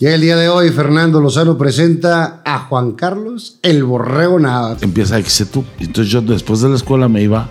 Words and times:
Y 0.00 0.06
el 0.06 0.22
día 0.22 0.34
de 0.34 0.48
hoy 0.48 0.70
Fernando 0.70 1.20
Lozano 1.20 1.56
presenta 1.56 2.42
a 2.44 2.58
Juan 2.58 2.94
Carlos 2.94 3.60
el 3.62 3.84
Borrego 3.84 4.40
Nava. 4.40 4.76
Empieza 4.80 5.22
XETU. 5.22 5.64
Entonces 5.78 6.12
yo 6.12 6.20
después 6.20 6.60
de 6.62 6.68
la 6.68 6.74
escuela 6.74 7.08
me 7.08 7.22
iba 7.22 7.48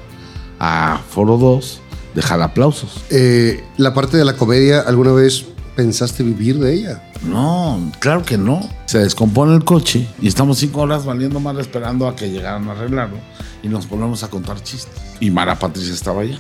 a 0.60 1.00
Foro 1.10 1.38
2, 1.38 1.80
dejar 2.14 2.42
aplausos. 2.42 3.02
Eh, 3.12 3.64
la 3.78 3.94
parte 3.94 4.18
de 4.18 4.26
la 4.26 4.36
comedia, 4.36 4.82
¿alguna 4.82 5.14
vez 5.14 5.46
pensaste 5.78 6.22
vivir 6.24 6.60
de 6.60 6.74
ella? 6.74 7.10
No, 7.26 7.80
claro 8.00 8.24
que 8.24 8.38
no. 8.38 8.60
Se 8.88 9.00
descompone 9.00 9.56
el 9.56 9.64
coche 9.64 10.06
y 10.22 10.28
estamos 10.28 10.58
cinco 10.58 10.82
horas 10.82 11.06
valiendo 11.06 11.40
mal 11.40 11.58
esperando 11.62 12.10
a 12.10 12.16
que 12.18 12.30
llegaran 12.30 12.68
a 12.68 12.74
arreglarlo 12.74 13.20
y 13.64 13.70
nos 13.70 13.86
ponemos 13.86 14.22
a 14.24 14.30
contar 14.30 14.62
chistes. 14.62 15.02
Y 15.22 15.32
Mara 15.32 15.58
Patricia 15.58 15.94
estaba 15.94 16.24
allá. 16.24 16.40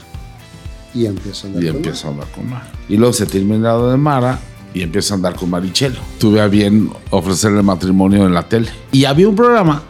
Y 0.93 1.05
empieza 1.05 1.47
a 1.47 1.51
andar 1.51 1.63
Y 1.63 1.67
con 1.67 1.75
empieza 1.77 2.09
a 2.09 2.25
con 2.35 2.49
Mara. 2.49 2.69
Y 2.89 2.97
luego 2.97 3.13
se 3.13 3.25
termina 3.25 3.77
de 3.77 3.95
Mara 3.95 4.37
y 4.73 4.81
empieza 4.81 5.13
a 5.13 5.17
andar 5.17 5.35
con 5.35 5.49
Marichelo. 5.49 5.99
Tuve 6.19 6.41
a 6.41 6.47
bien 6.47 6.91
ofrecerle 7.09 7.61
matrimonio 7.61 8.25
en 8.25 8.33
la 8.33 8.43
tele. 8.43 8.69
Y 8.91 9.05
había 9.05 9.27
un 9.29 9.35
programa 9.35 9.83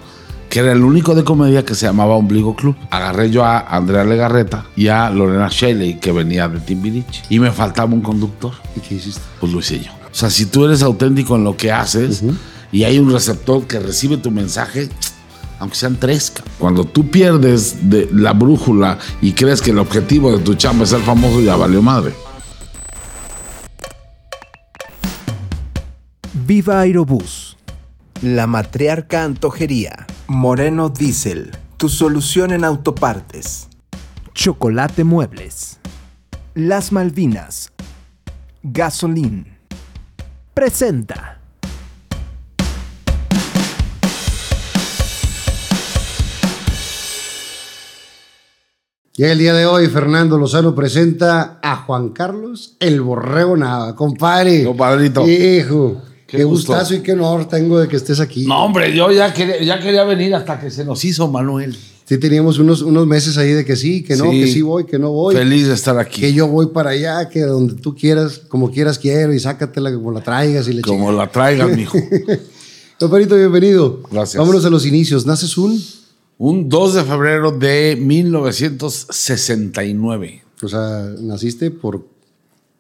que 0.50 0.60
era 0.60 0.72
el 0.72 0.84
único 0.84 1.16
de 1.16 1.24
comedia 1.24 1.66
que 1.66 1.74
se 1.74 1.88
llamaba 1.88 2.14
Ombligo 2.14 2.56
Club. 2.56 2.76
Agarré 2.92 3.32
yo 3.32 3.44
a 3.44 3.60
Andrea 3.60 4.04
Legarreta 4.04 4.68
y 4.76 4.88
a 4.88 5.10
Lorena 5.10 5.48
Shelley, 5.50 6.00
que 6.00 6.12
venía 6.12 6.48
de 6.48 6.60
Timbiriche. 6.60 7.24
Y 7.30 7.40
me 7.40 7.52
faltaba 7.52 7.92
un 7.92 8.02
conductor. 8.02 8.54
¿Y 8.76 8.80
qué 8.80 8.96
hiciste? 8.96 9.22
Pues 9.40 9.52
lo 9.52 9.60
hice 9.60 9.80
yo. 9.80 9.92
O 9.92 10.16
sea, 10.16 10.30
si 10.30 10.46
tú 10.46 10.66
eres 10.66 10.84
auténtico 10.84 11.36
en 11.38 11.44
lo 11.44 11.58
que 11.58 11.72
haces 11.72 12.22
y 12.72 12.84
hay 12.84 13.00
un 13.00 13.12
receptor 13.12 13.66
que 13.66 13.80
recibe 13.80 14.18
tu 14.18 14.30
mensaje, 14.30 14.90
aunque 15.58 15.76
sean 15.76 15.98
tres, 16.00 16.32
cuando 16.60 16.84
tú 16.84 17.10
pierdes 17.10 17.90
de 17.90 18.08
la 18.14 18.34
brújula 18.34 19.00
y 19.24 19.32
crees 19.32 19.60
que 19.60 19.72
el 19.72 19.80
objetivo 19.80 20.32
de 20.32 20.44
tu 20.44 20.54
chamba 20.54 20.84
es 20.84 20.92
ser 20.92 21.02
famoso, 21.02 21.42
ya 21.42 21.56
valió 21.56 21.82
madre. 21.82 22.14
Viva 26.46 26.82
Aerobús. 26.82 27.56
La 28.22 28.48
Matriarca 28.48 29.24
Antojería. 29.24 30.06
Moreno 30.28 30.90
Diesel. 30.90 31.52
Tu 31.78 31.88
solución 31.88 32.52
en 32.52 32.66
autopartes. 32.66 33.70
Chocolate 34.34 35.06
Muebles. 35.06 35.80
Las 36.54 36.92
Malvinas. 36.92 37.72
Gasolín. 38.62 39.56
Presenta. 40.54 41.40
Y 49.16 49.24
el 49.24 49.38
día 49.38 49.54
de 49.54 49.66
hoy 49.66 49.88
Fernando 49.88 50.38
Lozano 50.38 50.76
presenta 50.76 51.60
a 51.62 51.78
Juan 51.78 52.10
Carlos 52.10 52.76
el 52.82 53.00
Borrego 53.00 53.56
Nava. 53.56 53.96
Compadre. 53.96 54.66
Compadrito. 54.66 55.26
Hijo. 55.26 56.02
Qué, 56.38 56.44
gustazo 56.44 56.96
y 56.96 57.02
qué 57.02 57.14
honor 57.14 57.48
tengo 57.48 57.80
de 57.80 57.88
que 57.88 57.96
estés 57.96 58.20
aquí. 58.20 58.46
No, 58.46 58.66
hombre, 58.66 58.96
yo 58.96 59.12
ya 59.12 59.34
quería, 59.34 59.62
ya 59.62 59.80
quería 59.80 60.04
venir 60.04 60.34
hasta 60.36 60.60
que 60.60 60.72
se 60.72 60.84
nos 60.84 61.04
hizo 61.06 61.28
Manuel. 61.28 61.78
Sí, 62.06 62.18
teníamos 62.18 62.60
unos, 62.60 62.82
unos 62.82 63.08
meses 63.08 63.38
ahí 63.38 63.52
de 63.52 63.64
que 63.64 63.76
sí, 63.76 64.04
que 64.04 64.16
no, 64.18 64.32
Sí. 64.32 64.42
que 64.42 64.48
sí 64.48 64.62
voy, 64.62 64.86
que 64.86 65.00
no 65.00 65.12
voy. 65.12 65.36
Feliz 65.36 65.68
de 65.68 65.74
estar 65.74 65.98
aquí. 65.98 66.22
Que 66.22 66.34
yo 66.34 66.48
voy 66.48 66.68
para 66.68 66.90
allá, 66.90 67.30
que 67.30 67.42
donde 67.42 67.76
tú 67.76 67.96
quieras, 67.96 68.42
como 68.50 68.72
quieras 68.72 69.00
quiero, 69.00 69.34
y 69.34 69.40
sácatela 69.40 69.94
como 69.94 70.12
la 70.12 70.22
traigas 70.22 70.68
y 70.68 70.74
le 70.74 70.82
Como 70.82 71.12
la 71.12 71.32
traigan, 71.32 71.76
mijo. 71.76 71.98
Compadrito, 73.00 73.36
bienvenido. 73.36 74.02
Gracias. 74.12 74.40
Vámonos 74.40 74.66
a 74.66 74.70
los 74.70 74.86
inicios. 74.86 75.26
¿Naces 75.26 75.58
un? 75.58 75.82
Un 76.38 76.68
2 76.68 76.94
de 76.96 77.04
febrero 77.04 77.52
de 77.52 77.98
1969. 78.00 80.44
O 80.62 80.68
sea, 80.68 81.10
naciste 81.20 81.72
por 81.72 82.06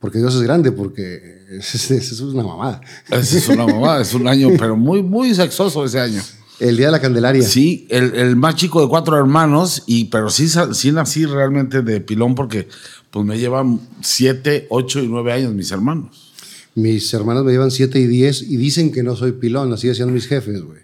porque 0.03 0.17
Dios 0.17 0.35
es 0.35 0.41
grande, 0.41 0.73
porque 0.73 1.45
eso 1.49 1.93
es, 1.95 2.19
una 2.19 2.43
mamada. 2.43 2.81
Es 3.09 3.47
una 3.47 3.65
mamada, 3.65 4.01
es 4.01 4.13
un 4.13 4.27
año, 4.27 4.49
pero 4.59 4.75
muy, 4.75 5.01
muy 5.01 5.33
sexoso 5.33 5.85
ese 5.85 6.01
año. 6.01 6.21
El 6.59 6.75
Día 6.75 6.87
de 6.87 6.91
la 6.91 6.99
Candelaria. 6.99 7.41
Sí, 7.41 7.87
el, 7.89 8.13
el 8.13 8.35
más 8.35 8.55
chico 8.55 8.81
de 8.81 8.89
cuatro 8.89 9.17
hermanos, 9.17 9.83
y, 9.85 10.05
pero 10.05 10.29
sí, 10.29 10.49
sí 10.73 10.91
nací 10.91 11.25
realmente 11.25 11.83
de 11.83 12.01
pilón 12.01 12.35
porque 12.35 12.67
pues 13.11 13.25
me 13.25 13.39
llevan 13.39 13.79
siete, 14.01 14.67
ocho 14.69 15.01
y 15.01 15.07
nueve 15.07 15.31
años 15.31 15.53
mis 15.53 15.71
hermanos. 15.71 16.33
Mis 16.75 17.13
hermanos 17.13 17.45
me 17.45 17.53
llevan 17.53 17.71
7 17.71 17.97
y 17.97 18.07
10 18.07 18.41
y 18.41 18.57
dicen 18.57 18.91
que 18.91 19.03
no 19.03 19.15
soy 19.15 19.31
pilón, 19.33 19.71
así 19.71 19.87
decían 19.87 20.11
mis 20.11 20.27
jefes, 20.27 20.59
güey. 20.63 20.81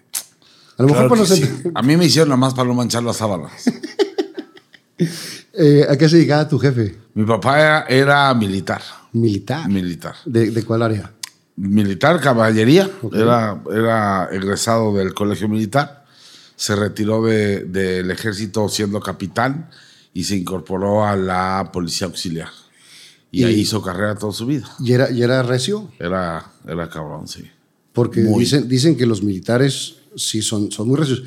A 0.78 0.84
lo 0.84 0.88
mejor 0.88 1.10
por 1.10 1.18
los 1.18 1.28
sí. 1.28 1.44
A 1.74 1.82
mí 1.82 1.98
me 1.98 2.06
hicieron 2.06 2.30
nada 2.30 2.38
más 2.38 2.54
para 2.54 2.70
no 2.70 2.74
manchar 2.76 3.04
las 3.04 3.18
sábanas. 3.18 3.52
eh, 5.54 5.88
¿A 5.90 5.98
qué 5.98 6.08
se 6.08 6.18
dedicaba 6.18 6.48
tu 6.48 6.58
jefe? 6.58 6.96
Mi 7.16 7.26
papá 7.26 7.60
era, 7.60 7.86
era 7.90 8.34
militar, 8.36 8.82
Militar. 9.14 9.68
militar. 9.70 10.16
¿De, 10.26 10.52
de 10.52 10.64
cuál 10.64 10.82
área? 10.84 11.12
Militar, 11.56 12.22
caballería, 12.22 12.90
era, 13.12 13.62
era 13.72 14.30
egresado 14.32 14.96
del 14.96 15.14
colegio 15.14 15.50
militar, 15.50 16.06
se 16.56 16.76
retiró 16.76 17.24
de- 17.24 17.66
del 17.66 18.10
ejército 18.12 18.70
siendo 18.70 19.00
capitán 19.02 19.70
y 20.14 20.24
se 20.24 20.36
incorporó 20.38 21.06
a 21.06 21.16
la 21.18 21.70
policía 21.74 22.08
auxiliar. 22.08 22.50
Y, 23.32 23.42
Y- 23.42 23.44
ahí 23.46 23.60
hizo 23.62 23.82
carrera 23.82 24.16
toda 24.16 24.32
su 24.34 24.46
vida. 24.46 24.70
¿Y 24.80 24.94
era, 24.94 25.12
y 25.12 25.22
era 25.22 25.44
recio? 25.44 25.92
Era, 26.00 26.46
era 26.68 26.90
cabrón, 26.90 27.28
sí. 27.28 27.44
Porque 27.94 28.22
Muy. 28.22 28.40
dicen, 28.44 28.68
dicen 28.70 28.96
que 28.96 29.06
los 29.06 29.22
militares 29.24 29.96
sí 30.16 30.42
son, 30.42 30.72
son 30.72 30.88
muy 30.88 30.98
recios. 30.98 31.24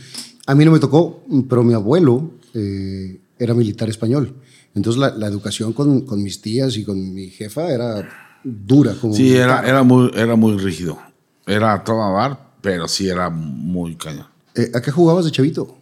A 0.47 0.55
mí 0.55 0.65
no 0.65 0.71
me 0.73 0.79
tocó, 0.81 1.25
pero 1.49 1.63
mi 1.63 1.75
abuelo 1.75 2.31
eh, 2.55 3.21
era 3.39 3.53
militar 3.55 3.89
español. 3.91 4.35
Entonces 4.75 4.99
la, 5.01 5.11
la 5.11 5.27
educación 5.27 5.73
con, 5.73 6.03
con 6.03 6.23
mis 6.23 6.41
tías 6.41 6.77
y 6.77 6.85
con 6.85 7.13
mi 7.15 7.29
jefa 7.29 7.69
era 7.71 8.09
dura. 8.43 8.95
Como 9.01 9.15
Sí, 9.15 9.35
era, 9.37 9.67
era, 9.69 9.83
muy, 9.83 10.11
era 10.15 10.35
muy 10.37 10.57
rígido. 10.59 10.99
Era 11.47 11.75
a 11.75 11.85
toda 11.85 12.11
dar, 12.13 12.53
pero 12.61 12.89
sí 12.89 13.09
era 13.09 13.29
muy 13.31 13.97
cañón. 13.97 14.27
Eh, 14.55 14.71
¿A 14.75 14.81
qué 14.81 14.91
jugabas 14.91 15.25
de 15.25 15.31
chavito? 15.31 15.77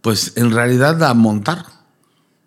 Pues 0.00 0.32
en 0.36 0.50
realidad 0.52 1.02
a 1.02 1.12
montar. 1.14 1.64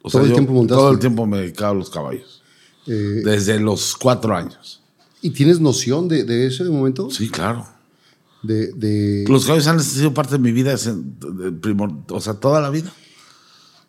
O 0.02 0.10
Todo 0.10 0.24
el 0.24 0.30
yo 0.30 0.34
tiempo 0.36 0.54
montaste. 0.54 0.82
Todo 0.82 0.92
el 0.92 1.00
tiempo 1.00 1.26
me 1.28 1.38
dedicaba 1.40 1.72
a 1.72 1.76
los 1.76 1.90
caballos. 1.90 2.42
Eh, 2.88 3.22
Desde 3.24 3.60
los 3.60 3.96
cuatro 3.96 4.36
años. 4.36 4.82
¿Y 5.22 5.30
tienes 5.30 5.60
noción 5.60 6.08
de, 6.08 6.24
de 6.24 6.48
ese 6.48 6.64
momento? 6.64 7.12
Sí, 7.12 7.30
claro. 7.30 7.68
De, 8.42 8.72
de- 8.74 9.26
Los 9.28 9.46
caballos 9.46 9.68
han 9.68 9.80
sido 9.80 10.12
parte 10.16 10.32
de 10.34 10.40
mi 10.40 10.52
vida, 10.52 10.74
primor- 10.74 12.06
o 12.10 12.20
sea, 12.20 12.34
toda 12.34 12.60
la 12.60 12.72
vida. 12.72 12.92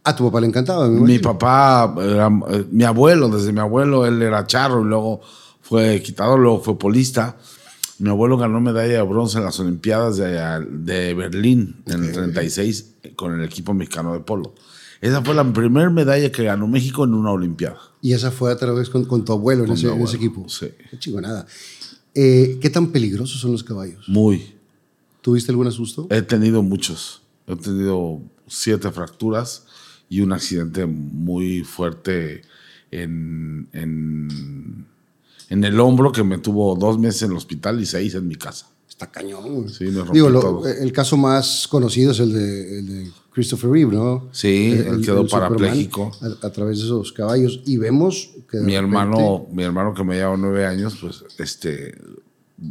A 0.04 0.16
tu 0.16 0.24
papá 0.24 0.40
le 0.40 0.48
encantaba. 0.48 0.88
Mi 0.88 0.98
imagino. 0.98 1.22
papá, 1.38 1.94
era, 2.02 2.28
eh, 2.50 2.66
mi 2.70 2.84
abuelo, 2.84 3.28
desde 3.28 3.52
mi 3.52 3.60
abuelo, 3.60 4.04
él 4.04 4.20
era 4.20 4.46
charro 4.46 4.82
y 4.82 4.84
luego 4.84 5.20
fue 5.60 6.02
quitador, 6.02 6.40
luego 6.40 6.60
fue 6.60 6.78
polista. 6.78 7.36
Mi 7.98 8.08
abuelo 8.10 8.36
ganó 8.36 8.60
medalla 8.60 8.94
de 8.94 9.02
bronce 9.02 9.38
en 9.38 9.44
las 9.44 9.60
Olimpiadas 9.60 10.16
de, 10.16 10.32
de 10.70 11.14
Berlín 11.14 11.82
en 11.86 12.02
el 12.04 12.12
36 12.12 12.94
con 13.14 13.38
el 13.38 13.44
equipo 13.44 13.74
mexicano 13.74 14.12
de 14.12 14.20
polo. 14.20 14.54
Esa 15.00 15.22
fue 15.22 15.34
la 15.34 15.44
primera 15.52 15.88
medalla 15.90 16.30
que 16.32 16.44
ganó 16.44 16.66
México 16.66 17.04
en 17.04 17.14
una 17.14 17.30
Olimpiada. 17.30 17.78
Y 18.00 18.12
esa 18.12 18.32
fue 18.32 18.52
otra 18.52 18.72
vez 18.72 18.88
con, 18.90 19.04
con 19.04 19.24
tu 19.24 19.32
abuelo 19.32 19.62
en, 19.62 19.68
Con 19.68 19.76
ese, 19.76 19.86
mi 19.86 19.92
en 19.92 20.02
ese 20.02 20.16
abuelo, 20.16 20.26
equipo. 20.34 20.48
sí. 20.48 20.68
Qué 20.90 20.98
chingonada. 20.98 21.46
Eh, 22.14 22.58
¿Qué 22.60 22.70
tan 22.70 22.88
peligrosos 22.88 23.40
son 23.40 23.52
los 23.52 23.62
caballos? 23.62 24.08
Muy. 24.08 24.54
¿Tuviste 25.20 25.52
algún 25.52 25.68
asusto? 25.68 26.08
He 26.10 26.22
tenido 26.22 26.62
muchos. 26.62 27.22
He 27.46 27.54
tenido 27.56 28.20
siete 28.48 28.90
fracturas 28.90 29.64
y 30.12 30.20
un 30.20 30.30
accidente 30.34 30.84
muy 30.84 31.64
fuerte 31.64 32.42
en, 32.90 33.66
en, 33.72 34.86
en 35.48 35.64
el 35.64 35.80
hombro 35.80 36.12
que 36.12 36.22
me 36.22 36.36
tuvo 36.36 36.76
dos 36.76 36.98
meses 36.98 37.22
en 37.22 37.30
el 37.30 37.38
hospital 37.38 37.80
y 37.80 37.86
seis 37.86 38.14
en 38.14 38.28
mi 38.28 38.34
casa. 38.36 38.68
Está 38.86 39.06
cañón. 39.10 39.70
Sí, 39.70 39.84
me 39.84 40.04
Digo, 40.12 40.28
lo- 40.28 40.66
el 40.68 40.92
caso 40.92 41.16
más 41.16 41.66
conocido 41.66 42.12
es 42.12 42.20
el 42.20 42.30
de, 42.34 42.78
el 42.80 42.86
de 42.86 43.10
Christopher 43.32 43.70
Reeve, 43.70 43.94
¿no? 43.94 44.28
Sí, 44.32 44.72
él 44.72 45.00
quedó 45.02 45.26
parapléjico. 45.26 46.12
A, 46.20 46.46
a 46.46 46.50
través 46.52 46.80
de 46.80 46.84
esos 46.84 47.10
caballos. 47.14 47.62
Y 47.64 47.78
vemos 47.78 48.32
que. 48.50 48.58
Mi 48.58 48.74
repente- 48.74 48.76
hermano, 48.76 49.46
mi 49.50 49.62
hermano 49.62 49.94
que 49.94 50.04
me 50.04 50.16
lleva 50.16 50.36
nueve 50.36 50.66
años, 50.66 50.98
pues 51.00 51.24
este, 51.38 51.94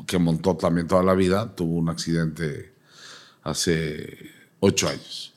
que 0.05 0.19
montó 0.19 0.55
también 0.55 0.85
toda 0.87 1.01
la 1.01 1.15
vida, 1.15 1.55
tuvo 1.55 1.73
un 1.79 1.89
accidente 1.89 2.71
hace 3.41 4.15
ocho 4.59 4.87
años 4.89 5.30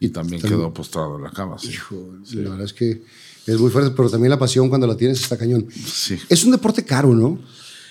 y 0.00 0.08
también 0.08 0.40
quedó 0.40 0.72
postrado 0.72 1.16
en 1.18 1.24
la 1.24 1.30
cama. 1.30 1.58
Sí. 1.58 1.68
Hijo, 1.68 2.14
La 2.32 2.50
verdad 2.50 2.64
es 2.64 2.72
que 2.72 3.02
es 3.46 3.58
muy 3.60 3.70
fuerte, 3.70 3.92
pero 3.94 4.10
también 4.10 4.30
la 4.30 4.38
pasión 4.38 4.68
cuando 4.70 4.86
la 4.86 4.96
tienes 4.96 5.20
está 5.20 5.36
cañón. 5.36 5.68
Sí. 5.70 6.18
Es 6.28 6.42
un 6.42 6.50
deporte 6.50 6.84
caro, 6.84 7.14
¿no? 7.14 7.38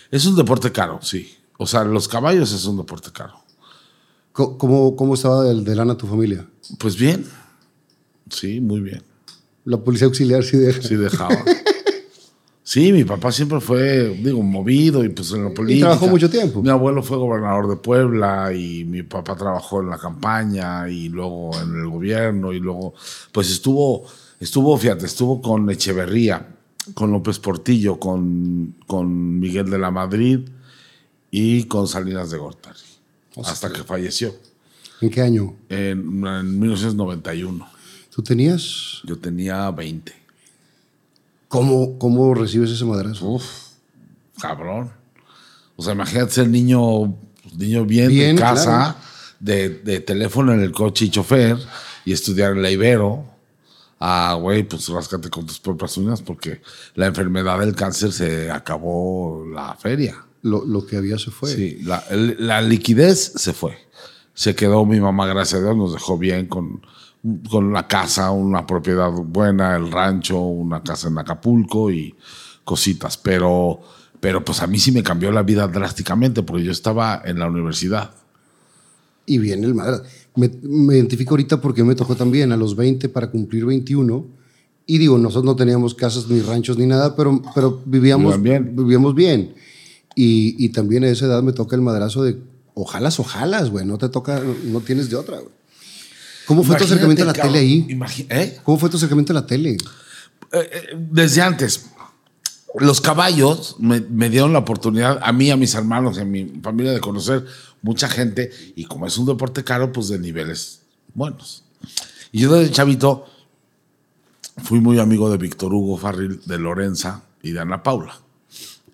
Es 0.10 0.26
un 0.26 0.36
deporte 0.36 0.72
caro, 0.72 1.00
sí. 1.04 1.30
O 1.58 1.68
sea, 1.68 1.84
los 1.84 2.08
caballos 2.08 2.52
es 2.52 2.66
un 2.66 2.78
deporte 2.78 3.12
caro. 3.12 3.36
¿Cómo, 4.32 4.96
cómo 4.96 5.14
estaba 5.14 5.44
de, 5.44 5.62
de 5.62 5.76
lana 5.76 5.96
tu 5.96 6.08
familia? 6.08 6.48
Pues 6.80 6.96
bien. 6.96 7.26
Sí, 8.30 8.60
muy 8.60 8.80
bien. 8.80 9.04
La 9.66 9.78
policía 9.78 10.08
auxiliar 10.08 10.44
sí 10.44 10.58
deja. 10.58 10.82
Sí 10.82 10.96
dejaba. 10.96 11.36
Sí, 12.70 12.94
mi 12.94 13.04
papá 13.04 13.32
siempre 13.32 13.60
fue, 13.60 14.10
digo, 14.10 14.44
movido 14.44 15.04
y 15.04 15.10
pues 15.10 15.32
en 15.32 15.44
la 15.44 15.50
política. 15.50 15.88
trabajó 15.88 16.08
mucho 16.08 16.30
tiempo. 16.30 16.62
Mi 16.62 16.70
abuelo 16.70 17.02
fue 17.02 17.18
gobernador 17.18 17.68
de 17.68 17.78
Puebla 17.78 18.54
y 18.54 18.86
mi 18.86 19.02
papá 19.02 19.36
trabajó 19.36 19.82
en 19.82 19.90
la 19.90 19.98
campaña 19.98 20.88
y 20.88 21.10
luego 21.10 21.50
en 21.60 21.74
el 21.74 21.88
gobierno 21.88 22.54
y 22.54 22.60
luego, 22.60 22.94
pues 23.32 23.50
estuvo, 23.50 24.06
estuvo, 24.40 24.78
fíjate, 24.78 25.08
estuvo 25.08 25.42
con 25.42 25.68
Echeverría, 25.72 26.46
con 26.94 27.12
López 27.12 27.40
Portillo, 27.40 28.00
con, 28.00 28.76
con 28.86 29.40
Miguel 29.40 29.72
de 29.72 29.80
la 29.80 29.90
Madrid 29.90 30.42
y 31.32 31.64
con 31.64 31.88
Salinas 31.88 32.30
de 32.30 32.38
Gortari. 32.38 32.78
hasta 33.46 33.74
que 33.74 33.84
falleció 33.84 34.36
¿En 35.02 35.10
qué 35.10 35.22
año? 35.24 35.56
en, 35.70 36.24
en 36.24 36.60
1991. 36.60 37.68
¿Tú 38.14 38.22
tenías? 38.22 39.00
Yo 39.06 39.18
tenía 39.18 39.72
20. 39.72 40.19
¿Cómo, 41.50 41.98
cómo 42.00 42.34
recibes 42.34 42.70
ese 42.72 42.86
madrazo? 42.86 43.28
Uf, 43.28 43.44
cabrón. 44.40 44.92
O 45.76 45.84
sea, 45.84 45.94
imagínate 45.94 46.32
ser 46.32 46.48
niño, 46.48 47.16
pues, 47.44 47.56
niño 47.58 47.84
bien, 47.86 48.08
Bien, 48.10 48.36
de 48.36 48.42
casa, 48.42 48.64
claro. 48.64 48.96
de, 49.40 49.70
de 49.80 50.00
teléfono 50.00 50.54
en 50.54 50.62
el 50.62 50.72
coche 50.72 51.06
y 51.06 51.10
chofer, 51.10 51.58
y 52.06 52.14
estudiar 52.14 52.54
en 52.54 52.62
la 52.62 52.72
Ibero. 52.72 53.26
Ah, 54.00 54.38
güey, 54.40 54.64
pues 54.64 54.88
ráscate 54.88 55.30
con 55.30 55.46
tus 55.46 55.60
propias 55.60 55.98
uñas 55.98 56.22
porque 56.22 56.62
la 56.96 57.08
enfermedad 57.08 57.60
del 57.60 57.76
cáncer 57.76 58.14
se 58.14 58.50
acabó 58.50 59.46
la 59.54 59.76
feria. 59.76 60.24
Lo, 60.44 60.64
lo 60.64 60.86
que 60.86 60.96
había 60.96 61.18
se 61.18 61.32
fue. 61.32 61.54
Sí, 61.54 61.80
la, 61.84 62.02
el- 62.10 62.38
la 62.40 62.62
liquidez 62.62 63.34
se 63.36 63.52
fue. 63.52 63.78
Se 64.34 64.56
quedó 64.56 64.86
mi 64.86 65.02
mamá, 65.02 65.28
gracias 65.28 65.60
a 65.60 65.64
Dios, 65.66 65.76
nos 65.76 65.92
dejó 65.92 66.18
bien 66.18 66.46
con, 66.46 66.82
con 67.50 67.66
una 67.66 67.88
casa, 67.88 68.32
una 68.32 68.66
propiedad 68.66 69.12
buena, 69.12 69.76
el 69.76 69.92
rancho, 69.92 70.40
una 70.40 70.82
casa 70.82 71.10
en 71.10 71.18
Acapulco 71.18 71.92
y 71.92 72.16
cositas. 72.64 73.18
Pero, 73.18 73.82
pero 74.20 74.44
pues 74.44 74.62
a 74.62 74.68
mí 74.68 74.80
sí 74.80 74.92
me 74.92 75.04
cambió 75.04 75.32
la 75.32 75.44
vida 75.44 75.68
drásticamente 75.68 76.44
porque 76.44 76.64
yo 76.64 76.72
estaba 76.72 77.22
en 77.26 77.40
la 77.40 77.48
universidad. 77.48 78.12
Y 79.26 79.38
viene 79.38 79.68
el 79.68 79.76
madrazo. 79.76 80.04
Me, 80.36 80.50
me 80.64 80.96
identifico 80.96 81.32
ahorita 81.32 81.60
porque 81.62 81.84
me 81.84 81.96
tocó 81.96 82.16
también 82.16 82.52
a 82.52 82.58
los 82.58 82.76
20 82.76 83.10
para 83.10 83.30
cumplir 83.30 83.66
21. 83.66 84.26
Y 84.86 84.98
digo, 84.98 85.18
nosotros 85.18 85.46
no 85.46 85.56
teníamos 85.56 85.94
casas 85.94 86.28
ni 86.30 86.42
ranchos 86.42 86.78
ni 86.78 86.88
nada, 86.88 87.16
pero, 87.16 87.42
pero 87.54 87.82
vivíamos, 87.86 88.42
bien. 88.42 88.76
vivíamos 88.76 89.14
bien. 89.14 89.54
Y, 90.16 90.56
y 90.58 90.70
también 90.70 91.04
a 91.04 91.10
esa 91.10 91.26
edad 91.26 91.44
me 91.44 91.54
toca 91.54 91.76
el 91.76 91.82
madrazo 91.82 92.24
de 92.24 92.38
ojalas, 92.74 93.20
ojalas, 93.20 93.70
güey. 93.70 93.86
No 93.86 93.98
te 93.98 94.10
toca, 94.10 94.42
no 94.66 94.80
tienes 94.80 95.10
de 95.10 95.18
otra, 95.18 95.38
güey. 95.38 95.59
¿Cómo 96.50 96.64
fue 96.64 96.78
tu 96.78 96.84
acercamiento 96.86 97.22
a 97.22 97.28
la 97.28 97.34
cabrón, 97.34 97.54
tele 97.54 97.64
ahí? 97.64 98.00
¿eh? 98.28 98.60
¿Cómo 98.64 98.80
fue 98.80 98.90
tu 98.90 98.98
acercamiento 98.98 99.34
a 99.34 99.36
la 99.36 99.46
tele? 99.46 99.74
Eh, 99.74 99.78
eh, 100.52 100.98
desde 100.98 101.44
antes. 101.44 101.92
Los 102.74 103.02
caballos 103.02 103.76
me, 103.78 104.00
me 104.00 104.32
dieron 104.32 104.52
la 104.52 104.58
oportunidad, 104.58 105.20
a 105.22 105.32
mí, 105.32 105.52
a 105.52 105.58
mis 105.58 105.76
hermanos 105.76 106.18
y 106.18 106.22
a 106.22 106.26
mi 106.26 106.46
familia, 106.64 106.92
de 106.92 107.02
conocer 107.02 107.46
mucha 107.84 108.10
gente. 108.10 108.50
Y 108.76 108.86
como 108.86 109.06
es 109.06 109.16
un 109.20 109.28
deporte 109.28 109.64
caro, 109.64 109.92
pues 109.92 110.08
de 110.08 110.18
niveles 110.18 110.82
buenos. 111.14 111.66
Y 112.32 112.40
yo 112.40 112.52
desde 112.52 112.74
chavito 112.74 113.28
fui 114.64 114.80
muy 114.80 114.98
amigo 114.98 115.30
de 115.30 115.38
Víctor 115.38 115.72
Hugo 115.72 115.98
Farril, 115.98 116.42
de 116.46 116.58
Lorenza 116.58 117.22
y 117.44 117.52
de 117.52 117.60
Ana 117.60 117.84
Paula. 117.84 118.20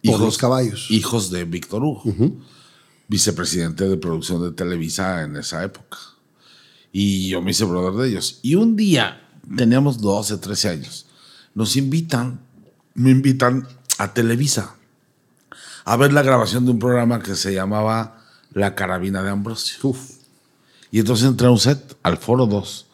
Por 0.04 0.20
los 0.20 0.38
caballos. 0.38 0.88
Hijos 0.92 1.32
de 1.32 1.46
Víctor 1.46 1.86
Hugo, 1.86 2.04
vicepresidente 3.08 3.88
de 3.88 3.96
producción 3.96 4.44
de 4.44 4.52
Televisa 4.52 5.24
en 5.24 5.38
esa 5.38 5.64
época. 5.64 5.98
Y 6.98 7.28
yo 7.28 7.42
me 7.42 7.52
hice 7.52 7.66
brother 7.66 7.92
de 8.02 8.08
ellos. 8.08 8.40
Y 8.42 8.56
un 8.56 8.78
día, 8.78 9.22
teníamos 9.58 10.00
12, 10.00 10.38
13 10.38 10.70
años, 10.70 11.06
nos 11.54 11.76
invitan, 11.76 12.40
me 12.94 13.12
invitan 13.12 13.68
a 13.98 14.14
Televisa 14.14 14.76
a 15.84 15.98
ver 15.98 16.14
la 16.14 16.24
grabación 16.24 16.64
de 16.64 16.72
un 16.72 16.80
programa 16.80 17.22
que 17.22 17.36
se 17.36 17.54
llamaba 17.54 18.24
La 18.54 18.76
Carabina 18.76 19.22
de 19.24 19.30
Ambrosio. 19.30 19.78
Uf. 19.84 20.12
Y 20.90 21.00
entonces 21.00 21.28
entré 21.28 21.48
a 21.48 21.52
un 21.52 21.60
set, 21.60 21.98
al 22.02 22.16
Foro 22.18 22.46
2, 22.46 22.86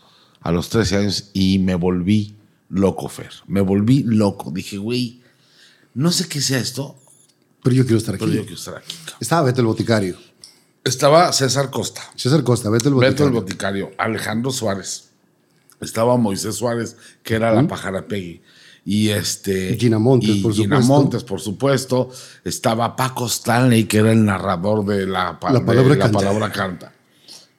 a 0.42 0.52
los 0.52 0.70
13 0.70 0.98
años, 0.98 1.30
y 1.34 1.60
me 1.60 1.76
volví 1.76 2.34
loco, 2.70 3.08
Fer. 3.08 3.30
Me 3.46 3.62
volví 3.62 4.02
loco. 4.02 4.50
Dije, 4.50 4.80
güey, 4.80 5.22
no 5.94 6.12
sé 6.12 6.28
qué 6.28 6.42
sea 6.42 6.58
esto, 6.58 6.96
Pero 7.62 7.76
yo 7.76 7.84
quiero 7.84 8.00
estar 8.00 8.16
aquí. 8.16 8.24
pero 8.26 8.36
yo 8.36 8.42
quiero 8.42 8.58
estar 8.58 8.78
aquí. 8.78 8.96
cabrón. 8.96 9.18
Estaba 9.20 9.44
Beto 9.44 9.62
el 9.62 9.68
Boticario. 9.68 10.18
Estaba 10.84 11.32
César 11.32 11.70
Costa, 11.70 12.02
César 12.16 12.44
Costa, 12.44 12.70
Beto 12.70 12.90
el 12.90 12.96
Beto 12.96 13.24
Boticario. 13.26 13.26
el 13.28 13.34
Boticario, 13.34 13.92
Alejandro 13.98 14.52
Suárez. 14.52 15.10
Estaba 15.80 16.18
Moisés 16.18 16.56
Suárez, 16.56 16.96
que 17.24 17.36
era 17.36 17.52
la 17.54 17.68
pájara 17.68 18.08
Peggy. 18.08 18.42
Y 18.84 19.10
este. 19.10 19.78
Gina 19.80 20.00
Montes, 20.00 20.30
y 20.30 20.42
por 20.42 20.54
Gina 20.54 20.78
supuesto. 20.78 20.94
Montes, 20.94 21.24
por 21.24 21.40
supuesto. 21.40 22.10
Estaba 22.44 22.96
Paco 22.96 23.28
Stanley, 23.28 23.84
que 23.86 23.98
era 24.00 24.12
el 24.12 24.26
narrador 24.26 24.84
de 24.86 25.06
la, 25.06 25.40
pa- 25.40 25.52
La 25.52 25.60
de 25.60 25.66
palabra 25.66 25.90
la 25.96 26.00
canta. 26.00 26.18
palabra 26.18 26.52
canta. 26.52 26.94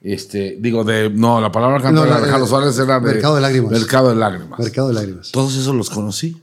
Este, 0.01 0.57
digo, 0.59 0.83
de. 0.83 1.09
No, 1.09 1.39
la 1.39 1.49
palabra 1.49 1.81
canta 1.81 2.01
No, 2.01 2.05
la- 2.05 2.17
Alejandro 2.17 2.45
eh, 2.45 2.49
Suárez 2.49 2.77
era 2.77 2.99
de. 2.99 3.13
Mercado 3.13 3.35
de 3.35 3.41
Lágrimas. 3.41 3.71
Mercado 3.71 4.09
de 4.09 4.15
Lágrimas. 4.15 4.59
Mercado 4.59 4.87
de 4.89 4.93
Lágrimas. 4.95 5.31
Todos 5.31 5.55
esos 5.55 5.73
los 5.73 5.89
conocí. 5.89 6.41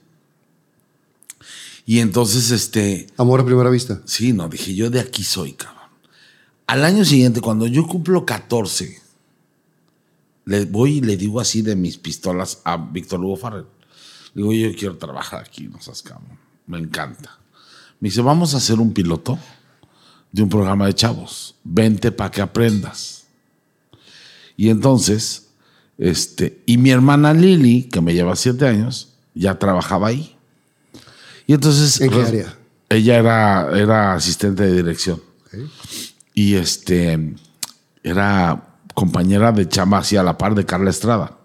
Y 1.84 1.98
entonces, 2.00 2.50
este. 2.50 3.06
Amor 3.18 3.40
a 3.40 3.44
primera 3.44 3.68
vista. 3.68 4.00
Sí, 4.06 4.32
no, 4.32 4.48
dije 4.48 4.74
yo 4.74 4.88
de 4.90 5.00
aquí 5.00 5.24
soy, 5.24 5.52
cabrón. 5.52 5.79
Al 6.70 6.84
año 6.84 7.04
siguiente, 7.04 7.40
cuando 7.40 7.66
yo 7.66 7.84
cumplo 7.84 8.24
14, 8.24 9.02
le 10.44 10.64
voy 10.66 10.98
y 10.98 11.00
le 11.00 11.16
digo 11.16 11.40
así 11.40 11.62
de 11.62 11.74
mis 11.74 11.98
pistolas 11.98 12.60
a 12.62 12.76
Víctor 12.76 13.18
Hugo 13.18 13.36
Farrell. 13.36 13.66
Le 14.34 14.42
digo, 14.42 14.52
yo 14.52 14.78
quiero 14.78 14.96
trabajar 14.96 15.40
aquí, 15.40 15.66
no 15.66 15.82
seas 15.82 16.00
cabrón. 16.00 16.38
Me 16.68 16.78
encanta. 16.78 17.40
Me 17.98 18.08
dice, 18.08 18.20
vamos 18.20 18.54
a 18.54 18.58
hacer 18.58 18.78
un 18.78 18.92
piloto 18.92 19.36
de 20.30 20.44
un 20.44 20.48
programa 20.48 20.86
de 20.86 20.94
chavos. 20.94 21.56
Vente 21.64 22.12
para 22.12 22.30
que 22.30 22.40
aprendas. 22.40 23.24
Y 24.56 24.68
entonces, 24.68 25.48
este, 25.98 26.62
y 26.66 26.78
mi 26.78 26.92
hermana 26.92 27.34
Lili, 27.34 27.88
que 27.88 28.00
me 28.00 28.14
lleva 28.14 28.36
siete 28.36 28.68
años, 28.68 29.08
ya 29.34 29.58
trabajaba 29.58 30.06
ahí. 30.06 30.36
Y 31.48 31.54
entonces. 31.54 32.00
¿En 32.00 32.10
qué 32.12 32.22
área? 32.22 32.58
Ella 32.88 33.18
era, 33.18 33.76
era 33.76 34.14
asistente 34.14 34.62
de 34.62 34.76
dirección. 34.76 35.20
Ok. 35.46 35.54
Y 36.34 36.54
este 36.54 37.34
era 38.02 38.78
compañera 38.94 39.52
de 39.52 39.68
chamba 39.68 39.98
así 39.98 40.16
a 40.16 40.22
la 40.22 40.38
par 40.38 40.54
de 40.54 40.64
Carla 40.64 40.90
Estrada. 40.90 41.38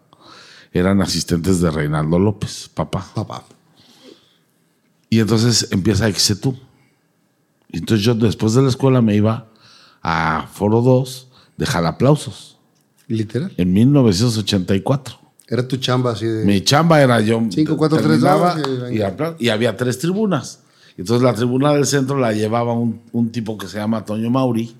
Eran 0.71 1.01
asistentes 1.01 1.61
de 1.61 1.71
Reinaldo 1.71 2.19
López, 2.19 2.69
papá. 2.73 3.07
Papá. 3.13 3.43
Y 5.09 5.19
entonces 5.19 5.69
empieza 5.71 6.11
tú. 6.41 6.57
Y 7.69 7.77
entonces 7.77 8.05
yo 8.05 8.13
después 8.15 8.53
de 8.53 8.61
la 8.61 8.69
escuela 8.69 9.01
me 9.01 9.15
iba 9.15 9.47
a 10.01 10.47
Foro 10.51 10.81
2 10.81 11.27
de 11.57 11.65
Jalaplausos 11.65 12.57
Literal. 13.07 13.53
en 13.57 13.73
1984. 13.73 15.19
Era 15.47 15.67
tu 15.67 15.77
chamba 15.77 16.11
así 16.11 16.25
de. 16.25 16.43
Mi 16.43 16.61
chamba 16.61 17.01
era 17.01 17.21
yo. 17.21 17.41
Cinco, 17.49 17.77
cuatro, 17.77 17.97
tres, 17.99 18.09
terminaba 18.09 18.55
dos, 18.55 18.91
y 19.39 19.45
y 19.45 19.49
había 19.49 19.77
tres 19.77 19.99
tribunas. 19.99 20.59
Entonces 20.97 21.23
la 21.23 21.33
tribuna 21.33 21.73
del 21.73 21.85
centro 21.85 22.17
la 22.17 22.31
llevaba 22.31 22.73
un, 22.73 23.01
un 23.11 23.31
tipo 23.31 23.57
que 23.57 23.67
se 23.67 23.77
llama 23.77 24.05
Toño 24.05 24.29
Mauri. 24.29 24.75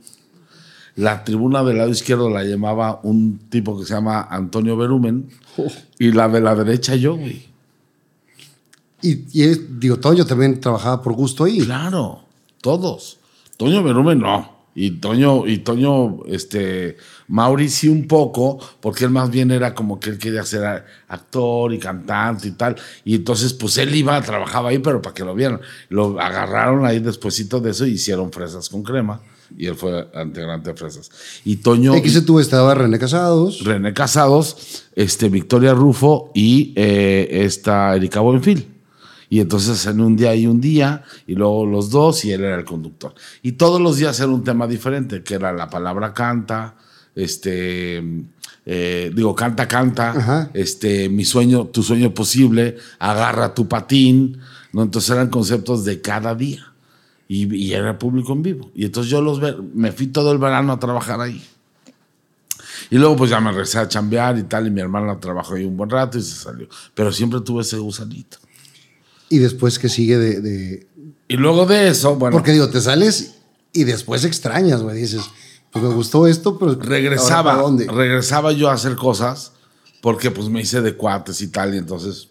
La 0.96 1.24
tribuna 1.26 1.64
del 1.64 1.78
lado 1.78 1.90
izquierdo 1.90 2.30
la 2.30 2.44
llevaba 2.44 3.02
un 3.04 3.38
tipo 3.50 3.78
que 3.78 3.86
se 3.86 3.94
llama 3.94 4.28
Antonio 4.30 4.78
Berumen. 4.78 5.30
Oh. 5.58 5.68
Y 6.00 6.12
la 6.12 6.30
de 6.30 6.40
la 6.40 6.56
derecha 6.56 6.96
yo, 6.96 7.18
güey. 7.18 7.46
Y, 9.02 9.26
y 9.34 9.56
digo, 9.78 9.98
Toño 9.98 10.26
también 10.26 10.60
trabajaba 10.60 11.02
por 11.02 11.14
gusto 11.14 11.44
ahí. 11.44 11.60
Claro, 11.60 12.22
todos. 12.62 13.20
Toño 13.58 13.84
Berumen 13.84 14.20
no. 14.20 14.55
Y 14.78 14.92
Toño, 15.00 15.48
y 15.48 15.60
Toño, 15.60 16.26
este, 16.28 16.98
Mauri 17.30 17.70
sí 17.70 17.88
un 17.88 18.08
poco, 18.08 18.60
porque 18.82 19.06
él 19.06 19.10
más 19.10 19.32
bien 19.32 19.50
era 19.52 19.74
como 19.74 20.02
que 20.02 20.10
él 20.10 20.18
quería 20.18 20.44
ser 20.44 20.84
actor 21.08 21.74
y 21.74 21.80
cantante 21.80 22.50
y 22.50 22.52
tal. 22.52 22.76
Y 23.06 23.16
entonces, 23.16 23.54
pues 23.54 23.78
él 23.78 23.96
iba, 23.96 24.22
trabajaba 24.22 24.70
ahí, 24.70 24.80
pero 24.80 25.02
para 25.02 25.14
que 25.14 25.24
lo 25.24 25.34
vieran. 25.34 25.62
Lo 25.88 26.20
agarraron 26.20 26.86
ahí 26.86 27.00
despuesito 27.00 27.62
de 27.62 27.72
eso 27.72 27.88
y 27.88 27.92
hicieron 27.92 28.34
fresas 28.34 28.68
con 28.68 28.84
crema. 28.84 29.22
Y 29.58 29.68
él 29.68 29.76
fue 29.76 30.10
integrante 30.22 30.72
de 30.72 30.76
fresas. 30.76 31.10
Y 31.46 31.58
Toño. 31.58 31.94
XTU 31.94 32.40
estaba 32.40 32.76
René 32.76 33.00
Casados. 33.00 33.64
René 33.64 33.94
Casados, 33.94 34.84
este, 34.94 35.30
Victoria 35.30 35.74
Rufo 35.74 36.32
y 36.36 36.74
eh, 36.76 37.30
esta 37.46 37.96
Erika 37.96 38.20
Buenfil. 38.20 38.75
Y 39.30 39.40
entonces 39.40 39.86
en 39.88 40.02
un 40.02 40.16
día 40.16 40.36
y 40.36 40.48
un 40.48 40.62
día, 40.62 41.04
y 41.26 41.36
luego 41.36 41.66
los 41.66 41.90
dos, 41.90 42.24
y 42.26 42.32
él 42.32 42.44
era 42.44 42.56
el 42.58 42.66
conductor. 42.66 43.14
Y 43.42 43.54
todos 43.54 43.82
los 43.82 43.98
días 43.98 44.20
era 44.20 44.30
un 44.30 44.44
tema 44.44 44.68
diferente, 44.68 45.24
que 45.24 45.36
era 45.36 45.52
la 45.52 45.70
palabra 45.70 46.14
canta, 46.14 46.76
este, 47.16 48.04
eh, 48.66 49.12
digo, 49.16 49.34
canta, 49.36 49.68
canta, 49.68 50.12
Ajá. 50.12 50.50
este, 50.54 51.10
mi 51.10 51.26
sueño, 51.26 51.66
tu 51.68 51.82
sueño 51.84 52.14
posible, 52.14 52.78
agarra 53.00 53.54
tu 53.54 53.68
patín, 53.68 54.38
¿no? 54.74 54.84
Entonces 54.84 55.10
eran 55.12 55.30
conceptos 55.30 55.86
de 55.86 56.02
cada 56.02 56.36
día. 56.36 56.72
Y, 57.28 57.52
y 57.56 57.74
era 57.74 57.98
público 57.98 58.34
en 58.34 58.44
vivo. 58.44 58.72
Y 58.76 58.86
entonces 58.86 59.10
yo 59.10 59.20
los 59.22 59.40
ve- 59.40 59.56
me 59.74 59.92
fui 59.92 60.08
todo 60.08 60.32
el 60.32 60.38
verano 60.38 60.72
a 60.74 60.80
trabajar 60.80 61.20
ahí. 61.22 61.44
Y 62.92 62.98
luego 62.98 63.16
pues 63.16 63.32
ya 63.32 63.40
me 63.40 63.50
regresé 63.52 63.80
a 63.80 63.88
chambear 63.88 64.38
y 64.38 64.44
tal, 64.44 64.68
y 64.68 64.70
mi 64.70 64.82
hermana 64.82 65.20
trabajó 65.20 65.56
ahí 65.56 65.64
un 65.64 65.76
buen 65.76 65.90
rato 65.90 66.20
y 66.20 66.22
se 66.22 66.36
salió. 66.36 66.68
Pero 66.94 67.12
siempre 67.12 67.40
tuve 67.42 67.62
ese 67.64 67.78
gusanito. 67.78 68.38
Y 69.30 69.40
después 69.40 69.80
que 69.80 69.90
sigue 69.90 70.18
de. 70.18 70.42
de- 70.42 70.88
Y 71.28 71.38
luego 71.38 71.66
de 71.66 71.88
eso, 71.90 72.16
bueno, 72.16 72.36
Porque 72.38 72.52
digo, 72.52 72.70
te 72.70 72.80
sales 72.82 73.36
y 73.74 73.84
después 73.84 74.24
extrañas, 74.26 74.82
güey. 74.84 74.98
Dices, 75.02 75.22
pues 75.72 75.84
me 75.84 75.94
gustó 75.94 76.28
esto, 76.28 76.58
pero. 76.60 76.76
regresaba, 76.76 77.38
¿ahora 77.38 77.44
para 77.52 77.62
dónde? 77.64 77.88
regresaba 77.88 78.52
yo 78.52 78.70
a 78.70 78.74
hacer 78.74 78.96
cosas 78.96 79.54
porque 80.02 80.30
pues 80.32 80.50
me 80.50 80.62
hice 80.62 80.82
de 80.82 80.96
cuates 80.96 81.42
y 81.42 81.48
tal, 81.48 81.74
y 81.74 81.80
entonces, 81.80 82.28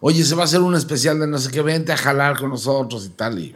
oye, 0.00 0.24
se 0.24 0.34
va 0.34 0.42
a 0.42 0.44
hacer 0.46 0.60
un 0.60 0.74
especial 0.74 1.20
de 1.20 1.26
no 1.28 1.38
sé 1.38 1.50
qué, 1.50 1.62
vente 1.62 1.92
a 1.92 1.96
jalar 1.96 2.38
con 2.38 2.50
nosotros 2.50 3.06
y 3.06 3.10
tal. 3.10 3.38
Y, 3.38 3.54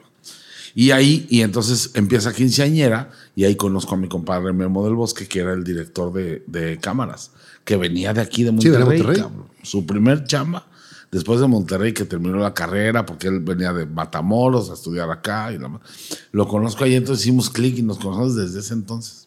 Y 0.77 0.93
ahí, 0.93 1.27
y 1.29 1.41
entonces 1.41 1.91
empieza 1.95 2.33
quinceañera, 2.33 3.11
y 3.35 3.43
ahí 3.45 3.57
conozco 3.57 3.97
a 3.97 3.99
mi 3.99 4.07
compadre 4.09 4.53
Memo 4.53 4.85
del 4.85 4.95
Bosque, 4.95 5.27
que 5.27 5.41
era 5.41 5.53
el 5.55 5.65
director 5.65 6.13
de, 6.13 6.45
de 6.47 6.79
cámaras, 6.79 7.33
que 7.65 7.77
venía 7.77 8.13
de 8.15 8.21
aquí 8.21 8.45
de 8.45 8.51
Sí, 8.61 8.69
de 8.69 8.79
Monterrey. 8.79 9.21
Monterrey. 9.23 9.25
Su 9.65 9.85
primer 9.85 10.25
chamba, 10.27 10.69
después 11.11 11.41
de 11.41 11.47
Monterrey, 11.47 11.93
que 11.93 12.05
terminó 12.05 12.39
la 12.39 12.55
carrera, 12.55 13.05
porque 13.07 13.29
él 13.29 13.41
venía 13.41 13.73
de 13.73 13.87
Matamoros 13.87 14.71
a 14.71 14.75
estudiar 14.75 15.11
acá. 15.11 15.53
Y 15.53 15.59
la 15.59 15.81
lo 16.33 16.49
conozco 16.49 16.85
ahí, 16.85 16.95
entonces 16.95 17.25
hicimos 17.27 17.51
clic 17.51 17.79
y 17.79 17.83
nos 17.83 17.99
conocemos 17.99 18.37
desde 18.37 18.61
ese 18.61 18.75
entonces. 18.75 19.27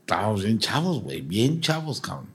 Estábamos 0.00 0.42
bien 0.42 0.58
chavos, 0.58 1.02
güey, 1.02 1.20
bien 1.20 1.60
chavos, 1.60 2.00
cabrón. 2.00 2.26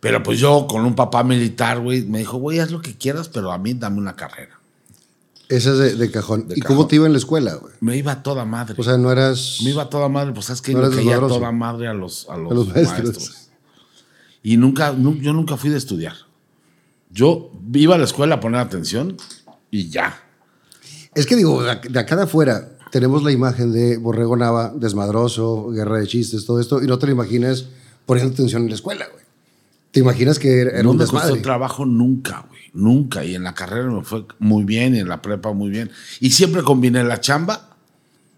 Pero 0.00 0.22
pues 0.22 0.38
yo, 0.38 0.66
con 0.68 0.84
un 0.84 0.94
papá 0.94 1.24
militar, 1.24 1.80
güey, 1.80 2.02
me 2.02 2.18
dijo, 2.18 2.36
güey, 2.38 2.60
haz 2.60 2.70
lo 2.70 2.80
que 2.80 2.94
quieras, 2.96 3.28
pero 3.28 3.50
a 3.52 3.58
mí 3.58 3.74
dame 3.74 3.98
una 3.98 4.14
carrera. 4.14 4.58
Esa 5.48 5.70
es 5.72 5.78
de, 5.78 5.94
de 5.96 6.10
cajón. 6.10 6.46
De 6.46 6.54
¿Y 6.56 6.60
cajón. 6.60 6.76
cómo 6.76 6.88
te 6.88 6.96
iba 6.96 7.06
en 7.06 7.12
la 7.12 7.18
escuela, 7.18 7.54
güey? 7.54 7.72
Me 7.80 7.96
iba 7.96 8.12
a 8.12 8.22
toda 8.22 8.44
madre. 8.44 8.74
O 8.78 8.82
sea, 8.84 8.96
no 8.98 9.10
eras. 9.10 9.58
me 9.64 9.70
iba 9.70 9.82
a 9.84 9.88
toda 9.88 10.08
madre, 10.08 10.32
pues 10.32 10.46
sabes 10.46 10.60
que 10.62 10.72
No 10.72 10.80
eres 10.84 10.94
caía 10.94 11.16
a 11.16 11.20
toda 11.20 11.50
madre 11.52 11.88
a 11.88 11.94
los, 11.94 12.28
a 12.28 12.36
los, 12.36 12.52
A 12.52 12.54
los 12.54 12.68
maestros. 12.68 13.04
maestros. 13.04 13.48
Y 14.42 14.56
nunca, 14.56 14.92
nu- 14.92 15.16
yo 15.16 15.32
nunca 15.32 15.56
fui 15.56 15.70
de 15.70 15.78
estudiar. 15.78 16.14
Yo 17.10 17.50
iba 17.72 17.94
a 17.94 17.98
la 17.98 18.04
escuela 18.04 18.36
a 18.36 18.40
poner 18.40 18.60
atención 18.60 19.16
y 19.70 19.88
ya. 19.88 20.20
Es 21.14 21.26
que 21.26 21.36
digo, 21.36 21.62
de 21.62 21.70
ac- 21.72 21.88
de 21.88 21.98
acá 21.98 22.16
de 22.16 22.22
afuera 22.24 22.70
tenemos 22.92 23.22
la 23.22 23.32
imagen 23.32 23.72
de 23.72 23.96
Borrego 23.98 24.36
Nava, 24.36 24.72
desmadroso, 24.76 25.68
guerra 25.70 25.98
de 25.98 26.06
chistes, 26.06 26.44
todo 26.46 26.60
esto, 26.60 26.82
y 26.82 26.86
no 26.86 26.98
te 26.98 27.06
lo 27.06 27.12
imaginas 27.12 27.66
poniendo 28.06 28.32
atención 28.32 28.62
en 28.62 28.68
la 28.68 28.74
escuela, 28.74 29.06
güey. 29.12 29.24
Te 29.90 30.00
imaginas 30.00 30.38
que 30.38 30.60
era, 30.60 30.82
no 30.82 30.90
un 30.90 30.96
me 30.98 31.04
costó 31.04 31.18
desmadre. 31.18 31.42
trabajo 31.42 31.86
nunca, 31.86 32.44
güey. 32.48 32.60
Nunca. 32.74 33.24
Y 33.24 33.34
en 33.34 33.42
la 33.42 33.54
carrera 33.54 33.90
me 33.90 34.04
fue 34.04 34.26
muy 34.38 34.64
bien 34.64 34.94
y 34.94 34.98
en 35.00 35.08
la 35.08 35.22
prepa 35.22 35.52
muy 35.52 35.70
bien. 35.70 35.90
Y 36.20 36.30
siempre 36.30 36.62
combiné 36.62 37.02
la 37.04 37.20
chamba 37.20 37.76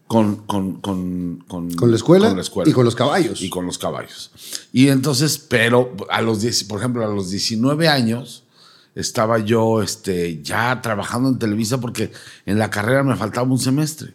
con, 0.07 0.37
con, 0.47 0.81
con, 0.81 1.45
con, 1.49 1.73
Con 1.75 1.91
la 1.91 1.97
escuela 1.97 2.29
con 2.29 2.37
la 2.37 2.43
escuela. 2.43 2.71
y 2.71 2.73
con 2.73 2.85
los 2.85 2.95
caballos. 2.95 3.43
y 3.43 3.50
con 3.50 3.67
los 3.67 3.79
caballos. 3.79 4.31
Y 4.73 4.89
entonces, 4.89 5.39
pero 5.39 5.97
a 6.09 6.23
los 6.23 6.41
10, 6.41 6.65
por 6.65 6.79
ejemplo, 6.79 7.05
a 7.05 7.12
los 7.12 7.31
19 7.31 7.89
años 7.89 8.45
estaba 9.00 9.38
yo 9.38 9.83
este, 9.83 10.42
ya 10.42 10.80
trabajando 10.83 11.28
en 11.28 11.38
Televisa 11.38 11.78
porque 11.80 12.12
en 12.47 12.59
la 12.59 12.71
carrera 12.71 13.02
me 13.02 13.16
faltaba 13.16 13.50
un 13.50 13.59
semestre. 13.59 14.14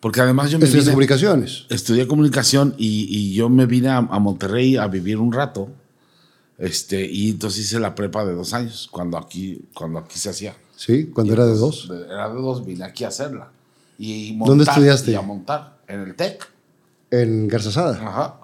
Porque 0.00 0.20
además 0.22 0.50
yo 0.50 0.58
me 0.58 0.64
Estudias 0.64 0.86
vine- 0.86 0.92
comunicaciones. 0.92 1.66
estudié 1.68 2.06
comunicación 2.06 2.74
y, 2.78 3.06
y 3.10 3.34
yo 3.34 3.48
me 3.50 3.66
vine 3.66 3.88
a, 3.88 3.98
a 3.98 4.18
Monterrey 4.18 4.76
a 4.76 4.86
vivir 4.86 5.18
un 5.18 5.32
rato. 5.32 5.70
Este, 6.56 7.04
y 7.10 7.30
entonces 7.30 7.64
hice 7.66 7.80
la 7.80 7.94
prepa 7.94 8.24
de 8.24 8.32
dos 8.34 8.52
años, 8.54 8.88
cuando 8.90 9.16
aquí, 9.18 9.62
cuando 9.74 9.98
aquí 9.98 10.18
se 10.18 10.30
hacía. 10.30 10.54
Sí, 10.76 11.06
cuando 11.06 11.32
era 11.34 11.44
de 11.46 11.54
dos. 11.54 11.90
Era 12.06 12.28
de 12.28 12.34
dos, 12.40 12.64
vine 12.64 12.84
aquí 12.84 13.04
a 13.04 13.08
hacerla. 13.08 13.50
Y 13.98 14.36
¿Dónde 14.38 14.54
montar 14.64 14.74
estudiaste? 14.74 15.10
Y 15.12 15.14
a 15.14 15.20
montar, 15.22 15.78
en 15.86 16.00
el 16.00 16.14
TEC. 16.14 16.48
En 17.10 17.48
Garzasada. 17.48 17.96
Ajá. 18.06 18.34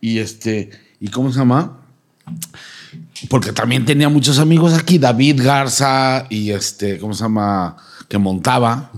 Y 0.00 0.18
este, 0.18 0.70
¿y 1.00 1.08
cómo 1.08 1.32
se 1.32 1.38
llama? 1.38 1.80
Porque 3.28 3.52
también 3.52 3.84
tenía 3.84 4.08
muchos 4.08 4.38
amigos 4.38 4.74
aquí, 4.74 4.98
David 4.98 5.40
Garza 5.42 6.26
y 6.30 6.50
este, 6.50 6.98
¿cómo 6.98 7.14
se 7.14 7.22
llama? 7.24 7.76
Que 8.08 8.18
montaba. 8.18 8.90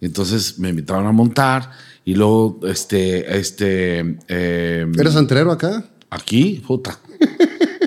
Entonces 0.00 0.58
me 0.58 0.70
invitaron 0.70 1.06
a 1.06 1.12
montar 1.12 1.70
y 2.04 2.14
luego, 2.14 2.60
este, 2.64 3.38
este, 3.38 4.18
eh, 4.28 4.86
¿Eres 4.98 5.16
anterero 5.16 5.52
acá? 5.52 5.84
aquí, 6.10 6.62
puta, 6.66 6.98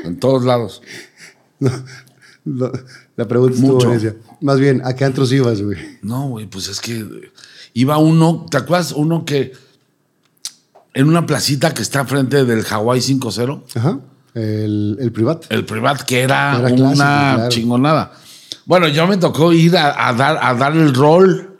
en 0.04 0.20
todos 0.20 0.44
lados. 0.46 0.82
No, 2.48 2.72
la 3.16 3.28
pregunta 3.28 3.60
Mucho. 3.60 3.90
necia. 3.90 4.16
Más 4.40 4.60
bien, 4.60 4.80
¿a 4.86 4.96
qué 4.96 5.04
antros 5.04 5.32
ibas, 5.32 5.64
güey? 5.64 5.80
No, 6.04 6.28
güey, 6.28 6.46
pues 6.46 6.68
es 6.68 6.80
que 6.80 7.32
iba 7.74 7.98
uno, 7.98 8.46
¿te 8.52 8.58
acuerdas? 8.58 8.92
Uno 8.92 9.26
que 9.26 9.54
en 10.94 11.08
una 11.08 11.26
placita 11.26 11.74
que 11.74 11.82
está 11.82 12.06
frente 12.06 12.46
del 12.46 12.64
Hawaii 12.64 13.02
5-0. 13.02 13.64
Ajá. 13.74 14.00
El, 14.36 14.98
el 15.00 15.12
privat. 15.12 15.46
El 15.50 15.66
privat 15.66 16.02
que 16.04 16.22
era, 16.22 16.58
Era 16.60 16.68
una 16.68 16.76
clásico, 16.76 16.96
claro. 16.96 17.50
chingonada. 17.50 18.12
Bueno, 18.66 18.88
yo 18.90 19.08
me 19.08 19.18
tocó 19.18 19.54
ir 19.54 19.76
a, 19.78 20.08
a 20.10 20.14
dar, 20.14 20.38
a 20.42 20.54
dar 20.56 20.76
el 20.76 20.94
rol 20.94 21.52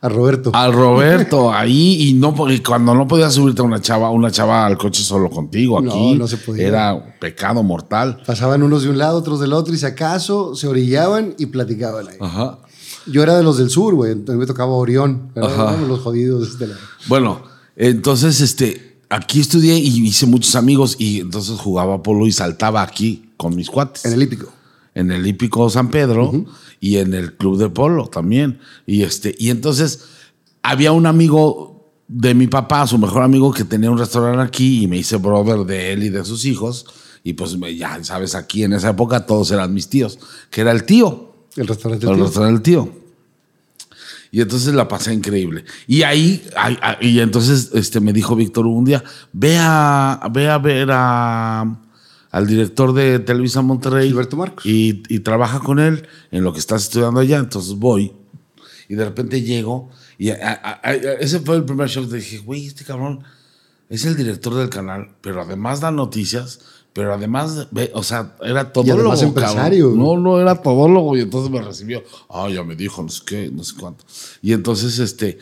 A 0.00 0.08
Roberto. 0.08 0.50
al 0.54 0.72
Roberto 0.72 1.52
ahí 1.54 2.08
y 2.08 2.14
no 2.14 2.34
porque 2.34 2.62
cuando 2.62 2.94
no 2.94 3.06
podías 3.08 3.34
subirte 3.34 3.60
a 3.60 3.64
una 3.64 3.80
chava, 3.80 4.10
una 4.10 4.30
chava 4.30 4.64
al 4.64 4.78
coche 4.78 5.02
solo 5.02 5.28
contigo 5.30 5.80
No, 5.82 5.90
aquí 5.90 6.14
no 6.14 6.26
se 6.26 6.36
podía. 6.38 6.66
era 6.68 7.16
pecado 7.20 7.62
mortal. 7.62 8.22
Pasaban 8.26 8.62
unos 8.62 8.84
de 8.84 8.90
un 8.90 8.98
lado, 8.98 9.18
otros 9.18 9.38
del 9.40 9.52
otro, 9.52 9.74
y 9.74 9.78
si 9.78 9.84
acaso 9.86 10.54
se 10.54 10.66
orillaban 10.66 11.34
y 11.38 11.46
platicaban 11.46 12.08
ahí. 12.08 12.16
Ajá. 12.20 12.58
Yo 13.06 13.22
era 13.22 13.36
de 13.36 13.42
los 13.42 13.58
del 13.58 13.68
sur, 13.68 13.94
güey. 13.94 14.12
Entonces 14.12 14.38
me 14.40 14.46
tocaba 14.46 14.72
Orión. 14.72 15.30
Los 15.34 16.00
jodidos 16.00 16.58
de 16.58 16.68
la. 16.68 16.74
Bueno, 17.06 17.42
entonces 17.76 18.40
este 18.40 18.93
aquí 19.14 19.40
estudié 19.40 19.78
y 19.78 20.06
hice 20.06 20.26
muchos 20.26 20.54
amigos 20.56 20.96
y 20.98 21.20
entonces 21.20 21.58
jugaba 21.58 22.02
polo 22.02 22.26
y 22.26 22.32
saltaba 22.32 22.82
aquí 22.82 23.30
con 23.36 23.54
mis 23.54 23.70
cuates. 23.70 24.04
En 24.04 24.12
el 24.12 24.22
hípico. 24.22 24.52
en 24.94 25.10
el 25.10 25.26
hípico 25.26 25.68
San 25.70 25.90
Pedro 25.90 26.32
y 26.80 26.96
en 26.96 27.14
el 27.14 27.36
club 27.36 27.58
de 27.58 27.68
polo 27.68 28.06
también. 28.08 28.58
Y 28.86 29.02
este, 29.02 29.34
y 29.38 29.50
entonces 29.50 30.04
había 30.62 30.92
un 30.92 31.06
amigo 31.06 31.92
de 32.08 32.34
mi 32.34 32.46
papá, 32.46 32.86
su 32.86 32.98
mejor 32.98 33.22
amigo, 33.22 33.52
que 33.52 33.64
tenía 33.64 33.90
un 33.90 33.98
restaurante 33.98 34.42
aquí 34.42 34.84
y 34.84 34.86
me 34.88 34.98
hice 34.98 35.16
brother 35.16 35.64
de 35.64 35.92
él 35.92 36.02
y 36.04 36.08
de 36.10 36.24
sus 36.24 36.44
hijos. 36.44 36.86
Y 37.22 37.32
pues 37.32 37.56
ya 37.76 38.02
sabes, 38.04 38.34
aquí 38.34 38.64
en 38.64 38.74
esa 38.74 38.90
época 38.90 39.24
todos 39.26 39.50
eran 39.50 39.72
mis 39.72 39.88
tíos, 39.88 40.18
que 40.50 40.60
era 40.60 40.72
el 40.72 40.84
tío, 40.84 41.32
El 41.56 41.66
restaurante. 41.66 42.06
el 42.06 42.14
tío. 42.14 42.24
restaurante 42.24 42.52
del 42.52 42.62
tío. 42.62 43.03
Y 44.34 44.40
entonces 44.40 44.74
la 44.74 44.88
pasé 44.88 45.14
increíble. 45.14 45.64
Y 45.86 46.02
ahí, 46.02 46.44
ahí- 46.56 46.76
ahí- 46.82 46.96
y 47.08 47.20
entonces 47.20 47.70
este, 47.72 48.00
me 48.00 48.12
dijo 48.12 48.34
Víctor 48.34 48.66
un 48.66 48.84
día, 48.84 49.04
ve 49.32 49.56
a, 49.60 50.28
ve 50.32 50.48
a 50.50 50.58
ver 50.58 50.88
a, 50.90 51.60
al 52.32 52.46
director 52.48 52.92
de 52.92 53.20
Televisa 53.20 53.62
Monterrey. 53.62 54.08
Gilberto 54.08 54.36
Marcos. 54.36 54.66
Y, 54.66 55.04
y 55.08 55.20
trabaja 55.20 55.60
con 55.60 55.78
él 55.78 56.08
en 56.32 56.42
lo 56.42 56.52
que 56.52 56.58
estás 56.58 56.82
estudiando 56.82 57.20
allá. 57.20 57.38
Entonces 57.38 57.74
voy. 57.74 58.12
Y 58.88 58.96
de 58.96 59.04
repente 59.04 59.40
llego. 59.40 59.88
Y 60.18 60.30
a- 60.30 60.38
a- 60.52 60.80
a- 60.82 60.94
ese 60.94 61.38
fue 61.38 61.54
el 61.54 61.64
primer 61.64 61.86
shock. 61.88 62.10
Dije, 62.10 62.38
güey, 62.38 62.66
este 62.66 62.84
cabrón 62.84 63.20
es 63.88 64.04
el 64.04 64.16
director 64.16 64.52
del 64.56 64.68
canal, 64.68 65.10
pero 65.20 65.42
además 65.42 65.78
da 65.80 65.92
noticias. 65.92 66.58
Pero 66.94 67.12
además, 67.12 67.66
o 67.92 68.02
sea, 68.04 68.34
era 68.42 68.72
todólogo. 68.72 69.10
cabrón. 69.10 69.24
empresario. 69.28 69.90
No, 69.96 70.16
no, 70.16 70.40
era 70.40 70.54
todólogo. 70.62 71.16
Y 71.16 71.22
entonces 71.22 71.50
me 71.50 71.60
recibió. 71.60 72.02
Ah, 72.30 72.48
ya 72.48 72.62
me 72.62 72.76
dijo, 72.76 73.02
no 73.02 73.08
sé 73.08 73.22
qué, 73.26 73.50
no 73.52 73.64
sé 73.64 73.74
cuánto. 73.78 74.04
Y 74.40 74.52
entonces, 74.52 75.00
este, 75.00 75.38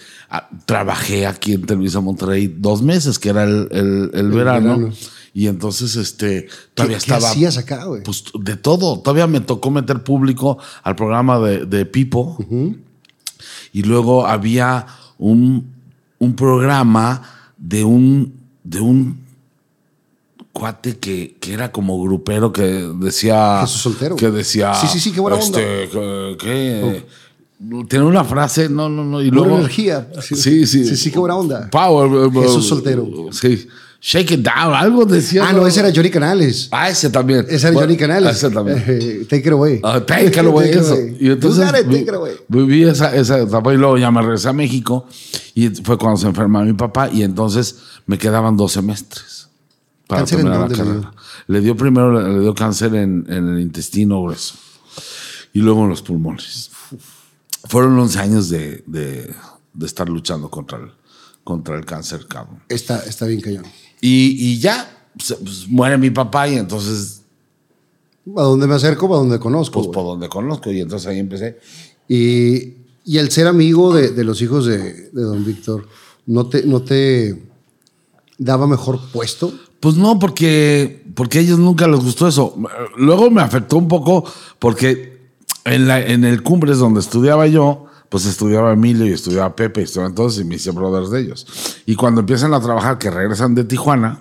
trabajé 0.64 1.26
aquí 1.26 1.52
en 1.52 1.66
Televisa 1.66 2.00
Monterrey 2.00 2.46
dos 2.58 2.80
meses, 2.82 3.18
que 3.18 3.28
era 3.28 3.44
el, 3.44 3.68
el- 3.70 4.10
el 4.14 4.30
verano. 4.30 4.76
verano. 4.78 4.94
Y 5.34 5.46
entonces, 5.46 5.96
este, 5.96 6.48
todavía 6.74 6.98
¿Qué, 6.98 7.04
qué 7.06 7.12
estaba. 7.14 7.30
hacías 7.30 7.56
acá, 7.58 7.84
güey? 7.84 8.02
Pues 8.02 8.24
de 8.38 8.56
todo. 8.56 9.00
Todavía 9.00 9.26
me 9.26 9.40
tocó 9.40 9.70
meter 9.70 10.02
público 10.02 10.56
al 10.82 10.96
programa 10.96 11.38
de, 11.38 11.66
de 11.66 11.84
Pipo. 11.86 12.38
Y 13.72 13.82
luego 13.82 14.26
había 14.26 14.86
un, 15.18 15.72
un 16.18 16.34
programa 16.36 17.22
de 17.58 17.84
un, 17.84 18.34
de 18.64 18.80
un 18.80 19.21
cuate 20.52 20.98
que, 20.98 21.36
que 21.40 21.52
era 21.54 21.72
como 21.72 22.00
grupero 22.02 22.52
que 22.52 22.62
decía. 23.00 23.60
Jesús 23.62 23.80
Soltero. 23.82 24.16
Que 24.16 24.30
decía. 24.30 24.74
Sí, 24.74 24.86
sí, 24.86 25.00
sí, 25.00 25.12
qué 25.12 25.20
buena 25.20 25.36
onda. 25.38 25.60
este, 25.60 25.88
que- 25.90 26.36
que- 26.38 27.06
Tiene 27.88 28.04
una 28.04 28.24
frase, 28.24 28.68
no, 28.68 28.88
no, 28.88 29.04
no. 29.04 29.22
Y 29.22 29.30
Pura 29.30 29.42
luego. 29.42 29.58
energía. 29.58 30.08
Sí, 30.20 30.34
sí. 30.34 30.66
Sí, 30.66 30.96
sí, 30.96 31.10
qué 31.10 31.18
buena 31.18 31.36
onda. 31.36 31.68
Power. 31.70 32.10
eh, 32.34 32.40
Jesús 32.42 32.66
Soltero. 32.68 33.06
Sí. 33.32 33.68
Shake 34.04 34.32
it 34.32 34.40
down, 34.40 34.74
algo 34.74 35.04
decía. 35.04 35.46
Ah, 35.48 35.52
no, 35.52 35.64
ese 35.64 35.78
era 35.78 35.92
Johnny 35.94 36.10
Canales. 36.10 36.66
Ah, 36.72 36.88
ese 36.88 37.08
también. 37.08 37.46
Ese 37.48 37.68
era 37.68 37.70
Bueno, 37.70 37.80
Johnny 37.86 37.96
Canales. 37.96 38.36
Ese 38.36 38.50
también. 38.50 38.82
Eh, 38.84 39.26
take 39.30 39.42
it 39.46 39.52
away. 39.52 39.80
Ah, 39.84 40.00
take 40.04 40.26
it 40.26 40.38
away, 40.38 40.70
Take 40.72 40.80
eso. 40.80 40.92
away. 40.94 41.16
Y 41.20 41.30
entonces 41.30 41.68
it, 41.68 41.86
vi- 41.86 41.94
take 42.00 42.02
it 42.02 42.14
away. 42.14 42.32
viví 42.48 42.82
esa, 42.82 43.14
esa 43.14 43.38
etapa 43.38 43.72
y 43.72 43.76
luego 43.76 43.96
ya 43.98 44.10
me 44.10 44.20
regresé 44.20 44.48
a 44.48 44.52
México 44.52 45.06
y 45.54 45.68
fue 45.68 45.96
cuando 45.98 46.16
se 46.18 46.26
enferma 46.26 46.64
mi 46.64 46.72
papá 46.72 47.10
y 47.12 47.22
entonces 47.22 47.76
me 48.06 48.18
quedaban 48.18 48.56
dos 48.56 48.72
semestres 48.72 49.46
para 50.12 50.22
¿Cáncer 50.22 50.40
en 50.40 50.44
terminar 50.46 50.68
la 50.70 50.76
dónde 50.76 50.84
le 50.84 50.90
dio? 50.92 51.02
carrera. 51.10 51.22
Le 51.48 51.60
dio 51.60 51.76
primero, 51.76 52.28
le 52.34 52.40
dio 52.40 52.54
cáncer 52.54 52.94
en, 52.94 53.24
en 53.28 53.48
el 53.48 53.60
intestino 53.60 54.22
grueso 54.22 54.54
y 55.52 55.60
luego 55.60 55.82
en 55.84 55.90
los 55.90 56.02
pulmones. 56.02 56.70
Fueron 57.68 57.98
11 57.98 58.18
años 58.18 58.48
de, 58.48 58.82
de- 58.86 59.34
de 59.74 59.86
estar 59.86 60.08
luchando 60.08 60.50
contra 60.50 60.78
el, 60.78 60.90
contra 61.44 61.76
el 61.78 61.84
cáncer, 61.86 62.26
cabrón. 62.28 62.62
Está, 62.68 62.98
está 63.06 63.26
bien 63.26 63.40
cañón. 63.40 63.64
Y, 64.00 64.36
y 64.52 64.58
ya, 64.58 65.08
pues, 65.16 65.34
pues, 65.42 65.68
muere 65.68 65.96
mi 65.96 66.10
papá 66.10 66.46
y 66.48 66.56
entonces, 66.56 67.22
A 68.36 68.42
donde 68.42 68.66
me 68.66 68.74
acerco, 68.74 69.12
a 69.14 69.18
donde 69.18 69.38
conozco. 69.38 69.80
pues 69.82 69.94
por 69.94 70.04
donde 70.04 70.28
conozco 70.28 70.70
y 70.70 70.80
entonces 70.80 71.08
ahí 71.08 71.18
empecé. 71.18 71.58
Y, 72.08 72.74
y 73.04 73.18
el 73.18 73.30
ser 73.30 73.46
amigo 73.46 73.94
de, 73.94 74.10
de 74.10 74.24
los 74.24 74.42
hijos 74.42 74.66
de, 74.66 75.10
de 75.10 75.22
don 75.22 75.44
Víctor, 75.44 75.88
¿no 76.26 76.46
te, 76.48 76.64
¿no 76.66 76.82
te 76.82 77.42
daba 78.38 78.66
mejor 78.66 79.00
puesto? 79.12 79.52
Pues 79.82 79.96
no, 79.96 80.20
porque, 80.20 81.02
porque 81.16 81.38
a 81.38 81.40
ellos 81.40 81.58
nunca 81.58 81.88
les 81.88 81.98
gustó 81.98 82.28
eso. 82.28 82.54
Luego 82.96 83.32
me 83.32 83.42
afectó 83.42 83.76
un 83.78 83.88
poco 83.88 84.24
porque 84.60 85.18
en, 85.64 85.88
la, 85.88 86.00
en 86.00 86.24
el 86.24 86.44
Cumbres 86.44 86.78
donde 86.78 87.00
estudiaba 87.00 87.48
yo, 87.48 87.86
pues 88.08 88.24
estudiaba 88.26 88.72
Emilio 88.72 89.04
y 89.06 89.10
estudiaba 89.12 89.56
Pepe 89.56 89.80
y 89.80 89.84
estudiaban 89.84 90.14
todos 90.14 90.38
y 90.38 90.44
me 90.44 90.54
hice 90.54 90.70
brothers 90.70 91.10
de 91.10 91.22
ellos. 91.22 91.46
Y 91.84 91.96
cuando 91.96 92.20
empiezan 92.20 92.54
a 92.54 92.60
trabajar, 92.60 92.96
que 92.98 93.10
regresan 93.10 93.56
de 93.56 93.64
Tijuana, 93.64 94.20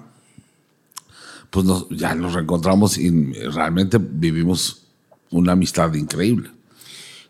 pues 1.51 1.63
nos- 1.63 1.87
ya 1.91 2.15
nos 2.15 2.33
reencontramos 2.33 2.97
y 2.97 3.11
realmente 3.51 3.99
vivimos 4.01 4.81
una 5.29 5.51
amistad 5.51 5.93
increíble. 5.93 6.49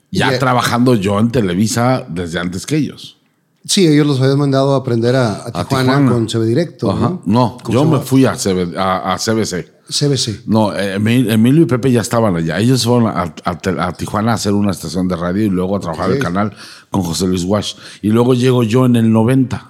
Ya 0.09 0.33
eh, 0.33 0.39
trabajando 0.39 0.95
yo 0.95 1.19
en 1.19 1.31
Televisa 1.31 2.05
desde 2.07 2.39
antes 2.39 2.65
que 2.65 2.77
ellos. 2.77 3.17
Sí, 3.65 3.86
ellos 3.88 4.08
los 4.08 4.20
habían 4.22 4.39
mandado 4.39 4.74
a 4.74 4.77
aprender 4.77 5.15
a, 5.15 5.34
a 5.34 5.41
A 5.48 5.51
Tijuana, 5.65 5.94
Tijuana. 5.98 6.12
con 6.12 6.27
CB 6.27 6.44
Directo. 6.46 6.91
Ajá. 6.91 7.10
¿no? 7.10 7.22
No, 7.25 7.58
¿Cómo 7.63 7.74
yo 7.77 7.86
me 7.86 8.00
fui 8.00 8.25
a, 8.25 8.34
CB 8.36 8.75
a- 8.77 9.13
a 9.13 9.18
CBC. 9.18 9.82
CBC. 9.88 10.44
No, 10.48 10.74
eh, 10.74 10.96
Emil- 10.98 11.30
Emilio 11.30 11.63
y 11.63 11.65
Pepe 11.65 11.91
ya 11.91 12.01
estaban 12.01 12.36
allá. 12.36 12.58
Ellos 12.60 12.84
fueron 12.86 13.12
a, 13.13 13.94
Tijuana 13.94 14.32
a 14.32 14.36
hacer 14.36 14.53
una 14.53 14.72
estación 14.72 15.08
de 15.08 15.15
radio 15.15 15.44
y 15.46 15.50
luego 15.50 15.75
a 15.75 15.80
trabajar 15.80 16.10
el 16.12 16.18
canal 16.20 16.53
con 16.89 17.03
José 17.03 17.27
Luis 17.27 17.44
Wash. 17.44 17.74
Y 18.01 18.10
luego 18.10 18.34
llego 18.34 18.63
yo 18.63 18.86
en 18.86 18.96
el 18.96 19.12
90. 19.12 19.68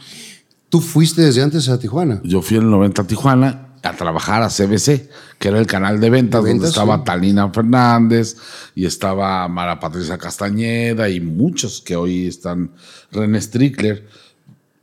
Tú 0.69 0.79
fuiste 0.79 1.23
desde 1.23 1.41
antes 1.41 1.67
a 1.69 1.77
Tijuana. 1.79 2.21
Yo 2.23 2.41
fui 2.41 2.57
en 2.57 2.63
el 2.63 2.69
90 2.69 3.01
a 3.01 3.07
Tijuana 3.07 3.70
a 3.83 3.93
trabajar 3.93 4.43
a 4.43 4.49
CBC, 4.49 5.09
que 5.39 5.47
era 5.47 5.59
el 5.59 5.65
canal 5.65 5.99
de 5.99 6.09
ventas, 6.09 6.43
De 6.43 6.51
donde 6.51 6.67
estaba 6.67 6.97
sí. 6.97 7.03
Talina 7.05 7.49
Fernández 7.49 8.37
y 8.75 8.85
estaba 8.85 9.47
Mara 9.47 9.79
Patricia 9.79 10.17
Castañeda 10.17 11.09
y 11.09 11.19
muchos 11.19 11.81
que 11.81 11.95
hoy 11.95 12.27
están. 12.27 12.71
René 13.11 13.41
Strickler 13.41 14.07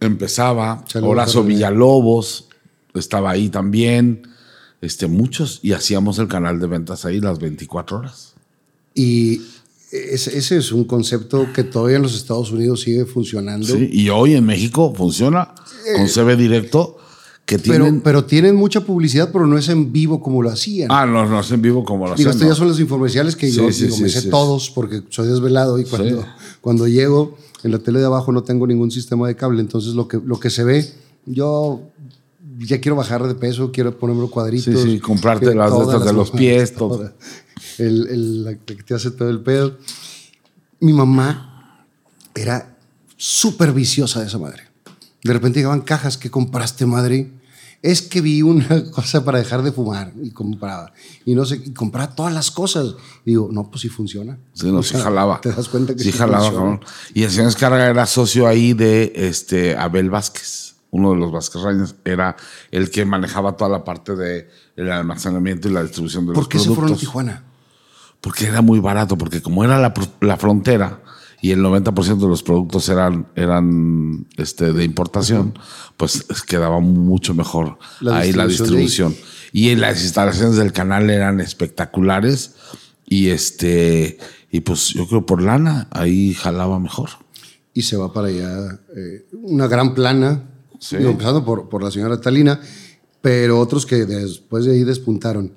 empezaba, 0.01 0.85
Saludos, 0.89 1.13
Horacio 1.13 1.43
René. 1.43 1.55
Villalobos 1.55 2.49
estaba 2.95 3.31
ahí 3.31 3.49
también, 3.49 4.29
este, 4.81 5.07
muchos, 5.07 5.61
y 5.63 5.73
hacíamos 5.73 6.19
el 6.19 6.29
canal 6.29 6.59
de 6.61 6.67
ventas 6.67 7.05
ahí 7.05 7.21
las 7.21 7.39
24 7.39 7.99
horas. 7.99 8.35
Y 8.95 9.43
ese, 9.93 10.37
ese 10.37 10.57
es 10.57 10.73
un 10.73 10.85
concepto 10.85 11.53
que 11.53 11.65
todavía 11.65 11.97
en 11.97 12.03
los 12.03 12.15
Estados 12.15 12.51
Unidos 12.51 12.83
sigue 12.83 13.05
funcionando. 13.07 13.67
Sí, 13.67 13.89
y 13.93 14.09
hoy 14.11 14.35
en 14.35 14.45
México 14.45 14.93
funciona 14.95 15.55
con 15.97 16.07
CB 16.07 16.37
Directo, 16.37 16.99
que 17.49 17.59
Pero, 17.59 17.85
tienen. 17.87 18.01
pero 18.03 18.25
tienen 18.27 18.55
mucha 18.57 18.83
publicidad, 18.83 19.31
pero 19.33 19.47
no 19.47 19.57
es 19.57 19.71
en 19.71 19.91
vivo 19.91 20.21
como 20.23 20.43
lo 20.43 20.51
hacían. 20.51 20.93
ah, 20.93 21.07
no, 21.07 21.25
no 21.27 21.41
es 21.41 21.51
en 21.51 21.63
vivo 21.63 21.83
como 21.83 22.07
lo 22.07 22.15
Digo, 22.15 22.29
hacen. 22.29 22.43
estos 22.43 22.43
¿no? 22.43 22.49
ya 22.53 22.55
son 22.59 22.69
los 22.69 22.79
infomerciales 22.79 23.37
que 23.37 23.51
yo 23.51 23.67
Sí, 23.69 23.73
sí, 23.73 23.85
digo, 23.87 23.97
me 24.01 24.09
sí, 24.09 24.15
sé 24.15 24.21
sí, 24.21 24.29
todos 24.31 24.69
porque 24.71 25.03
soy 25.09 25.29
desvelado 25.29 25.79
y 25.79 25.85
cuando, 25.87 26.21
Sí. 26.21 26.27
cuando 26.61 26.87
llego 26.87 27.39
en 27.65 27.73
la 27.73 27.79
tele 27.79 28.01
de 28.01 28.05
abajo 28.05 28.33
no 28.33 28.43
tengo 28.43 28.67
ningún 28.67 28.91
sistema 28.91 29.27
de 29.27 29.35
cable, 29.35 29.63
entonces 29.63 29.95
lo 29.95 30.07
que, 30.07 30.21
lo 30.23 30.39
que 30.39 30.51
se 30.51 30.63
ve, 30.63 30.87
yo 31.25 31.81
ya 32.59 32.83
quiero 32.83 32.97
bajar 32.97 33.27
de 33.27 33.35
peso, 33.35 33.73
quiero 33.73 33.99
ponerme 33.99 34.29
cuadritos. 34.29 34.83
Sí, 34.83 34.91
sí, 34.93 35.01
comprarte 35.01 35.55
las 35.55 35.73
de 35.73 35.85
estas 35.85 36.05
de 36.05 36.13
los 36.13 36.31
pies, 36.31 36.75
todo. 36.75 37.13
El, 37.79 38.09
el- 38.09 38.45
la 38.45 38.55
que 38.57 38.75
te 38.75 38.93
hace 38.95 39.11
todo 39.11 39.31
el 39.31 39.41
pedo. 39.41 39.79
Mi 40.81 40.93
mamá 40.93 41.87
era 42.35 42.77
súper 43.17 43.73
viciosa 43.73 44.21
de 44.21 44.27
esa 44.27 44.37
madre. 44.39 44.65
De 45.25 45.33
repente 45.33 45.61
llegaban 45.61 45.81
cajas 45.81 46.19
que 46.19 46.31
compraste, 46.31 46.85
madre. 46.85 47.38
Es 47.81 48.03
que 48.03 48.21
vi 48.21 48.43
una 48.43 48.85
cosa 48.91 49.25
para 49.25 49.39
dejar 49.39 49.63
de 49.63 49.71
fumar 49.73 50.13
y 50.23 50.31
compraba. 50.31 50.93
Y 51.25 51.35
no 51.35 51.45
sé, 51.45 51.63
y 51.65 51.73
compraba 51.73 52.15
todas 52.15 52.33
las 52.35 52.51
cosas. 52.51 52.95
Y 53.25 53.31
digo, 53.31 53.49
no, 53.53 53.71
pues 53.71 53.83
sí 53.83 53.89
funciona. 53.89 54.39
Sí, 54.53 54.71
no, 54.73 54.79
O 54.79 54.83
sí 54.83 54.97
jalaba. 54.97 55.41
Te 55.41 55.53
das 55.53 55.69
cuenta 55.69 55.95
que 55.95 56.03
sí 56.03 56.11
sí 56.13 56.19
jalaba, 56.19 56.45
funciona. 56.51 56.79
cabrón. 56.79 56.81
Y 57.15 57.23
el 57.23 57.31
señor 57.31 57.49
Escarga 57.49 57.87
era 57.87 58.07
socio 58.07 58.47
ahí 58.49 58.73
de 58.73 59.13
este 59.15 59.77
Abel 59.77 60.11
Vázquez. 60.11 60.75
Uno 60.91 61.11
de 61.11 61.17
los 61.19 61.31
Vázquez 61.31 61.61
Rañas 61.63 61.95
era 62.05 62.35
el 62.71 62.91
que 62.91 63.05
manejaba 63.05 63.57
toda 63.57 63.71
la 63.71 63.85
parte 63.85 64.17
de 64.17 64.49
el 64.75 64.91
almacenamiento 64.91 65.69
y 65.69 65.73
la 65.73 65.83
distribución 65.83 66.27
de 66.27 66.33
¿Por 66.33 66.45
los 66.45 66.49
qué 66.49 66.59
se 66.59 66.65
productos. 66.65 66.85
fueron 66.87 66.97
a 66.97 67.01
Tijuana? 67.01 67.45
Porque 68.21 68.47
era 68.47 68.63
muy 68.63 68.81
barato, 68.81 69.17
porque 69.17 69.41
como 69.43 69.63
era 69.65 69.79
la, 69.79 69.93
la 70.21 70.37
frontera 70.39 71.03
y 71.41 71.51
el 71.53 71.61
90% 71.61 72.19
de 72.19 72.29
los 72.29 72.43
productos 72.43 72.89
eran, 72.89 73.29
eran 73.37 74.27
este, 74.37 74.73
de 74.73 74.85
importación, 74.85 75.59
pues 75.97 76.25
es- 76.29 76.43
quedaba 76.43 76.81
mucho 76.81 77.35
mejor 77.35 77.79
La 78.01 78.19
ahí 78.19 78.33
la 78.33 78.47
distribución. 78.47 79.15
Y 79.53 79.75
las 79.77 80.03
instalaciones 80.03 80.57
del 80.57 80.73
canal 80.73 81.09
eran 81.11 81.41
espectaculares 81.41 82.55
y 83.07 83.29
este 83.29 84.19
y 84.51 84.61
pues 84.61 84.89
yo 84.89 85.07
creo 85.07 85.25
por 85.27 85.43
lana 85.43 85.89
ahí 85.91 86.35
jalaba 86.35 86.79
mejor. 86.79 87.11
y 87.75 87.83
se 87.83 87.97
va 87.97 88.13
para 88.13 88.29
allá. 88.29 88.81
eh, 88.97 89.27
una 89.33 89.69
gran 89.69 89.95
plana, 89.95 90.51
Sí. 90.81 90.97
digo, 90.97 91.11
empezando 91.11 91.45
por, 91.45 91.69
por 91.69 91.83
la 91.83 91.91
señora 91.93 92.21
Talina, 92.21 92.61
pero 93.21 93.59
otros 93.61 93.87
que 93.87 94.05
después 94.05 94.65
de 94.65 94.73
ahí 94.73 94.83
despuntaron. 94.85 95.53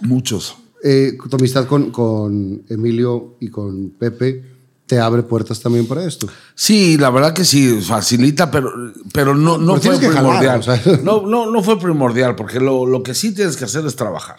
Muchos. 0.00 0.56
Eh, 0.84 1.16
tu 1.28 1.36
amistad 1.36 1.66
con, 1.66 1.90
con 1.90 2.62
Emilio 2.68 3.36
y 3.40 3.48
con 3.48 3.90
Pepe 3.90 4.44
te 4.86 5.00
abre 5.00 5.22
puertas 5.22 5.60
también 5.60 5.86
para 5.86 6.04
esto. 6.04 6.28
Sí, 6.54 6.96
la 6.96 7.10
verdad 7.10 7.34
que 7.34 7.44
sí, 7.44 7.80
facilita, 7.80 8.50
pero, 8.50 8.70
pero 9.12 9.34
no, 9.34 9.58
no 9.58 9.80
Pero 9.80 9.98
fue 9.98 10.08
jalar, 10.08 10.22
primordial. 10.22 10.60
o 10.60 10.62
sea. 10.62 10.80
no, 11.02 11.26
no, 11.26 11.50
no 11.50 11.62
fue 11.62 11.78
primordial, 11.78 12.36
porque 12.36 12.60
lo, 12.60 12.86
lo 12.86 13.02
que 13.02 13.14
sí 13.14 13.32
tienes 13.34 13.56
que 13.56 13.64
hacer 13.64 13.84
es 13.84 13.96
trabajar. 13.96 14.38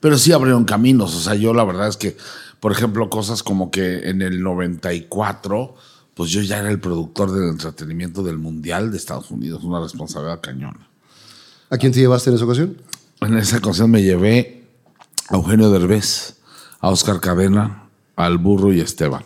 Pero 0.00 0.18
sí 0.18 0.32
abrieron 0.32 0.64
caminos. 0.64 1.14
O 1.14 1.20
sea, 1.20 1.34
yo 1.34 1.52
la 1.52 1.64
verdad 1.64 1.88
es 1.88 1.96
que, 1.96 2.16
por 2.60 2.72
ejemplo, 2.72 3.10
cosas 3.10 3.42
como 3.42 3.70
que 3.70 4.08
en 4.08 4.22
el 4.22 4.40
94, 4.42 5.74
pues 6.14 6.30
yo 6.30 6.40
ya 6.40 6.58
era 6.58 6.70
el 6.70 6.80
productor 6.80 7.32
del 7.32 7.48
entretenimiento 7.48 8.22
del 8.22 8.38
Mundial 8.38 8.90
de 8.92 8.98
Estados 8.98 9.30
Unidos, 9.30 9.64
una 9.64 9.80
responsabilidad 9.80 10.40
cañona. 10.40 10.88
¿A 11.70 11.78
quién 11.78 11.92
te 11.92 12.00
llevaste 12.00 12.30
en 12.30 12.36
esa 12.36 12.44
ocasión? 12.44 12.76
En 13.20 13.36
esa 13.36 13.58
ocasión 13.58 13.90
me 13.90 14.02
llevé 14.02 14.64
a 15.28 15.36
Eugenio 15.36 15.70
Derbez, 15.70 16.36
a 16.80 16.90
Oscar 16.90 17.20
Cadena, 17.20 17.81
al 18.16 18.38
Burro 18.38 18.72
y 18.72 18.80
Esteban. 18.80 19.22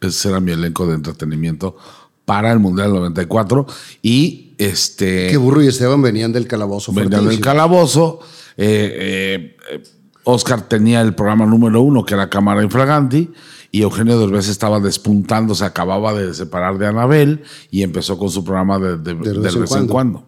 Ese 0.00 0.28
era 0.28 0.40
mi 0.40 0.52
elenco 0.52 0.86
de 0.86 0.94
entretenimiento 0.94 1.76
para 2.24 2.52
el 2.52 2.58
Mundial 2.58 2.92
94. 2.92 3.66
Y 4.02 4.52
este. 4.58 5.28
Que 5.28 5.36
Burro 5.36 5.62
y 5.62 5.68
Esteban 5.68 6.02
venían 6.02 6.32
del 6.32 6.46
calabozo. 6.46 6.92
Venían 6.92 7.28
del 7.28 7.40
calabozo. 7.40 8.20
eh, 8.56 8.92
eh, 8.98 9.56
eh, 9.72 9.82
Oscar 10.28 10.62
tenía 10.62 11.02
el 11.02 11.14
programa 11.14 11.46
número 11.46 11.80
uno, 11.82 12.04
que 12.04 12.14
era 12.14 12.28
Cámara 12.28 12.60
Infraganti, 12.64 13.30
y 13.70 13.82
Eugenio 13.82 14.18
Derbez 14.18 14.48
estaba 14.48 14.80
despuntando, 14.80 15.54
se 15.54 15.64
acababa 15.64 16.12
de 16.14 16.34
separar 16.34 16.78
de 16.78 16.86
Anabel 16.88 17.44
y 17.70 17.82
empezó 17.84 18.18
con 18.18 18.28
su 18.30 18.42
programa 18.42 18.80
de, 18.80 18.96
de- 18.98 19.14
de 19.14 19.38
vez, 19.38 19.54
en, 19.76 19.86
cuando. 19.86 20.24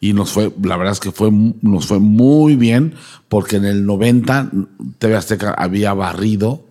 Y 0.00 0.12
nos 0.12 0.32
fue, 0.32 0.52
la 0.62 0.76
verdad 0.76 0.92
es 0.92 1.00
que 1.00 1.12
fue, 1.12 1.30
nos 1.32 1.86
fue 1.86 1.98
muy 1.98 2.56
bien, 2.56 2.94
porque 3.30 3.56
en 3.56 3.64
el 3.64 3.86
90 3.86 4.50
TV 4.98 5.16
Azteca 5.16 5.54
había 5.54 5.94
barrido, 5.94 6.64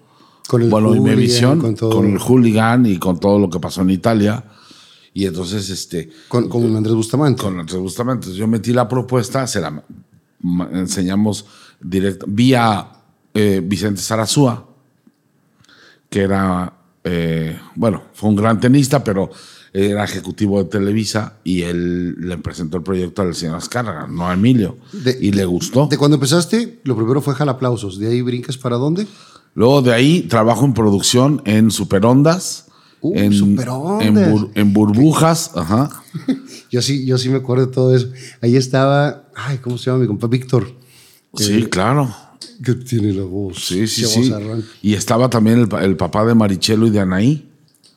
Con 0.52 0.64
el 0.64 0.70
bueno, 0.70 0.90
hooligan, 0.90 1.08
Imevisión, 1.14 1.60
con 1.60 1.76
con, 1.76 1.76
todo. 1.90 2.04
el 2.04 2.18
hooligan 2.20 2.86
y 2.86 2.98
con 2.98 3.20
todo 3.22 3.40
lo 3.40 3.50
que 3.50 3.58
pasó 3.62 3.84
en 3.84 3.90
Italia. 3.92 4.44
Y 5.14 5.26
entonces, 5.26 5.70
este, 5.70 6.10
Con, 6.28 6.50
con 6.50 6.76
Andrés 6.76 6.94
Bustamante. 6.94 7.42
con 7.42 7.58
Andrés 7.58 7.80
Bustamante. 7.80 8.26
Entonces, 8.26 8.38
yo 8.38 8.48
metí 8.48 8.74
la 8.74 8.90
propuesta, 8.90 9.48
se 9.48 9.62
la 9.62 9.82
enseñamos 10.74 11.46
directo, 11.80 12.26
vía 12.28 12.86
eh, 13.34 13.62
Vicente 13.64 14.02
Sarazúa, 14.02 14.68
que 16.10 16.22
era, 16.22 16.74
eh, 17.06 17.58
bueno, 17.76 18.04
fue 18.14 18.30
un 18.30 18.36
gran 18.36 18.60
tenista, 18.60 19.04
pero 19.06 19.30
era 19.74 20.04
ejecutivo 20.04 20.62
de 20.62 20.70
Televisa 20.70 21.36
y 21.46 21.62
él 21.62 22.14
le 22.20 22.38
presentó 22.40 22.76
el 22.76 22.84
proyecto 22.84 23.22
al 23.22 23.34
señor 23.36 23.56
Azcárraga, 23.56 24.06
no 24.08 24.28
a 24.28 24.34
Emilio. 24.34 24.76
De- 24.92 25.18
y 25.22 25.32
le 25.32 25.46
gustó. 25.46 25.88
De 25.88 25.98
cuando 25.98 26.16
empezaste, 26.16 26.80
lo 26.84 26.98
primero 26.98 27.22
fue 27.22 27.36
jalaplausos. 27.36 27.98
De 27.98 28.08
ahí 28.10 28.22
brincas 28.22 28.58
para 28.58 28.76
dónde? 28.76 29.08
Luego 29.54 29.82
de 29.82 29.94
ahí 29.94 30.22
trabajo 30.24 30.66
en 30.66 30.74
producción 30.74 31.42
en 31.46 31.72
Superondas. 31.72 32.66
Uh, 33.02 33.18
en, 33.18 33.34
Superondas. 33.34 34.06
en, 34.08 34.16
bur- 34.16 34.50
en 34.56 34.74
burbujas, 34.74 35.52
ajá. 35.56 35.90
Yo 36.72 36.82
sí, 36.82 37.06
yo 37.06 37.18
sí 37.18 37.28
me 37.28 37.36
acuerdo 37.38 37.66
de 37.66 37.72
todo 37.74 37.94
eso. 37.94 38.08
Ahí 38.42 38.56
estaba, 38.56 39.24
ay, 39.36 39.58
¿cómo 39.58 39.78
se 39.78 39.88
llama 39.90 40.00
mi 40.04 40.08
compa? 40.08 40.28
Víctor. 40.28 40.72
Sí, 41.36 41.64
claro. 41.64 42.10
Que 42.64 42.76
tiene 42.76 43.12
la 43.12 43.24
voz. 43.24 43.66
Sí, 43.66 43.88
sí, 43.88 44.06
sí. 44.06 44.32
Y 44.82 44.94
estaba 44.94 45.30
también 45.30 45.60
el, 45.60 45.68
pa- 45.68 45.84
el 45.84 45.98
papá 45.98 46.24
de 46.26 46.34
Marichelo 46.34 46.88
y 46.88 46.90
de 46.92 47.02
Anaí. 47.02 47.50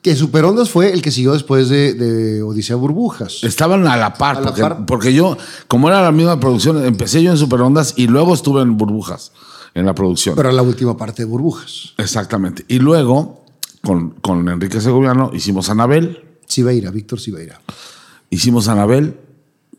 Que 0.03 0.17
Superondas 0.17 0.71
fue 0.71 0.93
el 0.93 1.03
que 1.03 1.12
siguió 1.12 1.35
después 1.35 1.69
de, 1.69 1.95
de 1.95 2.43
Odisea 2.43 2.75
Burbujas. 2.75 3.45
Estaban 3.45 3.87
a 3.87 3.97
la 3.97 4.14
par, 4.14 4.38
A 4.38 4.40
la 4.40 4.47
porque, 4.49 4.61
par. 4.62 4.87
porque 4.87 5.14
yo, 5.14 5.37
como 5.69 5.88
era 5.88 6.03
la 6.03 6.11
misma 6.11 6.40
producción, 6.40 6.85
empecé 6.85 7.23
yo 7.23 7.31
en 7.31 7.38
Superondas 7.38 7.95
y 7.97 8.09
luego 8.09 8.35
estuve 8.35 8.61
en 8.62 8.77
Burbujas, 8.77 9.31
en 9.75 9.87
la 9.87 9.95
producción. 9.95 10.35
Pero 10.37 10.51
la 10.53 10.63
última 10.63 10.97
parte 10.97 11.23
de 11.23 11.27
Burbujas. 11.29 11.95
Exactamente. 11.99 12.65
Y 12.69 12.79
luego, 12.79 13.45
con, 13.83 14.11
con 14.11 14.49
Enrique 14.49 14.81
Segoviano, 14.81 15.31
hicimos 15.35 15.69
Anabel. 15.71 16.21
Sibeira, 16.47 16.91
Víctor 16.91 17.21
Sibeira. 17.21 17.61
Hicimos 18.31 18.69
Anabel, 18.69 19.19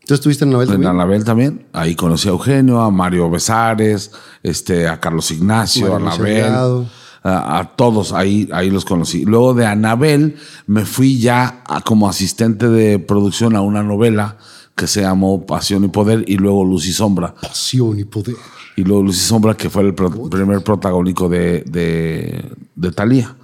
¿Tú 0.06 0.14
estuviste 0.14 0.44
en 0.44 0.52
en 0.52 0.68
también? 0.68 0.90
Anabel 0.90 1.24
también. 1.24 1.66
Ahí 1.72 1.96
conocí 1.96 2.28
a 2.28 2.30
Eugenio, 2.30 2.80
a 2.80 2.92
Mario 2.92 3.28
Besares, 3.28 4.12
este, 4.42 4.86
a 4.86 5.00
Carlos 5.00 5.32
Ignacio, 5.32 5.90
Mario 5.90 5.94
a 6.08 6.12
Anabel. 6.12 6.86
A, 7.24 7.58
a 7.58 7.74
todos 7.74 8.12
ahí, 8.12 8.48
ahí 8.52 8.70
los 8.70 8.84
conocí. 8.84 9.24
Luego 9.24 9.52
de 9.54 9.66
Anabel 9.66 10.36
me 10.68 10.84
fui 10.84 11.18
ya 11.18 11.62
a- 11.66 11.80
como 11.80 12.08
asistente 12.08 12.68
de 12.68 13.00
producción 13.00 13.56
a 13.56 13.62
una 13.62 13.82
novela 13.82 14.36
que 14.76 14.86
se 14.86 15.00
llamó 15.00 15.44
Pasión 15.46 15.84
y 15.84 15.88
Poder 15.88 16.24
y 16.28 16.36
luego 16.36 16.64
Luz 16.64 16.86
y 16.86 16.92
Sombra. 16.92 17.34
Pasión 17.34 17.98
y 17.98 18.04
poder. 18.04 18.36
Y 18.76 18.82
luego 18.84 19.02
Luz 19.02 19.16
y 19.16 19.20
Sombra 19.26 19.54
que 19.56 19.70
fue 19.70 19.82
el 19.82 19.94
pro- 19.94 20.28
primer 20.28 20.62
protagónico 20.62 21.28
de, 21.28 21.62
de, 21.66 22.44
de 22.74 22.92
Thalía. 22.92 23.34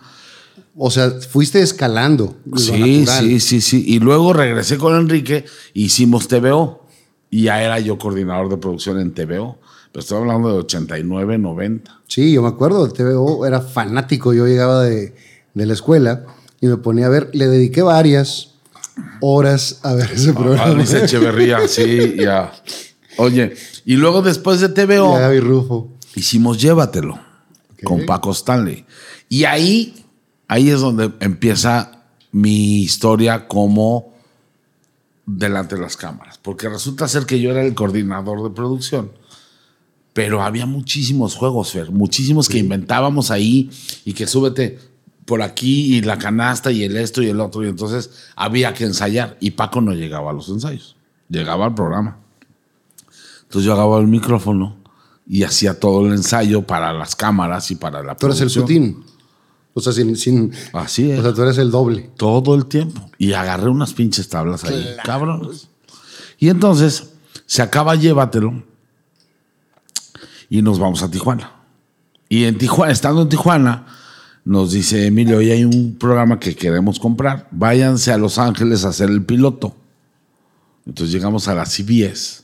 O 0.76 0.90
sea, 0.90 1.10
fuiste 1.10 1.60
escalando. 1.60 2.36
Sí, 2.56 3.04
sí, 3.06 3.40
sí, 3.40 3.60
sí. 3.60 3.84
Y 3.86 3.98
luego 3.98 4.32
regresé 4.32 4.78
con 4.78 4.94
Enrique, 4.96 5.44
hicimos 5.74 6.28
TVO. 6.28 6.80
Y 7.30 7.44
ya 7.44 7.62
era 7.62 7.80
yo 7.80 7.98
coordinador 7.98 8.50
de 8.50 8.58
producción 8.58 9.00
en 9.00 9.12
TVO. 9.14 9.58
Pero 9.90 10.00
estoy 10.00 10.18
hablando 10.18 10.48
de 10.48 10.54
89, 10.60 11.38
90. 11.38 12.00
Sí, 12.08 12.32
yo 12.32 12.42
me 12.42 12.48
acuerdo, 12.48 12.84
el 12.86 12.92
TVO 12.92 13.46
era 13.46 13.60
fanático. 13.60 14.32
Yo 14.34 14.46
llegaba 14.46 14.82
de, 14.82 15.14
de 15.54 15.66
la 15.66 15.72
escuela 15.72 16.24
y 16.60 16.66
me 16.66 16.76
ponía 16.78 17.06
a 17.06 17.10
ver, 17.10 17.30
le 17.32 17.46
dediqué 17.48 17.80
varias 17.82 18.51
horas 19.20 19.80
a 19.82 19.94
ver 19.94 20.10
ese 20.12 20.30
A 20.30 20.34
programa. 20.34 20.74
Luis 20.74 20.92
Echeverría, 20.92 21.66
sí, 21.68 22.16
ya. 22.18 22.52
Oye, 23.18 23.54
y 23.84 23.96
luego 23.96 24.22
después 24.22 24.60
de 24.60 24.66
Y 24.66 24.70
a 24.70 24.74
TVO, 24.74 25.14
Gaby 25.14 25.40
Rufo. 25.40 25.92
hicimos 26.14 26.60
Llévatelo 26.60 27.18
con 27.84 28.06
Paco 28.06 28.30
Stanley. 28.30 28.84
Y 29.28 29.44
ahí, 29.44 30.04
ahí 30.48 30.70
es 30.70 30.80
donde 30.80 31.12
empieza 31.20 32.02
mi 32.32 32.82
historia 32.82 33.48
como 33.48 34.12
delante 35.26 35.76
de 35.76 35.82
las 35.82 35.96
cámaras. 35.96 36.38
Porque 36.38 36.68
resulta 36.68 37.08
ser 37.08 37.26
que 37.26 37.40
yo 37.40 37.50
era 37.50 37.62
el 37.62 37.74
coordinador 37.74 38.42
de 38.42 38.50
producción. 38.50 39.12
Pero 40.12 40.42
había 40.42 40.66
muchísimos 40.66 41.34
juegos, 41.34 41.72
Fer, 41.72 41.90
muchísimos 41.90 42.48
que 42.48 42.58
inventábamos 42.58 43.30
ahí 43.30 43.70
y 44.04 44.12
que 44.12 44.26
súbete 44.26 44.78
por 45.24 45.42
aquí 45.42 45.96
y 45.96 46.00
la 46.02 46.18
canasta 46.18 46.70
y 46.70 46.82
el 46.84 46.96
esto 46.96 47.22
y 47.22 47.28
el 47.28 47.40
otro. 47.40 47.64
Y 47.64 47.68
entonces 47.68 48.10
había 48.36 48.74
que 48.74 48.84
ensayar. 48.84 49.36
Y 49.40 49.52
Paco 49.52 49.80
no 49.80 49.92
llegaba 49.92 50.30
a 50.30 50.34
los 50.34 50.48
ensayos, 50.48 50.96
llegaba 51.28 51.66
al 51.66 51.74
programa. 51.74 52.18
Entonces 53.42 53.64
yo 53.66 53.72
agarraba 53.74 54.00
el 54.00 54.06
micrófono 54.06 54.76
y 55.26 55.42
hacía 55.44 55.78
todo 55.78 56.06
el 56.06 56.12
ensayo 56.14 56.62
para 56.62 56.92
las 56.92 57.14
cámaras 57.14 57.70
y 57.70 57.76
para 57.76 58.02
la 58.02 58.16
Tú 58.16 58.26
eres 58.26 58.40
el 58.40 58.50
putín. 58.50 59.04
O 59.74 59.80
sea, 59.80 59.92
sin, 59.92 60.16
sin- 60.16 60.52
Así 60.72 61.10
es. 61.10 61.18
o 61.20 61.22
sea, 61.22 61.32
tú 61.32 61.42
eres 61.42 61.56
el 61.58 61.70
doble. 61.70 62.10
Todo 62.16 62.54
el 62.54 62.66
tiempo. 62.66 63.10
Y 63.18 63.32
agarré 63.32 63.68
unas 63.70 63.94
pinches 63.94 64.28
tablas 64.28 64.64
ahí, 64.64 64.96
cabrones. 65.04 65.68
Y 66.38 66.48
entonces 66.48 67.10
se 67.46 67.62
acaba 67.62 67.94
Llévatelo 67.94 68.62
y 70.48 70.60
nos 70.62 70.78
vamos 70.78 71.02
a 71.02 71.10
Tijuana. 71.10 71.52
Y 72.28 72.44
en 72.44 72.58
Tijuana, 72.58 72.92
estando 72.92 73.22
en 73.22 73.28
Tijuana, 73.28 73.86
nos 74.44 74.72
dice 74.72 75.06
Emilio, 75.06 75.38
hoy 75.38 75.50
hay 75.50 75.64
un 75.64 75.96
programa 75.98 76.40
que 76.40 76.56
queremos 76.56 76.98
comprar. 76.98 77.48
Váyanse 77.52 78.12
a 78.12 78.18
Los 78.18 78.38
Ángeles 78.38 78.84
a 78.84 78.88
hacer 78.88 79.08
el 79.08 79.24
piloto. 79.24 79.76
Entonces 80.84 81.12
llegamos 81.12 81.46
a 81.46 81.54
la 81.54 81.64
CBS 81.64 82.42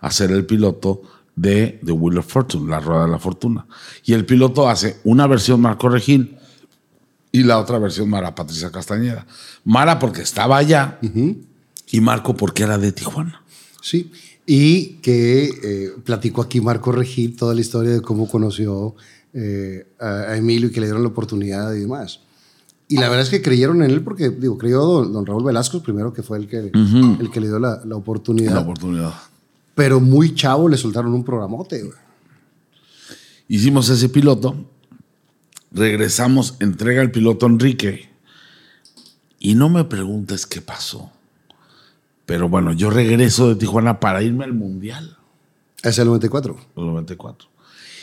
a 0.00 0.08
hacer 0.08 0.32
el 0.32 0.44
piloto 0.44 1.02
de 1.36 1.80
The 1.84 1.92
Wheel 1.92 2.18
of 2.18 2.26
Fortune, 2.26 2.68
la 2.68 2.80
rueda 2.80 3.04
de 3.04 3.12
la 3.12 3.18
fortuna. 3.18 3.66
Y 4.04 4.12
el 4.12 4.26
piloto 4.26 4.68
hace 4.68 4.98
una 5.04 5.26
versión 5.28 5.60
Marco 5.60 5.88
Regil 5.88 6.36
y 7.30 7.44
la 7.44 7.58
otra 7.58 7.78
versión 7.78 8.10
Mara 8.10 8.34
Patricia 8.34 8.72
Castañeda. 8.72 9.26
Mara 9.64 10.00
porque 10.00 10.22
estaba 10.22 10.56
allá 10.56 10.98
y 11.90 12.00
Marco 12.00 12.34
porque 12.34 12.64
era 12.64 12.76
de 12.76 12.90
Tijuana. 12.90 13.42
Sí. 13.80 14.10
Y 14.46 14.94
que 15.02 15.44
eh, 15.44 15.90
platicó 16.04 16.42
aquí 16.42 16.60
Marco 16.60 16.90
Regil 16.90 17.36
toda 17.36 17.54
la 17.54 17.60
historia 17.60 17.92
de 17.92 18.00
cómo 18.00 18.28
conoció 18.28 18.96
eh, 19.34 19.86
a, 20.00 20.36
Emilio 20.36 20.68
y 20.68 20.72
que 20.72 20.80
le 20.80 20.86
dieron 20.86 21.02
la 21.02 21.08
oportunidad 21.08 21.72
y 21.74 21.80
demás. 21.80 22.20
Y 22.88 22.96
la 22.96 23.08
verdad 23.08 23.22
es 23.22 23.30
que 23.30 23.42
creyeron 23.42 23.82
en 23.82 23.90
él 23.90 24.02
porque, 24.02 24.30
digo, 24.30 24.56
creyó 24.56 24.80
don, 24.80 25.12
don 25.12 25.26
Raúl 25.26 25.44
Velasco 25.44 25.82
primero, 25.82 26.12
que 26.12 26.22
fue 26.22 26.38
el 26.38 26.48
que, 26.48 26.58
el 26.58 27.30
que 27.30 27.40
le 27.40 27.48
dio 27.48 27.58
la, 27.58 27.82
la 27.84 27.96
oportunidad. 27.96 28.54
La 28.54 28.60
oportunidad. 28.60 29.12
Pero 29.74 30.00
muy 30.00 30.34
chavo 30.34 30.68
le 30.68 30.76
soltaron 30.76 31.12
un 31.12 31.22
programote, 31.22 31.82
güey. 31.82 31.98
Hicimos 33.46 33.88
ese 33.88 34.08
piloto, 34.08 34.56
regresamos, 35.70 36.56
entrega 36.60 37.02
el 37.02 37.10
piloto 37.10 37.46
a 37.46 37.48
Enrique 37.48 38.10
y 39.38 39.54
no 39.54 39.68
me 39.68 39.84
preguntes 39.84 40.46
qué 40.46 40.60
pasó. 40.60 41.10
Pero 42.26 42.48
bueno, 42.48 42.72
yo 42.72 42.90
regreso 42.90 43.48
de 43.48 43.54
Tijuana 43.54 44.00
para 44.00 44.22
irme 44.22 44.44
al 44.44 44.52
Mundial, 44.52 45.16
Es 45.82 45.98
el 45.98 46.08
94. 46.08 46.56
el 46.76 46.86
94. 46.86 47.48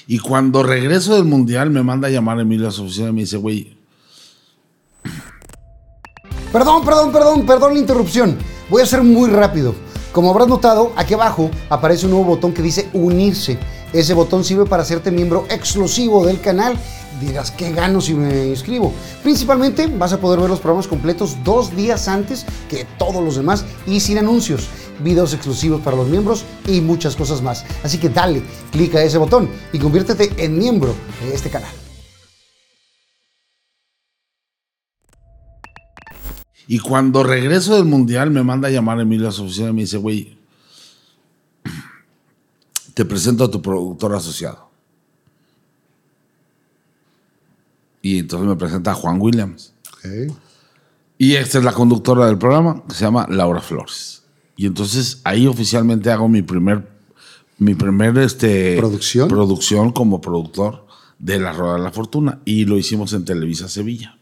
Y 0.08 0.20
cuando 0.20 0.64
regreso 0.64 1.16
del 1.16 1.26
Mundial 1.26 1.70
me 1.72 1.84
manda 1.84 2.08
a 2.08 2.12
llamar 2.12 2.38
a 2.38 2.42
Emilio 2.42 2.68
a 2.68 2.72
su 2.72 2.84
oficina 2.84 3.10
y 3.10 3.14
me 3.14 3.22
dice, 3.22 3.38
güey, 3.38 3.76
Perdón, 6.56 6.86
perdón, 6.86 7.12
perdón, 7.12 7.46
perdón 7.46 7.74
la 7.74 7.80
interrupción. 7.80 8.38
Voy 8.70 8.82
a 8.82 8.86
ser 8.86 9.04
muy 9.04 9.30
rápido. 9.30 9.76
Como 10.14 10.32
habrás 10.32 10.48
notado, 10.48 10.94
aquí 10.96 11.14
abajo 11.14 11.52
aparece 11.70 12.06
un 12.06 12.12
nuevo 12.12 12.28
botón 12.28 12.54
que 12.54 12.62
dice 12.62 12.90
unirse. 12.94 13.60
Ese 13.96 14.14
botón 14.14 14.44
sirve 14.44 14.66
para 14.66 14.84
hacerte 14.84 15.10
miembro 15.10 15.46
exclusivo 15.50 16.26
del 16.26 16.42
canal. 16.42 16.78
Dirás, 17.22 17.50
¿qué 17.50 17.72
gano 17.72 18.02
si 18.02 18.14
me 18.14 18.48
inscribo? 18.48 18.92
Principalmente 19.24 19.88
vas 19.88 20.12
a 20.12 20.20
poder 20.20 20.42
ver 20.42 20.50
los 20.50 20.60
programas 20.60 20.86
completos 20.86 21.38
dos 21.46 21.74
días 21.74 22.10
antes 22.10 22.46
que 22.70 22.86
todos 23.00 23.24
los 23.24 23.38
demás 23.38 23.64
y 23.88 24.02
sin 24.02 24.18
anuncios, 24.18 24.68
videos 25.02 25.34
exclusivos 25.34 25.80
para 25.80 25.96
los 25.96 26.10
miembros 26.10 26.44
y 26.68 26.82
muchas 26.82 27.16
cosas 27.16 27.42
más. 27.42 27.64
Así 27.86 27.98
que 27.98 28.10
dale, 28.10 28.44
clica 28.70 29.02
ese 29.02 29.18
botón 29.18 29.50
y 29.72 29.80
conviértete 29.80 30.30
en 30.44 30.58
miembro 30.58 30.94
de 31.22 31.34
este 31.34 31.50
canal. 31.50 31.72
Y 36.68 36.80
cuando 36.80 37.24
regreso 37.24 37.78
del 37.78 37.86
mundial, 37.86 38.30
me 38.30 38.44
manda 38.44 38.68
a 38.68 38.72
llamar 38.72 39.00
a 39.00 39.04
Emilio 39.04 39.30
a 39.30 39.32
su 39.32 39.46
oficina 39.46 39.70
y 39.70 39.74
me 39.74 39.82
dice, 39.84 39.96
güey, 39.96 40.35
te 42.96 43.06
presento 43.06 43.44
a 43.44 43.52
tu 43.52 43.62
productor 43.62 44.16
asociado. 44.16 44.70
Y 48.02 48.20
entonces 48.20 48.48
me 48.48 48.56
presenta 48.56 48.92
a 48.92 48.96
Juan 48.96 49.20
Williams. 49.22 49.74
Y 51.18 51.34
esta 51.36 51.58
es 51.58 51.64
la 51.64 51.72
conductora 51.74 52.26
del 52.28 52.38
programa, 52.38 52.84
que 52.88 52.94
se 52.96 53.02
llama 53.06 53.28
Laura 53.30 53.62
Flores. 53.62 54.24
Y 54.56 54.66
entonces 54.68 55.20
ahí 55.24 55.48
oficialmente 55.48 56.12
hago 56.12 56.28
mi 56.28 56.42
primer, 56.42 56.88
mi 57.58 57.74
primer 57.76 58.18
este, 58.20 58.78
¿Producción? 58.78 59.28
producción 59.28 59.92
como 59.92 60.22
productor 60.22 60.86
de 61.20 61.40
La 61.40 61.52
Rueda 61.54 61.76
de 61.76 61.82
la 61.82 61.92
Fortuna. 61.92 62.40
Y 62.46 62.66
lo 62.66 62.78
hicimos 62.78 63.14
en 63.14 63.26
Televisa 63.26 63.68
Sevilla. 63.68 64.18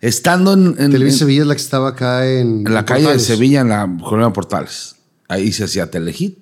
Estando 0.00 0.54
en, 0.54 0.68
en- 0.78 0.90
Televisa 0.90 1.14
en- 1.14 1.18
Sevilla 1.18 1.42
es 1.42 1.46
la 1.48 1.54
que 1.54 1.62
estaba 1.62 1.88
acá 1.90 2.26
en... 2.28 2.66
en 2.66 2.72
la 2.74 2.80
en 2.80 2.86
calle 2.86 3.12
de. 3.12 3.18
Sevilla, 3.20 3.60
en 3.60 3.68
la 3.68 3.96
colonia 4.02 4.32
Portales. 4.32 4.96
Ahí 5.28 5.52
se 5.52 5.64
hacía 5.64 5.90
Telehit. 5.90 6.38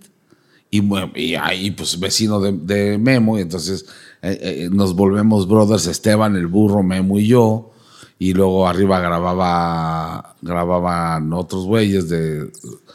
Y, 0.73 0.83
y 1.21 1.35
ahí, 1.35 1.71
pues, 1.71 2.01
vecino 2.01 2.41
de, 2.41 2.53
de 2.53 2.97
Memo. 2.97 3.39
Y 3.39 3.43
entonces 3.43 3.85
eh, 4.23 4.39
eh, 4.41 4.69
nos 4.73 4.97
volvemos 4.97 5.47
brothers, 5.47 5.87
Esteban, 5.87 6.35
el 6.35 6.47
burro, 6.47 6.83
Memo 6.83 7.19
y 7.19 7.27
yo. 7.27 7.73
Y 8.19 8.33
luego 8.33 8.67
arriba 8.67 8.99
grababa, 8.99 10.35
grababan 10.41 11.31
otros 11.35 11.67
güeyes 11.67 12.09
de... 12.09 12.51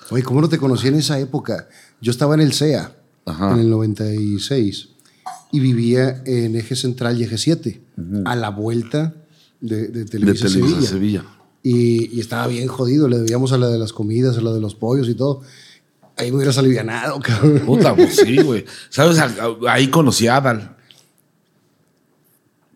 Oye, 0.10 0.24
¿cómo 0.24 0.42
no 0.42 0.50
te 0.50 0.58
conocí 0.58 0.88
en 0.88 0.96
esa 0.96 1.20
época? 1.20 1.68
Yo 2.02 2.10
estaba 2.12 2.34
en 2.34 2.42
el 2.42 2.54
CEA, 2.54 2.96
Ajá. 3.26 3.54
en 3.54 3.60
el 3.60 3.70
96, 3.70 4.90
y 5.52 5.60
vivía 5.60 6.24
en 6.26 6.56
Eje 6.56 6.76
Central 6.76 7.20
y 7.20 7.26
Eje 7.26 7.38
7, 7.38 7.82
a 8.26 8.36
la 8.36 8.50
vuelta 8.50 9.16
de, 9.62 9.90
de 9.90 10.06
De 10.06 10.06
Televisa, 10.06 10.48
Televisa 10.48 10.50
Sevilla. 10.50 10.88
Sevilla. 10.88 11.26
Y, 11.62 12.16
y 12.16 12.20
estaba 12.22 12.48
bien 12.48 12.70
jodido, 12.70 13.08
le 13.08 13.18
debíamos 13.20 13.52
a 13.52 13.58
la 13.58 13.68
de 13.68 13.78
las 13.78 13.94
comidas, 13.94 14.38
a 14.38 14.42
la 14.42 14.54
de 14.54 14.62
los 14.62 14.76
pollos 14.76 15.10
y 15.10 15.14
todo. 15.14 15.42
Ahí 16.18 16.32
me 16.32 16.38
hubieras 16.38 16.58
alivianado, 16.58 17.20
cabrón. 17.24 17.60
Puta, 17.66 17.96
pues 17.96 18.16
sí, 18.16 18.38
güey. 18.42 18.66
¿Sabes? 18.90 19.20
Ahí 19.70 19.88
conocí 19.90 20.28
a 20.28 20.38
Adal. 20.38 20.76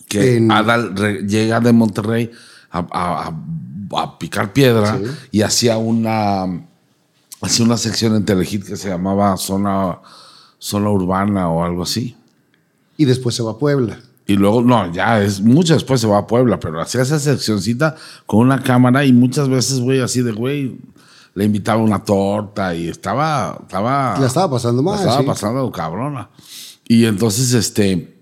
Que 0.07 0.37
En- 0.37 0.51
Adal 0.51 0.93
llega 1.27 1.59
de 1.59 1.71
Monterrey 1.73 2.31
a, 2.69 2.79
a- 2.79 3.27
a- 3.27 4.01
a 4.03 4.19
picar 4.19 4.53
piedra 4.53 4.97
Sí. 4.97 5.03
y 5.31 5.41
hacía 5.41 5.77
una, 5.77 6.45
hacía 7.41 7.65
una 7.65 7.77
sección 7.77 8.15
en 8.15 8.25
Telehit 8.25 8.65
que 8.65 8.77
se 8.77 8.89
llamaba 8.89 9.35
Zona, 9.37 9.99
Zona 10.59 10.89
Urbana 10.89 11.49
o 11.49 11.63
algo 11.63 11.83
así. 11.83 12.15
Y 12.97 13.05
después 13.05 13.35
se 13.35 13.43
va 13.43 13.51
a 13.51 13.57
Puebla. 13.57 13.99
Y 14.27 14.35
luego, 14.35 14.61
no, 14.61 14.93
ya 14.93 15.21
es 15.21 15.41
mucho 15.41 15.73
después 15.73 15.99
se 15.99 16.07
va 16.07 16.19
a 16.19 16.27
Puebla, 16.27 16.59
pero 16.59 16.79
hacía 16.81 17.01
esa 17.01 17.19
seccioncita 17.19 17.95
con 18.25 18.39
una 18.41 18.61
cámara 18.63 19.03
y 19.03 19.11
muchas 19.11 19.49
veces, 19.49 19.79
güey, 19.79 19.99
así 19.99 20.21
de, 20.21 20.31
güey, 20.31 20.77
le 21.33 21.45
invitaba 21.45 21.81
una 21.81 22.03
torta 22.03 22.75
y 22.75 22.87
estaba, 22.89 23.57
estaba... 23.61 24.17
La 24.19 24.27
estaba 24.27 24.51
pasando 24.51 24.83
mal, 24.83 24.95
La 24.95 24.99
estaba 25.01 25.21
sí. 25.21 25.25
pasando 25.25 25.71
cabrona. 25.71 26.29
Y 26.87 27.05
entonces, 27.05 27.53
este, 27.53 28.17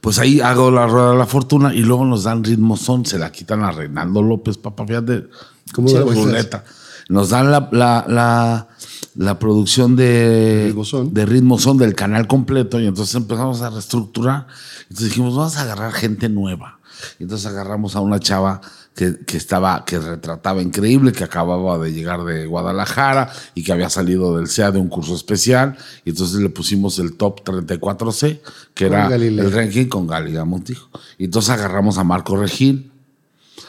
pues 0.00 0.18
ahí 0.18 0.40
hago 0.40 0.70
la 0.70 0.86
rueda 0.86 1.10
de 1.12 1.18
la 1.18 1.26
fortuna 1.26 1.74
y 1.74 1.80
luego 1.80 2.04
nos 2.06 2.24
dan 2.24 2.42
ritmo 2.42 2.76
son, 2.76 3.04
se 3.04 3.18
la 3.18 3.30
quitan 3.30 3.62
a 3.62 3.70
Reinaldo 3.72 4.22
López, 4.22 4.56
papá, 4.56 4.86
fíjate. 4.86 5.26
¿Cómo 5.74 5.88
Che, 5.88 6.00
ruleta. 6.00 6.64
Nos 7.08 7.28
dan 7.28 7.50
la, 7.50 7.68
la, 7.72 8.04
la, 8.08 8.68
la 9.14 9.38
producción 9.38 9.94
de 9.94 10.64
Ritmo 10.68 10.84
Son. 10.84 11.14
de 11.14 11.26
ritmo 11.26 11.58
son 11.58 11.76
del 11.76 11.94
canal 11.94 12.26
completo 12.26 12.80
y 12.80 12.86
entonces 12.86 13.14
empezamos 13.14 13.60
a 13.62 13.70
reestructurar. 13.70 14.46
Entonces 14.82 15.08
dijimos, 15.10 15.36
vamos 15.36 15.56
a 15.56 15.62
agarrar 15.62 15.92
gente 15.92 16.28
nueva. 16.28 16.78
Y 17.18 17.24
entonces 17.24 17.46
agarramos 17.46 17.94
a 17.94 18.00
una 18.00 18.18
chava 18.20 18.60
que, 18.96 19.18
que 19.26 19.36
estaba, 19.36 19.84
que 19.84 19.98
retrataba 20.00 20.62
increíble, 20.62 21.12
que 21.12 21.22
acababa 21.22 21.78
de 21.78 21.92
llegar 21.92 22.24
de 22.24 22.46
Guadalajara 22.46 23.30
y 23.54 23.62
que 23.62 23.72
había 23.72 23.90
salido 23.90 24.36
del 24.36 24.48
SEA 24.48 24.72
de 24.72 24.78
un 24.78 24.88
curso 24.88 25.14
especial. 25.14 25.76
Y 26.04 26.10
entonces 26.10 26.40
le 26.40 26.48
pusimos 26.48 26.98
el 26.98 27.16
top 27.16 27.44
34C, 27.44 28.40
que 28.74 28.86
era 28.86 29.08
Galileo. 29.08 29.44
el 29.46 29.52
ranking 29.52 29.86
con 29.86 30.06
Galilea 30.06 30.44
Montijo. 30.46 30.88
Y 31.18 31.26
entonces 31.26 31.50
agarramos 31.50 31.98
a 31.98 32.04
Marco 32.04 32.36
Regil, 32.36 32.90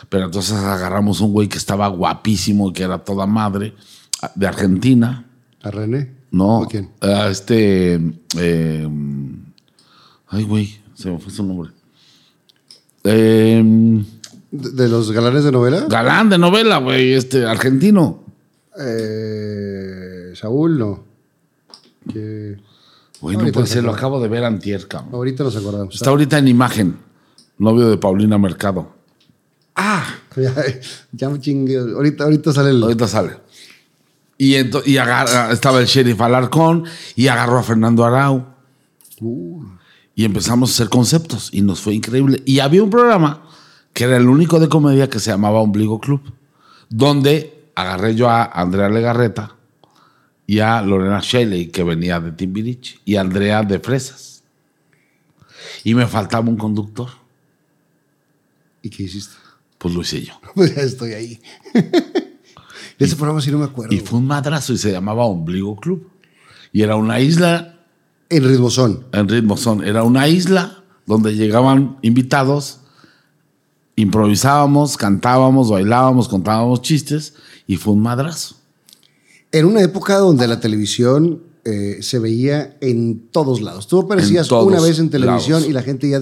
pero 0.09 0.25
entonces 0.25 0.53
agarramos 0.53 1.19
un 1.19 1.33
güey 1.33 1.49
que 1.49 1.57
estaba 1.57 1.87
guapísimo, 1.89 2.71
que 2.71 2.83
era 2.83 2.99
toda 3.03 3.25
madre, 3.27 3.73
de 4.35 4.47
Argentina. 4.47 5.25
¿A 5.61 5.71
René? 5.71 6.15
No, 6.31 6.59
¿O 6.59 6.67
quién? 6.67 6.89
a 7.01 7.27
este. 7.27 7.95
eh, 8.37 8.87
ay, 10.29 10.43
güey, 10.43 10.79
se 10.93 11.09
me 11.11 11.19
fue 11.19 11.31
su 11.33 11.43
nombre. 11.43 11.71
Eh, 13.03 14.03
¿De, 14.57 14.87
los 14.87 15.11
galanes 15.11 15.43
de 15.43 15.51
novela? 15.51 15.85
galán 15.89 16.29
de 16.29 16.37
novela, 16.37 16.77
güey, 16.77 17.13
este 17.13 17.45
argentino. 17.45 18.23
Eh, 18.79 20.33
Saúl, 20.35 20.77
no. 20.77 21.03
Que 22.11 22.57
Güey, 23.19 23.35
no 23.35 23.39
Ahorita 23.41 23.53
puede 23.53 23.63
nos 23.63 23.69
ser, 23.69 23.83
lo 23.83 23.91
acabo 23.93 24.21
de 24.21 24.27
ver 24.27 24.43
antier, 24.43 24.87
cabrón. 24.87 25.15
ahorita 25.15 25.43
nos 25.43 25.55
acordamos. 25.55 25.95
Está 25.95 26.11
ahorita 26.11 26.37
en 26.37 26.47
imagen. 26.47 26.97
Novio 27.57 27.89
de 27.89 27.97
Paulina 27.97 28.37
Mercado. 28.37 28.91
Ah, 29.75 30.05
ya, 30.35 30.53
ya 31.11 31.29
me 31.29 31.39
chingué. 31.39 31.77
Ahorita, 31.79 32.25
ahorita 32.25 32.53
sale 32.53 32.69
el. 32.69 32.83
Ahorita 32.83 33.07
sale. 33.07 33.31
Y, 34.37 34.55
y 34.55 34.97
agarra- 34.97 35.51
estaba 35.51 35.79
el 35.79 35.87
sheriff 35.87 36.21
Alarcón 36.21 36.83
y 37.15 37.27
agarró 37.27 37.57
a 37.57 37.63
Fernando 37.63 38.05
Arau. 38.05 38.45
Uh, 39.19 39.63
Y 40.13 40.25
empezamos 40.25 40.69
a 40.69 40.73
hacer 40.73 40.89
conceptos 40.89 41.49
y 41.51 41.63
nos 41.63 41.81
fue 41.81 41.95
increíble. 41.95 42.43
Y 42.45 42.59
había 42.59 42.83
un 42.83 42.91
programa 42.91 43.46
que 43.97 44.03
era 44.03 44.17
el 44.17 44.29
único 44.29 44.59
de 44.59 44.69
comedia 44.69 45.09
que 45.09 45.19
se 45.19 45.31
llamaba 45.31 45.59
Ombligo 45.59 45.99
Club, 45.99 46.21
donde 46.87 47.71
agarré 47.73 48.13
yo 48.13 48.29
a 48.29 48.43
Andrea 48.43 48.89
Legarreta 48.89 49.55
y 50.45 50.59
a 50.59 50.83
Lorena 50.83 51.19
Shelley, 51.19 51.69
que 51.69 51.81
venía 51.81 52.19
de 52.19 52.31
Timbiriche, 52.31 52.99
y 53.05 53.15
a 53.15 53.21
Andrea 53.21 53.63
de 53.63 53.79
Fresas. 53.79 54.43
Y 55.83 55.95
me 55.95 56.05
faltaba 56.05 56.47
un 56.47 56.57
conductor. 56.57 57.09
¿Y 58.83 58.91
qué 58.91 59.01
hiciste? 59.01 59.33
Pues 59.79 59.95
lo 59.95 60.01
hice 60.01 60.21
yo. 60.21 60.33
Pues 60.53 60.75
ya 60.75 60.83
estoy 60.83 61.13
ahí. 61.13 61.41
De 61.73 62.23
ese 63.07 63.15
programa 63.15 63.41
sí 63.41 63.49
no 63.49 63.57
me 63.57 63.65
acuerdo. 63.65 63.95
Y 63.95 64.01
fue 64.01 64.19
un 64.19 64.27
madrazo 64.27 64.73
y 64.73 64.77
se 64.77 64.91
llamaba 64.91 65.25
Ombligo 65.25 65.75
Club. 65.77 66.07
Y 66.71 66.83
era 66.83 66.97
una 66.97 67.19
isla 67.19 67.79
En 68.29 68.43
Ritmozón. 68.43 69.07
en 69.11 69.27
ritmo 69.27 69.57
son. 69.57 69.83
Era 69.83 70.03
una 70.03 70.27
isla 70.27 70.83
donde 71.07 71.33
llegaban 71.33 71.97
invitados, 72.03 72.81
improvisábamos, 73.97 74.95
cantábamos, 74.95 75.69
bailábamos, 75.69 76.29
contábamos 76.29 76.81
chistes 76.81 77.33
y 77.65 77.75
fue 77.75 77.91
un 77.93 78.01
madrazo. 78.01 78.55
En 79.51 79.65
una 79.65 79.81
época 79.81 80.17
donde 80.19 80.47
la 80.47 80.61
televisión 80.61 81.43
eh, 81.65 81.97
se 82.01 82.19
veía 82.19 82.77
en 82.79 83.27
todos 83.31 83.59
lados. 83.59 83.87
Tú 83.87 83.99
aparecías 83.99 84.49
una 84.51 84.79
vez 84.79 84.99
en 84.99 85.09
televisión 85.09 85.59
lados. 85.59 85.69
y 85.69 85.73
la 85.73 85.81
gente 85.81 86.09
ya, 86.09 86.21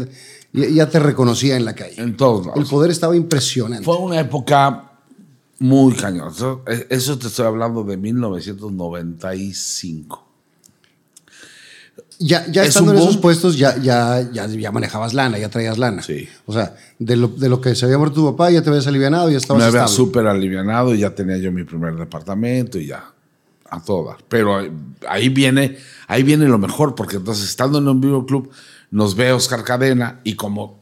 ya, 0.53 0.89
te 0.89 0.97
reconocía 0.99 1.55
en 1.57 1.65
la 1.65 1.75
calle. 1.75 2.01
En 2.01 2.17
todos 2.17 2.47
El 2.47 2.49
lados. 2.53 2.67
poder 2.69 2.89
estaba 2.89 3.15
impresionante. 3.15 3.85
Fue 3.85 3.97
una 3.97 4.19
época 4.19 4.93
muy 5.59 5.93
cañón. 5.93 6.29
Eso, 6.29 6.63
eso 6.89 7.19
te 7.19 7.27
estoy 7.27 7.45
hablando 7.45 7.83
de 7.83 7.97
1995. 7.97 10.24
Ya, 12.19 12.45
ya 12.49 12.63
Es 12.63 12.69
estando 12.69 12.93
en 12.93 12.99
esos 12.99 13.17
puestos, 13.17 13.57
ya, 13.57 13.77
ya, 13.81 14.21
ya, 14.31 14.47
ya 14.47 14.71
manejabas 14.71 15.13
lana, 15.13 15.37
ya 15.37 15.49
traías 15.49 15.77
lana. 15.77 16.01
Sí. 16.01 16.27
O 16.45 16.53
sea, 16.53 16.75
de 16.97 17.15
lo, 17.17 17.27
de 17.27 17.49
lo 17.49 17.59
que 17.59 17.75
se 17.75 17.85
había 17.85 17.97
muerto 17.97 18.15
tu 18.15 18.31
papá, 18.31 18.51
ya 18.51 18.61
te 18.61 18.69
habías 18.69 18.87
alivianado, 18.87 19.29
ya 19.29 19.37
estabas 19.37 19.61
Me 19.61 19.67
había 19.67 19.87
súper 19.87 20.27
alivianado 20.27 20.95
y 20.95 20.99
ya 20.99 21.13
tenía 21.13 21.37
yo 21.37 21.51
mi 21.51 21.63
primer 21.65 21.95
departamento 21.95 22.79
y 22.79 22.87
ya 22.87 23.03
a 23.69 23.83
todas. 23.83 24.17
Pero 24.29 24.59
ahí 25.09 25.29
viene, 25.29 25.77
ahí 26.07 26.23
viene 26.23 26.45
lo 26.47 26.57
mejor, 26.57 26.95
porque 26.95 27.17
entonces 27.17 27.45
estando 27.49 27.79
en 27.79 27.87
un 27.87 27.99
vivo 27.99 28.25
club 28.25 28.49
nos 28.91 29.15
ve 29.15 29.31
Oscar 29.33 29.63
Cadena 29.63 30.21
y 30.23 30.35
como 30.35 30.79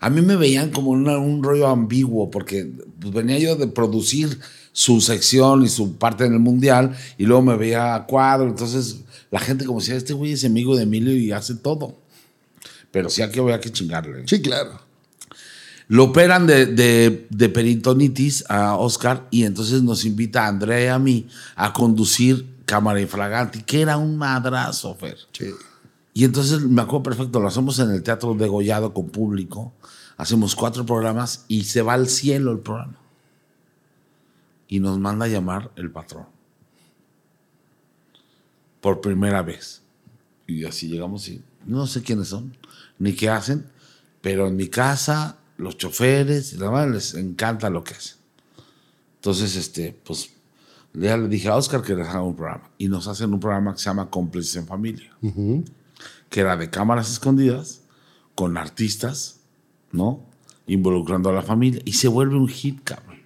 a 0.00 0.08
mí 0.10 0.20
me 0.22 0.36
veían 0.36 0.70
como 0.70 0.90
una- 0.90 1.18
un 1.18 1.42
rollo 1.42 1.68
ambiguo, 1.68 2.30
porque 2.30 2.70
pues, 3.00 3.12
venía 3.12 3.38
yo 3.38 3.56
de 3.56 3.66
producir 3.66 4.38
su 4.72 5.00
sección 5.00 5.62
y 5.64 5.68
su 5.68 5.96
parte 5.96 6.26
en 6.26 6.34
el 6.34 6.38
mundial 6.40 6.94
y 7.18 7.24
luego 7.24 7.42
me 7.42 7.56
veía 7.56 7.94
a 7.94 8.06
cuadro, 8.06 8.46
entonces 8.48 9.00
la 9.30 9.40
gente 9.40 9.64
como 9.64 9.80
decía, 9.80 9.96
este 9.96 10.12
güey 10.12 10.32
es 10.32 10.44
amigo 10.44 10.76
de 10.76 10.84
Emilio 10.84 11.14
y 11.16 11.32
hace 11.32 11.54
todo. 11.54 11.96
Pero 12.90 13.10
sí 13.10 13.22
aquí 13.22 13.40
había 13.40 13.60
que 13.60 13.70
chingarle. 13.70 14.26
Sí, 14.26 14.40
claro. 14.40 14.80
Lo 15.88 16.04
operan 16.04 16.46
de, 16.46 16.66
de, 16.66 17.26
de 17.30 17.48
peritonitis 17.48 18.44
a 18.48 18.76
Oscar 18.76 19.28
y 19.30 19.44
entonces 19.44 19.82
nos 19.82 20.04
invita 20.04 20.44
a 20.44 20.48
Andrea 20.48 20.84
y 20.84 20.88
a 20.88 20.98
mí 20.98 21.28
a 21.54 21.72
conducir 21.72 22.46
Cámara 22.64 23.00
Infraganti, 23.00 23.62
que 23.62 23.82
era 23.82 23.96
un 23.96 24.16
madrazo, 24.16 24.94
Fer. 24.96 25.16
Sí. 25.32 25.50
Y 26.12 26.24
entonces 26.24 26.62
me 26.62 26.82
acuerdo 26.82 27.04
perfecto, 27.04 27.40
lo 27.40 27.48
hacemos 27.48 27.78
en 27.78 27.90
el 27.90 28.02
Teatro 28.02 28.34
Degollado 28.34 28.92
con 28.92 29.10
público, 29.10 29.74
hacemos 30.16 30.56
cuatro 30.56 30.84
programas 30.84 31.44
y 31.46 31.64
se 31.64 31.82
va 31.82 31.92
al 31.92 32.08
cielo 32.08 32.52
el 32.52 32.60
programa. 32.60 32.98
Y 34.66 34.80
nos 34.80 34.98
manda 34.98 35.26
a 35.26 35.28
llamar 35.28 35.70
el 35.76 35.90
patrón. 35.90 36.26
Por 38.86 39.00
primera 39.00 39.42
vez. 39.42 39.82
Y 40.46 40.64
así 40.64 40.86
llegamos 40.86 41.28
y 41.28 41.42
no 41.64 41.88
sé 41.88 42.02
quiénes 42.02 42.28
son, 42.28 42.56
ni 43.00 43.14
qué 43.14 43.28
hacen, 43.28 43.66
pero 44.20 44.46
en 44.46 44.54
mi 44.54 44.68
casa, 44.68 45.38
los 45.58 45.76
choferes, 45.76 46.52
la 46.52 46.70
verdad 46.70 46.94
les 46.94 47.14
encanta 47.14 47.68
lo 47.68 47.82
que 47.82 47.94
hacen. 47.94 48.18
Entonces, 49.16 49.56
este, 49.56 49.98
pues, 50.04 50.30
ya 50.92 51.16
le 51.16 51.26
dije 51.26 51.48
a 51.48 51.56
Oscar 51.56 51.82
que 51.82 51.96
les 51.96 52.06
haga 52.06 52.22
un 52.22 52.36
programa. 52.36 52.70
Y 52.78 52.86
nos 52.86 53.08
hacen 53.08 53.34
un 53.34 53.40
programa 53.40 53.72
que 53.72 53.80
se 53.80 53.86
llama 53.86 54.08
Cómplices 54.08 54.54
en 54.54 54.68
Familia 54.68 55.10
que 56.28 56.40
era 56.40 56.56
de 56.56 56.70
cámaras 56.70 57.10
escondidas, 57.10 57.80
con 58.36 58.56
artistas, 58.56 59.40
¿no? 59.90 60.20
Involucrando 60.68 61.30
a 61.30 61.32
la 61.32 61.42
familia. 61.42 61.82
Y 61.84 61.94
se 61.94 62.06
vuelve 62.06 62.36
un 62.36 62.46
hit, 62.46 62.84
cabrón. 62.84 63.16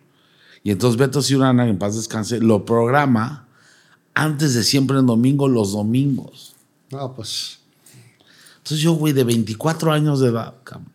Y 0.62 0.70
entonces 0.70 0.98
Beto 0.98 1.20
Ciurana, 1.20 1.68
en 1.68 1.78
paz 1.78 1.96
descanse, 1.96 2.40
lo 2.40 2.64
programa 2.64 3.48
antes 4.14 4.54
de 4.54 4.62
siempre 4.64 4.98
en 4.98 5.06
domingo, 5.06 5.48
los 5.48 5.72
domingos. 5.72 6.54
No, 6.90 7.14
pues 7.14 7.58
Entonces 8.58 8.80
yo, 8.80 8.92
güey, 8.94 9.12
de 9.12 9.24
24 9.24 9.92
años 9.92 10.20
de 10.20 10.28
edad, 10.28 10.54
cabrón. 10.64 10.88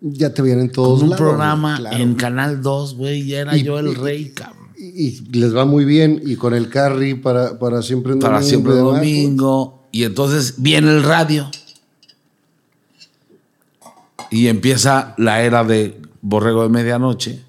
ya 0.00 0.32
te 0.32 0.42
veían 0.42 0.60
en 0.60 0.70
todos 0.72 1.00
Con 1.00 1.04
un 1.04 1.10
lados, 1.10 1.20
programa 1.20 1.76
claro. 1.78 1.96
en 1.96 2.14
Canal 2.14 2.62
2, 2.62 2.94
güey, 2.96 3.22
y 3.22 3.34
era 3.34 3.56
Y- 3.56 3.62
yo 3.64 3.78
el 3.78 3.94
rey, 3.94 4.30
cabrón. 4.30 4.60
Y, 4.78 5.08
y 5.08 5.20
les 5.32 5.54
va 5.54 5.66
muy 5.66 5.84
bien. 5.84 6.22
Y 6.24 6.36
con 6.36 6.54
el 6.54 6.70
carry 6.70 7.14
para, 7.14 7.58
para 7.58 7.82
siempre 7.82 8.14
en 8.14 8.18
Para 8.18 8.40
domingo 8.40 8.48
siempre 8.48 8.72
y 8.72 8.76
el 8.76 8.78
demás, 8.84 8.96
domingo. 9.00 9.88
Y 9.92 10.04
entonces 10.04 10.54
viene 10.56 10.90
el 10.90 11.02
radio. 11.02 11.50
Y 14.30 14.46
empieza 14.46 15.14
la 15.18 15.42
era 15.42 15.64
de 15.64 16.00
Borrego 16.22 16.62
de 16.62 16.68
Medianoche. 16.68 17.42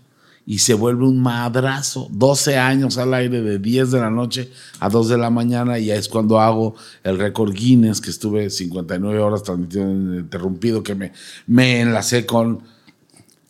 Y 0.46 0.60
se 0.60 0.74
vuelve 0.74 1.06
un 1.08 1.20
madrazo. 1.22 2.08
12 2.12 2.58
años 2.58 2.98
al 2.98 3.14
aire, 3.14 3.42
de 3.42 3.60
10 3.60 3.92
de 3.92 4.00
la 4.00 4.10
noche 4.10 4.52
a 4.80 4.90
2 4.90 5.10
de 5.10 5.18
la 5.18 5.30
mañana. 5.30 5.78
Y 5.80 5.92
es 5.92 6.10
cuando 6.10 6.40
hago 6.40 6.76
el 7.04 7.18
récord 7.20 7.54
Guinness, 7.54 8.02
que 8.02 8.10
estuve 8.10 8.50
59 8.50 9.20
horas 9.20 9.44
transmitiendo 9.44 10.16
interrumpido, 10.20 10.82
que 10.84 10.96
me, 10.96 11.12
me 11.48 11.82
enlacé 11.82 12.26
con, 12.26 12.64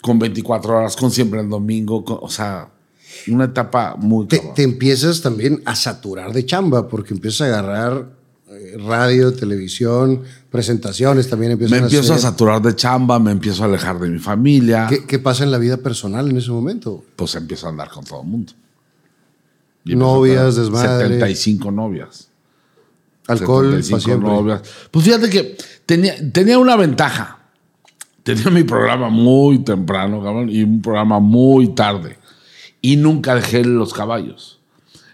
con 0.02 0.20
24 0.20 0.78
horas, 0.78 0.96
con 0.96 1.12
siempre 1.12 1.40
el 1.40 1.50
domingo. 1.50 2.04
con- 2.04 2.20
o 2.22 2.30
sea, 2.30 2.70
una 3.28 3.46
etapa 3.46 3.96
muy 3.98 4.26
te, 4.28 4.40
te 4.56 4.64
empiezas 4.64 5.22
también 5.22 5.62
a 5.66 5.76
saturar 5.76 6.34
de 6.34 6.46
chamba 6.46 6.88
porque 6.88 7.14
empiezas 7.14 7.42
a 7.42 7.46
agarrar 7.60 8.21
radio, 8.86 9.34
televisión, 9.34 10.22
presentaciones 10.50 11.30
también 11.30 11.54
empiezas 11.54 11.80
Me 11.80 11.86
empiezo 11.86 12.14
a 12.14 12.16
hacer. 12.18 12.30
saturar 12.32 12.62
de 12.62 12.76
chamba, 12.76 13.20
me 13.20 13.32
empiezo 13.32 13.64
a 13.64 13.66
alejar 13.68 14.00
de 14.00 14.10
mi 14.10 14.20
familia. 14.20 14.88
¿Qué, 14.90 15.06
qué 15.06 15.20
pasa 15.20 15.44
en 15.44 15.52
la 15.52 15.58
vida 15.58 15.78
personal 15.78 16.30
en 16.30 16.38
ese 16.38 16.52
momento? 16.52 17.04
Pues 17.16 17.36
empiezo 17.36 17.68
a 17.68 17.70
andar 17.70 17.90
con 17.90 18.04
todo 18.04 18.22
el 18.22 18.28
mundo. 18.28 18.54
Y 19.86 19.96
Novias, 19.96 20.56
desmadre. 20.56 21.08
75 21.08 21.72
novias. 21.72 22.28
Alcohol 23.28 23.82
75 23.84 23.92
para 23.92 24.04
siempre. 24.04 24.30
novias. 24.30 24.62
Pues 24.92 25.06
fíjate 25.06 25.30
que 25.30 25.58
tenía, 25.86 26.16
tenía 26.32 26.60
una 26.60 26.76
ventaja. 26.76 27.40
Tenía 28.24 28.52
mi 28.52 28.64
programa 28.64 29.10
muy 29.10 29.60
temprano, 29.60 30.22
cabrón, 30.24 30.50
y 30.50 30.64
un 30.64 30.82
programa 30.82 31.20
muy 31.20 31.74
tarde. 31.74 32.18
Y 32.82 32.98
nunca 32.98 33.34
dejé 33.34 33.64
los 33.64 33.94
caballos. 33.94 34.60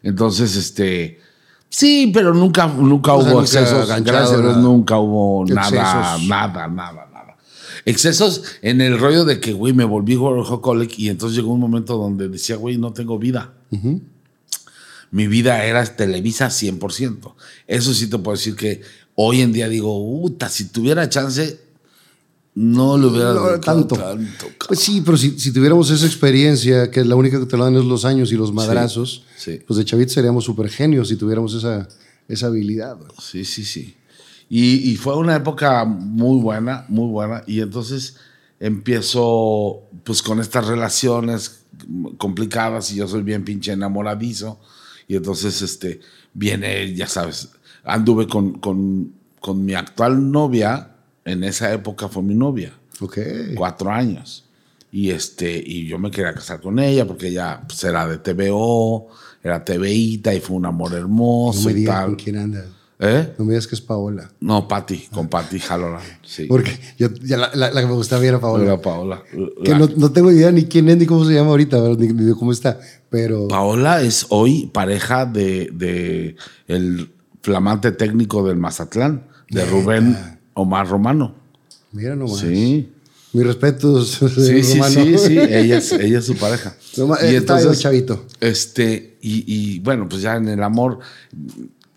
Entonces, 0.03 0.55
este. 0.55 1.21
Sí, 1.69 2.11
pero 2.13 2.33
nunca, 2.33 2.67
nunca 2.67 3.13
O 3.13 3.21
sea, 3.21 3.31
hubo 3.31 3.41
nunca 3.41 3.59
excesos. 3.59 3.87
Gracias 3.87 4.31
a 4.31 4.41
Dios, 4.41 4.55
nada. 4.55 4.57
nunca 4.61 4.97
hubo 4.97 5.45
nada, 5.45 5.67
Excesos. 5.67 6.27
nada, 6.27 6.67
nada, 6.67 7.07
nada. 7.13 7.37
Excesos 7.85 8.43
en 8.61 8.81
el 8.81 8.99
rollo 8.99 9.25
de 9.25 9.39
que, 9.39 9.53
güey, 9.53 9.73
me 9.73 9.83
volví 9.83 10.15
workaholic 10.15 10.97
y 10.99 11.09
entonces 11.09 11.37
llegó 11.37 11.53
un 11.53 11.59
momento 11.59 11.97
donde 11.97 12.27
decía, 12.29 12.55
güey, 12.55 12.77
no 12.77 12.93
tengo 12.93 13.17
vida. 13.19 13.53
Mi 15.11 15.27
vida 15.27 15.63
era 15.63 15.85
Televisa 15.85 16.47
100%. 16.47 17.33
Eso 17.67 17.93
sí 17.93 18.09
te 18.09 18.17
puedo 18.17 18.35
decir 18.35 18.55
que 18.55 18.81
hoy 19.15 19.41
en 19.41 19.53
día 19.53 19.69
digo, 19.69 19.97
puta, 20.21 20.49
si 20.49 20.65
tuviera 20.65 21.07
chance, 21.09 21.59
No 22.59 22.97
lo 22.97 23.09
hubiera 23.09 23.33
No, 23.33 23.59
tanto. 23.59 23.95
Pues 24.67 24.79
sí, 24.79 25.03
pero 25.05 25.15
si, 25.15 25.39
si 25.39 25.53
tuviéramos 25.53 25.91
esa 25.91 26.07
experiencia, 26.07 26.89
que 26.89 27.05
la 27.05 27.15
única 27.15 27.39
que 27.39 27.45
te 27.45 27.55
la 27.55 27.65
dan 27.65 27.75
es 27.75 27.85
los 27.85 28.03
años 28.03 28.31
y 28.31 28.35
los 28.35 28.51
madrazos, 28.51 29.25
sí. 29.37 29.59
pues 29.67 29.77
de 29.77 29.85
chavito 29.85 30.11
seríamos 30.11 30.45
súper 30.45 30.67
genios 30.69 31.09
si 31.09 31.17
tuviéramos 31.17 31.53
esa, 31.53 31.87
esa 32.27 32.47
habilidad. 32.47 32.97
Sí, 33.21 33.45
sí, 33.45 33.63
sí. 33.63 33.95
Y, 34.49 34.89
y 34.89 34.95
fue 34.95 35.15
una 35.15 35.35
época 35.35 35.85
muy 35.85 36.41
buena, 36.41 36.83
muy 36.89 37.07
buena. 37.11 37.43
Y 37.45 37.61
entonces 37.61 38.15
empiezo 38.59 39.83
pues 40.03 40.23
con 40.23 40.39
estas 40.39 40.65
relaciones 40.65 41.59
complicadas 42.17 42.91
y 42.91 42.95
yo 42.95 43.07
soy 43.07 43.21
bien 43.21 43.45
pinche 43.45 43.71
enamoradizo. 43.73 44.59
Y 45.07 45.15
entonces 45.15 45.61
este, 45.61 45.99
viene, 46.33 46.95
ya 46.95 47.05
sabes, 47.05 47.49
anduve 47.83 48.27
con, 48.27 48.57
con, 48.57 49.13
con 49.39 49.63
mi 49.63 49.75
actual 49.75 50.31
novia, 50.31 50.96
en 51.27 51.43
esa 51.43 51.71
época 51.73 52.07
fue 52.07 52.23
mi 52.23 52.33
novia, 52.35 52.71
Ok. 53.01 53.17
cuatro 53.55 53.91
años. 53.91 54.43
Y, 54.91 55.11
este, 55.11 55.61
y 55.63 55.85
yo 55.85 55.99
me 55.99 56.09
quería 56.09 56.33
casar 56.33 56.61
con 56.61 56.79
ella 56.79 57.05
porque 57.05 57.27
ella 57.27 57.61
pues, 57.67 57.83
era 57.83 58.07
de 58.07 58.17
TVO, 58.17 59.07
era 59.43 59.63
TVita 59.63 60.33
y 60.33 60.39
fue 60.39 60.55
un 60.55 60.65
amor 60.65 60.93
hermoso 60.93 61.59
No 61.59 61.65
me 61.65 61.71
y 61.71 61.75
digas 61.75 62.05
con 62.05 62.15
quién 62.15 62.37
anda. 62.37 62.65
¿Eh? 62.99 63.33
No 63.37 63.45
me 63.45 63.51
digas 63.51 63.67
que 63.67 63.75
es 63.75 63.81
Paola. 63.81 64.31
No, 64.39 64.67
Patti, 64.67 65.07
con 65.11 65.27
Patti 65.27 65.59
Halloran. 65.59 66.01
Sí. 66.23 66.45
Porque 66.45 66.71
yo, 66.97 67.09
ya 67.23 67.37
la, 67.37 67.51
la- 67.53 67.69
la 67.71 67.81
que 67.81 67.85
me 67.87 67.93
gustaba 67.93 68.25
era 68.25 68.39
Paola. 68.39 68.63
Era 68.63 68.81
Paola. 68.81 69.21
Que 69.63 69.75
no, 69.75 69.87
no 69.97 70.11
tengo 70.11 70.31
idea 70.31 70.51
ni 70.51 70.63
quién 70.65 70.89
es 70.89 70.97
ni 70.97 71.05
cómo 71.05 71.23
se 71.25 71.33
llama 71.35 71.49
ahorita, 71.51 71.77
ni, 71.99 72.07
ni 72.07 72.23
de 72.23 72.33
cómo 72.33 72.51
está. 72.51 72.79
Pero 73.11 73.47
Paola 73.49 74.01
es 74.01 74.25
hoy 74.29 74.67
pareja 74.73 75.25
de, 75.27 75.69
de 75.73 76.37
el 76.67 77.11
flamante 77.43 77.91
técnico 77.91 78.47
del 78.47 78.57
Mazatlán, 78.57 79.27
de 79.49 79.63
Rubén 79.65 80.36
Omar 80.57 80.87
Romano. 80.87 81.33
mira 81.91 82.15
nomás. 82.15 82.39
Sí. 82.39 82.89
Mis 83.33 83.45
respetos. 83.45 84.19
Sí, 84.35 84.63
sí, 84.63 84.73
Romano. 84.79 84.93
sí, 84.95 85.17
sí, 85.17 85.37
ella 85.37 85.77
es, 85.77 85.91
ella 85.91 86.19
es 86.19 86.25
su 86.25 86.35
pareja. 86.35 86.75
Roma- 86.97 87.17
eh, 87.21 87.41
yo 87.63 87.75
chavito. 87.75 88.25
Este, 88.39 89.17
y, 89.21 89.43
y, 89.75 89.79
bueno, 89.79 90.07
pues 90.09 90.21
ya 90.21 90.35
en 90.37 90.47
el 90.47 90.63
amor, 90.63 90.99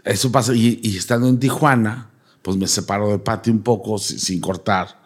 eso 0.05 0.31
pasa. 0.33 0.55
Y, 0.55 0.81
y 0.83 0.97
estando 0.97 1.29
en 1.29 1.39
Tijuana, 1.39 2.11
pues 2.43 2.57
me 2.57 2.67
separo 2.67 3.09
de 3.11 3.19
Pati 3.19 3.51
un 3.51 3.61
poco 3.63 3.99
si- 3.99 4.19
sin, 4.19 4.41
cortar. 4.41 5.01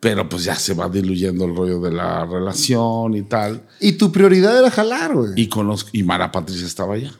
Pero 0.00 0.28
pues 0.28 0.44
ya 0.44 0.54
se 0.56 0.74
va 0.74 0.88
diluyendo 0.88 1.44
el 1.44 1.54
rollo 1.56 1.80
de 1.80 1.92
la 1.92 2.24
relación 2.26 3.14
y 3.14 3.22
tal. 3.22 3.62
Y 3.80 3.92
tu 3.92 4.10
prioridad 4.12 4.56
era 4.58 4.70
jalar, 4.70 5.14
güey. 5.14 5.32
Y, 5.36 5.48
conozco, 5.48 5.90
y 5.92 6.02
Mara 6.02 6.30
Patricia 6.30 6.66
estaba 6.66 6.94
allá. 6.94 7.12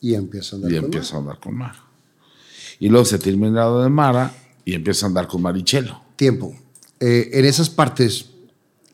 Y 0.00 0.14
empieza 0.14 0.54
a 0.54 0.56
andar 0.56 0.72
Y 0.72 0.76
con 0.76 0.84
empiezo 0.86 1.16
a 1.16 1.18
andar 1.18 1.40
con 1.40 1.56
Mara. 1.56 1.84
Y 2.80 2.88
luego 2.88 3.04
se 3.04 3.18
terminado 3.18 3.82
de 3.82 3.88
Mara 3.90 4.32
y 4.68 4.74
empiezo 4.74 5.06
a 5.06 5.08
andar 5.08 5.26
con 5.28 5.40
Marichelo. 5.40 6.00
tiempo. 6.16 6.54
Eh, 7.00 7.30
en 7.32 7.44
esas 7.46 7.70
partes, 7.70 8.26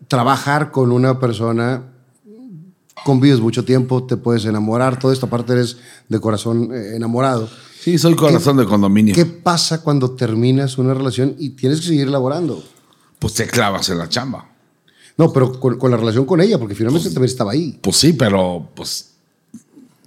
trabajar 0.08 0.70
con 0.70 0.92
una 0.92 1.18
persona, 1.18 1.82
convives 3.04 3.40
mucho 3.40 3.64
tiempo, 3.64 4.04
te 4.04 4.16
puedes 4.16 4.44
enamorar, 4.44 4.98
toda 4.98 5.12
esta 5.12 5.26
parte 5.28 5.52
eres 5.54 5.78
de 6.08 6.20
corazón 6.20 6.70
eh, 6.72 6.94
enamorado. 6.96 7.48
Sí, 7.80 7.98
soy 7.98 8.14
corazón 8.14 8.56
de 8.56 8.66
condominio. 8.66 9.14
¿Qué 9.14 9.26
pasa 9.26 9.82
cuando 9.82 10.12
terminas 10.12 10.78
una 10.78 10.94
relación 10.94 11.34
y 11.38 11.50
tienes 11.50 11.80
que 11.80 11.86
seguir 11.88 12.06
elaborando? 12.08 12.62
Pues 13.18 13.34
te 13.34 13.46
clavas 13.46 13.88
en 13.88 13.98
la 13.98 14.08
chamba. 14.08 14.48
No, 15.16 15.32
pero 15.32 15.58
con, 15.58 15.76
con 15.78 15.90
la 15.90 15.96
relación 15.96 16.24
con 16.24 16.40
ella, 16.40 16.58
porque 16.58 16.74
finalmente 16.74 17.08
también 17.10 17.30
estaba 17.30 17.52
ahí. 17.52 17.78
Pues 17.82 17.96
sí, 17.96 18.12
pero 18.12 18.68
pues. 18.76 19.10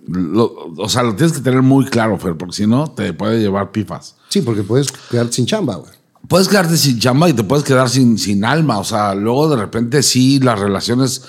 lo- 0.08 0.74
o 0.78 0.90
sea, 0.90 1.04
lo 1.04 1.16
tienes 1.16 1.34
que 1.36 1.42
tener 1.44 1.62
muy 1.62 1.86
claro, 1.86 2.18
Fer, 2.18 2.36
porque 2.38 2.56
si 2.56 2.68
no, 2.68 2.90
te 2.92 3.14
puede 3.14 3.40
llevar 3.40 3.72
pifas. 3.72 4.16
Sí, 4.38 4.44
porque 4.44 4.62
puedes 4.62 4.92
quedarte 5.10 5.34
sin 5.34 5.48
chamba, 5.48 5.78
güey. 5.78 5.92
Puedes 6.28 6.48
quedarte 6.48 6.78
sin 6.78 7.00
chamba 7.00 7.28
y 7.28 7.34
te 7.34 7.44
puedes 7.44 7.66
quedar 7.66 7.90
sin, 7.90 8.20
sin 8.20 8.46
alma. 8.46 8.78
O 8.78 8.84
sea, 8.84 9.16
luego 9.16 9.50
de 9.50 9.56
repente 9.56 10.04
sí, 10.04 10.40
las 10.40 10.60
relaciones, 10.60 11.24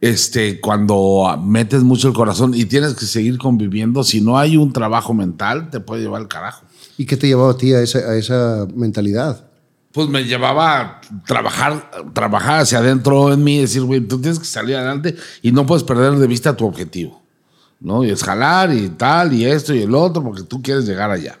este, 0.00 0.60
cuando 0.60 1.38
metes 1.40 1.84
mucho 1.84 2.08
el 2.08 2.14
corazón 2.14 2.52
y 2.52 2.64
tienes 2.64 2.94
que 2.94 3.06
seguir 3.06 3.38
conviviendo, 3.38 4.02
si 4.02 4.20
no 4.20 4.38
hay 4.38 4.56
un 4.56 4.72
trabajo 4.72 5.14
mental, 5.14 5.70
te 5.70 5.78
puede 5.78 6.02
llevar 6.02 6.22
el 6.22 6.26
carajo. 6.26 6.64
¿Y 6.98 7.06
qué 7.06 7.16
te 7.16 7.28
llevaba 7.28 7.52
a 7.52 7.56
ti 7.56 7.74
a 7.74 7.80
esa, 7.80 7.98
a 7.98 8.16
esa 8.16 8.66
mentalidad? 8.74 9.46
Pues 9.92 10.08
me 10.08 10.24
llevaba 10.24 10.80
a 10.80 11.00
trabajar, 11.24 11.92
trabajar 12.12 12.62
hacia 12.62 12.78
adentro 12.78 13.32
en 13.32 13.44
mí, 13.44 13.58
decir, 13.58 13.82
güey, 13.82 14.00
tú 14.00 14.20
tienes 14.20 14.40
que 14.40 14.46
salir 14.46 14.74
adelante 14.74 15.14
y 15.42 15.52
no 15.52 15.64
puedes 15.64 15.84
perder 15.84 16.14
de 16.14 16.26
vista 16.26 16.56
tu 16.56 16.66
objetivo. 16.66 17.22
¿No? 17.78 18.04
Y 18.04 18.10
es 18.10 18.24
jalar 18.24 18.72
y 18.74 18.88
tal, 18.88 19.32
y 19.32 19.44
esto 19.44 19.72
y 19.72 19.82
el 19.82 19.94
otro, 19.94 20.24
porque 20.24 20.42
tú 20.42 20.60
quieres 20.60 20.86
llegar 20.86 21.10
allá. 21.10 21.36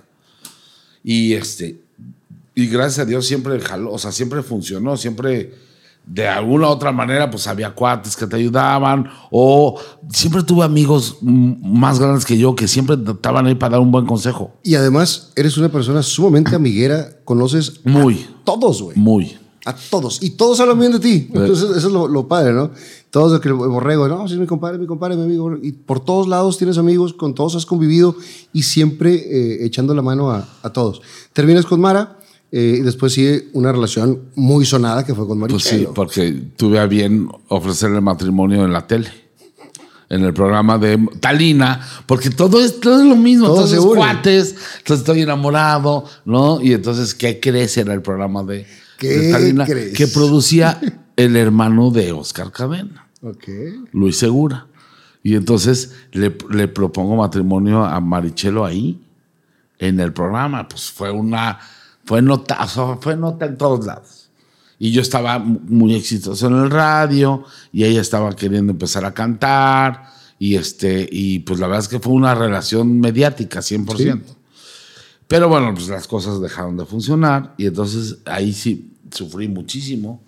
Y 1.04 1.34
este, 1.34 1.80
y 2.54 2.66
gracias 2.66 3.00
a 3.00 3.04
Dios 3.04 3.26
siempre 3.26 3.58
jaló, 3.60 3.92
o 3.92 3.98
sea, 3.98 4.12
siempre 4.12 4.42
funcionó, 4.42 4.96
siempre 4.96 5.54
de 6.06 6.26
alguna 6.26 6.68
u 6.68 6.70
otra 6.70 6.90
manera, 6.92 7.30
pues 7.30 7.46
había 7.46 7.70
cuates 7.70 8.16
que 8.16 8.26
te 8.26 8.36
ayudaban, 8.36 9.08
o 9.30 9.80
siempre 10.10 10.42
tuve 10.42 10.64
amigos 10.64 11.18
más 11.22 12.00
grandes 12.00 12.24
que 12.24 12.36
yo 12.36 12.54
que 12.56 12.66
siempre 12.66 12.96
estaban 13.06 13.46
ahí 13.46 13.54
para 13.54 13.72
dar 13.72 13.80
un 13.80 13.92
buen 13.92 14.06
consejo. 14.06 14.52
Y 14.62 14.74
además, 14.74 15.30
eres 15.36 15.56
una 15.56 15.68
persona 15.68 16.02
sumamente 16.02 16.54
amiguera, 16.56 17.08
conoces 17.24 17.80
Muy, 17.84 18.26
a 18.40 18.44
todos, 18.44 18.82
güey. 18.82 18.96
muy. 18.96 19.38
A 19.64 19.74
todos. 19.74 20.22
Y 20.22 20.30
todos 20.30 20.58
hablan 20.60 20.78
bien 20.80 20.92
de 20.92 20.98
ti. 21.00 21.28
Entonces, 21.32 21.70
eso 21.76 21.86
es 21.86 21.92
lo, 21.92 22.08
lo 22.08 22.26
padre, 22.26 22.52
¿no? 22.52 22.70
Todos 23.10 23.32
lo 23.32 23.40
que 23.40 23.48
el 23.48 23.54
borrego, 23.54 24.08
no, 24.08 24.26
si 24.26 24.34
es 24.34 24.40
mi 24.40 24.46
compadre, 24.46 24.78
mi 24.78 24.86
compadre, 24.86 25.16
mi 25.16 25.22
amigo. 25.22 25.56
Y 25.62 25.72
por 25.72 26.00
todos 26.00 26.26
lados 26.26 26.58
tienes 26.58 26.78
amigos, 26.78 27.12
con 27.12 27.34
todos 27.34 27.54
has 27.54 27.66
convivido 27.66 28.16
y 28.52 28.62
siempre 28.62 29.14
eh, 29.14 29.64
echando 29.64 29.94
la 29.94 30.02
mano 30.02 30.30
a, 30.30 30.48
a 30.62 30.70
todos. 30.72 31.00
Terminas 31.32 31.66
con 31.66 31.80
Mara 31.80 32.18
eh, 32.50 32.76
y 32.78 32.82
después 32.82 33.12
sigue 33.12 33.48
una 33.52 33.70
relación 33.70 34.20
muy 34.34 34.64
sonada 34.66 35.04
que 35.04 35.14
fue 35.14 35.26
con 35.28 35.38
Pues 35.40 35.62
sí, 35.62 35.70
Marichelo. 35.70 35.94
porque 35.94 36.32
tuve 36.56 36.78
a 36.78 36.86
bien 36.86 37.28
ofrecerle 37.48 38.00
matrimonio 38.00 38.64
en 38.64 38.72
la 38.72 38.86
tele. 38.86 39.10
En 40.08 40.22
el 40.24 40.34
programa 40.34 40.76
de 40.76 40.98
Talina, 41.20 41.80
porque 42.04 42.28
todo 42.28 42.62
es, 42.62 42.80
todo 42.80 43.00
es 43.00 43.06
lo 43.06 43.16
mismo, 43.16 43.46
Todo 43.46 43.56
todos 43.64 43.72
los 43.72 43.86
cuates, 43.94 44.54
entonces 44.78 44.98
estoy 44.98 45.22
enamorado, 45.22 46.04
¿no? 46.26 46.60
Y 46.60 46.74
entonces, 46.74 47.14
¿qué 47.14 47.40
crees? 47.40 47.78
Era 47.78 47.94
el 47.94 48.02
programa 48.02 48.42
de, 48.42 48.66
Que 49.96 50.06
producía 50.06 50.80
el 51.16 51.36
hermano 51.36 51.90
de 51.90 52.12
Oscar 52.12 52.50
Cadena, 52.52 53.08
Ok. 53.22 53.44
Luis 53.92 54.16
Segura. 54.16 54.66
Y 55.22 55.36
entonces 55.36 55.92
le, 56.12 56.36
le 56.50 56.66
propongo 56.68 57.14
matrimonio 57.16 57.84
a 57.84 58.00
Marichelo 58.00 58.64
ahí, 58.64 59.00
en 59.78 60.00
el 60.00 60.12
programa. 60.12 60.66
Pues 60.68 60.90
fue 60.90 61.10
una, 61.12 61.58
fue 62.04 62.20
nota, 62.22 62.66
fue 63.00 63.16
nota 63.16 63.46
en 63.46 63.56
todos 63.56 63.86
lados. 63.86 64.30
Y 64.80 64.90
yo 64.90 65.00
estaba 65.00 65.38
mu- 65.38 65.60
muy 65.68 65.94
exitoso 65.94 66.48
en 66.48 66.54
el 66.54 66.70
radio 66.70 67.44
y 67.72 67.84
ella 67.84 68.00
estaba 68.00 68.34
queriendo 68.34 68.72
empezar 68.72 69.04
a 69.04 69.14
cantar. 69.14 70.06
Y, 70.40 70.56
este, 70.56 71.08
y 71.12 71.38
pues 71.40 71.60
la 71.60 71.68
verdad 71.68 71.82
es 71.84 71.88
que 71.88 72.00
fue 72.00 72.12
una 72.14 72.34
relación 72.34 72.98
mediática, 72.98 73.60
100%. 73.60 73.86
Pero 75.28 75.48
bueno, 75.48 75.72
pues 75.72 75.86
las 75.88 76.08
cosas 76.08 76.40
dejaron 76.40 76.76
de 76.76 76.84
funcionar 76.84 77.54
y 77.56 77.66
entonces 77.66 78.18
ahí 78.26 78.52
sí 78.52 78.91
sufrí 79.12 79.48
muchísimo. 79.48 80.22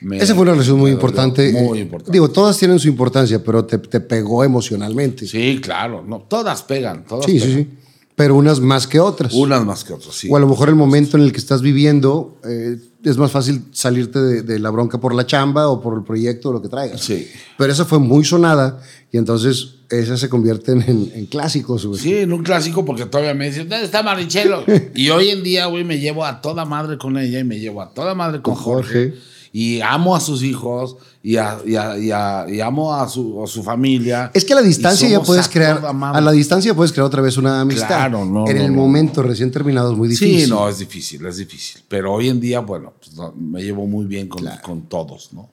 Me- 0.00 0.18
Esa 0.18 0.34
fue 0.34 0.42
una 0.42 0.52
relación 0.52 0.78
muy 0.78 0.90
importante. 0.90 1.50
Muy 1.52 1.78
importante. 1.80 2.12
Digo, 2.12 2.28
todas 2.30 2.58
tienen 2.58 2.78
su 2.78 2.88
importancia, 2.88 3.42
pero 3.42 3.64
te, 3.64 3.78
te 3.78 4.00
pegó 4.00 4.44
emocionalmente. 4.44 5.26
sí, 5.26 5.60
claro. 5.62 6.04
No, 6.06 6.20
todas 6.28 6.62
pegan. 6.62 7.04
Todas 7.06 7.26
sí, 7.26 7.38
sí, 7.40 7.54
sí. 7.54 7.68
Pero 8.16 8.36
unas 8.36 8.60
más 8.60 8.86
que 8.86 9.00
otras. 9.00 9.32
Unas 9.34 9.64
más 9.64 9.82
que 9.82 9.92
otras, 9.92 10.14
sí. 10.14 10.28
O 10.30 10.36
a 10.36 10.40
lo 10.40 10.46
mejor 10.48 10.68
el 10.68 10.76
momento 10.76 11.16
en 11.16 11.24
el 11.24 11.32
que 11.32 11.38
estás 11.38 11.62
viviendo 11.62 12.38
eh, 12.44 12.76
es 13.02 13.16
más 13.16 13.32
fácil 13.32 13.64
salirte 13.72 14.20
de, 14.20 14.42
de 14.42 14.58
la 14.60 14.70
bronca 14.70 15.00
por 15.00 15.14
la 15.14 15.26
chamba 15.26 15.68
o 15.68 15.80
por 15.80 15.98
el 15.98 16.04
proyecto 16.04 16.50
o 16.50 16.52
lo 16.52 16.62
que 16.62 16.68
traigas. 16.68 17.00
Sí. 17.00 17.28
Pero 17.58 17.72
esa 17.72 17.84
fue 17.84 17.98
muy 17.98 18.24
sonada 18.24 18.80
y 19.10 19.18
entonces 19.18 19.76
esas 19.90 20.20
se 20.20 20.28
convierten 20.28 20.82
en, 20.86 21.10
en 21.14 21.26
clásicos. 21.26 21.86
güey. 21.86 22.00
Sí, 22.00 22.14
en 22.14 22.32
un 22.32 22.42
clásico 22.42 22.84
porque 22.84 23.04
todavía 23.06 23.34
me 23.34 23.46
dicen, 23.46 23.68
¿dónde 23.68 23.84
está 23.84 24.02
Marichelo? 24.02 24.64
y 24.94 25.10
hoy 25.10 25.30
en 25.30 25.42
día, 25.42 25.66
güey, 25.66 25.82
me 25.84 25.98
llevo 25.98 26.24
a 26.24 26.40
toda 26.40 26.64
madre 26.64 26.98
con 26.98 27.18
ella 27.18 27.40
y 27.40 27.44
me 27.44 27.58
llevo 27.58 27.82
a 27.82 27.92
toda 27.92 28.14
madre 28.14 28.42
con, 28.42 28.54
Con 28.54 28.62
Jorge. 28.62 29.10
Jorge. 29.10 29.33
Y 29.56 29.80
amo 29.82 30.16
a 30.16 30.20
sus 30.20 30.42
hijos 30.42 30.96
y, 31.22 31.36
a- 31.36 31.60
y 31.64 31.76
a- 31.76 31.96
y 31.96 32.10
a- 32.10 32.44
y 32.48 32.60
amo 32.60 32.92
a 32.92 33.08
su, 33.08 33.40
a 33.40 33.46
su 33.46 33.62
familia. 33.62 34.32
Es 34.34 34.44
que 34.44 34.52
a 34.52 34.56
la 34.56 34.62
distancia 34.62 35.08
ya 35.08 35.22
puedes 35.22 35.48
crear, 35.48 35.80
a 35.86 36.20
la 36.20 36.32
distancia 36.32 36.74
puedes 36.74 36.90
crear 36.90 37.06
otra 37.06 37.22
vez 37.22 37.36
una 37.36 37.60
amistad. 37.60 37.86
Claro, 37.86 38.24
no, 38.24 38.48
En 38.48 38.56
no, 38.56 38.64
el 38.64 38.72
no, 38.74 38.78
momento 38.82 39.22
recién 39.22 39.52
terminado 39.52 39.92
es 39.92 39.96
muy 39.96 40.08
difícil. 40.08 40.46
Sí, 40.46 40.50
no, 40.50 40.68
es 40.68 40.80
difícil, 40.80 41.24
es 41.24 41.36
difícil. 41.36 41.82
Pero 41.86 42.12
hoy 42.12 42.30
en 42.30 42.40
día, 42.40 42.58
bueno, 42.58 42.94
pues, 42.98 43.12
me 43.36 43.62
llevo 43.62 43.86
muy 43.86 44.06
bien 44.06 44.26
con, 44.26 44.44
con 44.60 44.82
todos, 44.88 45.32
¿no? 45.32 45.48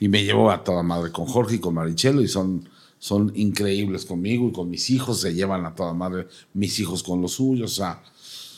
Y 0.00 0.08
me 0.08 0.24
llevo 0.24 0.50
a 0.50 0.64
toda 0.64 0.82
madre 0.82 1.12
con 1.12 1.26
Jorge 1.26 1.56
y 1.56 1.58
con 1.58 1.74
Marichelo 1.74 2.22
y 2.22 2.28
son, 2.28 2.66
son 2.98 3.32
increíbles 3.34 4.06
conmigo 4.06 4.48
y 4.48 4.52
con 4.52 4.70
mis 4.70 4.88
hijos, 4.88 5.20
se 5.20 5.34
llevan 5.34 5.66
a 5.66 5.74
toda 5.74 5.92
madre 5.92 6.26
mis 6.54 6.80
hijos 6.80 7.02
con 7.02 7.20
los 7.20 7.32
suyos, 7.34 7.72
o 7.72 7.74
sea... 7.74 8.02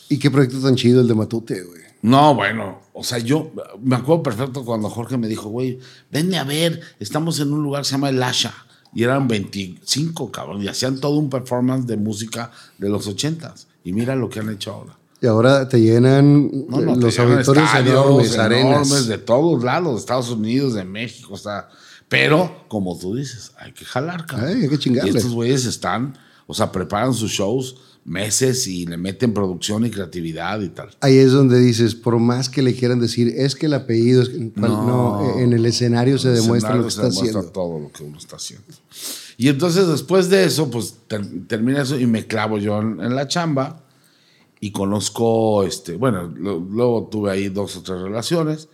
Y 0.07 0.17
qué 0.19 0.31
proyecto 0.31 0.59
tan 0.61 0.75
chido 0.75 1.01
el 1.01 1.07
de 1.09 1.15
Matute, 1.15 1.61
güey. 1.63 1.81
No, 2.05 2.35
bueno, 2.35 2.81
o 2.93 3.03
sea, 3.03 3.17
yo 3.17 3.51
me 3.81 3.95
acuerdo 3.95 4.21
perfecto 4.21 4.63
cuando 4.63 4.91
Jorge 4.91 5.17
me 5.17 5.27
dijo, 5.27 5.49
güey, 5.49 5.79
venme 6.11 6.37
a 6.37 6.43
ver, 6.43 6.79
estamos 6.99 7.39
en 7.39 7.51
un 7.51 7.63
lugar 7.63 7.81
que 7.81 7.87
se 7.87 7.91
llama 7.93 8.09
El 8.09 8.21
Asha. 8.21 8.53
Y 8.93 9.03
eran 9.03 9.27
25, 9.27 10.31
cabrón, 10.31 10.61
y 10.61 10.67
hacían 10.67 10.99
todo 10.99 11.17
un 11.17 11.31
performance 11.31 11.87
de 11.87 11.97
música 11.97 12.51
de 12.77 12.89
los 12.89 13.09
80s. 13.09 13.65
Y 13.83 13.91
mira 13.91 14.15
lo 14.15 14.29
que 14.29 14.39
han 14.39 14.49
hecho 14.51 14.71
ahora. 14.71 14.95
Y 15.19 15.25
ahora 15.25 15.67
te 15.67 15.81
llenan 15.81 16.51
No, 16.69 16.79
no, 16.79 16.95
los 16.95 17.15
te 17.15 17.21
auditorios 17.23 17.65
estadios 17.65 18.05
enormes, 18.05 18.37
arenas. 18.37 18.87
enormes 18.87 19.07
de 19.07 19.17
todos 19.17 19.63
lados, 19.63 19.95
de 19.95 19.99
Estados 19.99 20.29
Unidos, 20.29 20.75
de 20.75 20.85
México, 20.85 21.33
o 21.33 21.37
sea, 21.37 21.69
pero 22.07 22.65
como 22.67 22.95
tú 22.99 23.15
dices, 23.15 23.51
hay 23.57 23.71
que 23.71 23.83
jalar, 23.83 24.27
cabrón. 24.27 24.49
Ay, 24.49 24.61
hay 24.61 24.69
que 24.69 24.77
chingarle. 24.77 25.11
Y 25.11 25.17
estos 25.17 25.33
güeyes 25.33 25.65
están, 25.65 26.15
o 26.45 26.53
sea, 26.53 26.71
preparan 26.71 27.15
sus 27.15 27.31
shows 27.31 27.77
meses 28.05 28.67
y 28.67 28.85
le 28.85 28.97
meten 28.97 29.33
producción 29.33 29.85
y 29.85 29.89
creatividad 29.89 30.61
y 30.61 30.69
tal. 30.69 30.95
Ahí 31.01 31.17
es 31.17 31.31
donde 31.31 31.59
dices, 31.59 31.95
por 31.95 32.19
más 32.19 32.49
que 32.49 32.61
le 32.61 32.75
quieran 32.75 32.99
decir, 32.99 33.33
es 33.35 33.55
que 33.55 33.65
el 33.65 33.73
apellido, 33.73 34.21
es 34.21 34.29
que- 34.29 34.51
no, 34.55 35.37
en 35.39 35.51
el 35.53 35.65
escenario 35.65 36.17
se 36.19 36.29
el 36.29 36.35
demuestra 36.35 36.75
lo 36.75 36.83
que 36.83 36.87
escenario 36.87 36.87
está 36.87 37.01
se 37.01 37.07
demuestra 37.25 37.39
haciendo. 37.39 37.51
todo 37.51 37.79
lo 37.79 37.91
que 37.91 38.03
uno 38.03 38.17
está 38.17 38.35
haciendo. 38.35 38.65
Y 39.37 39.49
entonces 39.49 39.87
después 39.87 40.29
de 40.29 40.45
eso, 40.45 40.69
pues 40.69 40.95
ter- 41.07 41.47
termina 41.47 41.81
eso 41.81 41.99
y 41.99 42.05
me 42.05 42.25
clavo 42.27 42.57
yo 42.59 42.79
en, 42.79 43.01
en 43.01 43.15
la 43.15 43.27
chamba 43.27 43.81
y 44.59 44.71
conozco, 44.71 45.63
este, 45.63 45.95
bueno, 45.97 46.31
lo- 46.37 46.59
luego 46.59 47.07
tuve 47.11 47.31
ahí 47.31 47.49
dos 47.49 47.75
o 47.75 47.81
tres 47.81 47.99
relaciones 48.01 48.69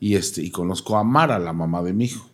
y, 0.00 0.14
este, 0.14 0.42
y 0.42 0.50
conozco 0.50 0.96
a 0.96 1.04
Mara, 1.04 1.38
la 1.38 1.52
mamá 1.52 1.82
de 1.82 1.92
mi 1.92 2.06
hijo. 2.06 2.26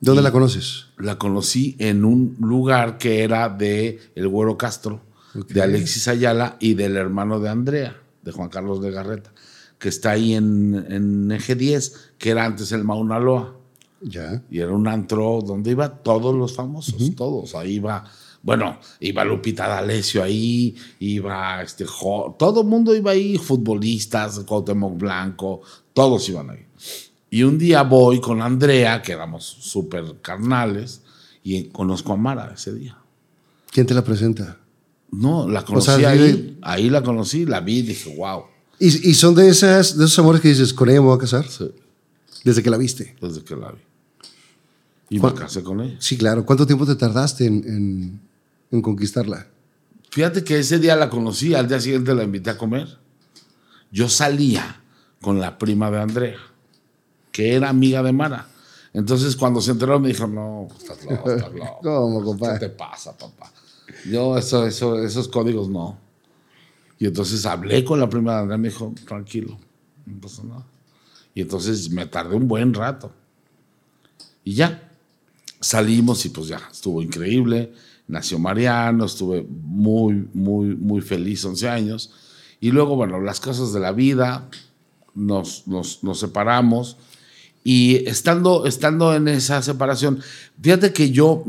¿Dónde 0.00 0.22
la 0.22 0.32
conoces? 0.32 0.86
La 0.98 1.16
conocí 1.18 1.76
en 1.78 2.04
un 2.04 2.36
lugar 2.40 2.98
que 2.98 3.22
era 3.22 3.48
de 3.48 4.00
El 4.16 4.26
Güero 4.26 4.58
Castro, 4.58 5.00
de 5.34 5.62
Alexis 5.62 6.08
Ayala 6.08 6.56
y 6.60 6.74
del 6.74 6.96
hermano 6.96 7.40
de 7.40 7.48
Andrea, 7.48 7.96
de 8.22 8.32
Juan 8.32 8.48
Carlos 8.48 8.82
de 8.82 8.90
Garreta, 8.90 9.32
que 9.78 9.88
está 9.88 10.12
ahí 10.12 10.34
en, 10.34 10.86
en 10.90 11.32
Eje 11.32 11.54
10, 11.54 12.12
que 12.18 12.30
era 12.30 12.44
antes 12.44 12.72
el 12.72 12.84
Mauna 12.84 13.18
Loa. 13.18 13.56
Ya. 14.00 14.42
Y 14.50 14.58
era 14.58 14.72
un 14.72 14.88
antro 14.88 15.40
donde 15.46 15.70
iba 15.70 15.88
todos 15.88 16.34
los 16.34 16.54
famosos, 16.54 17.14
todos. 17.14 17.54
Ahí 17.54 17.74
iba, 17.74 18.04
bueno, 18.42 18.78
iba 19.00 19.24
Lupita 19.24 19.68
D'Alessio 19.68 20.22
ahí, 20.24 20.74
iba 20.98 21.62
este, 21.62 21.84
Jo- 21.86 22.34
todo 22.38 22.62
el 22.62 22.66
mundo 22.66 22.94
iba 22.96 23.12
ahí, 23.12 23.38
futbolistas, 23.38 24.40
Cuauhtémoc 24.40 24.98
Blanco, 24.98 25.60
todos 25.94 26.28
iban 26.28 26.50
ahí. 26.50 26.66
Y 27.30 27.44
un 27.44 27.58
día 27.58 27.82
voy 27.84 28.20
con 28.20 28.42
Andrea, 28.42 29.00
que 29.02 29.12
éramos 29.12 29.44
súper 29.44 30.16
carnales, 30.20 31.02
y 31.44 31.64
conozco 31.68 32.12
a 32.12 32.16
Mara 32.16 32.52
ese 32.54 32.72
día. 32.74 32.98
¿Quién 33.70 33.86
te 33.86 33.94
la 33.94 34.02
presenta? 34.04 34.58
No, 35.12 35.48
la 35.48 35.64
conocí 35.64 35.86
sea, 35.90 36.08
ahí, 36.10 36.58
ahí 36.62 36.90
la 36.90 37.02
conocí, 37.02 37.44
la 37.46 37.60
vi 37.60 37.78
y 37.78 37.82
dije, 37.82 38.16
wow, 38.16 38.44
Y, 38.78 39.10
y 39.10 39.14
son 39.14 39.34
de, 39.34 39.48
esas, 39.48 39.96
de 39.96 40.06
esos 40.06 40.18
amores 40.18 40.40
que 40.40 40.48
dices, 40.48 40.72
con 40.74 40.88
ella 40.88 41.00
me 41.00 41.06
voy 41.08 41.16
a 41.16 41.20
casar, 41.20 41.46
sí, 41.46 41.70
desde 42.44 42.62
que 42.62 42.70
la 42.70 42.76
viste. 42.78 43.14
desde 43.20 43.44
que 43.44 43.54
la 43.54 43.70
vi. 43.72 43.80
Y 45.10 45.14
me 45.16 45.20
¿Cuál- 45.20 45.34
casé 45.34 45.62
con 45.62 45.80
ella. 45.82 45.96
Sí, 46.00 46.16
claro. 46.16 46.44
¿Cuánto 46.46 46.66
tiempo 46.66 46.86
te 46.86 46.94
tardaste 46.96 47.44
en, 47.46 47.54
en- 47.68 48.20
en 48.70 48.80
conquistarla? 48.82 49.46
Fíjate 50.10 50.42
que 50.44 50.58
ese 50.58 50.78
día 50.78 50.96
la 50.96 51.10
conocí, 51.10 51.54
al 51.54 51.68
día 51.68 51.78
siguiente 51.80 52.14
la 52.14 52.24
invité 52.24 52.50
a 52.50 52.56
comer. 52.58 52.98
Yo 53.90 54.08
salía 54.08 54.80
con 55.20 55.38
la 55.40 55.58
prima 55.58 55.90
de 55.90 56.00
Andrea, 56.00 56.38
que 57.30 57.54
era 57.54 57.68
amiga 57.68 58.02
de 58.02 58.12
Mara. 58.12 58.48
Entonces 58.94 59.36
cuando 59.36 59.60
se 59.60 59.70
enteró 59.72 60.00
me 60.00 60.08
dijo, 60.08 60.26
no, 60.26 60.68
estás 60.78 61.04
loco, 61.04 61.30
estás 61.30 61.52
loco. 61.54 61.78
¿Cómo, 61.82 62.18
¿Qué 62.20 62.24
compadre? 62.24 62.58
te 62.58 62.68
pasa, 62.70 63.16
papá? 63.16 63.52
Yo 64.10 64.36
eso, 64.38 64.66
eso, 64.66 65.02
esos 65.02 65.28
códigos 65.28 65.68
no. 65.68 65.98
Y 66.98 67.06
entonces 67.06 67.44
hablé 67.46 67.84
con 67.84 67.98
la 67.98 68.08
prima 68.08 68.34
de 68.34 68.38
Andrea 68.40 68.58
me 68.58 68.68
dijo, 68.68 68.94
tranquilo, 69.06 69.58
no. 70.06 70.64
Y 71.34 71.40
entonces 71.40 71.90
me 71.90 72.06
tardé 72.06 72.36
un 72.36 72.46
buen 72.46 72.74
rato. 72.74 73.12
Y 74.44 74.54
ya, 74.54 74.92
salimos 75.60 76.24
y 76.26 76.28
pues 76.28 76.48
ya, 76.48 76.60
estuvo 76.70 77.02
increíble. 77.02 77.72
Nació 78.08 78.38
Mariano, 78.38 79.06
estuve 79.06 79.46
muy, 79.48 80.28
muy, 80.34 80.76
muy 80.76 81.00
feliz, 81.00 81.44
11 81.44 81.68
años. 81.68 82.12
Y 82.60 82.70
luego, 82.70 82.96
bueno, 82.96 83.20
las 83.20 83.40
cosas 83.40 83.72
de 83.72 83.80
la 83.80 83.92
vida, 83.92 84.48
nos, 85.14 85.66
nos, 85.66 86.02
nos 86.04 86.20
separamos. 86.20 86.96
Y 87.64 88.08
estando, 88.08 88.66
estando 88.66 89.14
en 89.14 89.28
esa 89.28 89.62
separación, 89.62 90.20
fíjate 90.60 90.92
que 90.92 91.10
yo 91.10 91.44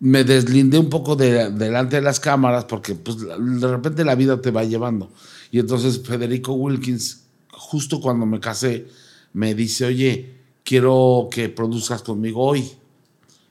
me 0.00 0.24
deslindé 0.24 0.78
un 0.78 0.90
poco 0.90 1.16
de, 1.16 1.50
delante 1.50 1.96
de 1.96 2.02
las 2.02 2.20
cámaras 2.20 2.64
porque 2.66 2.94
pues, 2.94 3.18
de 3.18 3.68
repente 3.68 4.04
la 4.04 4.14
vida 4.14 4.40
te 4.40 4.50
va 4.50 4.64
llevando. 4.64 5.10
Y 5.50 5.58
entonces 5.58 6.02
Federico 6.02 6.52
Wilkins, 6.52 7.24
justo 7.50 8.00
cuando 8.00 8.26
me 8.26 8.40
casé, 8.40 8.86
me 9.32 9.54
dice, 9.54 9.86
oye, 9.86 10.36
quiero 10.64 11.28
que 11.30 11.48
produzcas 11.48 12.02
conmigo 12.02 12.42
hoy. 12.42 12.70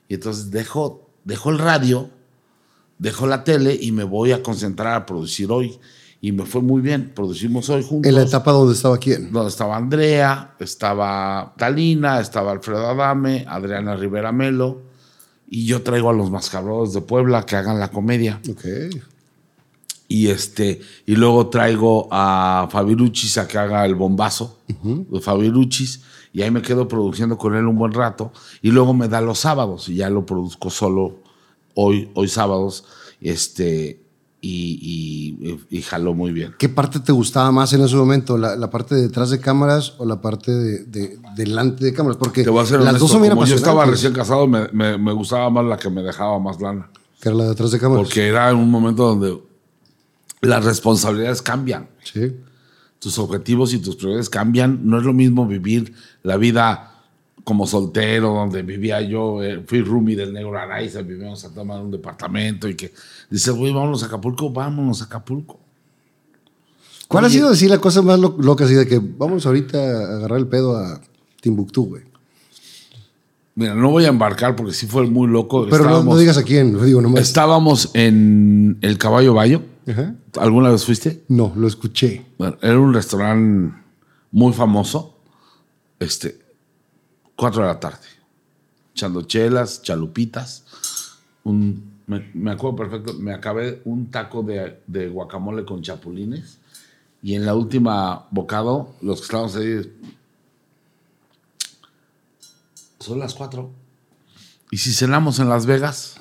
Y 0.08 0.14
entonces 0.14 0.50
dejo, 0.50 1.10
dejo 1.24 1.50
el 1.50 1.58
radio, 1.58 2.10
dejo 2.98 3.26
la 3.26 3.42
tele 3.42 3.76
y 3.80 3.90
me 3.92 4.04
voy 4.04 4.32
a 4.32 4.42
concentrar 4.42 4.94
a 4.94 5.06
producir 5.06 5.50
hoy. 5.50 5.78
Y 6.20 6.32
me 6.32 6.44
fue 6.44 6.62
muy 6.62 6.80
bien, 6.80 7.12
producimos 7.14 7.68
hoy 7.68 7.82
juntos. 7.82 8.08
En 8.08 8.14
la 8.14 8.22
etapa 8.22 8.50
donde 8.52 8.74
estaba 8.74 8.98
quién. 8.98 9.32
Donde 9.32 9.50
estaba 9.50 9.76
Andrea, 9.76 10.54
estaba 10.58 11.54
Talina, 11.56 12.20
estaba 12.20 12.52
Alfredo 12.52 12.88
Adame, 12.88 13.44
Adriana 13.48 13.96
Rivera 13.96 14.32
Melo. 14.32 14.82
Y 15.48 15.66
yo 15.66 15.82
traigo 15.82 16.10
a 16.10 16.12
los 16.12 16.30
mascabros 16.30 16.92
de 16.92 17.00
Puebla 17.00 17.46
que 17.46 17.56
hagan 17.56 17.78
la 17.78 17.90
comedia. 17.90 18.40
Ok. 18.50 18.64
Y 20.08 20.28
este, 20.28 20.80
y 21.04 21.16
luego 21.16 21.48
traigo 21.48 22.08
a 22.10 22.68
Fabiruchis 22.70 23.38
a 23.38 23.48
que 23.48 23.58
haga 23.58 23.84
el 23.84 23.94
bombazo 23.94 24.58
de 24.82 25.20
Fabiruchis. 25.20 26.02
Y 26.32 26.42
ahí 26.42 26.50
me 26.50 26.62
quedo 26.62 26.86
produciendo 26.86 27.38
con 27.38 27.54
él 27.54 27.66
un 27.66 27.76
buen 27.76 27.92
rato. 27.92 28.32
Y 28.62 28.70
luego 28.70 28.94
me 28.94 29.08
da 29.08 29.20
los 29.20 29.38
sábados. 29.40 29.88
Y 29.88 29.96
ya 29.96 30.10
lo 30.10 30.26
produzco 30.26 30.70
solo 30.70 31.16
hoy, 31.74 32.10
hoy 32.14 32.28
sábados. 32.28 32.84
Este, 33.20 34.05
y, 34.40 35.36
y, 35.70 35.76
y 35.78 35.82
jaló 35.82 36.14
muy 36.14 36.32
bien. 36.32 36.54
¿Qué 36.58 36.68
parte 36.68 37.00
te 37.00 37.10
gustaba 37.12 37.50
más 37.52 37.72
en 37.72 37.82
ese 37.82 37.96
momento? 37.96 38.36
¿La, 38.38 38.54
la 38.56 38.70
parte 38.70 38.94
de 38.94 39.02
detrás 39.02 39.30
de 39.30 39.40
cámaras 39.40 39.94
o 39.98 40.04
la 40.04 40.20
parte 40.20 40.52
de, 40.52 40.84
de- 40.84 41.18
delante 41.34 41.84
de 41.84 41.92
cámaras? 41.94 42.16
Porque 42.16 42.44
Te 42.44 42.50
voy 42.50 42.62
a 42.62 42.66
ser 42.66 42.78
las 42.80 42.88
honesto, 42.90 43.04
dos 43.04 43.10
son 43.12 43.22
bien 43.22 43.34
como 43.34 43.46
yo 43.46 43.56
estaba 43.56 43.84
recién 43.86 44.12
casado, 44.12 44.46
me, 44.46 44.68
me- 44.72 44.98
me 44.98 45.12
gustaba 45.12 45.48
más 45.50 45.64
la 45.64 45.76
que 45.76 45.90
me 45.90 46.02
dejaba 46.02 46.38
más 46.38 46.60
lana. 46.60 46.90
Que 47.20 47.30
era 47.30 47.38
la 47.38 47.44
de 47.44 47.50
detrás 47.50 47.70
de 47.70 47.78
cámaras. 47.80 48.04
Porque 48.04 48.26
era 48.28 48.54
un 48.54 48.70
momento 48.70 49.04
donde 49.08 49.40
las 50.42 50.64
responsabilidades 50.64 51.42
cambian. 51.42 51.88
Sí. 52.04 52.36
Tus 52.98 53.18
objetivos 53.18 53.72
y 53.74 53.78
tus 53.78 53.96
prioridades 53.96 54.28
cambian. 54.30 54.80
No 54.84 54.98
es 54.98 55.04
lo 55.04 55.12
mismo 55.12 55.46
vivir 55.46 55.94
la 56.22 56.36
vida 56.36 56.95
como 57.46 57.64
soltero, 57.64 58.34
donde 58.34 58.62
vivía 58.62 59.00
yo, 59.02 59.40
eh, 59.40 59.62
fui 59.64 59.80
roomie 59.80 60.16
del 60.16 60.32
negro 60.32 60.58
Araiza, 60.58 61.02
vivíamos 61.02 61.44
a 61.44 61.54
tomar 61.54 61.80
un 61.80 61.92
departamento 61.92 62.68
y 62.68 62.74
que 62.74 62.92
dices, 63.30 63.54
güey, 63.54 63.72
vámonos 63.72 64.02
a 64.02 64.06
Acapulco, 64.06 64.50
vámonos 64.50 65.00
a 65.00 65.04
Acapulco. 65.04 65.60
¿Cuál 67.06 67.24
ha 67.26 67.30
sido 67.30 67.48
así 67.48 67.68
la 67.68 67.78
cosa 67.78 68.02
más 68.02 68.18
lo- 68.18 68.34
loca 68.40 68.64
así 68.64 68.74
de 68.74 68.88
que 68.88 69.00
vamos 69.00 69.46
ahorita 69.46 69.78
a 69.78 70.16
agarrar 70.16 70.40
el 70.40 70.48
pedo 70.48 70.76
a 70.76 71.00
Timbuktu, 71.40 71.84
güey? 71.86 72.02
Mira, 73.54 73.76
no 73.76 73.90
voy 73.92 74.06
a 74.06 74.08
embarcar 74.08 74.56
porque 74.56 74.72
sí 74.74 74.88
fue 74.88 75.06
muy 75.06 75.28
loco. 75.28 75.68
Pero 75.70 76.02
no, 76.02 76.16
digas 76.18 76.36
a 76.38 76.42
quién, 76.42 76.84
digo 76.84 77.00
nomás. 77.00 77.22
Estábamos 77.22 77.90
en 77.94 78.76
el 78.82 78.98
Caballo 78.98 79.34
Bayo. 79.34 79.62
Ajá. 79.88 80.16
¿Alguna 80.40 80.70
vez 80.70 80.84
fuiste? 80.84 81.22
No, 81.28 81.52
lo 81.54 81.68
escuché. 81.68 82.26
Bueno, 82.38 82.56
era 82.60 82.76
un 82.76 82.92
restaurante 82.92 83.72
muy 84.32 84.52
famoso. 84.52 85.16
Este, 86.00 86.40
cuatro 87.36 87.62
de 87.62 87.68
la 87.68 87.78
tarde. 87.78 88.06
Echando 88.92 89.22
chelas, 89.22 89.82
chalupitas. 89.82 90.64
Un, 91.44 92.00
me, 92.06 92.50
acuerdo 92.50 92.76
perfecto, 92.76 93.14
me 93.14 93.32
acabé 93.32 93.82
un 93.84 94.10
taco 94.10 94.42
de, 94.42 94.80
de 94.86 95.08
guacamole 95.08 95.64
con 95.64 95.82
chapulines. 95.82 96.58
Y 97.22 97.34
en 97.34 97.44
la 97.44 97.54
última 97.54 98.26
bocado, 98.30 98.94
los 99.02 99.18
que 99.20 99.24
estábamos 99.24 99.56
ahí. 99.56 99.92
Son 103.00 103.18
las 103.18 103.34
cuatro. 103.34 103.70
¿Y 104.70 104.78
si 104.78 104.92
cenamos 104.92 105.38
en 105.38 105.48
Las 105.48 105.66
Vegas? 105.66 106.16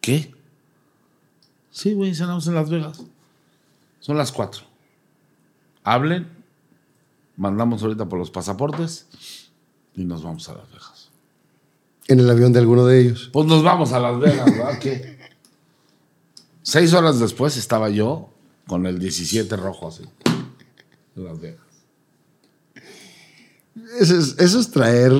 ¿Qué? 0.00 0.34
Sí, 1.70 1.94
güey, 1.94 2.14
cenamos 2.14 2.46
en 2.46 2.54
Las 2.54 2.70
Vegas. 2.70 3.02
Son 4.00 4.16
las 4.16 4.32
cuatro. 4.32 4.64
Hablen, 5.84 6.28
mandamos 7.42 7.82
ahorita 7.82 8.08
por 8.08 8.20
los 8.20 8.30
pasaportes 8.30 9.08
y 9.96 10.04
nos 10.04 10.22
vamos 10.22 10.48
a 10.48 10.54
Las 10.54 10.70
Vegas. 10.70 11.10
En 12.06 12.20
el 12.20 12.30
avión 12.30 12.52
de 12.52 12.60
alguno 12.60 12.86
de 12.86 13.00
ellos. 13.00 13.30
Pues 13.32 13.46
nos 13.48 13.64
vamos 13.64 13.92
a 13.92 13.98
Las 13.98 14.20
Vegas, 14.20 14.44
¿verdad? 14.46 14.78
¿Qué? 14.78 15.18
Seis 16.62 16.92
horas 16.94 17.18
después 17.18 17.56
estaba 17.56 17.90
yo 17.90 18.30
con 18.68 18.86
el 18.86 19.00
17 19.00 19.56
rojo 19.56 19.88
así. 19.88 20.04
En 21.16 21.24
Las 21.24 21.40
Vegas. 21.40 21.66
Eso 23.98 24.16
es, 24.16 24.36
eso 24.38 24.60
es 24.60 24.70
traer 24.70 25.12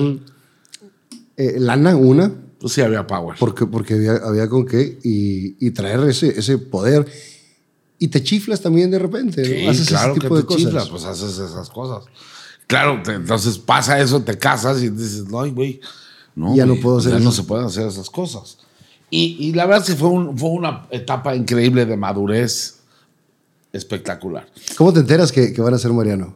eh, 1.35 1.59
lana, 1.59 1.97
una, 1.97 2.31
Pues 2.57 2.71
sí 2.71 2.81
había 2.81 3.05
power. 3.05 3.35
porque, 3.37 3.65
porque 3.65 3.95
había, 3.95 4.13
había 4.13 4.47
con 4.47 4.65
qué, 4.65 4.97
y, 5.03 5.57
y 5.59 5.71
traer 5.71 5.99
ese, 6.07 6.39
ese 6.39 6.57
poder. 6.57 7.05
Y 7.99 8.07
te 8.09 8.21
chiflas 8.23 8.61
también 8.61 8.91
de 8.91 8.99
repente. 8.99 9.41
¿no? 9.41 9.47
Sí, 9.47 9.67
Haces 9.67 9.87
claro 9.87 10.11
ese 10.11 10.19
que 10.19 10.25
tipo 10.27 10.35
te 10.35 10.41
de 10.41 10.47
cosas. 10.47 10.61
chiflas, 10.63 10.89
pues 10.89 11.03
haces 11.05 11.37
esas 11.39 11.69
cosas. 11.69 12.05
Claro, 12.67 13.01
te- 13.03 13.13
entonces 13.13 13.57
pasa 13.57 13.99
eso, 13.99 14.21
te 14.21 14.37
casas 14.37 14.81
y 14.81 14.89
dices, 14.89 15.25
no, 15.25 15.49
güey, 15.51 15.79
no, 16.35 16.55
Ya 16.55 16.65
no 16.65 16.75
puedo 16.81 16.97
hacer 16.97 17.11
ya 17.11 17.17
eso". 17.17 17.25
no 17.25 17.31
se 17.31 17.43
pueden 17.43 17.65
hacer 17.65 17.87
esas 17.87 18.09
cosas. 18.09 18.57
Y, 19.09 19.37
y 19.39 19.53
la 19.53 19.65
verdad 19.65 19.83
es 19.87 19.91
que 19.93 19.99
fue, 19.99 20.09
un- 20.09 20.37
fue 20.37 20.49
una 20.49 20.87
etapa 20.91 21.35
increíble 21.35 21.85
de 21.85 21.95
madurez 21.95 22.79
espectacular. 23.71 24.47
¿Cómo 24.77 24.91
te 24.91 24.99
enteras 25.01 25.31
que, 25.31 25.53
que 25.53 25.61
van 25.61 25.73
a 25.73 25.77
ser 25.77 25.91
Mariano? 25.93 26.35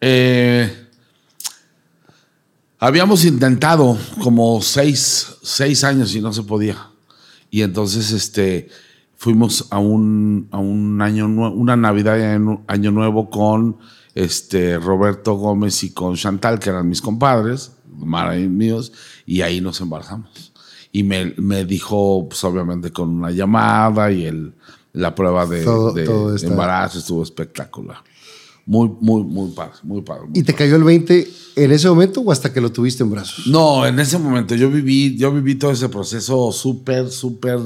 Eh, 0.00 0.86
habíamos 2.78 3.24
intentado 3.24 3.98
como 4.22 4.60
seis, 4.62 5.26
seis 5.42 5.84
años 5.84 6.14
y 6.14 6.20
no 6.20 6.32
se 6.32 6.42
podía. 6.42 6.88
Y 7.50 7.62
entonces 7.62 8.10
este, 8.12 8.68
fuimos 9.20 9.66
a 9.70 9.78
un, 9.78 10.48
a 10.50 10.56
un 10.58 11.02
año 11.02 11.26
una 11.26 11.76
Navidad 11.76 12.18
y 12.18 12.22
año, 12.22 12.64
año 12.66 12.90
nuevo 12.90 13.28
con 13.28 13.76
este, 14.14 14.78
Roberto 14.78 15.34
Gómez 15.34 15.84
y 15.84 15.90
con 15.92 16.16
Chantal, 16.16 16.58
que 16.58 16.70
eran 16.70 16.88
mis 16.88 17.02
compadres, 17.02 17.72
Mara 17.94 18.38
y 18.38 18.48
míos, 18.48 18.92
y 19.26 19.42
ahí 19.42 19.60
nos 19.60 19.78
embarazamos. 19.82 20.52
Y 20.90 21.02
me, 21.02 21.34
me 21.36 21.66
dijo, 21.66 22.26
pues 22.30 22.42
obviamente 22.44 22.90
con 22.92 23.10
una 23.10 23.30
llamada 23.30 24.10
y 24.10 24.24
el, 24.24 24.54
la 24.94 25.14
prueba 25.14 25.44
de, 25.44 25.64
Todo- 25.64 25.92
de 25.92 26.04
todo 26.04 26.34
está- 26.34 26.48
embarazo 26.48 26.98
estuvo 26.98 27.22
espectacular. 27.22 27.98
Muy, 28.64 28.90
muy, 29.02 29.22
muy 29.22 29.50
padre, 29.50 29.74
muy 29.82 30.00
padre. 30.00 30.22
muy 30.28 30.38
¿Y 30.38 30.42
te 30.44 30.52
padre. 30.54 30.64
cayó 30.64 30.76
el 30.76 30.84
20 30.84 31.28
en 31.56 31.72
ese 31.72 31.88
momento 31.90 32.20
o 32.22 32.32
hasta 32.32 32.50
que 32.54 32.60
lo 32.62 32.72
tuviste 32.72 33.02
en 33.02 33.10
brazos? 33.10 33.46
No, 33.48 33.84
en 33.86 34.00
ese 34.00 34.16
momento 34.16 34.54
yo 34.54 34.70
viví, 34.70 35.14
yo 35.18 35.30
viví 35.30 35.56
todo 35.56 35.72
ese 35.72 35.90
proceso 35.90 36.50
súper, 36.52 37.10
súper 37.10 37.58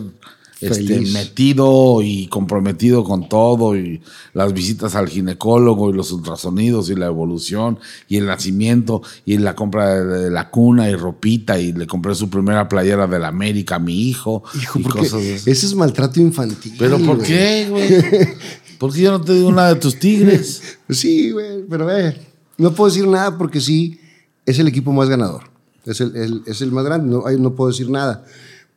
este, 0.66 1.00
metido 1.12 2.00
y 2.02 2.26
comprometido 2.28 3.04
con 3.04 3.28
todo 3.28 3.76
y 3.76 4.00
las 4.32 4.52
visitas 4.52 4.94
al 4.94 5.08
ginecólogo 5.08 5.90
y 5.90 5.92
los 5.92 6.12
ultrasonidos 6.12 6.90
y 6.90 6.94
la 6.94 7.06
evolución 7.06 7.78
y 8.08 8.16
el 8.16 8.26
nacimiento 8.26 9.02
y 9.24 9.38
la 9.38 9.54
compra 9.54 10.04
de, 10.04 10.30
la 10.30 10.50
cuna 10.50 10.90
y 10.90 10.94
ropita 10.94 11.58
y 11.58 11.72
le 11.72 11.86
compré 11.86 12.14
su 12.14 12.30
primera 12.30 12.68
playera 12.68 13.06
de 13.06 13.18
la 13.18 13.28
América 13.28 13.76
a 13.76 13.78
mi 13.78 14.08
hijo. 14.08 14.42
Hijo, 14.60 14.78
y 14.80 14.82
cosas 14.84 15.22
esas. 15.22 15.46
ese 15.46 15.66
es 15.66 15.74
maltrato 15.74 16.20
infantil. 16.20 16.74
Pero 16.78 16.98
¿por 16.98 17.16
güey. 17.16 17.26
qué, 17.28 17.66
güey? 17.70 17.88
¿Por 18.78 18.92
qué 18.92 19.02
yo 19.02 19.12
no 19.12 19.20
te 19.20 19.32
digo 19.32 19.52
nada 19.52 19.74
de 19.74 19.80
tus 19.80 19.98
tigres? 19.98 20.62
Sí, 20.90 21.30
güey, 21.30 21.64
pero 21.68 21.90
eh, 21.96 22.14
no 22.58 22.74
puedo 22.74 22.90
decir 22.90 23.08
nada 23.08 23.38
porque 23.38 23.60
sí, 23.60 23.98
es 24.44 24.58
el 24.58 24.68
equipo 24.68 24.92
más 24.92 25.08
ganador. 25.08 25.44
Es 25.86 26.00
el, 26.00 26.14
el- 26.16 26.42
es 26.46 26.60
el 26.60 26.72
más 26.72 26.84
grande, 26.84 27.10
no, 27.10 27.24
no 27.38 27.54
puedo 27.54 27.70
decir 27.70 27.88
nada. 27.90 28.24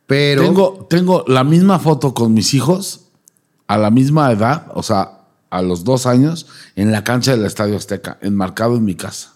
Pero 0.08 0.42
Tengo, 0.42 0.86
tengo 0.90 1.24
la 1.28 1.44
misma 1.44 1.78
foto 1.78 2.14
con 2.14 2.34
mis 2.34 2.54
hijos 2.54 3.02
a 3.68 3.76
la 3.78 3.90
misma 3.90 4.32
edad, 4.32 4.66
o 4.74 4.82
sea, 4.82 5.20
a 5.50 5.62
los 5.62 5.84
dos 5.84 6.06
años, 6.06 6.46
en 6.76 6.90
la 6.90 7.04
cancha 7.04 7.32
del 7.36 7.44
Estadio 7.44 7.76
Azteca, 7.76 8.18
enmarcado 8.22 8.76
en 8.76 8.84
mi 8.84 8.94
casa. 8.96 9.34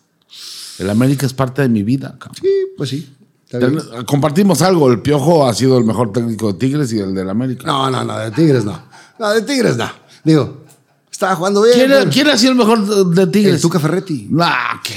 El 0.79 0.89
América 0.91 1.27
es 1.27 1.35
parte 1.35 1.63
de 1.63 1.69
mi 1.69 1.83
vida. 1.85 2.17
cabrón. 2.19 2.39
sí, 2.41 2.49
pues 2.77 2.89
sí. 2.91 3.15
Ten- 3.49 3.79
Compartimos 4.07 4.63
algo. 4.63 4.91
El 4.91 5.01
Piojo 5.03 5.47
ha 5.47 5.53
sido 5.53 5.77
el 5.77 5.85
mejor 5.85 6.11
técnico 6.11 6.51
de 6.55 6.59
Tigres 6.59 6.91
y 6.95 6.99
el 7.01 7.15
del 7.15 7.29
América. 7.29 7.67
No, 7.67 7.91
no, 7.91 8.03
no, 8.03 8.19
de 8.19 8.31
Tigres 8.31 8.65
no. 8.65 8.81
No, 9.19 9.29
de 9.31 9.43
Tigres 9.43 9.77
no. 9.77 9.91
Digo, 10.25 10.63
estaba 11.11 11.37
jugando 11.37 11.61
bien. 11.63 11.75
¿Quién, 11.75 12.11
quién 12.11 12.29
ha 12.29 12.39
sido 12.39 12.53
el 12.53 12.59
mejor 12.59 13.13
de, 13.15 13.27
Tigres? 13.27 13.57
El 13.57 13.61
Tuca 13.61 13.79
Ferretti. 13.79 14.27
Nah, 14.31 14.81
¿qué? 14.83 14.95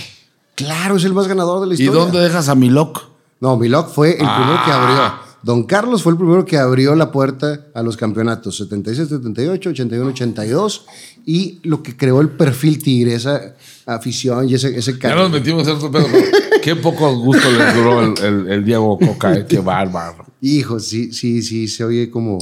Claro, 0.56 0.96
es 0.96 1.04
el 1.04 1.14
más 1.14 1.28
ganador 1.28 1.60
de 1.60 1.68
la 1.68 1.74
¿Y 1.74 1.82
historia. 1.84 2.02
dónde 2.02 2.20
dejas 2.22 2.48
a 2.48 2.56
Milok? 2.56 3.02
No, 3.42 3.58
Milok 3.58 3.90
fue 3.90 4.12
el 4.12 4.16
primero 4.20 4.60
que 4.66 4.72
Ah. 4.72 4.82
abrió. 5.12 5.25
Don 5.46 5.64
Carlos 5.64 6.02
fue 6.02 6.12
el 6.14 6.18
primero 6.18 6.44
que 6.44 6.58
abrió 6.58 6.96
la 6.96 7.12
puerta 7.12 7.68
a 7.76 7.84
los 7.84 7.96
campeonatos 7.98 8.58
76, 8.58 9.10
78, 9.10 9.70
81, 9.70 10.10
82 10.10 10.86
y 11.28 11.60
lo 11.62 11.84
que 11.84 11.96
creó 11.96 12.20
el 12.20 12.30
perfil 12.30 12.82
tigre, 12.82 13.14
esa 13.14 13.54
afición 13.86 14.50
y 14.50 14.56
ese, 14.56 14.76
ese 14.76 14.94
Ya 14.94 15.00
cariño. 15.00 15.22
nos 15.22 15.32
metimos 15.32 15.68
en 15.68 15.76
otro 15.76 15.92
pedo. 15.92 16.08
pero 16.12 16.26
Qué 16.64 16.76
poco 16.76 17.16
gusto 17.20 17.48
le 17.52 17.74
duró 17.74 18.02
el, 18.02 18.24
el- 18.26 18.52
el 18.54 18.66
Diego 18.66 18.98
Coca. 18.98 19.36
eh, 19.36 19.46
Qué 19.48 19.60
bárbaro. 19.60 20.26
Hijo, 20.42 20.80
sí, 20.80 21.14
sí, 21.14 21.44
sí, 21.44 21.68
se 21.68 21.84
oye 21.84 22.10
como... 22.10 22.40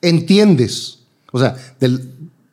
Entiendes. 0.00 1.00
O 1.32 1.38
sea, 1.40 1.56
del- 1.80 2.12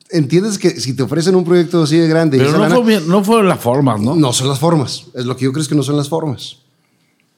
entiendes 0.10 0.58
que 0.58 0.72
si 0.80 0.94
te 0.96 1.04
ofrecen 1.04 1.36
un 1.36 1.46
proyecto 1.46 1.84
así 1.84 1.98
de 1.98 2.08
grande... 2.08 2.38
Pero 2.40 2.52
no, 2.54 2.58
lana- 2.60 2.76
fue 2.76 2.84
bien, 2.86 3.08
no 3.08 3.24
fueron 3.24 3.48
las 3.48 3.60
formas, 3.60 4.02
¿no? 4.02 4.16
no 4.16 4.34
son 4.34 4.48
las 4.48 4.60
formas. 4.60 5.06
Es 5.14 5.26
lo 5.26 5.36
que 5.38 5.46
yo 5.46 5.52
creo 5.52 5.62
es 5.62 5.68
que 5.68 5.76
no 5.76 5.84
son 5.84 5.98
las 5.98 6.10
formas. 6.10 6.58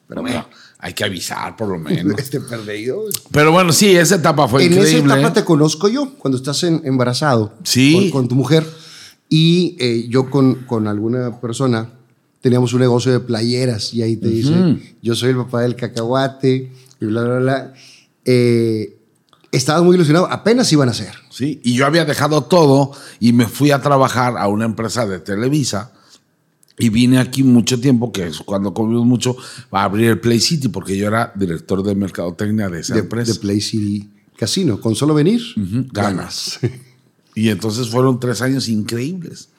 Pero 0.07 0.21
bueno, 0.21 0.45
hay 0.87 0.93
que 0.93 1.03
avisar 1.03 1.55
por 1.55 1.67
lo 1.67 1.77
menos. 1.89 2.17
Este 2.17 2.39
perdido. 2.39 3.03
Pero 3.31 3.51
bueno, 3.51 3.71
sí, 3.73 3.95
esa 3.95 4.15
etapa 4.15 4.47
fue 4.47 4.63
en 4.65 4.73
increíble. 4.73 4.99
esa 5.13 5.19
etapa 5.19 5.33
te 5.33 5.43
conozco 5.43 5.87
yo, 5.89 6.13
cuando 6.17 6.37
estás 6.37 6.63
en- 6.63 6.81
embarazado 6.85 7.53
Sí. 7.63 7.93
con, 7.93 8.09
con 8.11 8.27
tu 8.29 8.35
mujer. 8.35 8.65
Y 9.29 9.75
eh, 9.79 10.07
yo 10.09 10.29
con, 10.29 10.55
con 10.65 10.87
alguna 10.87 11.39
persona 11.41 11.89
teníamos 12.39 12.71
un 12.73 12.79
negocio 12.79 13.11
de 13.11 13.19
playeras 13.19 13.93
y 13.93 14.01
ahí 14.01 14.15
te 14.15 14.29
dice, 14.29 14.53
yo 15.01 15.15
soy 15.15 15.31
el 15.31 15.37
papá 15.37 15.61
del 15.63 15.75
cacahuate 15.75 16.71
y 17.01 17.05
bla, 17.05 17.23
bla, 17.23 17.39
bla. 17.39 17.73
Eh, 18.23 18.95
estaba 19.51 19.81
muy 19.81 19.95
ilusionado, 19.95 20.27
apenas 20.31 20.71
iban 20.71 20.87
a 20.87 20.93
ser. 20.93 21.11
Sí, 21.29 21.59
y 21.63 21.73
yo 21.73 21.85
había 21.85 22.05
dejado 22.05 22.43
todo 22.43 22.91
y 23.19 23.33
me 23.33 23.47
fui 23.47 23.71
a 23.71 23.81
trabajar 23.81 24.37
a 24.37 24.47
una 24.47 24.63
empresa 24.65 25.05
de 25.05 25.19
Televisa. 25.19 25.91
Y 26.79 26.89
vine 26.89 27.17
aquí 27.17 27.43
mucho 27.43 27.79
tiempo, 27.79 28.11
que 28.11 28.27
es 28.27 28.37
cuando 28.39 28.73
comimos 28.73 29.05
mucho, 29.05 29.35
a 29.71 29.83
abrir 29.83 30.09
el 30.09 30.19
Play 30.19 30.39
City, 30.39 30.67
porque 30.67 30.95
yo 30.95 31.07
era 31.07 31.31
director 31.35 31.81
de 31.81 31.95
mercadotecnia 31.95 32.69
de 32.69 32.81
esa 32.81 32.93
De, 32.93 32.99
empresa. 32.99 33.33
de 33.33 33.39
Play 33.39 33.61
City 33.61 34.09
Casino. 34.37 34.79
Con 34.79 34.95
solo 34.95 35.13
venir, 35.13 35.41
ganas. 35.91 36.59
Y 37.35 37.49
entonces 37.49 37.89
fueron 37.89 38.19
tres 38.19 38.41
años 38.41 38.67
increíbles. 38.67 39.49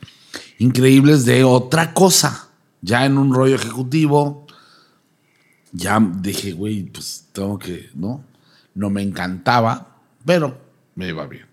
Increíbles 0.58 1.24
de 1.24 1.44
otra 1.44 1.94
cosa. 1.94 2.48
Ya 2.82 3.06
en 3.06 3.16
un 3.18 3.32
rollo 3.32 3.54
ejecutivo. 3.54 4.46
Ya 5.72 6.00
dije, 6.20 6.52
güey, 6.52 6.82
pues 6.84 7.26
tengo 7.32 7.56
que, 7.56 7.90
¿no? 7.94 8.24
No 8.74 8.90
me 8.90 9.02
encantaba, 9.02 9.96
pero 10.24 10.58
me 10.96 11.08
iba 11.10 11.24
bien. 11.28 11.46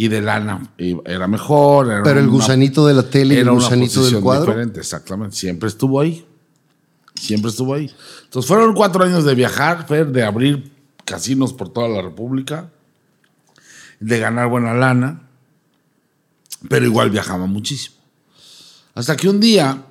Y 0.00 0.06
de 0.06 0.20
lana 0.20 0.62
era 0.78 1.26
mejor. 1.26 1.88
era 1.90 2.02
Pero 2.04 2.20
el 2.20 2.26
una- 2.28 2.34
gusanito 2.34 2.86
de 2.86 2.94
la 2.94 3.02
tele 3.02 3.34
y 3.34 3.38
el 3.38 3.42
era 3.42 3.52
una 3.52 3.60
gusanito 3.64 3.94
del 3.94 4.00
posición 4.00 4.22
cuadro. 4.22 4.46
diferente, 4.46 4.78
exactamente. 4.78 5.34
Siempre 5.34 5.68
estuvo 5.68 5.98
ahí. 6.00 6.24
Siempre 7.16 7.50
estuvo 7.50 7.74
ahí. 7.74 7.92
Entonces 8.22 8.46
fueron 8.46 8.74
cuatro 8.74 9.02
años 9.02 9.24
de 9.24 9.34
viajar, 9.34 9.88
Fer, 9.88 10.06
de 10.12 10.22
abrir 10.22 10.70
casinos 11.04 11.52
por 11.52 11.70
toda 11.72 11.88
la 11.88 12.00
República, 12.00 12.70
de 13.98 14.20
ganar 14.20 14.48
buena 14.48 14.72
lana, 14.72 15.28
pero 16.68 16.86
igual 16.86 17.10
viajaba 17.10 17.46
muchísimo. 17.46 17.96
Hasta 18.94 19.16
que 19.16 19.28
un 19.28 19.40
día 19.40 19.84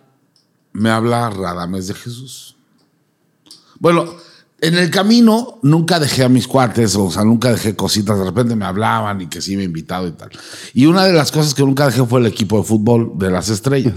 me 0.72 0.90
habla 0.90 1.30
Radames 1.32 1.88
de 1.88 1.96
Jesús. 1.96 2.56
Bueno, 3.78 4.06
en 4.60 4.76
el 4.76 4.90
camino 4.90 5.60
nunca 5.62 6.00
dejé 6.00 6.24
a 6.24 6.30
mis 6.30 6.48
cuates, 6.48 6.96
o 6.96 7.12
sea, 7.12 7.24
nunca 7.24 7.52
dejé 7.52 7.76
cositas. 7.76 8.18
De 8.18 8.26
repente 8.26 8.56
me 8.56 8.66
hablaban 8.66 9.22
y 9.22 9.28
que 9.28 9.40
sí 9.40 9.56
me 9.56 9.64
invitado 9.64 10.08
y 10.08 10.12
tal. 10.12 10.30
Y 10.74 10.88
una 10.88 11.06
de 11.06 11.14
las 11.14 11.32
cosas 11.32 11.54
que 11.54 11.62
nunca 11.64 11.86
dejé 11.86 12.04
fue 12.06 12.20
el 12.20 12.26
equipo 12.26 12.58
de 12.58 12.64
fútbol 12.64 13.12
de 13.18 13.30
las 13.30 13.50
estrellas, 13.50 13.94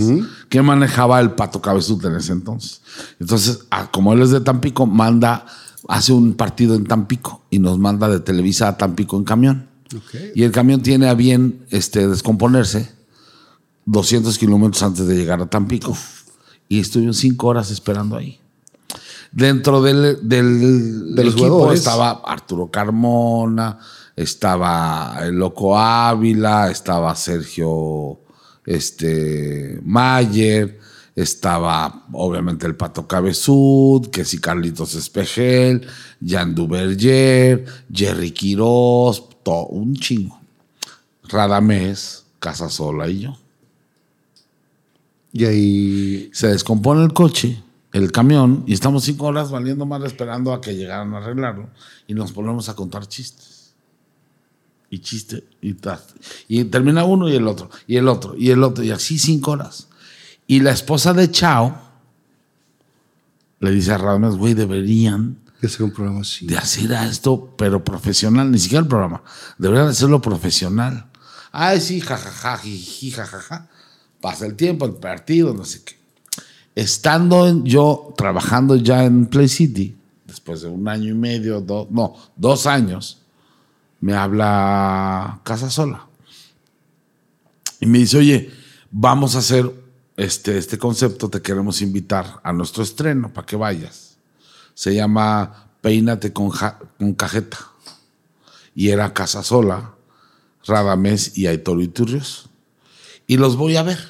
que 0.51 0.61
manejaba 0.61 1.19
el 1.21 1.33
Pato 1.33 1.63
Cabezut 1.63 2.05
en 2.05 2.17
ese 2.17 2.33
entonces. 2.33 2.83
Entonces, 3.19 3.61
ah, 3.71 3.91
como 3.91 4.13
él 4.13 4.21
es 4.21 4.31
de 4.31 4.41
Tampico, 4.43 4.87
manda, 4.87 5.47
hace 5.89 6.13
un 6.13 6.35
partido 6.35 6.75
en 6.75 6.85
Tampico 6.85 7.43
y 7.49 7.59
nos 7.59 7.79
manda 7.79 8.09
de 8.09 8.21
Televisa 8.21 8.69
a 8.69 8.77
Tampico 8.77 9.17
en 9.17 9.25
camión. 9.25 9.69
Y 10.35 10.45
el 10.45 10.53
camión 10.53 10.83
tiene 10.83 11.09
a 11.09 11.15
bien 11.15 11.67
este, 11.71 12.07
descomponerse 12.07 12.93
200 13.87 14.39
kilómetros 14.39 14.83
antes 14.83 15.07
de 15.07 15.17
llegar 15.17 15.41
a 15.41 15.47
Tampico. 15.47 15.97
Y 16.69 16.81
estuve 16.81 17.13
cinco 17.15 17.49
horas 17.49 17.71
esperando 17.71 18.17
ahí. 18.17 18.41
Dentro 19.33 19.81
del, 19.83 20.29
del 20.29 21.15
De 21.15 21.25
los 21.25 21.35
equipo 21.35 21.49
jugadores. 21.51 21.81
estaba 21.81 22.23
Arturo 22.25 22.71
Carmona, 22.71 23.79
estaba 24.17 25.19
el 25.23 25.37
Loco 25.37 25.79
Ávila, 25.79 26.71
estaba 26.71 27.15
Sergio 27.15 28.19
este, 28.67 29.81
Mayer, 29.85 30.79
estaba 31.15 32.07
obviamente 32.13 32.67
el 32.67 32.77
Pato 32.77 33.07
Cabezud, 33.07 34.09
que 34.11 34.25
sí 34.25 34.39
Carlitos 34.39 34.95
Espejel, 34.95 35.87
Jan 36.25 36.55
Duverger, 36.55 37.65
Jerry 37.93 38.31
Quiroz, 38.31 39.29
todo, 39.43 39.67
un 39.67 39.95
chingo. 39.95 40.39
Radamés, 41.25 42.25
Casasola 42.39 43.09
y 43.09 43.21
yo. 43.21 43.39
Y 45.33 45.45
ahí 45.45 46.31
Se 46.33 46.49
descompone 46.49 47.05
el 47.05 47.13
coche, 47.13 47.63
el 47.93 48.13
camión, 48.13 48.65
y 48.67 48.73
estamos 48.73 49.05
cinco 49.05 49.27
horas 49.27 49.51
valiendo 49.51 49.87
mal 49.87 50.05
esperando 50.05 50.53
a 50.53 50.61
que 50.61 50.77
llegaran 50.77 51.13
a 51.15 51.19
arreglarlo. 51.19 51.71
Y 52.07 52.15
nos 52.15 52.33
ponemos 52.33 52.69
a 52.69 52.75
contar 52.75 53.07
chistes. 53.07 53.73
Y 54.93 54.99
chiste, 54.99 55.45
y, 55.63 55.77
y 56.49 56.65
termina 56.65 57.05
uno 57.05 57.29
y 57.29 57.37
el 57.37 57.47
otro, 57.47 57.71
y 57.87 57.97
el 57.97 58.09
otro, 58.09 58.35
y 58.37 58.51
el 58.51 58.65
otro, 58.65 58.83
y 58.83 58.91
así 58.91 59.21
cinco 59.21 59.53
horas. 59.53 59.87
Y 60.49 60.59
la 60.59 60.73
esposa 60.73 61.13
de 61.13 61.31
Chao 61.31 61.81
le 63.61 63.71
dice 63.71 63.93
a 63.93 63.99
Radamés, 63.99 64.35
güey, 64.35 64.55
deberían 64.55 65.39
hacer 65.63 65.85
un 65.85 65.93
programa 65.93 66.23
así. 66.23 66.45
de 66.45 66.59
hacer 66.59 66.93
a 66.93 67.07
esto, 67.07 67.55
pero 67.57 67.85
profesional, 67.85 68.51
ni 68.51 68.59
siquiera 68.59 68.83
el 68.83 68.89
programa. 68.89 69.23
Deberían 69.59 69.87
hacerlo 69.87 70.21
profesional. 70.21 71.07
Ay, 71.53 71.81
sí, 71.81 72.01
jajaja, 72.01 72.59
jiji, 72.59 73.13
jajaja. 73.13 73.69
Pasa 74.21 74.47
el 74.47 74.57
tiempo, 74.57 74.87
el 74.87 74.95
partido, 74.95 75.55
no 75.55 75.65
sé 75.65 75.85
qué. 75.85 76.00
Estando 76.81 77.63
yo 77.63 78.15
trabajando 78.17 78.75
ya 78.75 79.05
en 79.05 79.27
Play 79.27 79.49
City, 79.49 79.95
después 80.25 80.63
de 80.63 80.69
un 80.69 80.89
año 80.89 81.11
y 81.11 81.15
medio, 81.15 81.63
no, 81.91 82.17
dos 82.37 82.67
años, 82.67 83.21
me 84.01 84.15
habla 84.15 85.43
Casa 85.45 85.69
Sola. 85.69 86.07
Y 87.81 87.85
me 87.85 87.99
dice, 87.99 88.17
oye, 88.17 88.51
vamos 88.91 89.37
a 89.37 89.41
hacer 89.41 89.71
este, 90.17 90.57
este 90.57 90.79
concepto, 90.79 91.29
te 91.29 91.43
queremos 91.43 91.83
invitar 91.83 92.41
a 92.43 92.51
nuestro 92.55 92.83
estreno 92.83 93.31
para 93.31 93.47
que 93.47 93.57
vayas. 93.57 94.17
Se 94.73 94.95
llama 94.95 95.67
Peínate 95.83 96.33
con, 96.33 96.51
con 96.51 97.13
cajeta. 97.13 97.59
Y 98.75 98.89
era 98.89 99.13
Casa 99.13 99.43
Sola, 99.43 99.97
Radamés 100.65 101.37
y 101.37 101.47
Aitor 101.47 101.83
Iturrios. 101.83 102.49
Y 103.27 103.37
los 103.37 103.57
voy 103.57 103.77
a 103.77 103.83
ver. 103.83 104.10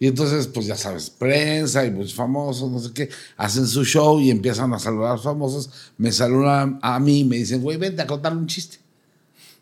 Y 0.00 0.06
entonces, 0.06 0.46
pues 0.46 0.66
ya 0.66 0.76
sabes, 0.76 1.10
prensa 1.10 1.84
y 1.84 1.90
pues 1.90 2.14
famosos, 2.14 2.70
no 2.70 2.78
sé 2.78 2.92
qué, 2.92 3.08
hacen 3.36 3.66
su 3.66 3.84
show 3.84 4.20
y 4.20 4.30
empiezan 4.30 4.72
a 4.72 4.78
saludar 4.78 5.10
a 5.10 5.14
los 5.14 5.24
famosos. 5.24 5.70
Me 5.96 6.12
saludan 6.12 6.78
a 6.82 7.00
mí 7.00 7.20
y 7.20 7.24
me 7.24 7.36
dicen, 7.36 7.60
güey, 7.60 7.76
vente 7.76 8.02
a 8.02 8.06
contarle 8.06 8.38
un 8.38 8.46
chiste. 8.46 8.78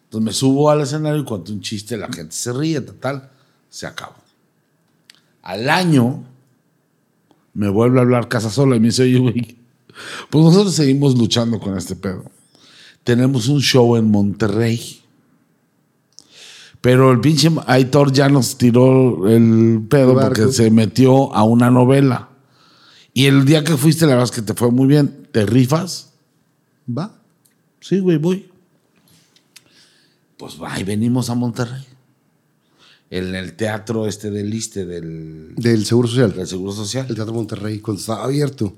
Entonces 0.05 0.24
me 0.24 0.32
subo 0.32 0.70
al 0.70 0.82
escenario 0.82 1.20
y 1.20 1.24
cuento 1.24 1.53
un 1.53 1.61
chiste, 1.61 1.97
la 1.97 2.09
gente 2.12 2.34
se 2.34 2.53
ríe, 2.53 2.80
tal, 2.80 3.30
se 3.70 3.87
acabó. 3.87 4.16
Al 5.43 5.70
año 5.70 6.24
me 7.55 7.70
vuelve 7.70 7.99
a 7.99 8.03
hablar 8.03 8.28
Casa 8.28 8.51
Sola 8.51 8.76
y 8.76 8.80
me 8.80 8.89
dice, 8.89 9.05
oye, 9.05 9.18
güey, 9.18 9.57
pues 10.28 10.45
nosotros 10.45 10.74
seguimos 10.74 11.16
luchando 11.16 11.59
con 11.59 11.76
este 11.78 11.97
pedo. 11.97 12.24
Tenemos 13.03 13.49
un 13.49 13.61
show 13.61 13.97
en 13.97 14.11
Monterrey. 14.11 15.01
Pero 16.87 17.11
el 17.11 17.18
pinche 17.18 17.51
Aitor 17.66 18.12
ya 18.12 18.28
nos 18.28 18.59
tiró 18.59 19.26
el 19.26 19.84
pedo 19.91 20.12
El 20.12 20.24
porque 20.24 20.53
se 20.53 20.70
metió 20.70 21.34
a 21.34 21.43
una 21.43 21.68
novela. 21.68 22.28
Y 23.12 23.26
el 23.26 23.45
día 23.45 23.64
que 23.64 23.76
fuiste, 23.76 24.07
la 24.07 24.12
verdad 24.12 24.26
es 24.26 24.30
que 24.30 24.43
te 24.43 24.55
fue 24.55 24.70
muy 24.70 24.87
bien. 24.87 25.26
¿Te 25.32 25.45
rifas? 25.45 26.12
Va. 26.89 27.12
Sí, 27.80 27.99
güey, 27.99 28.18
voy. 28.18 28.49
Pues 30.37 30.62
va, 30.62 30.78
y 30.78 30.84
venimos 30.84 31.28
a 31.28 31.34
Monterrey. 31.34 31.84
En 33.11 33.34
el 33.34 33.55
teatro 33.57 34.07
este 34.07 34.30
del 34.30 34.55
Iste, 34.55 34.87
del, 34.87 35.57
Del 35.57 35.84
Seguro 35.84 36.07
Social. 36.07 36.34
del 36.34 36.47
Seguro 36.47 36.70
El 36.70 36.76
Social. 36.76 37.07
Teatro 37.09 37.34
Monterrey, 37.34 37.80
cuando 37.80 37.99
estaba 37.99 38.22
abierto. 38.22 38.72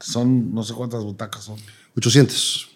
Son 0.00 0.52
no 0.52 0.64
sé 0.64 0.74
cuántas 0.74 1.04
butacas 1.04 1.44
son. 1.44 1.60
800. 1.96 2.68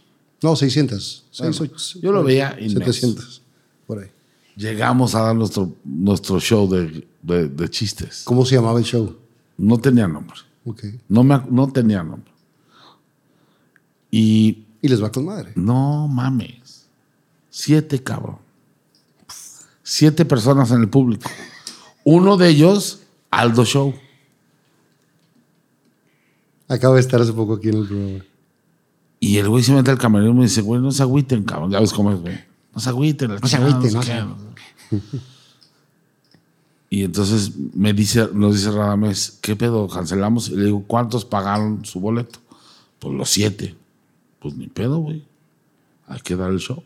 No, 0.43 0.55
600. 0.55 1.25
Seis, 1.33 1.59
Bueno, 1.59 1.75
yo 2.01 2.13
lo 2.13 2.23
veía 2.23 2.57
inmenso. 2.61 2.93
700. 2.93 3.41
Por 3.91 3.99
ahí. 4.05 4.11
Llegamos 4.57 5.17
a 5.17 5.23
dar 5.23 5.35
nuestro, 5.35 5.73
nuestro 5.85 6.39
show 6.39 6.69
de, 6.69 7.09
de- 7.23 7.49
de 7.49 7.69
chistes. 7.69 8.23
¿Cómo 8.25 8.45
se 8.47 8.55
llamaba 8.55 8.79
el 8.79 8.85
show? 8.85 9.17
No 9.59 9.79
tenía 9.79 10.07
nombre. 10.07 10.37
Ok. 10.65 10.85
No, 11.09 11.25
me, 11.25 11.41
no 11.51 11.73
tenía 11.73 12.05
nombre. 12.05 12.31
Y 14.13 14.65
Y 14.81 14.87
les 14.89 15.03
va 15.03 15.11
con 15.11 15.25
madre. 15.25 15.53
no 15.57 16.07
mames. 16.07 16.87
Siete, 17.51 18.01
cabrón. 18.01 18.39
Siete 19.83 20.25
personas 20.25 20.71
en 20.71 20.83
el 20.83 20.89
público. 20.89 21.29
Uno 22.05 22.37
de 22.37 22.49
ellos, 22.51 23.01
Aldo 23.31 23.65
Show. 23.65 23.93
Acaba 26.69 26.95
de 26.95 27.01
estar 27.01 27.21
hace 27.21 27.33
poco 27.33 27.55
aquí 27.55 27.71
en 27.71 27.79
el 27.79 27.87
programa. 27.89 28.25
Y 29.19 29.37
el 29.39 29.49
güey 29.49 29.65
se 29.65 29.73
mete 29.73 29.91
al 29.91 29.99
camerino 29.99 30.31
y 30.31 30.35
me 30.35 30.43
dice, 30.45 30.61
güey, 30.63 30.81
no 30.81 30.93
se 30.93 31.03
agüiten, 31.03 31.43
cabrón. 31.43 31.73
Ya 31.73 31.81
ves 31.81 31.93
cómo 31.93 32.13
es, 32.13 32.21
güey. 32.21 32.50
No 32.75 32.81
se 32.81 32.89
agüiten. 32.89 33.31
No 33.41 33.49
se 33.49 33.57
agüiten, 33.57 33.93
no 33.93 34.03
se 34.03 34.25
Y 36.93 37.05
entonces 37.05 37.53
me 37.73 37.93
dice, 37.93 38.29
nos 38.33 38.57
dice 38.57 38.73
Radamés, 38.73 39.39
¿qué 39.41 39.55
pedo? 39.55 39.87
¿Cancelamos? 39.87 40.49
Y 40.49 40.57
le 40.57 40.65
digo, 40.67 40.83
¿cuántos 40.89 41.25
pagaron 41.25 41.85
su 41.85 42.01
boleto? 42.01 42.41
Pues 42.99 43.15
los 43.15 43.31
siete. 43.31 43.77
Pues 44.41 44.57
ni 44.57 44.67
pedo, 44.67 44.99
güey. 44.99 45.25
Hay 46.09 46.21
que 46.21 46.35
dar 46.35 46.51
el 46.51 46.59
show. 46.59 46.83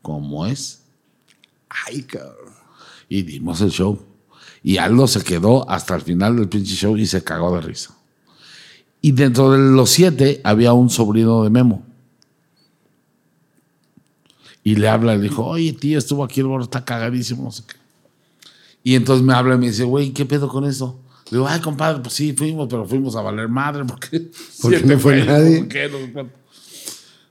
Como 0.00 0.46
es. 0.46 0.82
Ay, 1.68 2.02
cabrón. 2.02 2.54
Y 3.08 3.22
dimos 3.22 3.60
el 3.62 3.70
show. 3.70 3.98
Y 4.62 4.78
Aldo 4.78 5.08
se 5.08 5.22
quedó 5.22 5.68
hasta 5.68 5.96
el 5.96 6.02
final 6.02 6.36
del 6.36 6.48
pinche 6.48 6.74
show 6.74 6.96
y 6.96 7.06
se 7.06 7.24
cagó 7.24 7.52
de 7.56 7.62
risa. 7.62 7.96
Y 9.00 9.12
dentro 9.12 9.50
de 9.50 9.58
los 9.58 9.90
siete 9.90 10.40
había 10.44 10.72
un 10.72 10.88
sobrino 10.88 11.42
de 11.42 11.50
Memo. 11.50 11.84
Y 14.66 14.74
le 14.74 14.88
habla 14.88 15.14
le 15.14 15.22
dijo, 15.22 15.46
oye, 15.46 15.72
tío, 15.74 15.96
estuvo 15.96 16.24
aquí 16.24 16.40
el 16.40 16.46
borro, 16.46 16.64
está 16.64 16.84
cagadísimo, 16.84 17.44
no 17.44 17.52
sé 17.52 17.62
qué. 17.68 17.76
Y 18.82 18.96
entonces 18.96 19.24
me 19.24 19.32
habla 19.32 19.54
y 19.54 19.58
me 19.58 19.66
dice, 19.68 19.84
güey, 19.84 20.10
¿qué 20.10 20.26
pedo 20.26 20.48
con 20.48 20.64
eso? 20.64 21.00
Le 21.30 21.38
digo, 21.38 21.46
ay, 21.46 21.60
compadre, 21.60 22.00
pues 22.02 22.14
sí, 22.14 22.32
fuimos, 22.32 22.66
pero 22.68 22.84
fuimos 22.84 23.14
a 23.14 23.20
valer 23.20 23.48
madre 23.48 23.84
porque... 23.84 24.28
Porque 24.60 24.80
no 24.80 24.98
fue 24.98 25.24
nadie. 25.24 25.58
¿por 25.58 25.68
qué? 25.68 25.88
No 25.88 25.98
sé 25.98 26.12
cuánto. 26.12 26.36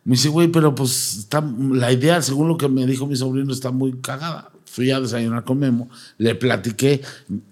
Me 0.06 0.16
dice, 0.16 0.30
güey, 0.30 0.48
pero 0.48 0.74
pues 0.74 1.18
está, 1.18 1.44
la 1.72 1.92
idea, 1.92 2.22
según 2.22 2.48
lo 2.48 2.56
que 2.56 2.70
me 2.70 2.86
dijo 2.86 3.06
mi 3.06 3.18
sobrino, 3.18 3.52
está 3.52 3.70
muy 3.70 3.92
cagada. 4.00 4.50
Fui 4.64 4.92
a 4.92 5.02
desayunar 5.02 5.44
con 5.44 5.60
Memo, 5.60 5.90
le 6.18 6.36
platiqué 6.36 7.02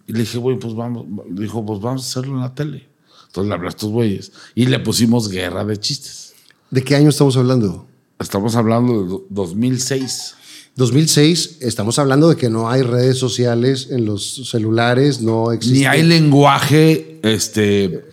y 0.07 0.13
le 0.13 0.19
dije, 0.19 0.38
güey, 0.38 0.57
pues 0.57 0.75
vamos, 0.75 1.07
le 1.29 1.41
dijo, 1.41 1.65
pues 1.65 1.81
vamos 1.81 2.03
a 2.03 2.07
hacerlo 2.07 2.36
en 2.36 2.39
la 2.39 2.55
tele. 2.55 2.88
Entonces 3.27 3.49
le 3.49 3.53
hablé 3.53 3.67
a 3.67 3.69
estos 3.71 3.89
güeyes 3.89 4.31
y 4.55 4.65
le 4.65 4.79
pusimos 4.79 5.27
guerra 5.27 5.65
de 5.65 5.75
chistes. 5.75 6.36
¿De 6.71 6.81
qué 6.81 6.95
año 6.95 7.09
estamos 7.09 7.36
hablando? 7.36 7.86
Estamos 8.24 8.55
hablando 8.55 9.03
de 9.03 9.09
do- 9.09 9.26
2006. 9.30 10.36
2006, 10.76 11.57
estamos 11.61 11.99
hablando 11.99 12.30
de 12.30 12.36
que 12.36 12.49
no 12.49 12.67
hay 12.69 12.82
redes 12.82 13.19
sociales 13.19 13.89
en 13.91 14.05
los 14.05 14.49
celulares, 14.49 15.21
no 15.21 15.51
existe. 15.51 15.78
Ni 15.80 15.86
hay 15.86 16.01
lenguaje, 16.01 17.19
este, 17.21 18.05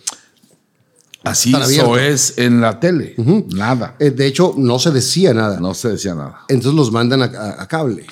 así 1.24 1.54
abierto. 1.54 1.96
es 1.98 2.34
en 2.36 2.60
la 2.60 2.78
tele. 2.78 3.14
Nada. 3.54 3.96
Eh, 3.98 4.10
de 4.10 4.26
hecho, 4.26 4.54
no 4.58 4.78
se 4.78 4.90
decía 4.90 5.32
nada. 5.32 5.58
No 5.58 5.72
se 5.72 5.88
decía 5.90 6.14
nada. 6.14 6.40
Entonces 6.48 6.74
los 6.74 6.92
mandan 6.92 7.22
a, 7.22 7.26
a- 7.26 7.62
a 7.62 7.66
cable. 7.68 8.04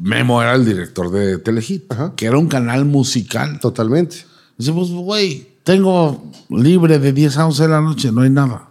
Memo 0.00 0.40
era 0.40 0.54
el 0.54 0.64
director 0.64 1.10
de 1.10 1.38
Telehit, 1.38 1.90
Ajá. 1.92 2.12
que 2.14 2.26
era 2.26 2.38
un 2.38 2.46
canal 2.46 2.84
musical. 2.84 3.58
Totalmente. 3.58 4.18
Dice, 4.56 4.72
pues, 4.72 4.90
güey, 4.90 5.48
tengo 5.64 6.30
libre 6.50 7.00
de 7.00 7.12
10 7.12 7.36
a 7.38 7.46
11 7.46 7.62
de 7.64 7.68
la 7.70 7.80
noche, 7.80 8.12
no 8.12 8.20
hay 8.20 8.30
nada. 8.30 8.65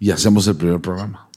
Y 0.00 0.10
hacemos 0.10 0.46
el 0.48 0.56
primer 0.56 0.80
programa. 0.80 1.28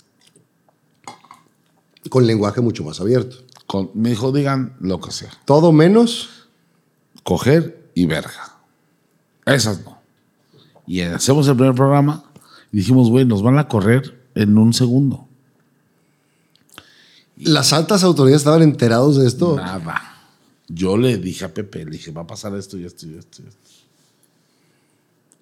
Con 2.09 2.25
lenguaje 2.25 2.61
mucho 2.61 2.83
más 2.83 2.99
abierto. 2.99 3.37
Con- 3.67 3.91
me 3.93 4.09
dijo, 4.09 4.31
digan 4.31 4.75
lo 4.79 4.99
que 4.99 5.11
sea. 5.11 5.31
Todo 5.45 5.71
menos. 5.71 6.47
Coger 7.23 7.89
y 7.93 8.05
verga. 8.05 8.57
Esas 9.45 9.83
no. 9.85 9.97
Y 10.87 11.01
hacemos 11.01 11.47
el 11.47 11.55
primer 11.55 11.75
programa 11.75 12.23
y 12.71 12.77
dijimos, 12.77 13.09
güey, 13.09 13.25
nos 13.25 13.41
van 13.43 13.57
a 13.59 13.67
correr 13.67 14.21
en 14.35 14.57
un 14.57 14.73
segundo. 14.73 15.27
Las 17.37 17.73
altas 17.73 18.03
autoridades 18.03 18.41
estaban 18.41 18.61
enterados 18.61 19.17
de 19.17 19.27
esto. 19.27 19.55
Nada. 19.55 20.01
Yo 20.67 20.97
le 20.97 21.17
dije 21.17 21.45
a 21.45 21.53
Pepe, 21.53 21.83
le 21.85 21.91
dije, 21.91 22.11
va 22.11 22.21
a 22.21 22.27
pasar 22.27 22.55
esto 22.55 22.77
y 22.77 22.85
esto 22.85 23.05
y 23.07 23.15
esto. 23.17 23.41
y 23.43 23.47
esto. 23.47 23.59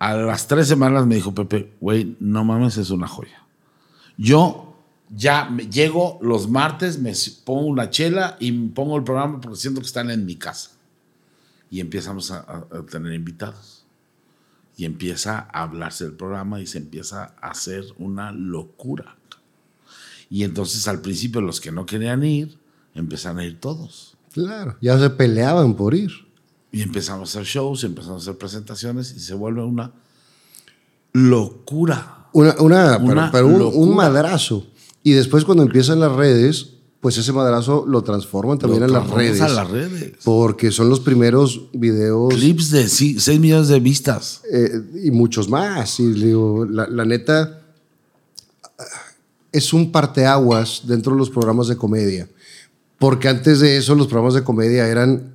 A 0.02 0.16
las 0.16 0.48
tres 0.48 0.68
semanas 0.68 1.06
me 1.06 1.14
dijo 1.14 1.32
Pepe, 1.36 1.74
güey, 1.80 2.18
no 2.20 2.44
mames, 2.44 2.76
es 2.78 2.90
una 2.90 3.08
joya. 3.08 3.44
Yo 4.18 4.76
ya 5.16 5.48
llego 5.70 6.18
los 6.24 6.50
martes, 6.50 6.98
me 6.98 7.14
pongo 7.46 7.68
una 7.68 7.92
chela 7.92 8.36
y 8.40 8.52
pongo 8.70 8.98
el 8.98 9.04
programa 9.04 9.40
porque 9.40 9.60
siento 9.60 9.80
que 9.80 9.86
están 9.86 10.10
en 10.10 10.26
mi 10.26 10.38
casa. 10.38 10.72
Y 11.70 11.82
empezamos 11.82 12.32
a, 12.32 12.40
a- 12.40 12.66
tener 12.90 13.14
invitados. 13.14 13.86
Y 14.76 14.86
empieza 14.86 15.48
a 15.54 15.62
hablarse 15.62 16.06
del 16.06 16.14
programa 16.14 16.60
y 16.60 16.66
se 16.66 16.80
empieza 16.80 17.36
a 17.40 17.52
hacer 17.52 17.84
una 18.00 18.32
locura. 18.32 19.16
Y 20.32 20.44
entonces 20.46 20.88
al 20.88 21.02
principio 21.02 21.42
los 21.42 21.62
que 21.62 21.72
no 21.72 21.86
querían 21.86 22.24
ir, 22.24 22.58
empezaron 22.96 23.38
a 23.38 23.46
ir 23.46 23.60
todos. 23.60 24.18
Claro. 24.34 24.78
Ya 24.82 24.98
se 24.98 25.12
peleaban 25.12 25.76
por 25.76 25.94
ir. 25.94 26.10
Y 26.72 26.82
empezamos 26.82 27.36
a 27.36 27.40
hacer 27.40 27.46
shows, 27.46 27.84
empezamos 27.84 28.22
a 28.22 28.30
hacer 28.30 28.38
presentaciones 28.38 29.14
y 29.16 29.20
se 29.20 29.34
vuelve 29.34 29.64
una 29.64 29.92
locura. 31.14 32.28
Una, 32.34 32.56
una, 32.60 32.98
pero- 33.00 33.12
Una 33.12 33.32
pero, 33.32 33.70
un, 33.70 33.96
madrazo. 33.96 34.66
Y 35.04 35.12
después 35.12 35.44
cuando 35.44 35.64
empiezan 35.64 36.00
las 36.00 36.14
redes, 36.14 36.70
pues 37.02 37.18
ese 37.18 37.34
madrazo 37.34 37.84
lo 37.88 38.04
transforman 38.04 38.58
también 38.60 38.82
Lo 38.82 38.88
en 38.88 38.94
las 38.94 39.10
redes. 39.10 39.42
a 39.42 39.50
las 39.50 39.70
redes. 39.70 40.14
Porque 40.24 40.72
son 40.72 40.88
los 40.90 41.00
primeros 41.02 41.70
videos 41.74 42.34
Clips 42.34 42.70
de 42.72 42.88
6 42.88 43.40
millones 43.40 43.68
de 43.68 43.80
vistas. 43.80 44.42
eh, 44.52 44.70
y 45.04 45.12
muchos 45.12 45.50
más. 45.50 46.00
Y 46.00 46.08
digo, 46.14 46.66
la, 46.66 46.88
la 46.88 47.04
neta 47.04 47.58
es 49.52 49.74
un 49.74 49.92
parteaguas 49.92 50.84
dentro 50.86 51.12
de 51.14 51.18
los 51.20 51.30
programas 51.30 51.68
de 51.68 51.76
comedia. 51.76 52.30
Porque 53.00 53.28
antes 53.28 53.60
de 53.60 53.78
eso 53.78 53.96
los 53.96 54.08
programas 54.08 54.36
de 54.36 54.44
comedia 54.44 54.88
eran 54.88 55.34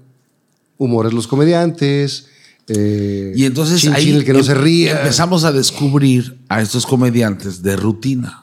humores 0.78 1.12
los 1.12 1.26
comediantes. 1.26 2.26
eh, 2.68 3.32
Y 3.36 3.44
entonces 3.44 3.80
chin, 3.80 3.94
ahí 3.94 4.04
chin, 4.04 4.16
el 4.16 4.24
que 4.24 4.32
no 4.32 4.40
em- 4.40 4.44
se 4.44 4.54
ría. 4.54 4.98
empezamos 5.00 5.44
a 5.44 5.52
descubrir 5.52 6.38
a 6.48 6.60
estos 6.60 6.84
comediantes 6.86 7.62
de 7.62 7.76
rutina. 7.76 8.42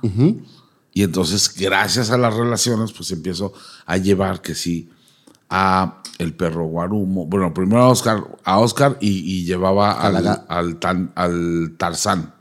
Y 0.96 1.02
entonces, 1.04 1.54
gracias 1.58 2.12
a 2.12 2.18
las 2.18 2.34
relaciones, 2.36 2.92
pues 2.94 3.10
empiezo 3.12 3.52
a 3.86 3.98
llevar 3.98 4.42
que 4.42 4.54
sí 4.56 4.90
a 5.50 6.02
el 6.20 6.34
perro 6.36 6.66
Guarumo. 6.66 7.26
Bueno, 7.26 7.54
primero 7.54 7.82
a 7.84 7.90
Oscar, 7.90 8.24
a 8.44 8.60
Oscar 8.60 8.98
y, 9.02 9.10
y 9.10 9.46
llevaba 9.46 9.92
al, 9.94 10.44
al, 10.48 10.76
tan- 10.78 11.12
al 11.16 11.74
Tarzán. 11.78 12.34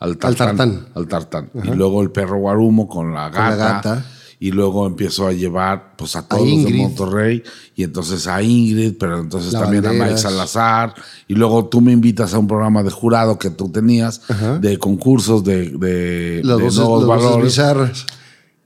Al 0.00 0.10
Al 0.22 0.36
Tartán. 0.36 0.88
Al 0.94 1.06
Tartán. 1.08 1.50
Y 1.64 1.68
luego 1.70 2.02
el 2.02 2.10
perro 2.10 2.38
Guarumo 2.38 2.88
con 2.88 3.12
la 3.12 3.30
Con 3.30 3.42
la 3.44 3.56
gata. 3.56 4.06
Y 4.40 4.52
luego 4.52 4.86
empiezo 4.86 5.26
a 5.26 5.32
llevar 5.32 5.94
pues 5.96 6.14
a 6.14 6.22
todos 6.26 6.48
los 6.48 6.64
de. 6.64 6.74
Monterrey. 6.74 7.42
Y 7.74 7.82
entonces 7.82 8.26
a 8.28 8.40
Ingrid, 8.42 8.94
pero 8.98 9.18
entonces 9.18 9.52
La 9.52 9.60
también 9.62 9.84
a 9.86 9.92
Mike. 9.92 10.16
Salazar. 10.18 10.94
Y 11.26 11.34
luego 11.34 11.66
tú 11.66 11.80
me 11.80 11.90
invitas 11.92 12.34
a 12.34 12.38
un 12.38 12.46
programa 12.46 12.82
de 12.82 12.90
jurado 12.90 13.38
que 13.38 13.50
tú 13.50 13.68
tenías, 13.70 14.20
de 14.60 14.78
concursos 14.78 15.42
de, 15.42 15.70
de, 15.70 16.40
Las 16.44 16.58
de 16.58 16.62
voces, 16.64 16.78
nuevos 16.78 17.06
valores. 17.06 17.44
bizarras. 17.46 18.06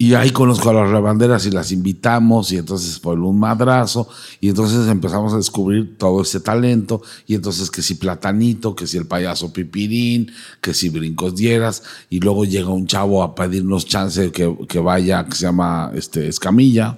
Y 0.03 0.14
ahí 0.14 0.32
conozco 0.32 0.68
a 0.68 0.72
las 0.72 0.90
rebanderas 0.90 1.46
y 1.46 1.53
las 1.53 1.70
invitamos 1.70 2.50
y 2.50 2.57
entonces 2.57 2.98
fue 2.98 3.14
un 3.14 3.38
madrazo 3.38 4.09
y 4.40 4.48
entonces 4.48 4.88
empezamos 4.88 5.32
a 5.32 5.36
descubrir 5.36 5.96
todo 5.96 6.22
ese 6.22 6.40
talento 6.40 7.03
y 7.24 7.36
entonces 7.36 7.70
que 7.70 7.82
si 7.82 7.94
Platanito, 7.94 8.74
que 8.74 8.88
si 8.88 8.96
el 8.96 9.07
payaso 9.07 9.53
Pipirín, 9.53 10.32
que 10.61 10.74
si 10.74 10.88
Brincos 10.88 11.36
Dieras 11.36 11.84
y 12.11 12.18
luego 12.18 12.44
llega 12.44 12.70
un 12.70 12.88
chavo 12.88 13.22
a 13.22 13.36
pedirnos 13.36 13.86
chance 13.86 14.32
que, 14.32 14.53
que 14.68 14.80
vaya, 14.80 15.24
que 15.24 15.36
se 15.36 15.42
llama 15.42 15.92
este, 15.94 16.26
Escamilla. 16.26 16.96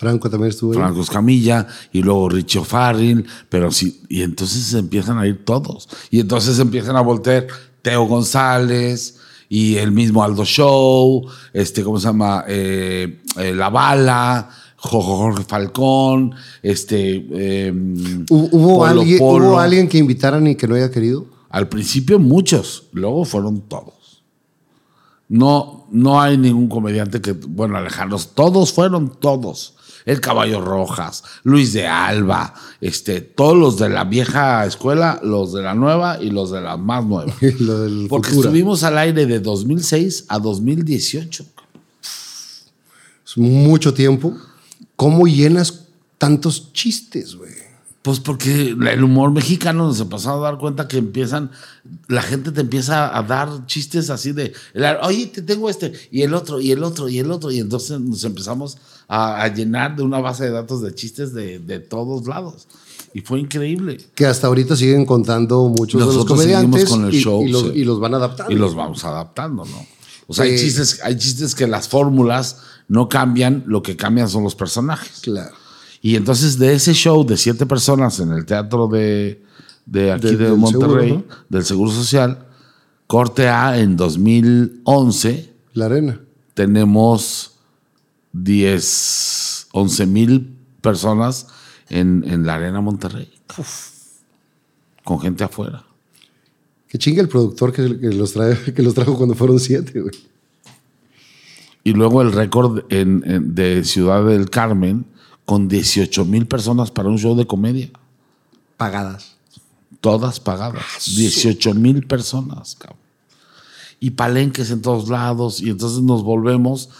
Franco 0.00 0.28
también 0.28 0.50
estuvo 0.50 0.72
ahí. 0.72 0.78
Franco 0.78 1.02
Escamilla 1.02 1.68
y 1.92 2.02
luego 2.02 2.28
Richo 2.28 2.64
Farrell, 2.64 3.24
pero 3.48 3.70
sí, 3.70 4.02
y 4.08 4.22
entonces 4.22 4.74
empiezan 4.74 5.18
a 5.18 5.28
ir 5.28 5.44
todos. 5.44 5.88
Y 6.10 6.18
entonces 6.18 6.58
empiezan 6.58 6.96
a 6.96 7.02
voltear 7.02 7.46
Teo 7.82 8.02
González 8.02 9.20
y 9.48 9.76
el 9.76 9.92
mismo 9.92 10.22
Aldo 10.22 10.44
Show, 10.44 11.26
este, 11.52 11.82
¿cómo 11.82 11.98
se 11.98 12.06
llama? 12.06 12.44
Eh, 12.48 13.22
eh, 13.38 13.54
La 13.54 13.70
Bala, 13.70 14.48
Jorge 14.76 15.44
Falcón, 15.44 16.34
este... 16.62 17.26
eh, 17.30 17.72
¿Hubo, 18.30 18.48
hubo 18.52 18.78
Polo 18.78 18.84
alguien, 18.84 19.18
Polo. 19.18 19.48
¿Hubo 19.48 19.58
alguien 19.58 19.88
que 19.88 19.98
invitaran 19.98 20.46
y 20.46 20.56
que 20.56 20.66
no 20.66 20.74
haya 20.74 20.90
querido? 20.90 21.26
Al 21.48 21.68
principio 21.68 22.18
muchos, 22.18 22.88
luego 22.92 23.24
fueron 23.24 23.62
todos. 23.62 24.22
No, 25.28 25.86
no 25.90 26.20
hay 26.20 26.38
ningún 26.38 26.68
comediante 26.68 27.20
que, 27.20 27.32
bueno, 27.32 27.76
Alejandro, 27.76 28.18
todos 28.34 28.72
fueron 28.72 29.12
todos. 29.18 29.75
El 30.06 30.20
Caballo 30.20 30.60
Rojas, 30.60 31.24
Luis 31.42 31.72
de 31.72 31.86
Alba, 31.86 32.54
este, 32.80 33.20
todos 33.20 33.56
los 33.56 33.76
de 33.76 33.88
la 33.88 34.04
vieja 34.04 34.64
escuela, 34.64 35.20
los 35.22 35.52
de 35.52 35.62
la 35.62 35.74
nueva 35.74 36.22
y 36.22 36.30
los 36.30 36.52
de 36.52 36.60
la 36.60 36.76
más 36.76 37.04
nueva. 37.04 37.34
Lo 37.58 38.08
Porque 38.08 38.30
estuvimos 38.30 38.84
al 38.84 38.98
aire 38.98 39.26
de 39.26 39.40
2006 39.40 40.26
a 40.28 40.38
2018. 40.38 41.44
Es 43.26 43.36
mucho 43.36 43.92
tiempo. 43.92 44.36
¿Cómo 44.94 45.26
llenas 45.26 45.86
tantos 46.18 46.72
chistes, 46.72 47.34
güey? 47.34 47.66
Pues 48.02 48.20
porque 48.20 48.68
el 48.68 49.02
humor 49.02 49.32
mexicano 49.32 49.88
nos 49.88 49.98
empezó 49.98 50.34
a 50.34 50.36
dar 50.38 50.58
cuenta 50.58 50.86
que 50.86 50.98
empiezan, 50.98 51.50
la 52.06 52.22
gente 52.22 52.52
te 52.52 52.60
empieza 52.60 53.18
a 53.18 53.20
dar 53.24 53.66
chistes 53.66 54.10
así 54.10 54.30
de, 54.30 54.52
oye, 55.02 55.26
te 55.26 55.42
tengo 55.42 55.68
este, 55.68 55.92
y 56.12 56.22
el 56.22 56.32
otro, 56.32 56.60
y 56.60 56.70
el 56.70 56.84
otro, 56.84 57.08
y 57.08 57.18
el 57.18 57.32
otro, 57.32 57.50
y 57.50 57.58
entonces 57.58 57.98
nos 57.98 58.22
empezamos 58.22 58.78
a, 59.08 59.42
a 59.42 59.48
llenar 59.54 59.96
de 59.96 60.02
una 60.02 60.18
base 60.20 60.44
de 60.44 60.50
datos 60.50 60.82
de 60.82 60.94
chistes 60.94 61.32
de, 61.32 61.58
de 61.58 61.78
todos 61.80 62.26
lados. 62.26 62.66
Y 63.14 63.20
fue 63.22 63.40
increíble. 63.40 63.98
Que 64.14 64.26
hasta 64.26 64.46
ahorita 64.46 64.76
siguen 64.76 65.06
contando 65.06 65.68
muchos 65.68 65.98
de 66.00 66.06
los 66.06 66.14
Nosotros 66.16 66.38
comediantes 66.38 66.84
con 66.88 67.04
el 67.06 67.14
y, 67.14 67.20
show, 67.20 67.42
y 67.46 67.50
los, 67.50 67.62
sí. 67.62 67.70
y 67.76 67.84
los 67.84 67.98
van 68.00 68.14
adaptando. 68.14 68.52
Y 68.52 68.56
los 68.56 68.74
vamos 68.74 69.04
adaptando, 69.04 69.64
¿no? 69.64 69.86
O 70.26 70.34
sea, 70.34 70.44
hay, 70.44 70.50
Eh, 70.52 70.58
chistes, 70.58 71.00
hay 71.02 71.16
chistes 71.16 71.54
que 71.54 71.66
las 71.66 71.88
fórmulas 71.88 72.58
no 72.88 73.08
cambian, 73.08 73.62
lo 73.66 73.82
que 73.82 73.96
cambian 73.96 74.28
son 74.28 74.42
los 74.44 74.54
personajes. 74.54 75.20
Claro. 75.22 75.54
Y 76.02 76.16
entonces 76.16 76.58
de 76.58 76.74
ese 76.74 76.92
show 76.92 77.24
de 77.24 77.36
siete 77.36 77.64
personas 77.64 78.20
en 78.20 78.32
el 78.32 78.44
teatro 78.44 78.86
de, 78.86 79.42
de 79.86 80.12
aquí 80.12 80.34
de 80.34 80.36
del 80.36 80.56
Monterrey, 80.56 81.08
Seguro, 81.10 81.24
del 81.48 81.64
Seguro 81.64 81.90
Social, 81.92 82.46
corte 83.06 83.48
A 83.48 83.78
en 83.78 83.96
2011, 83.96 85.54
La 85.72 85.86
arena. 85.86 86.20
tenemos 86.54 87.52
10, 88.42 89.68
11 89.72 90.06
mil 90.06 90.56
personas 90.80 91.46
en, 91.88 92.24
en 92.26 92.46
la 92.46 92.54
Arena 92.56 92.80
Monterrey. 92.80 93.30
Con 95.04 95.20
gente 95.20 95.44
afuera. 95.44 95.84
Que 96.88 96.98
chingue 96.98 97.20
el 97.20 97.28
productor 97.28 97.72
que, 97.72 97.98
que 97.98 98.08
los 98.10 98.32
trae, 98.32 98.56
que 98.74 98.82
los 98.82 98.94
trajo 98.94 99.16
cuando 99.16 99.34
fueron 99.34 99.58
siete, 99.60 100.00
güey. 100.00 100.14
Y 101.84 101.92
luego 101.92 102.20
el 102.22 102.32
récord 102.32 102.84
en- 102.92 103.22
en- 103.26 103.54
de 103.54 103.84
Ciudad 103.84 104.24
del 104.24 104.50
Carmen 104.50 105.06
con 105.44 105.68
18 105.68 106.24
mil 106.24 106.46
personas 106.46 106.90
para 106.90 107.08
un 107.08 107.18
show 107.18 107.36
de 107.36 107.46
comedia. 107.46 107.90
Pagadas. 108.76 109.36
Todas 110.00 110.40
pagadas. 110.40 110.84
18 111.16 111.74
mil 111.74 112.06
personas, 112.06 112.74
cabrón. 112.74 112.98
Y 114.00 114.10
palenques 114.10 114.70
en 114.70 114.82
todos 114.82 115.08
lados. 115.08 115.60
Y 115.60 115.70
entonces 115.70 116.02
nos 116.02 116.22
volvemos 116.24 116.90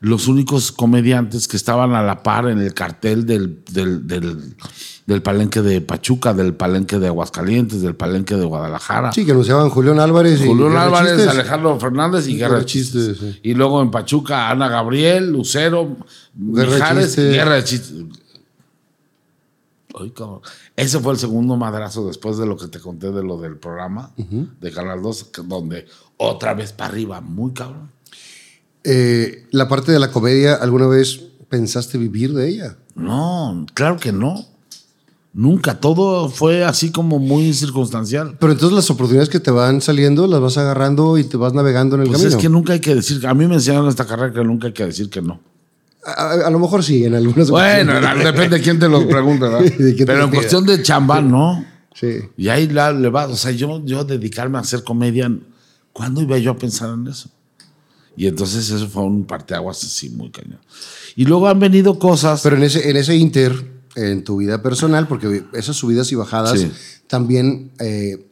los 0.00 0.28
únicos 0.28 0.72
comediantes 0.72 1.46
que 1.46 1.56
estaban 1.58 1.94
a 1.94 2.02
la 2.02 2.22
par 2.22 2.48
en 2.48 2.58
el 2.58 2.72
cartel 2.74 3.26
del, 3.26 3.62
del, 3.70 4.06
del- 4.06 4.54
del 5.06 5.22
palenque 5.22 5.60
de 5.60 5.80
Pachuca, 5.80 6.32
del 6.34 6.54
palenque 6.54 6.98
de 7.00 7.08
Aguascalientes, 7.08 7.82
del 7.82 7.96
palenque 7.96 8.36
de 8.36 8.44
Guadalajara. 8.44 9.12
Sí, 9.12 9.24
que 9.26 9.32
anunciaban 9.32 9.68
Julián 9.68 9.98
Álvarez 9.98 10.40
y 10.40 10.46
Julián 10.46 10.68
Guerra 10.70 10.84
Álvarez, 10.84 11.10
Chistes. 11.16 11.28
Alejandro 11.28 11.80
Fernández 11.80 12.28
y 12.28 12.32
Y 12.32 12.36
Guerra 12.38 12.64
Chistes. 12.64 13.08
Chistes, 13.16 13.32
sí. 13.34 13.40
Y 13.42 13.54
luego 13.54 13.82
en 13.82 13.90
Pachuca, 13.90 14.48
Ana 14.50 14.68
Gabriel, 14.68 15.32
Lucero, 15.32 15.96
Guerra 16.34 16.68
de 16.70 16.74
Mijares, 16.76 17.04
Chistes. 17.06 17.32
Guerra 17.34 17.54
de 17.56 17.64
Chistes. 17.64 18.04
Ay, 19.98 20.10
cabrón. 20.12 20.40
Ese 20.76 21.00
fue 21.00 21.12
el 21.12 21.18
segundo 21.18 21.56
madrazo 21.56 22.06
después 22.06 22.38
de 22.38 22.46
lo 22.46 22.56
que 22.56 22.68
te 22.68 22.78
conté 22.78 23.10
de 23.10 23.22
lo 23.24 23.38
del 23.40 23.56
programa 23.56 24.12
de 24.16 24.70
Canal 24.70 25.02
2, 25.02 25.24
que- 25.24 25.42
donde 25.42 25.86
otra 26.16 26.54
vez 26.54 26.72
para 26.72 26.90
arriba, 26.90 27.20
muy 27.20 27.52
cabrón. 27.52 27.90
Eh, 28.84 29.46
la 29.50 29.68
parte 29.68 29.92
de 29.92 29.98
la 29.98 30.10
comedia, 30.10 30.54
¿alguna 30.54 30.86
vez 30.86 31.20
pensaste 31.48 31.98
vivir 31.98 32.32
de 32.32 32.48
ella? 32.48 32.76
No, 32.94 33.66
claro 33.74 33.98
que 33.98 34.12
no. 34.12 34.46
Nunca, 35.32 35.78
todo 35.78 36.28
fue 36.28 36.64
así 36.64 36.90
como 36.90 37.18
muy 37.20 37.52
circunstancial. 37.54 38.36
Pero 38.40 38.52
entonces 38.52 38.74
las 38.74 38.90
oportunidades 38.90 39.28
que 39.28 39.38
te 39.38 39.52
van 39.52 39.80
saliendo 39.80 40.26
las 40.26 40.40
vas 40.40 40.58
agarrando 40.58 41.18
y 41.18 41.24
te 41.24 41.36
vas 41.36 41.52
navegando 41.54 41.94
en 41.96 42.02
el 42.02 42.08
Pues 42.08 42.18
camino. 42.18 42.36
es 42.36 42.42
que 42.42 42.48
nunca 42.48 42.72
hay 42.72 42.80
que 42.80 42.96
decir, 42.96 43.24
a 43.26 43.34
mí 43.34 43.46
me 43.46 43.54
enseñaron 43.54 43.84
en 43.84 43.90
esta 43.90 44.06
carrera 44.06 44.32
que 44.32 44.42
nunca 44.42 44.66
hay 44.66 44.72
que 44.72 44.86
decir 44.86 45.08
que 45.08 45.22
no. 45.22 45.40
a, 46.04 46.50
lo 46.50 46.58
mejor 46.58 46.82
sí, 46.82 47.04
en 47.04 47.14
algunas 47.14 47.48
Bueno, 47.48 47.92
depende 48.24 48.56
de 48.58 48.62
quién 48.62 48.80
te 48.80 48.88
lo 48.88 49.06
pregunte, 49.08 49.46
Pero 50.04 50.24
en 50.24 50.30
cuestión 50.30 50.66
de 50.66 50.82
chamba, 50.82 51.20
no. 51.20 51.64
Sí. 51.94 52.18
Y 52.36 52.48
ahí 52.48 52.66
la, 52.68 52.92
le 52.92 53.08
va. 53.08 53.26
O 53.26 53.36
sea, 53.36 53.52
yo, 53.52 53.84
yo 53.84 54.04
dedicarme 54.04 54.58
a 54.58 54.62
hacer 54.62 54.82
comedia, 54.82 55.30
¿cuándo 55.92 56.22
iba 56.22 56.38
yo 56.38 56.52
a 56.52 56.56
pensar 56.56 56.92
en 56.94 57.06
eso? 57.06 57.30
Y 58.16 58.26
entonces 58.26 58.68
eso 58.70 58.88
fue 58.88 59.02
un 59.04 59.24
parteaguas 59.24 59.82
así 59.82 60.10
muy 60.10 60.30
cañón. 60.30 60.58
Y 61.16 61.24
luego 61.24 61.48
han 61.48 61.58
venido 61.60 61.98
cosas. 61.98 62.40
Pero 62.42 62.56
en 62.56 62.64
ese, 62.64 62.90
en 62.90 62.96
ese 62.96 63.16
inter, 63.16 63.52
en 63.96 64.24
tu 64.24 64.36
vida 64.38 64.62
personal, 64.62 65.08
porque 65.08 65.44
esas 65.54 65.76
subidas 65.76 66.10
y 66.12 66.14
bajadas 66.16 66.60
Sí. 66.60 66.70
también 67.06 67.72
eh, 67.80 68.26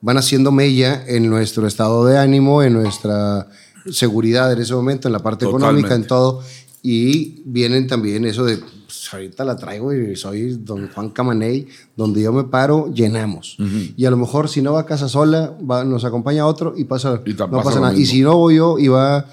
van 0.00 0.16
haciendo 0.18 0.50
mella 0.52 1.04
en 1.06 1.28
nuestro 1.28 1.66
estado 1.66 2.04
de 2.06 2.18
ánimo, 2.18 2.62
en 2.62 2.72
nuestra 2.74 3.48
seguridad 3.90 4.52
en 4.52 4.60
ese 4.60 4.74
momento, 4.74 5.08
en 5.08 5.12
la 5.12 5.20
parte 5.20 5.46
Totalmente. 5.46 5.80
económica, 5.80 5.94
en 5.94 6.06
todo. 6.06 6.42
Y 6.82 7.42
vienen 7.44 7.86
también 7.86 8.24
eso 8.24 8.44
de, 8.44 8.56
pues, 8.56 9.08
ahorita 9.12 9.44
la 9.44 9.56
traigo 9.56 9.92
y 9.92 10.16
soy 10.16 10.54
don 10.54 10.88
Juan 10.88 11.10
Camaney, 11.10 11.66
donde 11.94 12.22
yo 12.22 12.32
me 12.32 12.44
paro, 12.44 12.90
llenamos. 12.92 13.56
Y 13.96 14.04
a 14.06 14.10
lo 14.10 14.16
mejor 14.16 14.48
si 14.48 14.62
no 14.62 14.72
va 14.72 14.80
a 14.80 14.86
casa 14.86 15.08
sola, 15.08 15.54
va- 15.70 15.84
nos 15.84 16.04
acompaña 16.04 16.46
otro 16.46 16.72
y 16.76 16.84
pasa, 16.84 17.20
Y 17.26 17.30
no 17.34 17.50
pasa 17.50 17.62
pasa 17.64 17.80
nada. 17.80 17.94
Y 17.94 17.98
mismo. 17.98 18.12
si 18.12 18.20
no 18.22 18.36
voy 18.38 18.56
yo 18.56 18.78
y 18.78 18.88
va, 18.88 19.26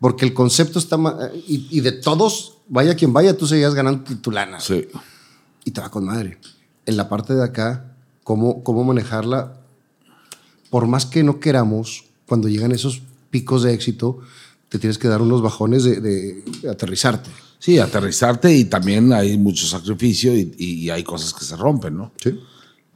porque 0.00 0.24
el 0.24 0.32
concepto 0.32 0.78
está, 0.78 0.98
y, 1.46 1.68
y 1.70 1.80
de 1.80 1.92
todos, 1.92 2.54
vaya 2.68 2.94
quien 2.96 3.12
vaya, 3.12 3.36
tú 3.36 3.46
seguías 3.46 3.74
ganando 3.74 4.04
tu, 4.04 4.16
tu 4.16 4.30
lana. 4.30 4.58
Sí. 4.58 4.86
Y 5.64 5.70
te 5.72 5.80
va 5.82 5.90
con 5.90 6.06
madre. 6.06 6.38
En 6.86 6.96
la 6.96 7.08
parte 7.08 7.34
de 7.34 7.44
acá, 7.44 7.94
cómo, 8.24 8.64
cómo 8.64 8.82
manejarla, 8.82 9.58
por 10.70 10.86
más 10.86 11.04
que 11.04 11.22
no 11.22 11.38
queramos, 11.38 12.04
cuando 12.26 12.48
llegan 12.48 12.72
esos 12.72 13.02
picos 13.30 13.62
de 13.62 13.74
éxito, 13.74 14.20
te 14.72 14.78
tienes 14.78 14.96
que 14.96 15.06
dar 15.06 15.20
unos 15.20 15.42
bajones 15.42 15.84
de, 15.84 16.00
de 16.00 16.42
aterrizarte. 16.70 17.28
Sí, 17.58 17.78
aterrizarte 17.78 18.56
y 18.56 18.64
también 18.64 19.12
hay 19.12 19.36
mucho 19.36 19.66
sacrificio 19.66 20.32
y, 20.34 20.88
hay 20.88 21.02
cosas 21.02 21.34
que 21.34 21.44
se 21.44 21.56
rompen, 21.56 21.94
¿no? 21.94 22.12
Sí. 22.16 22.40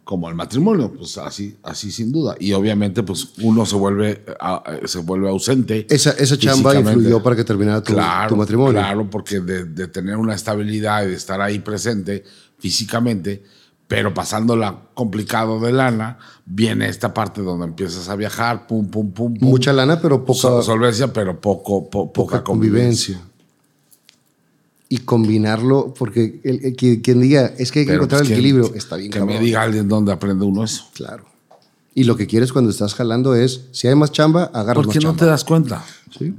Como 0.03 0.27
el 0.31 0.35
matrimonio, 0.35 0.91
pues 0.97 1.19
así, 1.19 1.55
así 1.63 1.93
sin 1.93 2.11
duda. 2.11 2.35
Y 2.41 2.55
obviamente, 2.55 3.03
pues 3.03 3.29
uno 3.43 3.67
se 3.67 3.77
vuelve, 3.77 4.25
ah, 4.41 4.63
se 4.87 5.01
vuelve 5.01 5.29
ausente. 5.29 5.87
Esa, 5.91 6.13
esa 6.13 6.39
chamba 6.39 6.75
influyó 6.75 7.23
para 7.23 7.37
que 7.37 7.45
terminara 7.45 7.83
tu, 7.83 7.93
claro, 7.93 8.31
tu 8.31 8.37
matrimonio. 8.37 8.81
Claro, 8.81 9.11
porque 9.11 9.41
de, 9.41 9.65
de 9.67 9.89
tener 9.89 10.17
una 10.17 10.35
estabilidad 10.35 11.05
y 11.05 11.09
de 11.09 11.15
estar 11.15 11.43
ahí 11.43 11.59
presente 11.59 12.25
físicamente, 12.59 13.45
pero 13.89 14.13
pasándola 14.15 14.79
complicado 14.95 15.61
de 15.61 15.73
lana, 15.73 16.19
viene 16.45 16.89
esta 16.89 17.15
parte 17.15 17.41
donde 17.43 17.67
empiezas 17.67 18.09
a 18.09 18.17
viajar, 18.17 18.67
pum, 18.67 18.89
pum, 18.89 19.13
pum, 19.13 19.35
pum. 19.35 19.49
Mucha 19.49 19.73
lana, 19.73 20.01
pero 20.01 20.25
poca, 20.25 20.41
So- 20.41 20.63
solvencia, 20.63 21.13
pero 21.13 21.41
poco, 21.41 21.89
po- 21.89 22.13
poca, 22.13 22.39
poca 22.39 22.45
convivencia. 22.45 23.15
convivencia. 23.17 23.33
y 24.89 24.99
combinarlo, 24.99 25.93
porque 25.99 26.41
el, 26.45 26.77
quien 26.77 27.21
diga 27.21 27.47
es 27.59 27.73
que 27.73 27.81
hay 27.81 27.87
que 27.87 27.91
Pero, 27.91 28.03
encontrar 28.05 28.21
pues, 28.21 28.31
el 28.31 28.37
equilibrio, 28.39 28.73
está 28.75 28.95
bien 28.95 29.11
Que 29.11 29.19
cabrón. 29.19 29.35
me 29.37 29.41
diga 29.45 29.63
alguien 29.63 29.89
dónde 29.89 30.13
aprende 30.13 30.45
uno 30.45 30.63
eso. 30.63 30.85
Claro. 30.95 31.25
Y 31.93 32.05
lo 32.05 32.17
que 32.17 32.29
quieres 32.29 32.53
cuando 32.53 32.71
estás 32.71 32.95
jalando 32.95 33.35
es, 33.35 33.63
si 33.73 33.89
hay 33.89 33.97
más 33.97 34.13
chamba, 34.13 34.45
agarras 34.45 34.75
¿Por 34.77 34.87
más 34.87 34.93
qué 34.95 35.01
no 35.01 35.09
chamba. 35.11 35.19
te 35.19 35.27
das 35.27 35.43
cuenta? 35.45 35.85
Sí. 36.17 36.33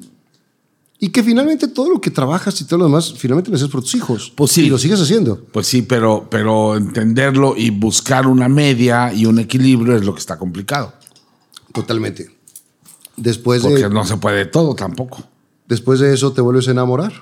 Y 1.00 1.10
que 1.10 1.22
finalmente 1.24 1.68
todo 1.68 1.92
lo 1.92 2.02
que 2.02 2.10
trabajas 2.10 2.60
y 2.60 2.66
todo 2.66 2.80
lo 2.80 2.86
demás, 2.86 3.14
finalmente 3.18 3.52
lo 3.52 3.56
haces 3.58 3.70
por 3.70 3.82
tus 3.82 3.94
hijos. 3.94 4.34
Pues 4.36 4.52
sí. 4.52 4.66
Y 4.66 4.70
lo 4.70 4.80
sigues 4.80 5.00
haciendo. 5.00 5.40
Pues 5.52 5.68
sí, 5.68 5.84
pero, 5.84 6.28
pero 6.30 6.76
entenderlo 6.76 7.56
y 7.56 7.70
buscar 7.70 8.26
una 8.26 8.50
media 8.50 9.14
y 9.14 9.28
un 9.28 9.38
equilibrio 9.38 9.96
es 9.96 10.04
lo 10.04 10.14
que 10.16 10.20
está 10.20 10.38
complicado. 10.40 10.94
Totalmente. 11.72 12.36
Después 13.16 13.62
Porque 13.62 13.84
de, 13.84 13.90
no 13.90 14.06
se 14.06 14.18
puede 14.18 14.46
todo 14.46 14.74
tampoco. 14.76 15.24
después 15.68 16.00
de 16.00 16.14
eso 16.14 16.34
te 16.34 16.42
vuelves 16.42 16.68
a 16.68 16.72
enamorar. 16.72 17.14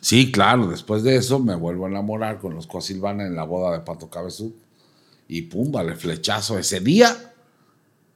Sí, 0.00 0.32
claro, 0.32 0.66
después 0.68 1.04
de 1.04 1.14
eso 1.16 1.38
me 1.38 1.54
vuelvo 1.54 1.86
a 1.86 1.88
enamorar 1.88 2.40
con 2.40 2.54
los 2.54 2.66
Coasilvana 2.66 3.24
en 3.24 3.36
la 3.36 3.44
boda 3.44 3.70
de 3.72 3.80
Pato 3.84 4.10
Cabezud. 4.10 4.50
Y 5.28 5.42
pum, 5.42 5.70
vale, 5.70 5.94
flechazo 5.94 6.58
ese 6.58 6.80
día 6.80 7.32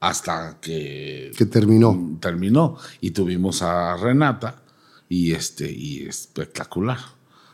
hasta 0.00 0.58
que 0.60 1.30
Que 1.36 1.46
terminó. 1.46 2.16
terminó. 2.20 2.76
Y 3.00 3.12
tuvimos 3.12 3.62
a 3.62 3.96
Renata 3.96 4.62
y 5.08 5.32
este, 5.32 5.70
y 5.70 6.06
espectacular. 6.06 6.98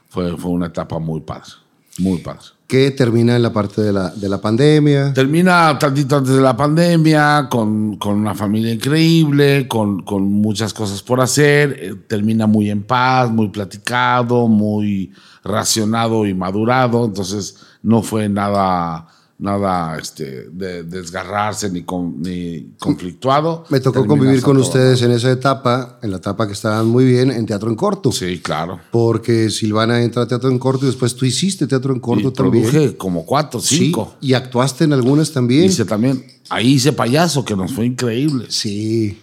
Fue, 0.09 0.37
fue 0.37 0.51
una 0.51 0.67
etapa 0.67 0.99
muy 0.99 1.21
padre, 1.21 1.53
muy 1.99 2.19
padre. 2.19 2.41
Que 2.67 2.91
termina 2.91 3.37
en 3.37 3.43
la 3.43 3.53
parte 3.53 3.83
de 3.83 3.93
la, 3.93 4.11
de 4.11 4.29
la 4.29 4.41
pandemia. 4.41 5.13
Termina 5.13 5.79
tantito 5.79 6.17
antes 6.17 6.35
de 6.35 6.41
la 6.41 6.57
pandemia, 6.57 7.49
con, 7.51 7.97
con 7.97 8.15
una 8.17 8.35
familia 8.35 8.73
increíble, 8.73 9.69
con, 9.69 10.03
con 10.03 10.23
muchas 10.23 10.73
cosas 10.73 11.03
por 11.03 11.21
hacer. 11.21 11.77
eh, 11.79 11.95
termina 12.07 12.47
muy 12.47 12.71
en 12.71 12.83
paz, 12.83 13.31
muy 13.31 13.49
platicado, 13.49 14.49
muy 14.49 15.13
racionado 15.45 16.27
y 16.27 16.33
madurado. 16.33 17.05
Entonces 17.05 17.57
no 17.83 18.03
fue 18.03 18.29
nada, 18.29 19.07
nada 19.43 19.99
este, 19.99 20.49
de 20.51 20.85
desgarrarse 20.85 21.69
ni, 21.71 21.83
con- 21.83 22.23
ni 22.23 22.73
conflictuado. 22.79 23.65
Me 23.71 23.81
tocó 23.81 24.07
convivir 24.07 24.41
con 24.43 24.55
todo. 24.57 24.65
ustedes 24.65 25.03
en 25.03 25.11
esa 25.11 25.31
etapa, 25.31 25.99
en 26.03 26.11
la 26.13 26.19
etapa 26.19 26.47
que 26.47 26.53
estaban 26.53 26.87
muy 26.87 27.05
bien 27.05 27.31
en 27.31 27.45
teatro 27.45 27.69
en 27.69 27.77
corto. 27.77 28.13
Sí, 28.13 28.39
claro. 28.41 28.81
Porque 28.91 29.51
Silvana 29.51 30.01
entra 30.03 30.23
a 30.23 30.27
teatro 30.29 30.49
en 30.51 30.59
corto 30.59 30.85
y 30.87 30.89
después 30.89 31.15
tú 31.17 31.27
hiciste 31.27 31.67
teatro 31.67 31.93
en 31.93 32.01
corto 32.01 32.29
Y 32.29 32.33
también. 32.33 32.65
produje 32.71 32.97
como 32.97 33.27
cuatro, 33.27 33.61
Sí, 33.61 33.79
cinco. 33.79 34.15
y 34.21 34.35
actuaste 34.35 34.85
en 34.85 34.93
algunas 34.93 35.33
también. 35.33 35.65
Hice 35.65 35.85
también. 35.85 36.25
Ahí 36.49 36.75
hice 36.75 36.93
payaso, 36.93 37.45
que 37.45 37.57
nos 37.57 37.73
fue 37.73 37.87
increíble. 37.87 38.47
Sí. 38.49 39.19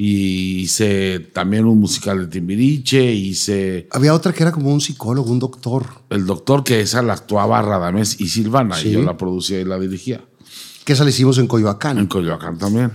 Y 0.00 0.60
hice 0.60 1.18
también 1.32 1.64
un 1.64 1.80
musical 1.80 2.20
de 2.20 2.26
Timbiriche, 2.28 3.12
hice 3.12 3.88
Había 3.90 4.14
otra 4.14 4.32
que 4.32 4.44
era 4.44 4.52
como 4.52 4.72
un 4.72 4.80
psicólogo, 4.80 5.28
un 5.32 5.40
doctor. 5.40 5.86
El 6.08 6.24
Doctor, 6.24 6.62
que 6.62 6.80
esa 6.80 7.02
la 7.02 7.14
actuaba 7.14 7.60
Radamés 7.62 8.20
y 8.20 8.28
Silvana, 8.28 8.76
Sí. 8.76 8.90
y 8.90 8.92
yo 8.92 9.02
la 9.02 9.16
producía 9.16 9.60
y 9.60 9.64
la 9.64 9.76
dirigía. 9.76 10.24
Que 10.84 10.92
esa 10.92 11.02
la 11.02 11.10
hicimos 11.10 11.36
en 11.38 11.48
Coyoacán. 11.48 11.98
En 11.98 12.06
Coyoacán 12.06 12.56
también. 12.58 12.92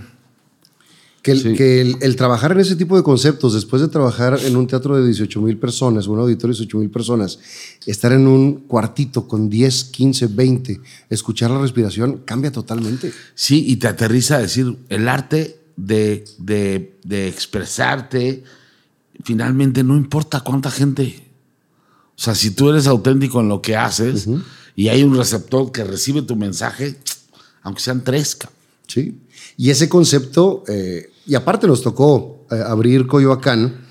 Que, 1.20 1.32
el, 1.32 1.42
Sí. 1.42 1.52
que 1.54 1.82
el, 1.82 1.96
el 2.00 2.16
trabajar 2.16 2.52
en 2.52 2.60
ese 2.60 2.74
tipo 2.74 2.96
de 2.96 3.02
conceptos, 3.02 3.52
después 3.52 3.82
de 3.82 3.88
trabajar 3.88 4.38
en 4.42 4.56
un 4.56 4.66
teatro 4.66 4.96
de 4.96 5.04
18 5.06 5.42
mil 5.42 5.58
personas, 5.58 6.06
un 6.06 6.18
auditorio 6.20 6.54
de 6.54 6.58
18 6.60 6.78
mil 6.78 6.90
personas, 6.90 7.38
estar 7.84 8.12
en 8.12 8.26
un 8.26 8.60
cuartito 8.66 9.28
con 9.28 9.50
10, 9.50 9.84
15, 9.84 10.26
20, 10.28 10.80
escuchar 11.10 11.50
la 11.50 11.60
respiración, 11.60 12.22
cambia 12.24 12.50
totalmente. 12.50 13.12
Sí, 13.34 13.62
y 13.68 13.76
te 13.76 13.88
aterriza 13.88 14.36
a 14.36 14.38
decir, 14.38 14.78
el 14.88 15.06
arte 15.08 15.63
de, 15.76 16.24
de- 16.38 16.98
de 17.04 17.28
expresarte, 17.28 18.44
finalmente 19.24 19.82
no 19.84 19.96
importa 19.96 20.40
cuánta 20.40 20.70
gente. 20.70 21.20
O 22.16 22.20
sea, 22.22 22.34
si 22.34 22.50
tú 22.52 22.70
eres 22.70 22.86
auténtico 22.86 23.40
en 23.40 23.48
lo 23.48 23.60
que 23.60 23.76
haces 23.76 24.26
y 24.76 24.88
hay 24.88 25.02
un 25.02 25.16
receptor 25.16 25.72
que 25.72 25.82
recibe 25.84 26.22
tu 26.22 26.36
mensaje, 26.36 26.96
aunque 27.62 27.80
sean 27.82 28.04
tres, 28.04 28.36
cabrón. 28.36 28.58
¿sí? 28.86 29.18
Y 29.56 29.70
ese 29.70 29.88
concepto, 29.88 30.62
eh, 30.68 31.10
y 31.26 31.34
aparte 31.34 31.66
nos 31.66 31.82
tocó 31.82 32.46
eh, 32.50 32.56
abrir 32.64 33.06
Coyoacán, 33.06 33.84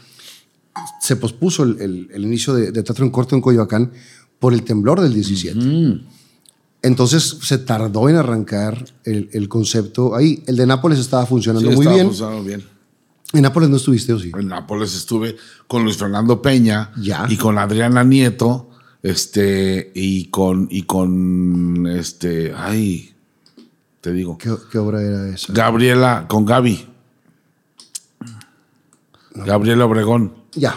se 1.02 1.16
pospuso 1.18 1.64
el, 1.64 1.80
el- 1.82 2.10
el 2.14 2.24
inicio 2.24 2.54
de, 2.54 2.72
de 2.72 2.84
teatro 2.84 3.04
en 3.06 3.12
corto 3.12 3.36
en 3.36 3.42
Coyoacán 3.42 3.92
por 4.40 4.54
el 4.54 4.64
temblor 4.64 5.02
del 5.02 5.14
17. 5.14 5.60
Entonces 6.84 7.38
se 7.42 7.58
tardó 7.58 8.10
en 8.10 8.18
arrancar 8.18 8.86
el, 9.06 9.30
el 9.34 9.50
concepto 9.50 10.16
ahí. 10.16 10.44
El 10.48 10.58
de 10.58 10.68
Nápoles 10.68 11.00
estaba 11.00 11.26
funcionando 11.26 11.70
Sí, 11.70 11.76
muy 11.76 11.84
estaba 11.86 11.96
bien. 11.96 12.08
funcionando 12.08 12.44
bien. 12.44 12.64
En 13.34 13.42
Nápoles 13.42 13.70
no 13.70 13.78
estuviste, 13.78 14.14
¿o 14.14 14.20
sí? 14.20 14.32
En 14.38 14.48
Nápoles 14.50 14.94
estuve 14.94 15.36
con 15.68 15.84
Luis 15.84 15.98
Fernando 15.98 16.42
Peña 16.42 16.92
Ya. 16.98 17.26
y 17.30 17.38
con 17.38 17.58
Adriana 17.58 18.04
Nieto, 18.04 18.70
este, 19.02 19.92
y 19.96 20.26
con, 20.26 20.68
y 20.70 20.84
con 20.84 21.88
este, 21.88 22.54
ay, 22.56 23.16
te 24.02 24.12
digo, 24.14 24.38
¿Qué, 24.38 24.54
qué 24.72 24.78
obra 24.78 25.02
era 25.02 25.30
esa? 25.30 25.52
Gabriela, 25.54 26.26
con 26.28 26.46
Gaby. 26.46 26.90
Gabriela 29.36 29.86
Obregón, 29.86 30.34
Ya. 30.54 30.76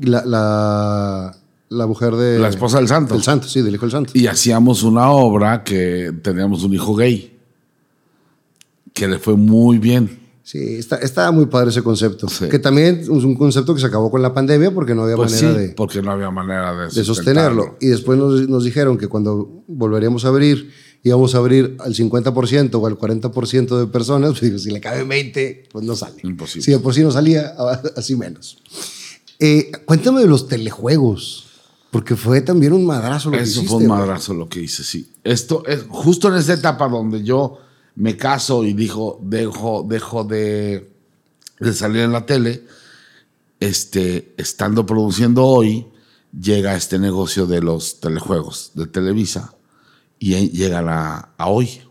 La, 0.00 1.36
la 1.68 1.86
mujer 1.86 2.14
de... 2.14 2.38
la 2.38 2.48
esposa 2.48 2.78
del 2.78 2.88
santo. 2.88 3.14
Del 3.14 3.22
santo, 3.22 3.48
sí, 3.48 3.62
del 3.62 3.74
hijo 3.74 3.86
del 3.86 3.92
santo. 3.92 4.12
Y 4.14 4.26
hacíamos 4.26 4.82
una 4.82 5.10
obra 5.10 5.64
que 5.64 6.12
teníamos 6.22 6.62
un 6.64 6.74
hijo 6.74 6.94
gay, 6.94 7.38
que 8.92 9.08
le 9.08 9.18
fue 9.18 9.36
muy 9.36 9.78
bien. 9.78 10.26
Sí, 10.42 10.76
está, 10.76 10.96
estaba 10.98 11.32
muy 11.32 11.46
padre 11.46 11.70
ese 11.70 11.82
concepto. 11.82 12.28
Sí. 12.28 12.48
Que 12.48 12.60
también 12.60 13.00
es 13.00 13.08
un 13.08 13.34
concepto 13.34 13.74
que 13.74 13.80
se 13.80 13.88
acabó 13.88 14.12
con 14.12 14.22
la 14.22 14.32
pandemia 14.32 14.72
porque 14.72 14.94
no 14.94 15.02
había 15.02 15.16
Pues 15.16 15.32
sí, 15.32 15.44
manera 15.44 15.60
de, 15.60 15.68
porque 15.70 16.02
no 16.02 16.12
había 16.12 16.30
manera 16.30 16.72
de, 16.72 16.88
de 16.88 17.04
sostenerlo. 17.04 17.76
Y 17.80 17.88
después 17.88 18.16
nos, 18.16 18.48
nos 18.48 18.62
dijeron 18.62 18.96
que 18.96 19.08
cuando 19.08 19.64
volveríamos 19.66 20.24
a 20.24 20.28
abrir, 20.28 20.70
íbamos 21.02 21.34
a 21.34 21.38
abrir 21.38 21.76
al 21.80 21.94
50% 21.94 22.74
o 22.74 22.86
al 22.86 22.96
40% 22.96 23.78
de 23.78 23.86
personas. 23.88 24.30
Pues 24.30 24.42
digo, 24.42 24.58
si 24.58 24.70
le 24.70 24.80
caben 24.80 25.08
20, 25.08 25.64
pues 25.72 25.84
no 25.84 25.96
sale. 25.96 26.20
Imposible. 26.22 26.64
Si 26.64 26.70
de 26.70 26.78
por 26.78 26.94
sí 26.94 27.02
no 27.02 27.10
salía, 27.10 27.54
así 27.96 28.14
menos. 28.14 28.58
Eh, 29.38 29.70
cuéntame 29.84 30.20
de 30.20 30.28
los 30.28 30.48
telejuegos, 30.48 31.45
porque 31.96 32.14
fue 32.14 32.42
también 32.42 32.74
un 32.74 32.84
madrazo 32.84 33.30
lo 33.30 33.38
que 33.38 33.44
Eso 33.44 33.60
hiciste. 33.60 33.68
fue 33.68 33.78
un 33.78 33.86
madrazo 33.86 34.34
lo 34.34 34.50
que 34.50 34.60
hice, 34.60 34.84
sí. 34.84 35.14
Esto 35.24 35.64
es 35.66 35.86
justo 35.88 36.28
en 36.28 36.34
esa 36.34 36.52
etapa 36.52 36.90
donde 36.90 37.24
yo 37.24 37.56
me 37.94 38.18
caso 38.18 38.64
y 38.64 38.74
dijo, 38.74 39.18
dejo, 39.22 39.82
dejo 39.88 40.22
de, 40.22 40.92
de 41.58 41.72
salir 41.72 42.02
en 42.02 42.12
la 42.12 42.26
tele, 42.26 42.64
este, 43.60 44.34
estando 44.36 44.84
produciendo 44.84 45.42
hoy, 45.46 45.86
llega 46.38 46.76
este 46.76 46.98
negocio 46.98 47.46
de 47.46 47.62
los 47.62 47.98
telejuegos 47.98 48.72
de 48.74 48.86
Televisa 48.88 49.54
y 50.18 50.50
llega 50.50 50.82
la, 50.82 51.30
a 51.38 51.48
hoy 51.48 51.80
a 51.80 51.86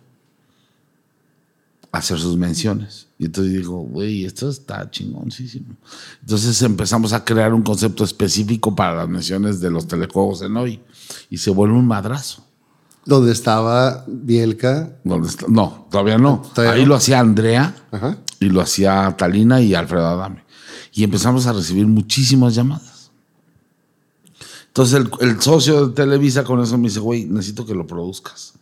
hacer 1.98 2.20
sus 2.20 2.38
menciones. 2.38 3.08
Y 3.18 3.26
entonces 3.26 3.54
digo, 3.54 3.78
güey, 3.80 4.26
esto 4.26 4.50
está 4.50 4.90
chingoncísimo. 4.90 5.76
Entonces 6.22 6.62
empezamos 6.62 7.14
a 7.14 7.24
crear 7.24 7.54
un 7.54 7.62
concepto 7.62 8.04
específico 8.04 8.76
para 8.76 8.96
las 8.96 9.10
menciones 9.10 9.60
de 9.62 9.72
los 9.72 9.88
telejuegos 9.88 10.42
en 10.42 10.58
hoy. 10.58 10.82
Y 11.30 11.38
se 11.38 11.50
vuelve 11.52 11.76
un 11.76 11.88
madrazo. 11.88 12.44
Donde 13.06 13.32
estaba 13.32 14.04
Bielka. 14.08 14.98
¿Dónde 15.04 15.28
está? 15.30 15.46
No, 15.48 15.88
todavía 15.92 16.18
no. 16.18 16.42
¿Todavía 16.54 16.74
Ahí 16.74 16.82
no? 16.82 16.90
lo 16.90 16.96
hacía 16.96 17.20
Andrea 17.20 17.76
Ajá. 17.92 18.18
y 18.40 18.46
lo 18.46 18.62
hacía 18.62 19.16
Talina 19.18 19.62
y 19.62 19.76
Alfredo 19.76 20.08
Adame. 20.08 20.44
Y 20.92 21.04
empezamos 21.04 21.46
a 21.46 21.54
recibir 21.54 21.86
muchísimas 21.88 22.56
llamadas. 22.56 23.12
Entonces 24.68 25.00
el, 25.00 25.10
el 25.30 25.42
socio 25.42 25.88
de 25.88 25.94
Televisa 25.94 26.44
con 26.44 26.62
eso 26.62 26.78
me 26.78 26.90
dice, 26.90 27.00
güey, 27.00 27.26
necesito 27.26 27.66
que 27.66 27.76
lo 27.76 27.86
produzcas. 27.88 28.54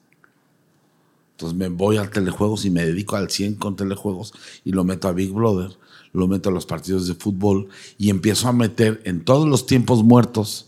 Entonces 1.34 1.57
me 1.57 1.67
voy 1.69 1.97
al 1.97 2.09
telejuegos 2.09 2.63
y 2.65 2.69
me 2.69 2.86
dedico 2.86 3.15
al 3.15 3.29
100 3.29 3.55
con 3.55 3.75
telejuegos 3.75 4.34
y 4.63 4.71
lo 4.71 4.84
meto 4.84 5.07
a 5.07 5.13
Big 5.13 5.31
Brother, 5.31 5.71
lo 6.13 6.27
meto 6.27 6.49
a 6.49 6.51
los 6.51 6.65
partidos 6.65 7.07
de 7.07 7.15
fútbol 7.15 7.69
y 7.97 8.09
empiezo 8.11 8.47
a 8.47 8.53
meter 8.53 9.01
en 9.05 9.25
todos 9.25 9.47
los 9.47 9.65
tiempos 9.65 10.03
muertos 10.03 10.67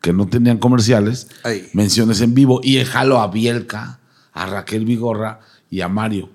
que 0.00 0.12
no 0.12 0.26
tenían 0.28 0.58
comerciales, 0.58 1.26
menciones 1.72 2.20
en 2.20 2.34
vivo 2.34 2.60
y 2.62 2.76
jalo 2.84 3.20
a 3.20 3.28
Bielka, 3.28 4.00
a 4.32 4.46
Raquel 4.46 4.84
Vigorra 4.84 5.40
y 5.70 5.80
a 5.80 5.88
Mario. 5.88 6.28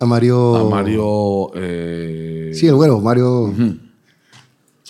A 0.00 0.06
Mario. 0.06 0.56
A 0.56 0.64
Mario. 0.70 1.50
eh, 1.54 2.52
Sí, 2.54 2.66
el 2.66 2.76
güero, 2.76 3.00
Mario. 3.00 3.52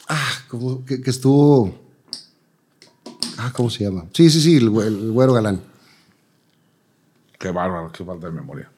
Ah, 0.09 0.29
como 0.49 0.85
que, 0.85 1.01
que 1.01 1.11
estuvo. 1.11 1.75
Ah, 3.39 3.53
¿cómo 3.55 3.71
se 3.71 3.85
llama? 3.85 4.05
Sí, 4.13 4.29
sí, 4.31 4.41
sí, 4.41 4.57
el 4.57 4.69
güero 4.71 5.33
galán. 5.33 5.61
Qué 7.39 7.51
bárbaro, 7.51 7.93
qué 7.93 8.05
falta 8.05 8.27
de 8.27 8.33
memoria. 8.33 8.71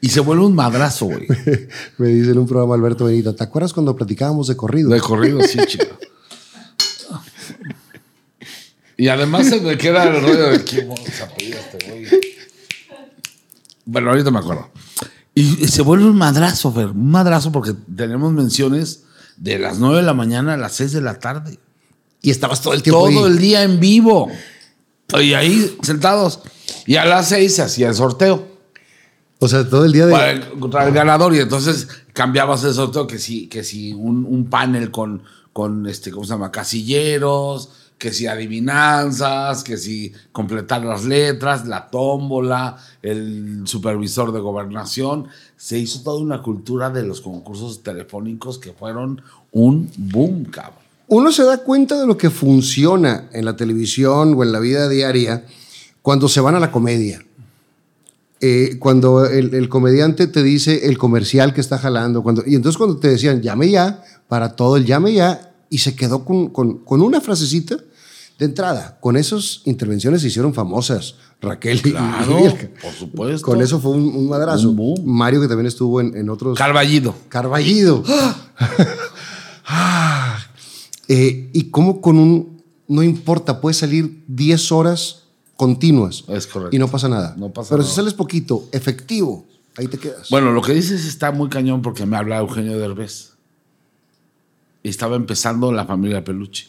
Y 0.00 0.10
se 0.10 0.20
vuelve 0.20 0.44
un 0.44 0.54
madrazo, 0.54 1.06
güey. 1.06 1.26
Me 1.98 2.08
dice 2.08 2.32
en 2.32 2.38
un 2.38 2.46
programa 2.46 2.74
Alberto 2.74 3.06
Benito, 3.06 3.34
¿te 3.34 3.42
acuerdas 3.42 3.72
cuando 3.72 3.96
platicábamos 3.96 4.48
de 4.48 4.56
corrido? 4.56 4.90
De 4.90 5.00
corrido, 5.00 5.42
sí, 5.42 5.58
chico. 5.66 5.98
Y 8.98 9.08
además 9.08 9.48
se 9.48 9.60
me 9.60 9.76
queda 9.76 10.04
el 10.04 10.22
rollo 10.22 10.50
de 10.50 10.64
que 10.64 10.76
se 10.76 11.50
este 11.50 11.90
güey. 11.90 12.06
Bueno, 13.84 14.10
ahorita 14.10 14.30
me 14.30 14.38
acuerdo. 14.38 14.70
Y 15.34 15.64
y 15.64 15.68
se 15.68 15.82
vuelve 15.82 16.06
un 16.06 16.16
madrazo, 16.16 16.72
Fer. 16.72 16.88
Un 16.88 17.10
madrazo 17.10 17.52
porque 17.52 17.74
tenemos 17.94 18.32
menciones 18.32 19.02
de 19.36 19.58
las 19.58 19.78
9 19.78 19.96
de 19.98 20.02
la 20.02 20.14
mañana 20.14 20.54
a 20.54 20.56
las 20.56 20.72
6 20.72 20.92
de 20.92 21.00
la 21.02 21.18
tarde. 21.18 21.58
Y 22.22 22.30
estabas 22.30 22.62
todo 22.62 22.72
el 22.72 22.82
tiempo 22.82 23.00
Todo 23.06 23.26
ahí. 23.26 23.32
el 23.32 23.38
día 23.38 23.62
en 23.64 23.78
vivo. 23.80 24.30
Y 25.14 25.34
ahí 25.34 25.76
sentados. 25.82 26.40
Y 26.86 26.96
a 26.96 27.04
las 27.04 27.28
seis 27.28 27.54
se 27.54 27.62
hacía 27.62 27.88
el 27.88 27.94
sorteo 27.94 28.46
O 29.38 29.48
sea, 29.48 29.68
todo 29.68 29.84
el 29.84 29.92
día 29.92 30.06
de... 30.06 30.12
para 30.12 30.32
encontrar 30.32 30.88
el 30.88 30.94
ganador. 30.94 31.34
Y 31.34 31.40
entonces 31.40 31.88
cambiabas 32.12 32.64
el 32.64 32.74
sorteo 32.74 33.06
que 33.06 33.18
si, 33.18 33.48
que 33.48 33.62
si 33.62 33.92
un, 33.92 34.24
un 34.24 34.50
panel 34.50 34.90
con, 34.90 35.22
con 35.52 35.86
este, 35.86 36.10
¿cómo 36.10 36.24
se 36.24 36.30
llama? 36.30 36.50
Casilleros, 36.50 37.70
que 37.98 38.12
si 38.12 38.26
adivinanzas, 38.26 39.64
que 39.64 39.76
si 39.76 40.12
completar 40.32 40.84
las 40.84 41.04
letras, 41.04 41.66
la 41.66 41.88
tómbola, 41.88 42.76
el 43.02 43.62
supervisor 43.64 44.32
de 44.32 44.40
gobernación. 44.40 45.28
Se 45.56 45.78
hizo 45.78 46.02
toda 46.02 46.20
una 46.20 46.42
cultura 46.42 46.90
de 46.90 47.04
los 47.04 47.20
concursos 47.20 47.82
telefónicos 47.82 48.58
que 48.58 48.72
fueron 48.72 49.22
un 49.52 49.90
boom, 49.96 50.44
cabrón. 50.46 50.85
Uno 51.08 51.30
se 51.32 51.44
da 51.44 51.58
cuenta 51.58 52.00
de 52.00 52.06
lo 52.06 52.16
que 52.16 52.30
funciona 52.30 53.28
en 53.32 53.44
la 53.44 53.56
televisión 53.56 54.34
o 54.36 54.42
en 54.42 54.52
la 54.52 54.58
vida 54.60 54.88
diaria 54.88 55.44
cuando 56.02 56.28
se 56.28 56.40
van 56.40 56.54
a 56.56 56.60
la 56.60 56.72
comedia. 56.72 57.22
Eh, 58.40 58.76
cuando 58.78 59.24
el, 59.24 59.54
el 59.54 59.68
comediante 59.68 60.26
te 60.26 60.42
dice 60.42 60.88
el 60.88 60.98
comercial 60.98 61.54
que 61.54 61.60
está 61.60 61.78
jalando, 61.78 62.22
cuando, 62.22 62.42
y 62.46 62.54
entonces 62.54 62.76
cuando 62.76 62.98
te 62.98 63.08
decían 63.08 63.40
llame 63.40 63.70
ya, 63.70 64.02
para 64.28 64.54
todo 64.56 64.76
el 64.76 64.84
llame 64.84 65.14
ya, 65.14 65.52
y 65.70 65.78
se 65.78 65.96
quedó 65.96 66.24
con, 66.24 66.48
con- 66.50 66.78
con 66.84 67.00
una 67.02 67.20
frasecita 67.20 67.76
de 68.38 68.44
entrada. 68.44 68.98
Con 69.00 69.16
esas 69.16 69.62
intervenciones 69.64 70.20
se 70.20 70.28
hicieron 70.28 70.52
famosas 70.52 71.14
Raquel 71.40 71.80
y- 71.84 71.88
y 71.88 71.92
Claro, 71.92 72.36
Bielka. 72.36 72.68
por 72.82 72.92
supuesto. 72.92 73.46
Con 73.46 73.62
eso 73.62 73.80
fue 73.80 73.92
un, 73.92 74.14
un 74.14 74.28
madrazo. 74.28 74.70
Un. 74.70 75.06
Mario, 75.06 75.40
que 75.40 75.48
también 75.48 75.66
estuvo 75.66 76.00
en, 76.00 76.14
en 76.16 76.28
otros. 76.28 76.58
Carballido. 76.58 77.14
Carballido. 77.28 78.02
Eh, 81.08 81.50
y 81.52 81.70
cómo 81.70 82.00
con 82.00 82.18
un. 82.18 82.62
No 82.88 83.02
importa, 83.02 83.60
puedes 83.60 83.78
salir 83.78 84.22
10 84.28 84.72
horas 84.72 85.24
continuas. 85.56 86.24
Es 86.28 86.46
correcto. 86.46 86.74
Y 86.74 86.78
no 86.78 86.88
pasa 86.88 87.08
nada. 87.08 87.34
No 87.36 87.50
pasa 87.52 87.70
Pero 87.70 87.78
nada. 87.82 87.90
si 87.90 87.96
sales 87.96 88.14
poquito, 88.14 88.68
efectivo, 88.72 89.44
ahí 89.76 89.88
te 89.88 89.98
quedas. 89.98 90.30
Bueno, 90.30 90.52
lo 90.52 90.62
que 90.62 90.72
dices 90.72 91.04
está 91.04 91.32
muy 91.32 91.48
cañón 91.48 91.82
porque 91.82 92.06
me 92.06 92.16
habla 92.16 92.38
Eugenio 92.38 92.78
Derbez. 92.78 93.32
Estaba 94.84 95.16
empezando 95.16 95.72
la 95.72 95.84
familia 95.84 96.22
Peluche. 96.22 96.68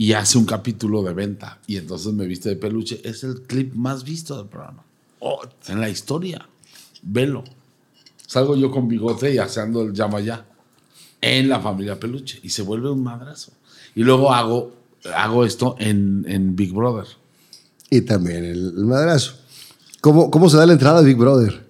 Y 0.00 0.12
hace 0.12 0.38
un 0.38 0.46
capítulo 0.46 1.02
de 1.02 1.12
venta. 1.12 1.58
Y 1.66 1.76
entonces 1.76 2.12
me 2.12 2.24
viste 2.24 2.48
de 2.50 2.54
peluche. 2.56 3.00
Es 3.02 3.24
el 3.24 3.42
clip 3.42 3.74
más 3.74 4.04
visto 4.04 4.36
del 4.36 4.46
programa. 4.46 4.84
Oh, 5.18 5.40
en 5.66 5.80
la 5.80 5.88
historia. 5.88 6.48
Velo. 7.02 7.42
Salgo 8.24 8.54
yo 8.54 8.70
con 8.70 8.86
bigote 8.86 9.34
y 9.34 9.38
haciendo 9.38 9.82
el 9.82 9.92
llama 9.92 10.20
ya. 10.20 10.46
En 11.20 11.48
la 11.48 11.60
familia 11.60 11.98
Peluche. 11.98 12.40
Y 12.42 12.50
se 12.50 12.62
vuelve 12.62 12.90
un 12.90 13.02
madrazo. 13.02 13.52
Y 13.94 14.02
luego 14.02 14.32
hago, 14.32 14.72
hago 15.14 15.44
esto 15.44 15.76
en, 15.78 16.24
en 16.28 16.54
Big 16.54 16.72
Brother. 16.72 17.06
Y 17.90 18.02
también 18.02 18.44
el, 18.44 18.74
el 18.76 18.84
madrazo. 18.84 19.34
¿Cómo, 20.00 20.30
¿Cómo 20.30 20.48
se 20.48 20.56
da 20.56 20.66
la 20.66 20.74
entrada 20.74 21.00
a 21.00 21.02
Big 21.02 21.16
Brother? 21.16 21.68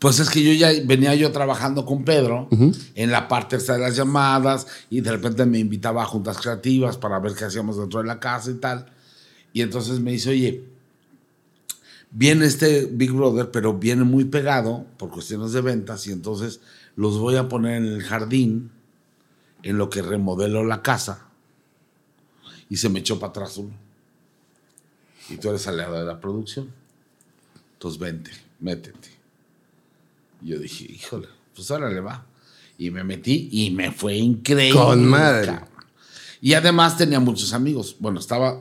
Pues 0.00 0.18
es 0.18 0.30
que 0.30 0.42
yo 0.42 0.52
ya 0.54 0.70
venía 0.86 1.14
yo 1.14 1.30
trabajando 1.30 1.84
con 1.84 2.04
Pedro 2.04 2.48
en 2.94 3.10
la 3.10 3.28
parte 3.28 3.58
de 3.58 3.78
las 3.78 3.96
llamadas 3.96 4.66
y 4.88 5.02
de 5.02 5.10
repente 5.10 5.44
me 5.44 5.58
invitaba 5.58 6.02
a 6.02 6.06
juntas 6.06 6.38
creativas 6.38 6.96
para 6.96 7.18
ver 7.18 7.34
qué 7.34 7.44
hacíamos 7.44 7.76
dentro 7.76 8.00
de 8.00 8.06
la 8.06 8.18
casa 8.18 8.50
y 8.50 8.54
tal. 8.54 8.86
Y 9.52 9.60
entonces 9.60 10.00
me 10.00 10.12
dice, 10.12 10.30
oye, 10.30 10.64
viene 12.10 12.46
este 12.46 12.86
Big 12.86 13.12
Brother, 13.12 13.50
pero 13.50 13.74
viene 13.74 14.04
muy 14.04 14.24
pegado 14.24 14.86
por 14.96 15.10
cuestiones 15.10 15.52
de 15.52 15.60
ventas 15.60 16.06
y 16.06 16.12
entonces 16.12 16.60
los 16.96 17.18
voy 17.18 17.36
a 17.36 17.50
poner 17.50 17.76
en 17.76 17.84
el 17.84 18.02
jardín 18.02 18.70
en 19.62 19.78
lo 19.78 19.90
que 19.90 20.02
remodelo 20.02 20.64
la 20.64 20.82
casa. 20.82 21.26
Y 22.68 22.76
se 22.76 22.88
me 22.88 23.00
echó 23.00 23.18
para 23.18 23.30
atrás 23.30 23.56
uno. 23.58 23.74
Y 25.28 25.36
tú 25.36 25.50
eres 25.50 25.66
aliado 25.66 25.98
de 25.98 26.04
la 26.04 26.20
producción. 26.20 26.70
Entonces 27.74 27.98
vente, 28.00 28.30
métete. 28.60 29.08
Y 30.42 30.48
yo 30.48 30.58
dije, 30.58 30.84
híjole, 30.84 31.28
pues 31.54 31.70
ahora 31.70 31.90
le 31.90 32.00
va. 32.00 32.26
Y 32.78 32.90
me 32.90 33.04
metí 33.04 33.48
y 33.52 33.70
me 33.70 33.92
fue 33.92 34.16
increíble. 34.16 34.80
Con 34.80 35.06
madre. 35.06 35.46
cabrón. 35.46 35.68
Y 36.40 36.54
además 36.54 36.96
tenía 36.96 37.20
muchos 37.20 37.52
amigos. 37.52 37.96
Bueno, 37.98 38.20
estaba 38.20 38.58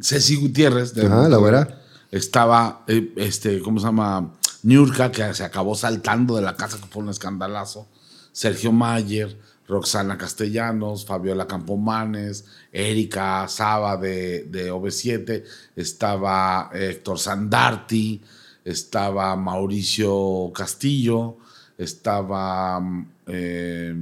Ceci 0.00 0.36
Gutiérrez. 0.36 0.94
de 0.94 1.06
Ajá, 1.06 1.28
la 1.28 1.36
güera. 1.38 1.82
Estaba, 2.10 2.84
eh, 2.88 3.12
este, 3.16 3.60
¿cómo 3.60 3.80
se 3.80 3.86
llama? 3.86 4.34
Niurka, 4.62 5.10
que 5.10 5.32
se 5.34 5.44
acabó 5.44 5.74
saltando 5.74 6.36
de 6.36 6.42
la 6.42 6.54
casa, 6.56 6.78
que 6.78 6.86
fue 6.86 7.02
un 7.02 7.08
escandalazo. 7.08 7.88
Sergio 8.32 8.70
Mayer, 8.72 9.38
Roxana 9.72 10.18
Castellanos, 10.18 11.04
Fabiola 11.04 11.46
Campomanes, 11.46 12.44
Erika 12.70 13.48
Saba 13.48 13.96
de, 13.96 14.44
de 14.44 14.72
OV7, 14.72 15.42
estaba 15.74 16.70
Héctor 16.72 17.18
Sandarti, 17.18 18.20
estaba 18.64 19.34
Mauricio 19.36 20.52
Castillo, 20.54 21.38
estaba. 21.78 22.80
eh, 23.26 23.94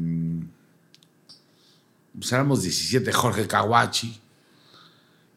pues 2.19 2.33
éramos 2.33 2.63
17, 2.63 3.13
Jorge 3.13 3.47
Kawachi. 3.47 4.21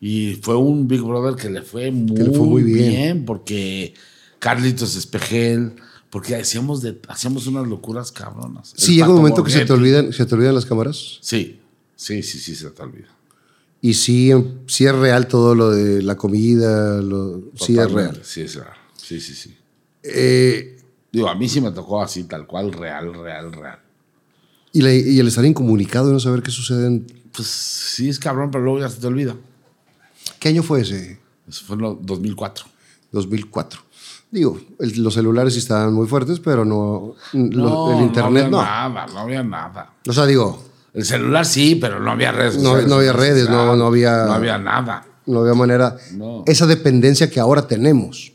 Y 0.01 0.35
fue 0.41 0.57
un 0.57 0.87
Big 0.87 1.01
Brother 1.01 1.41
que 1.41 1.49
le 1.49 1.61
fue 1.61 1.91
muy, 1.91 2.17
le 2.17 2.31
fue 2.31 2.45
muy 2.45 2.63
bien. 2.63 2.89
bien. 2.89 3.25
porque 3.25 3.93
Carlitos 4.39 4.95
Espejel, 4.97 5.75
porque 6.13 6.35
hacíamos, 6.35 6.83
de, 6.83 6.99
hacíamos 7.07 7.47
unas 7.47 7.65
locuras 7.67 8.11
cabronas. 8.11 8.71
Sí, 8.77 8.91
El 8.91 8.97
llega 8.97 9.09
un 9.09 9.15
momento 9.15 9.43
que 9.43 9.49
se 9.51 9.65
te, 9.65 9.73
olvidan, 9.73 10.13
se 10.13 10.25
te 10.27 10.35
olvidan 10.35 10.53
las 10.53 10.65
cámaras. 10.67 11.17
Sí, 11.21 11.59
sí, 11.95 12.21
sí, 12.21 12.37
sí, 12.39 12.55
se 12.55 12.69
te 12.69 12.81
olvida. 12.83 13.07
Y 13.81 13.95
sí, 13.95 14.31
sí 14.67 14.85
es 14.85 14.93
real 14.95 15.27
todo 15.27 15.55
lo 15.55 15.71
de 15.71 16.03
la 16.03 16.15
comida. 16.15 17.01
Lo, 17.01 17.41
sí 17.55 17.77
es 17.79 17.91
real. 17.91 18.21
Sí, 18.23 18.41
es 18.41 18.53
real. 18.55 18.73
Sí, 18.95 19.19
sí, 19.19 19.33
sí. 19.33 19.57
Eh, 20.03 20.77
Digo, 21.11 21.27
a 21.29 21.33
mí 21.35 21.49
sí 21.49 21.59
me 21.61 21.71
tocó 21.71 22.01
así, 22.01 22.25
tal 22.25 22.45
cual, 22.45 22.71
real, 22.73 23.11
real, 23.13 23.51
real. 23.51 23.79
y, 24.71 24.81
la- 24.81 24.93
y 24.93 25.19
el 25.19 25.27
estar 25.27 25.43
incomunicado 25.45 26.09
y 26.09 26.13
no 26.13 26.19
saber 26.19 26.43
qué 26.43 26.51
sucede. 26.51 26.85
en- 26.87 27.07
Pues 27.31 27.47
sí 27.47 28.07
es 28.07 28.19
cabrón, 28.19 28.51
pero 28.51 28.63
luego 28.63 28.79
ya 28.79 28.89
se 28.89 28.99
te 29.01 29.07
olvida. 29.07 29.35
¿Qué 30.39 30.49
año 30.49 30.61
fue 30.61 30.81
ese? 30.81 31.19
Eso 31.47 31.65
fue 31.65 31.75
en 31.77 31.85
el 31.85 31.97
2004. 32.01 32.65
2004. 33.11 33.81
Digo, 34.33 34.59
el- 34.79 35.03
los 35.03 35.13
celulares 35.13 35.53
sí 35.53 35.59
estaban 35.59 35.93
muy 35.93 36.07
fuertes, 36.07 36.39
pero 36.39 36.65
no, 36.65 37.13
No, 37.33 37.97
el 37.99 38.03
internet 38.05 38.45
no. 38.45 38.57
no. 38.57 38.61
había 38.61 38.89
nada, 38.89 39.05
no 39.13 39.19
había 39.19 39.43
nada. 39.43 39.93
O 40.07 40.11
sea, 40.11 40.25
digo, 40.25 40.63
El 40.95 41.05
celular 41.05 41.45
sí, 41.45 41.75
pero 41.75 41.99
no 41.99 42.09
había 42.11 42.31
redes 42.31 42.57
No- 42.57 42.81
no 42.81 42.95
había 42.95 43.13
redes, 43.13 43.47
no- 43.49 43.75
no 43.75 43.85
había- 43.85 44.25
No 44.25 44.33
había 44.33 44.57
nada. 44.57 45.05
no 45.27 45.39
había 45.41 45.53
manera. 45.53 45.97
No. 46.13 46.43
Esa 46.47 46.65
dependencia 46.65 47.29
que 47.29 47.39
ahora 47.39 47.67
tenemos. 47.67 48.31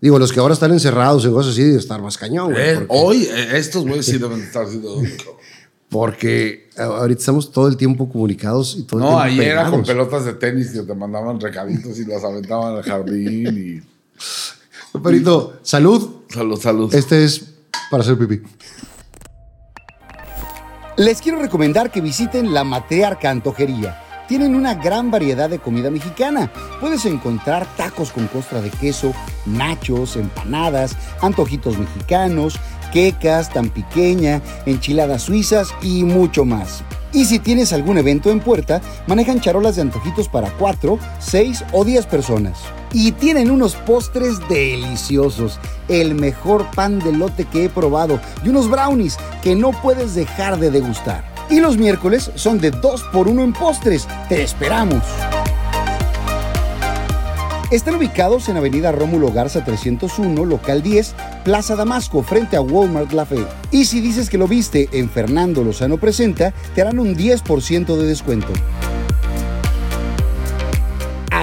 Digo, 0.00 0.18
los 0.18 0.32
que 0.32 0.40
ahora 0.40 0.54
están 0.54 0.72
encerrados 0.72 1.24
en 1.26 1.32
cosas 1.32 1.52
así, 1.52 1.62
de 1.62 1.78
estar 1.78 2.00
más 2.02 2.16
cañón, 2.18 2.52
güey. 2.52 2.62
Eh, 2.62 2.74
porque, 2.74 2.86
hoy 2.90 3.22
eh, 3.24 3.48
estos 3.58 3.84
güeyes 3.84 4.04
sí 4.06 4.16
deben 4.18 4.40
estar 4.42 4.64
haciendo... 4.64 4.96
porque 5.88 6.68
ahorita 6.76 7.18
estamos 7.20 7.52
todo 7.52 7.68
el 7.68 7.76
tiempo 7.76 8.08
comunicados 8.10 8.76
y 8.78 8.82
todo 8.82 8.98
el 9.00 9.04
No, 9.04 9.10
tiempo 9.22 9.22
ayer 9.42 9.52
era 9.52 9.70
con 9.70 9.82
pelotas 9.82 10.24
de 10.24 10.34
tenis 10.34 10.70
que 10.72 10.80
te 10.82 10.94
mandaban 10.94 11.38
recaditos 11.40 11.98
y 11.98 12.04
las 12.06 12.24
aventaban 12.24 12.76
al 12.76 12.82
jardín 12.82 13.82
y... 13.82 13.94
Perito, 15.02 15.54
salud. 15.62 16.24
Salud, 16.28 16.60
salud. 16.60 16.94
Este 16.94 17.24
es 17.24 17.54
para 17.90 18.02
hacer 18.02 18.16
pipí. 18.16 18.42
Les 20.96 21.20
quiero 21.20 21.40
recomendar 21.40 21.90
que 21.90 22.00
visiten 22.00 22.54
la 22.54 22.62
Matriarca 22.62 23.30
Antojería. 23.30 24.00
Tienen 24.28 24.54
una 24.54 24.74
gran 24.74 25.10
variedad 25.10 25.50
de 25.50 25.58
comida 25.58 25.90
mexicana. 25.90 26.50
Puedes 26.80 27.04
encontrar 27.04 27.66
tacos 27.76 28.10
con 28.10 28.26
costra 28.28 28.60
de 28.60 28.70
queso, 28.70 29.12
nachos, 29.44 30.16
empanadas, 30.16 30.96
antojitos 31.20 31.76
mexicanos, 31.78 32.54
quecas 32.92 33.52
tan 33.52 33.70
pequeña, 33.70 34.40
enchiladas 34.64 35.22
suizas 35.22 35.68
y 35.82 36.04
mucho 36.04 36.44
más. 36.44 36.84
Y 37.12 37.26
si 37.26 37.38
tienes 37.38 37.72
algún 37.72 37.98
evento 37.98 38.30
en 38.30 38.40
puerta, 38.40 38.80
manejan 39.06 39.40
charolas 39.40 39.76
de 39.76 39.82
antojitos 39.82 40.28
para 40.28 40.50
4, 40.52 40.98
6 41.18 41.64
o 41.72 41.84
10 41.84 42.06
personas. 42.06 42.58
Y 42.94 43.10
tienen 43.10 43.50
unos 43.50 43.74
postres 43.74 44.38
deliciosos, 44.48 45.58
el 45.88 46.14
mejor 46.14 46.64
pan 46.76 47.00
de 47.00 47.10
lote 47.10 47.44
que 47.44 47.64
he 47.64 47.68
probado 47.68 48.20
y 48.44 48.50
unos 48.50 48.70
brownies 48.70 49.18
que 49.42 49.56
no 49.56 49.72
puedes 49.72 50.14
dejar 50.14 50.60
de 50.60 50.70
degustar. 50.70 51.24
Y 51.50 51.58
los 51.58 51.76
miércoles 51.76 52.30
son 52.36 52.60
de 52.60 52.70
2 52.70 53.02
por 53.12 53.26
1 53.26 53.42
en 53.42 53.52
postres. 53.52 54.06
¡Te 54.28 54.44
esperamos! 54.44 55.02
Están 57.72 57.96
ubicados 57.96 58.48
en 58.48 58.58
Avenida 58.58 58.92
Rómulo 58.92 59.32
Garza 59.32 59.64
301, 59.64 60.44
local 60.44 60.80
10, 60.80 61.16
Plaza 61.42 61.74
Damasco, 61.74 62.22
frente 62.22 62.56
a 62.56 62.60
Walmart 62.60 63.10
La 63.12 63.26
Fe. 63.26 63.44
Y 63.72 63.86
si 63.86 64.00
dices 64.00 64.30
que 64.30 64.38
lo 64.38 64.46
viste 64.46 64.88
en 64.92 65.10
Fernando 65.10 65.64
Lozano 65.64 65.98
Presenta, 65.98 66.54
te 66.76 66.82
harán 66.82 67.00
un 67.00 67.16
10% 67.16 67.96
de 67.96 68.06
descuento. 68.06 68.52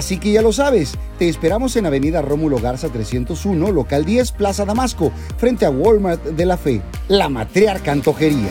Así 0.02 0.18
que 0.18 0.32
ya 0.32 0.42
lo 0.42 0.52
sabes, 0.52 0.96
te 1.20 1.30
esperamos 1.30 1.76
en 1.76 1.86
Avenida 1.86 2.24
Rómulo 2.24 2.60
Garza 2.60 2.90
301, 2.90 3.72
local 3.72 4.04
10, 4.04 4.32
Plaza 4.32 4.66
Damasco, 4.66 5.12
frente 5.38 5.64
a 5.64 5.70
Walmart 5.70 6.24
de 6.24 6.44
La 6.44 6.58
Fe, 6.58 6.82
la 7.08 7.30
matriarca 7.30 7.92
antojería. 7.92 8.50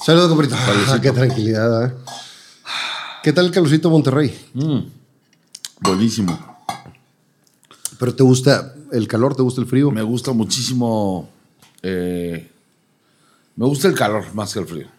Saludos, 0.00 0.28
compadrito. 0.28 0.54
Ah, 0.56 0.98
qué 1.02 1.10
tranquilidad, 1.10 1.86
¿eh? 1.86 1.92
¿Qué 3.24 3.32
tal 3.32 3.46
el 3.46 3.50
calorcito 3.50 3.90
Monterrey? 3.90 4.38
Buenísimo. 5.80 6.38
¿Pero 7.98 8.14
te 8.14 8.22
gusta 8.22 8.76
el 8.92 9.08
calor? 9.08 9.34
¿Te 9.34 9.42
gusta 9.42 9.60
el 9.60 9.66
frío? 9.66 9.90
Me 9.90 10.02
gusta 10.02 10.30
muchísimo. 10.30 11.28
eh, 11.82 12.48
me 13.56 13.66
gusta 13.66 13.88
el 13.88 13.94
calor 13.96 14.32
más 14.34 14.54
que 14.54 14.60
el 14.60 14.66
frío. 14.66 14.97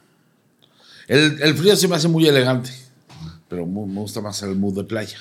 El, 1.09 1.41
el 1.41 1.53
frío 1.55 1.75
se 1.75 1.87
me 1.89 1.95
hace 1.97 2.07
muy 2.07 2.25
elegante, 2.27 2.69
pero 3.49 3.65
me 3.65 3.99
gusta 3.99 4.21
más 4.21 4.41
el 4.43 4.55
mood 4.55 4.75
de 4.75 4.83
playa. 4.85 5.17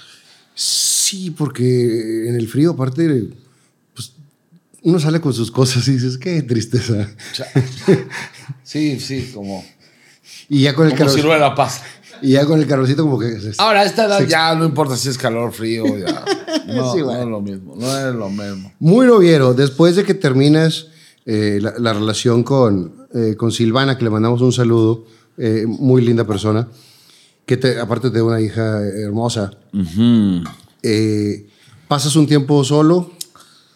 Sí, 0.55 1.31
porque 1.31 2.29
en 2.29 2.37
el 2.37 2.47
frío, 2.47 2.73
aparte, 2.73 3.31
pues 3.95 4.13
uno 4.83 5.01
sale 5.01 5.21
con 5.21 5.33
sus 5.33 5.51
cosas 5.51 5.89
y 5.89 5.93
dices, 5.95 6.19
qué 6.19 6.43
tristeza. 6.43 7.09
Sí, 8.63 9.01
sí, 9.01 9.31
como, 9.35 9.65
Y 10.49 10.63
ya 10.63 10.75
con 10.75 10.87
el 10.87 10.95
calor. 10.95 11.13
sirve 11.13 11.39
la 11.39 11.55
paz. 11.55 11.83
Y 12.21 12.33
ya 12.33 12.45
con 12.47 12.59
el 12.59 12.67
calorcito, 12.67 13.03
como 13.05 13.19
que. 13.19 13.39
se- 13.41 13.53
Ahora, 13.59 13.81
a 13.83 13.85
esta 13.85 14.07
edad 14.07 14.27
ya 14.27 14.55
no 14.55 14.65
importa 14.65 14.97
si 14.97 15.09
es 15.09 15.17
calor 15.19 15.53
frío, 15.53 15.85
ya. 15.99 16.25
No, 16.67 16.93
Sí, 16.93 16.99
no 16.99 17.07
bueno. 17.07 17.21
es 17.23 17.27
lo 17.29 17.41
mismo, 17.41 17.77
no 17.77 17.97
es 17.99 18.15
lo 18.15 18.29
mismo. 18.29 18.73
Muy 18.79 19.07
noviero, 19.07 19.55
después 19.55 19.97
de 19.97 20.05
que 20.05 20.13
terminas 20.15 20.89
eh, 21.25 21.59
la, 21.63 21.75
la 21.79 21.93
relación 21.95 22.43
con, 22.43 23.07
eh, 23.15 23.37
con 23.37 23.53
Silvana, 23.53 23.97
que 23.97 24.05
le 24.05 24.11
mandamos 24.11 24.43
un 24.43 24.53
saludo, 24.53 25.07
eh, 25.39 25.65
muy 25.67 26.03
linda 26.03 26.25
persona, 26.27 26.69
que 27.47 27.57
te- 27.57 27.79
aparte 27.81 28.11
de 28.11 28.21
una 28.23 28.41
hija 28.41 28.81
hermosa, 28.85 29.53
eh, 30.83 31.47
pasas 31.89 32.15
un 32.17 32.27
tiempo 32.27 32.63
solo 32.65 33.13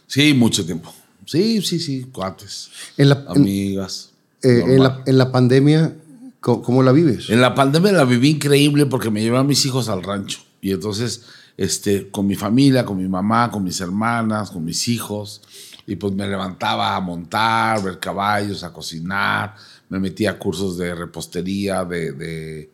Sí, 0.06 0.34
mucho 0.34 0.66
tiempo. 0.66 0.92
Sí, 1.24 1.62
sí, 1.62 1.78
sí, 1.80 2.04
cuates, 2.12 2.68
en 2.98 3.08
la, 3.08 3.24
amigas. 3.28 4.10
eh, 4.42 4.62
en 4.66 4.82
la, 4.82 5.02
en 5.06 5.16
la 5.16 5.32
pandemia, 5.32 5.96
¿cómo, 6.40 6.60
cómo 6.62 6.82
la 6.82 6.92
vives? 6.92 7.30
En 7.30 7.40
la 7.40 7.54
pandemia 7.54 7.92
la 7.92 8.04
viví 8.04 8.28
increíble 8.28 8.84
porque 8.84 9.08
me 9.10 9.22
llevé 9.22 9.38
a 9.38 9.42
mis 9.42 9.64
hijos 9.64 9.88
al 9.88 10.02
rancho. 10.02 10.40
Y 10.60 10.72
entonces, 10.72 11.22
este, 11.56 12.10
con 12.10 12.26
mi 12.26 12.34
familia, 12.34 12.84
con 12.84 12.98
mi 12.98 13.08
mamá, 13.08 13.50
con 13.50 13.64
mis 13.64 13.80
hermanas, 13.80 14.50
con 14.50 14.62
mis 14.66 14.86
hijos. 14.88 15.40
Y 15.86 15.96
pues 15.96 16.12
me 16.12 16.28
levantaba 16.28 16.94
a 16.94 17.00
montar, 17.00 17.82
ver 17.82 17.98
caballos, 17.98 18.62
a 18.64 18.72
cocinar. 18.72 19.54
Me 19.92 20.00
metía 20.00 20.30
a 20.30 20.38
cursos 20.38 20.78
de 20.78 20.94
repostería, 20.94 21.84
de, 21.84 22.12
de, 22.12 22.70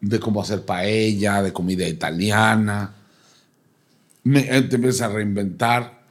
de 0.00 0.20
cómo 0.20 0.40
hacer 0.40 0.64
paella, 0.64 1.42
de 1.42 1.52
comida 1.52 1.88
italiana. 1.88 2.94
Me 4.22 4.56
eh, 4.56 4.62
te 4.62 4.76
empiezas 4.76 5.10
a 5.10 5.12
reinventar. 5.12 6.04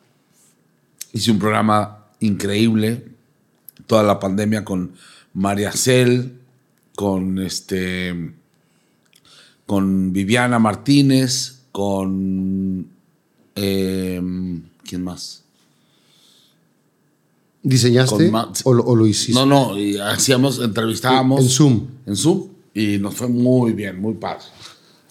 Hice 1.14 1.32
un 1.32 1.40
programa 1.40 2.08
increíble 2.20 3.06
toda 3.88 4.04
la 4.04 4.20
pandemia 4.20 4.66
con 4.66 4.92
María 5.34 5.72
Cel, 5.72 6.34
con 6.98 7.40
este 7.40 8.34
con 9.66 10.12
Viviana 10.12 10.60
Martínez, 10.60 11.62
con 11.72 12.90
em, 13.56 14.64
¿quién 14.84 15.04
más? 15.06 15.46
¿Diseñaste 17.62 18.32
o, 18.64 18.74
lo, 18.74 18.84
o 18.84 18.96
lo 18.96 19.06
hiciste? 19.06 19.34
No, 19.34 19.46
no, 19.46 19.78
y 19.78 19.98
hacíamos, 19.98 20.60
entrevistábamos. 20.60 21.42
En 21.42 21.50
Zoom. 21.50 21.88
En 22.06 22.16
Zoom. 22.16 22.48
Y 22.74 22.98
nos 22.98 23.16
fue 23.16 23.28
muy 23.28 23.74
bien, 23.74 24.00
muy 24.00 24.14
padre. 24.14 24.46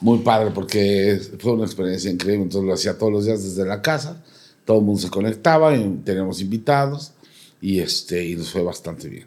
Muy 0.01 0.20
padre 0.20 0.51
porque 0.55 1.20
fue 1.38 1.53
una 1.53 1.64
experiencia 1.64 2.11
increíble. 2.11 2.44
Entonces 2.44 2.66
lo 2.66 2.74
hacía 2.74 2.96
todos 2.96 3.12
los 3.12 3.24
días 3.26 3.42
desde 3.42 3.66
la 3.66 3.82
casa. 3.82 4.24
Todo 4.64 4.78
el 4.78 4.84
mundo 4.84 5.01
se 5.01 5.11
conectaba 5.11 5.76
y 5.76 6.01
teníamos 6.05 6.40
invitados. 6.40 7.12
Y, 7.61 7.80
este, 7.80 8.26
y 8.26 8.36
nos 8.36 8.51
fue 8.51 8.62
bastante 8.62 9.09
bien. 9.09 9.26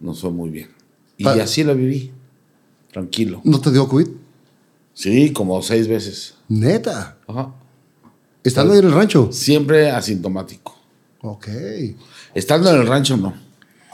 Nos 0.00 0.20
fue 0.20 0.30
muy 0.30 0.50
bien. 0.50 0.68
Y 1.16 1.26
así 1.26 1.64
lo 1.64 1.74
viví. 1.74 2.12
Tranquilo. 2.92 3.40
¿No 3.44 3.60
te 3.60 3.70
dio 3.70 3.88
COVID? 3.88 4.08
Sí, 4.92 5.32
como 5.32 5.62
seis 5.62 5.86
veces. 5.86 6.34
Neta. 6.48 7.18
Ajá. 7.26 7.54
Estando 8.42 8.72
ahí 8.72 8.80
en 8.80 8.86
el 8.86 8.92
rancho. 8.92 9.30
Siempre 9.30 9.90
asintomático. 9.90 10.76
Ok. 11.20 11.48
Estando 12.38 12.70
en 12.70 12.80
el 12.80 12.86
rancho, 12.86 13.16
no. 13.16 13.34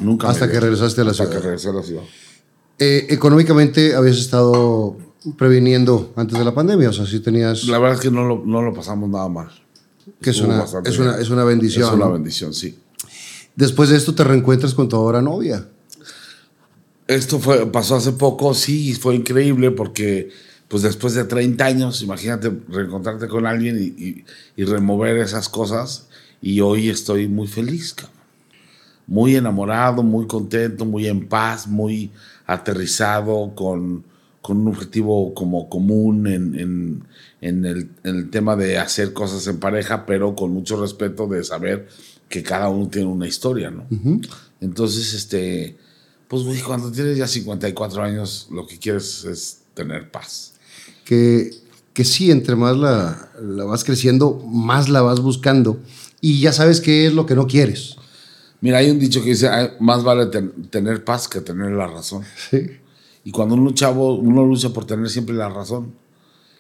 Nunca. 0.01 0.29
Hasta 0.29 0.51
que 0.51 0.59
regresaste 0.61 1.01
a 1.01 1.05
la 1.05 1.11
Hasta 1.13 1.25
ciudad. 1.25 1.39
que 1.39 1.45
regresé 1.45 1.69
a 1.69 1.73
la 1.73 1.83
ciudad. 1.83 2.03
Eh, 2.79 3.07
económicamente 3.11 3.95
habías 3.95 4.17
estado 4.19 4.97
previniendo 5.39 6.13
antes 6.17 6.39
de 6.39 6.45
la 6.45 6.53
pandemia, 6.55 6.91
o 6.91 6.93
sea, 6.93 7.07
si 7.07 7.21
tenías, 7.21 7.65
La 7.65 7.79
verdad 7.79 7.97
es 7.97 8.01
que 8.03 8.11
no 8.11 8.25
lo, 8.27 8.43
no 8.45 8.61
lo 8.63 8.75
pasamos 8.75 9.09
nada 9.09 9.29
mal. 9.29 9.49
que 10.21 10.31
es 10.31 10.41
una, 10.41 10.59
bastante 10.59 10.91
es, 10.91 10.99
una, 10.99 11.11
bien. 11.13 11.23
es 11.23 11.31
una 11.31 11.45
bendición. 11.45 11.89
Es 11.89 11.95
una 11.95 12.09
bendición, 12.09 12.53
sí. 12.53 12.79
Después 13.57 13.89
de 13.91 13.97
esto 13.97 14.15
te 14.15 14.25
reencuentras 14.25 14.75
con 14.75 14.89
tu 14.89 14.97
ahora 14.97 15.23
novia. 15.23 15.69
Esto 17.07 17.39
fue, 17.39 17.67
pasó 17.71 17.97
hace 17.97 18.13
poco, 18.13 18.55
sí, 18.55 18.95
fue 18.95 19.15
increíble 19.15 19.71
porque 19.71 20.31
pues 20.69 20.83
después 20.83 21.15
de 21.15 21.25
30 21.25 21.65
años, 21.65 22.03
imagínate 22.03 22.51
reencontrarte 22.69 23.29
con 23.29 23.47
alguien 23.47 23.77
y, 23.79 24.03
y- 24.05 24.25
y 24.57 24.65
remover 24.65 25.19
esas 25.19 25.49
cosas 25.49 26.09
y 26.43 26.61
hoy 26.61 26.89
estoy 26.89 27.29
muy 27.29 27.47
feliz, 27.47 27.95
cabrón. 27.95 28.14
Muy 29.07 29.37
enamorado, 29.37 30.03
muy 30.03 30.27
contento, 30.27 30.85
muy 30.85 31.07
en 31.07 31.27
paz, 31.29 31.67
muy 31.67 32.11
aterrizado 32.47 33.53
con, 33.55 34.05
con 34.41 34.59
un 34.59 34.69
objetivo 34.69 35.35
como 35.35 35.69
común 35.69 36.27
en, 36.27 36.59
en- 36.59 37.05
en 37.41 37.65
el, 37.67 37.91
en 38.05 38.17
el 38.17 38.31
tema 38.31 38.57
de 38.57 38.79
hacer 38.79 39.13
cosas 39.13 39.47
en 39.47 39.59
pareja, 39.59 40.07
pero 40.07 40.35
con 40.35 40.51
mucho 40.53 40.81
respeto 40.81 41.27
de 41.27 41.45
saber 41.45 41.89
que 42.31 42.43
cada 42.43 42.71
uno 42.71 42.89
tiene 42.89 43.07
una 43.09 43.27
historia, 43.29 43.71
¿no? 43.71 43.85
Entonces, 44.63 45.13
este, 45.13 45.77
pues, 46.27 46.43
güey, 46.43 46.61
cuando 46.63 46.91
tienes 46.91 47.19
ya 47.19 47.27
54 47.29 48.03
años, 48.03 48.49
lo 48.51 48.67
que 48.67 48.79
quieres 48.79 49.25
es 49.27 49.59
tener 49.75 50.11
paz. 50.11 50.55
Que, 51.05 51.51
que 51.93 52.05
sí, 52.05 52.31
entre 52.31 52.57
más 52.57 52.77
la, 52.79 53.29
la 53.43 53.65
vas 53.65 53.85
creciendo, 53.85 54.43
más 54.47 54.89
la 54.89 55.03
vas 55.03 55.21
buscando 55.21 55.79
y 56.23 56.41
ya 56.41 56.55
sabes 56.55 56.81
qué 56.81 57.07
es 57.07 57.13
lo 57.13 57.27
que 57.27 57.35
no 57.35 57.47
quieres. 57.47 57.97
Mira, 58.65 58.79
hay 58.79 58.89
un 58.91 58.99
dicho 58.99 59.23
que 59.23 59.29
dice, 59.31 59.47
"Ay, 59.47 59.73
más 59.79 60.03
vale 60.03 60.25
ten- 60.25 60.71
tener 60.71 61.05
paz 61.05 61.29
que 61.29 61.43
tener 61.43 61.73
la 61.73 61.87
razón. 61.87 62.23
Sí. 62.51 62.67
Y 63.23 63.31
cuando 63.31 63.57
uno 63.57 63.73
chavo, 63.73 64.15
uno 64.15 64.43
lucha 64.47 64.71
por 64.71 64.87
tener 64.87 65.11
siempre 65.11 65.35
la 65.35 65.51
razón. 65.51 65.93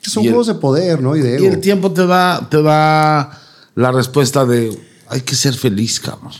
Son 0.03 0.23
el- 0.23 0.29
juegos 0.29 0.49
de 0.49 0.55
poder, 0.57 1.01
¿no? 1.01 1.17
Y 1.17 1.21
de 1.21 1.41
Y 1.41 1.47
el 1.47 1.61
tiempo 1.63 1.91
te 1.93 2.07
da, 2.07 2.47
te 2.51 2.61
da 2.61 3.41
la 3.75 3.91
respuesta 3.91 4.45
de, 4.45 4.79
hay 5.09 5.23
que 5.23 5.35
ser 5.35 5.55
feliz, 5.55 5.99
cabrón. 5.99 6.31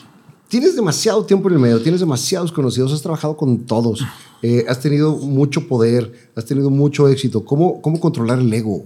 Tienes 0.49 0.77
demasiado 0.77 1.25
tiempo 1.25 1.49
en 1.49 1.55
el 1.55 1.61
medio, 1.61 1.81
tienes 1.83 2.01
demasiados 2.01 2.53
conocidos, 2.53 2.93
has 2.93 3.01
trabajado 3.01 3.35
con 3.35 3.61
todos, 3.61 4.05
eh, 4.43 4.67
has 4.69 4.81
tenido 4.81 5.17
mucho 5.17 5.67
poder, 5.67 6.13
has 6.37 6.45
tenido 6.45 6.69
mucho 6.69 7.09
éxito. 7.09 7.43
¿Cómo, 7.43 7.81
cómo 7.81 7.99
controlar 7.99 8.39
el 8.39 8.53
ego? 8.53 8.85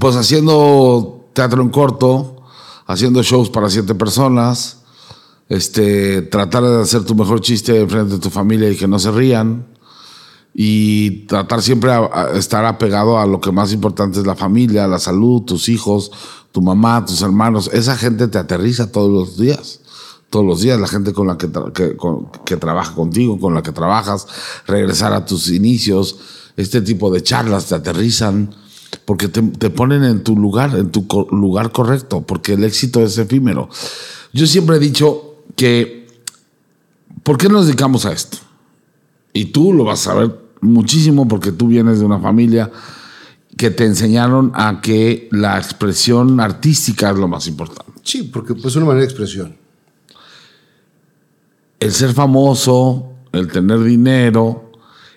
Pues 0.00 0.16
haciendo 0.16 1.24
teatro 1.34 1.62
en 1.62 1.70
corto, 1.70 2.41
haciendo 2.86 3.22
shows 3.22 3.50
para 3.50 3.70
siete 3.70 3.94
personas, 3.94 4.78
este, 5.48 6.22
tratar 6.22 6.62
de 6.62 6.82
hacer 6.82 7.04
tu 7.04 7.14
mejor 7.14 7.40
chiste 7.40 7.86
frente 7.86 8.14
de 8.14 8.18
tu 8.18 8.30
familia 8.30 8.70
y 8.70 8.76
que 8.76 8.88
no 8.88 8.98
se 8.98 9.10
rían, 9.10 9.66
y 10.54 11.26
tratar 11.26 11.62
siempre 11.62 11.92
a, 11.92 12.08
a 12.12 12.30
estar 12.38 12.64
apegado 12.64 13.18
a 13.18 13.26
lo 13.26 13.40
que 13.40 13.52
más 13.52 13.72
importante 13.72 14.20
es 14.20 14.26
la 14.26 14.34
familia, 14.34 14.86
la 14.86 14.98
salud, 14.98 15.42
tus 15.42 15.68
hijos, 15.68 16.10
tu 16.52 16.60
mamá, 16.60 17.04
tus 17.06 17.22
hermanos. 17.22 17.70
Esa 17.72 17.96
gente 17.96 18.28
te 18.28 18.38
aterriza 18.38 18.92
todos 18.92 19.10
los 19.10 19.38
días. 19.38 19.80
Todos 20.28 20.46
los 20.46 20.62
días, 20.62 20.80
la 20.80 20.88
gente 20.88 21.12
con 21.12 21.26
la 21.26 21.36
que, 21.36 21.46
tra- 21.50 21.72
que 22.46 22.56
trabaja 22.56 22.94
contigo, 22.94 23.38
con 23.38 23.52
la 23.52 23.62
que 23.62 23.72
trabajas, 23.72 24.26
regresar 24.66 25.12
a 25.12 25.26
tus 25.26 25.48
inicios, 25.48 26.16
este 26.56 26.80
tipo 26.80 27.10
de 27.10 27.22
charlas 27.22 27.66
te 27.66 27.74
aterrizan 27.74 28.54
porque 29.04 29.28
te, 29.28 29.42
te 29.42 29.70
ponen 29.70 30.04
en 30.04 30.22
tu 30.22 30.36
lugar, 30.36 30.76
en 30.76 30.90
tu 30.90 31.06
lugar 31.30 31.72
correcto, 31.72 32.22
porque 32.22 32.54
el 32.54 32.64
éxito 32.64 33.02
es 33.02 33.18
efímero. 33.18 33.68
Yo 34.32 34.46
siempre 34.46 34.76
he 34.76 34.78
dicho 34.78 35.36
que, 35.56 36.06
¿por 37.22 37.38
qué 37.38 37.48
nos 37.48 37.66
dedicamos 37.66 38.06
a 38.06 38.12
esto? 38.12 38.38
Y 39.32 39.46
tú 39.46 39.72
lo 39.72 39.84
vas 39.84 40.00
a 40.00 40.12
saber 40.12 40.38
muchísimo 40.60 41.26
porque 41.26 41.52
tú 41.52 41.68
vienes 41.68 41.98
de 41.98 42.04
una 42.04 42.18
familia 42.18 42.70
que 43.56 43.70
te 43.70 43.84
enseñaron 43.84 44.52
a 44.54 44.80
que 44.80 45.28
la 45.30 45.58
expresión 45.58 46.40
artística 46.40 47.10
es 47.10 47.16
lo 47.16 47.28
más 47.28 47.46
importante. 47.46 47.92
Sí, 48.02 48.24
porque 48.24 48.54
pues 48.54 48.66
es 48.66 48.76
una 48.76 48.86
manera 48.86 49.02
de 49.02 49.10
expresión. 49.10 49.56
El 51.78 51.92
ser 51.92 52.12
famoso, 52.12 53.12
el 53.32 53.48
tener 53.48 53.82
dinero, 53.82 54.72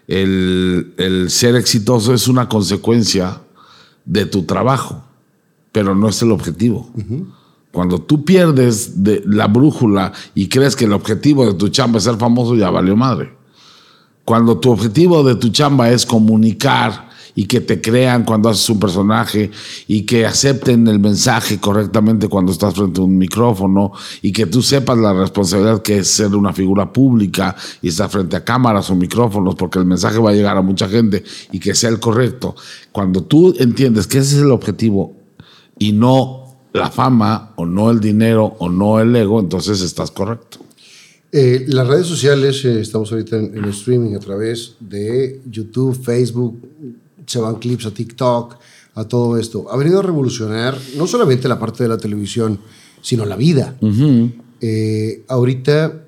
el, 0.08 0.94
el 0.98 1.30
ser 1.30 1.56
exitoso 1.56 2.14
es 2.14 2.28
una 2.28 2.50
consecuencia 2.50 3.42
de 4.06 4.26
tu 4.26 4.44
trabajo, 4.44 5.04
pero 5.72 5.96
no 5.96 6.08
es 6.10 6.22
el 6.22 6.32
objetivo. 6.32 6.90
Cuando 7.72 8.00
tú 8.00 8.24
pierdes 8.24 9.04
de 9.04 9.22
la 9.26 9.48
brújula 9.48 10.14
y 10.34 10.48
crees 10.48 10.76
que 10.76 10.86
el 10.86 10.94
objetivo 10.94 11.46
de 11.46 11.56
tu 11.56 11.70
chamba 11.70 11.98
es 11.98 12.06
ser 12.06 12.18
famoso, 12.18 12.56
ya 12.56 12.70
valió 12.70 12.96
madre. 12.96 13.36
Cuando 14.24 14.58
tu 14.58 14.72
objetivo 14.72 15.24
de 15.24 15.36
tu 15.36 15.50
chamba 15.50 15.90
es 15.90 16.06
comunicar 16.06 17.10
y 17.36 17.46
que 17.46 17.60
te 17.60 17.82
crean 17.82 18.24
cuando 18.24 18.50
haces 18.50 18.68
un 18.70 18.80
personaje 18.80 19.52
y 19.88 20.04
que 20.04 20.26
acepten 20.26 20.88
el 20.88 21.00
mensaje 21.00 21.60
correctamente 21.60 22.30
cuando 22.30 22.54
estás 22.54 22.74
frente 22.74 23.02
a 23.02 23.04
un 23.04 23.18
micrófono 23.18 23.92
y 24.22 24.32
que 24.32 24.46
tú 24.46 24.62
sepas 24.62 24.98
la 24.98 25.14
responsabilidad 25.14 25.82
que 25.82 26.00
es 26.00 26.08
ser 26.08 26.34
una 26.34 26.54
figura 26.54 26.92
pública 26.92 27.56
y 27.82 27.90
estar 27.90 28.10
frente 28.10 28.38
a 28.38 28.44
cámaras 28.44 28.90
o 28.90 28.96
micrófonos 28.96 29.56
porque 29.56 29.80
el 29.80 29.86
mensaje 29.86 30.18
va 30.18 30.32
a 30.32 30.34
llegar 30.34 30.56
a 30.56 30.62
mucha 30.62 30.88
gente 30.88 31.24
y 31.52 31.60
que 31.60 31.76
sea 31.76 31.90
el 31.90 32.00
correcto. 32.00 32.56
Cuando 32.92 33.24
tú 33.24 33.54
entiendes 33.60 34.08
que 34.08 34.20
ese 34.20 34.38
es 34.38 34.42
el 34.42 34.52
objetivo 34.52 35.14
y 35.78 35.92
no 35.92 36.46
la 36.74 36.90
fama 36.90 37.54
o 37.58 37.66
no 37.66 37.92
el 37.92 38.00
dinero 38.00 38.56
o 38.60 38.70
no 38.70 39.00
el 39.00 39.14
ego, 39.16 39.42
entonces 39.42 39.82
estás 39.82 40.12
correcto. 40.12 40.60
Eh, 41.32 41.66
las 41.68 41.86
redes 41.86 42.08
sociales, 42.08 42.64
eh, 42.64 42.80
estamos 42.80 43.12
ahorita 43.12 43.36
en, 43.36 43.58
en, 43.58 43.66
streaming 43.66 44.16
a 44.16 44.20
través 44.20 44.76
de 44.80 45.42
YouTube, 45.50 45.94
Facebook, 46.02 46.58
se 47.26 47.40
van 47.40 47.56
clips 47.56 47.86
a 47.86 47.92
TikTok, 47.92 48.58
a 48.96 49.04
todo 49.06 49.38
esto. 49.38 49.68
Ha 49.72 49.78
venido 49.78 50.00
a 50.00 50.04
revolucionar 50.04 50.78
no 50.98 51.08
solamente 51.08 51.48
la 51.48 51.60
parte 51.60 51.84
de 51.84 51.90
la 51.90 51.98
televisión, 51.98 52.60
sino 53.02 53.26
la 53.26 53.36
vida. 53.36 53.76
eh, 54.62 55.24
ahorita 55.28 56.06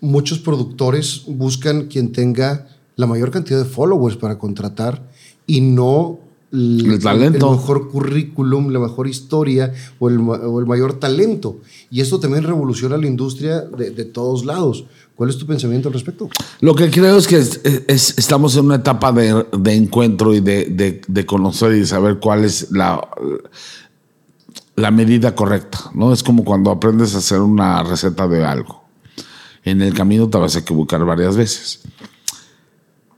muchos 0.00 0.38
productores 0.38 1.24
buscan 1.26 1.88
quien 1.88 2.12
tenga 2.12 2.68
la 2.96 3.06
mayor 3.06 3.30
cantidad 3.30 3.58
de 3.58 3.64
followers 3.64 4.16
para 4.16 4.38
contratar 4.38 5.10
y 5.46 5.60
no 5.60 6.20
el, 6.52 6.98
talento. 7.02 7.50
el 7.50 7.58
mejor 7.58 7.88
currículum, 7.88 8.68
la 8.68 8.78
mejor 8.78 9.08
historia 9.08 9.72
o 9.98 10.08
el, 10.08 10.20
o 10.20 10.60
el, 10.60 10.66
mayor 10.66 10.94
talento. 10.94 11.58
Y 11.90 12.00
esto 12.00 12.20
también 12.20 12.44
revoluciona 12.44 12.96
la 12.96 13.06
industria 13.06 13.60
de, 13.60 13.90
de, 13.90 14.04
todos 14.04 14.44
lados. 14.44 14.84
¿Cuál 15.14 15.30
es 15.30 15.38
tu 15.38 15.46
pensamiento 15.46 15.88
al 15.88 15.94
respecto? 15.94 16.28
Lo 16.60 16.74
que 16.74 16.90
creo 16.90 17.16
es 17.16 17.26
que 17.26 17.38
es, 17.38 17.60
es, 17.64 18.18
estamos 18.18 18.56
en 18.56 18.66
una 18.66 18.76
etapa 18.76 19.12
de, 19.12 19.46
de 19.58 19.74
encuentro 19.74 20.34
y 20.34 20.40
de, 20.40 21.00
de, 21.06 21.26
conocer 21.26 21.74
y 21.74 21.86
saber 21.86 22.18
cuál 22.18 22.44
es 22.44 22.70
la, 22.70 23.08
la 24.76 24.90
medida 24.90 25.34
correcta. 25.34 25.90
¿no? 25.94 26.12
Es 26.12 26.22
como 26.22 26.44
cuando 26.44 26.70
aprendes 26.70 27.14
a 27.14 27.18
hacer 27.18 27.40
una 27.40 27.82
receta 27.82 28.26
de 28.28 28.44
algo. 28.44 28.82
En 29.64 29.80
el 29.80 29.94
camino 29.94 30.28
te 30.28 30.38
vas 30.38 30.56
a 30.56 30.60
equivocar 30.60 31.04
varias 31.04 31.36
veces. 31.36 31.82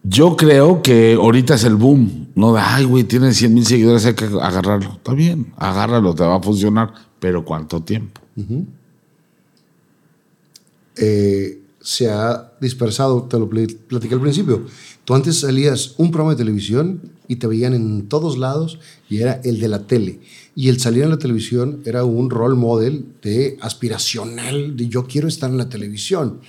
Yo 0.06 0.36
creo 0.36 0.82
que 0.82 1.14
ahorita 1.14 1.54
es 1.54 1.64
el 1.64 1.76
boom, 1.76 2.28
¿no? 2.34 2.52
De, 2.52 2.60
ay, 2.60 2.84
güey, 2.84 3.04
tiene 3.04 3.32
100 3.32 3.54
mil 3.54 3.64
seguidores, 3.64 4.04
hay 4.04 4.14
que 4.14 4.26
agarrarlo. 4.26 4.92
Está 4.92 5.14
bien, 5.14 5.54
agárralo, 5.56 6.14
te 6.14 6.22
va 6.22 6.36
a 6.36 6.42
funcionar, 6.42 6.92
pero 7.18 7.42
¿cuánto 7.42 7.82
tiempo? 7.82 8.20
Eh, 10.96 11.58
se 11.80 12.10
ha 12.10 12.52
dispersado, 12.60 13.22
te 13.22 13.38
lo 13.38 13.48
platiqué 13.48 14.14
al 14.14 14.20
principio. 14.20 14.66
Tú 15.06 15.14
antes 15.14 15.40
salías 15.40 15.94
un 15.96 16.10
programa 16.10 16.32
de 16.32 16.38
televisión 16.38 17.00
y 17.26 17.36
te 17.36 17.46
veían 17.46 17.72
en 17.72 18.06
todos 18.06 18.36
lados 18.36 18.78
y 19.08 19.22
era 19.22 19.40
el 19.42 19.58
de 19.58 19.68
la 19.68 19.86
tele. 19.86 20.20
Y 20.54 20.68
el 20.68 20.80
salir 20.80 21.04
en 21.04 21.10
la 21.10 21.18
televisión 21.18 21.80
era 21.86 22.04
un 22.04 22.28
role 22.28 22.56
model 22.56 23.06
de 23.22 23.56
aspiracional, 23.62 24.76
de 24.76 24.88
yo 24.88 25.06
quiero 25.06 25.28
estar 25.28 25.50
en 25.50 25.56
la 25.56 25.70
televisión. 25.70 26.40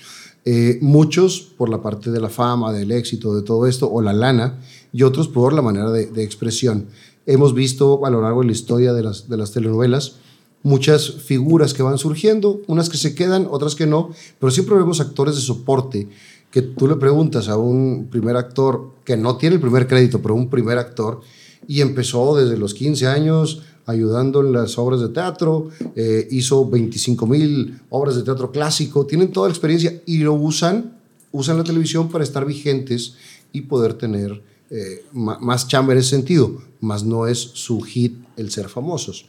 Eh, 0.46 0.78
muchos 0.82 1.42
por 1.42 1.70
la 1.70 1.82
parte 1.82 2.12
de 2.12 2.22
la 2.22 2.30
fama, 2.30 2.72
del 2.72 2.92
éxito, 2.92 3.36
de 3.36 3.42
todo 3.42 3.66
esto, 3.66 3.92
o 3.92 4.02
la 4.02 4.14
lana, 4.14 4.62
y 4.94 5.04
otros 5.04 5.28
por 5.28 5.54
la 5.54 5.62
manera 5.62 5.92
de, 5.92 6.06
de 6.06 6.24
expresión. 6.24 6.88
Hemos 7.26 7.54
visto 7.54 8.06
a 8.06 8.10
lo 8.12 8.22
largo 8.22 8.42
de 8.42 8.48
la 8.48 8.52
historia 8.52 8.94
de 8.94 9.04
las, 9.04 9.28
de 9.28 9.38
las 9.38 9.52
telenovelas 9.52 10.18
muchas 10.66 11.12
figuras 11.12 11.76
que 11.76 11.84
van 11.84 12.00
surgiendo, 12.00 12.60
unas 12.66 12.90
que 12.90 12.98
se 12.98 13.14
quedan, 13.14 13.48
otras 13.52 13.76
que 13.76 13.86
no, 13.86 14.10
pero 14.40 14.50
siempre 14.50 14.76
vemos 14.76 15.00
actores 15.00 15.36
de 15.36 15.42
soporte 15.42 16.10
que 16.50 16.64
tú 16.64 16.88
le 16.88 16.96
preguntas 16.96 17.50
a 17.50 17.58
un 17.58 18.08
primer 18.10 18.36
actor 18.36 18.96
que 19.06 19.16
no 19.16 19.38
tiene 19.38 19.58
el 19.58 19.62
primer 19.62 19.88
crédito, 19.88 20.24
pero 20.24 20.34
un 20.34 20.50
primer 20.50 20.80
actor, 20.80 21.22
y 21.68 21.82
empezó 21.82 22.36
desde 22.36 22.58
los 22.58 22.74
15 22.74 23.06
años 23.06 23.62
ayudando 23.86 24.42
en 24.42 24.54
las 24.54 24.78
obras 24.78 25.02
de 25.02 25.10
teatro, 25.10 25.70
eh, 25.96 26.28
hizo 26.32 26.68
25 26.70 27.28
mil 27.28 27.80
obras 27.90 28.16
de 28.16 28.24
teatro 28.24 28.52
clásico, 28.52 29.06
tienen 29.06 29.32
toda 29.32 29.48
la 29.48 29.54
experiencia 29.54 30.02
y 30.06 30.20
lo 30.20 30.34
usan, 30.34 30.98
usan 31.32 31.58
la 31.58 31.64
televisión 31.64 32.10
para 32.10 32.24
estar 32.24 32.46
vigentes 32.46 33.16
y 33.52 33.62
poder 33.62 33.94
tener 33.94 34.42
eh, 34.70 35.06
más 35.14 35.68
chamba 35.68 35.94
en 35.94 36.00
ese 36.00 36.10
sentido, 36.10 36.62
más 36.82 37.04
no 37.04 37.28
es 37.28 37.40
su 37.40 37.82
hit 37.82 38.18
el 38.36 38.52
ser 38.52 38.70
famosos. 38.70 39.26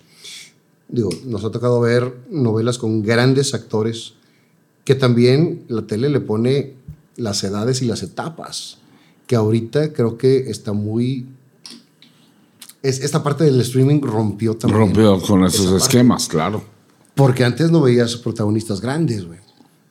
Digo, 0.89 1.11
nos 1.27 1.45
ha 1.45 1.51
tocado 1.51 1.81
ver 1.81 2.15
novelas 2.31 2.79
con 2.79 3.03
grandes 3.03 3.55
actores 3.55 4.15
que 4.85 4.95
también 4.95 5.65
la 5.69 5.83
tele 5.83 6.09
le 6.09 6.21
pone 6.21 6.75
las 7.17 7.43
edades 7.43 7.83
y 7.83 7.87
las 7.87 8.03
etapas, 8.03 8.79
que 9.27 9.35
ahorita 9.35 9.93
creo 9.93 10.17
que 10.17 10.49
está 10.49 10.73
muy 10.73 11.27
es, 12.89 13.01
esta 13.01 13.23
parte 13.23 13.45
del 13.45 13.61
streaming 13.61 14.01
rompió 14.01 14.57
también. 14.57 14.81
Rompió 14.81 15.21
con 15.21 15.45
esos 15.45 15.83
esquemas, 15.83 16.29
claro. 16.29 16.63
Porque 17.15 17.45
antes 17.45 17.71
no 17.71 17.81
veías 17.81 18.17
protagonistas 18.17 18.81
grandes, 18.81 19.27
güey. 19.27 19.41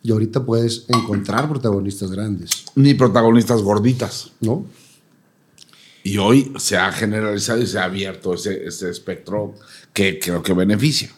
Y 0.03 0.11
ahorita 0.11 0.45
puedes 0.45 0.85
encontrar 0.87 1.49
protagonistas 1.49 2.11
grandes. 2.11 2.65
Ni 2.75 2.93
protagonistas 2.93 3.61
gorditas. 3.61 4.31
¿No? 4.39 4.65
Y 6.03 6.19
hoy 6.19 6.53
se 6.57 6.77
ha 6.77 6.91
generalizado 6.91 7.61
y 7.61 7.65
se 7.65 7.79
ha 7.79 7.85
abierto 7.85 8.35
ese, 8.35 8.67
ese 8.67 8.91
espectro 8.91 9.55
que 9.91 10.19
creo 10.19 10.43
que 10.43 10.53
beneficia. 10.53 11.09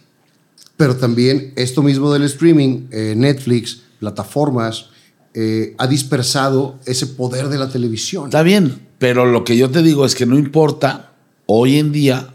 Pero 0.77 0.95
también 0.95 1.51
esto 1.57 1.83
mismo 1.83 2.13
del 2.13 2.23
streaming, 2.23 2.87
eh, 2.91 3.13
Netflix, 3.17 3.81
plataformas, 3.99 4.91
eh, 5.33 5.75
ha 5.77 5.87
dispersado 5.87 6.79
ese 6.85 7.07
poder 7.07 7.49
de 7.49 7.57
la 7.57 7.69
televisión. 7.69 8.25
Está 8.25 8.43
bien, 8.43 8.87
pero 8.97 9.25
lo 9.25 9.43
que 9.43 9.57
yo 9.57 9.69
te 9.69 9.81
digo 9.81 10.05
es 10.05 10.15
que 10.15 10.25
no 10.25 10.37
importa 10.37 11.06
hoy 11.47 11.79
en 11.79 11.91
día, 11.91 12.33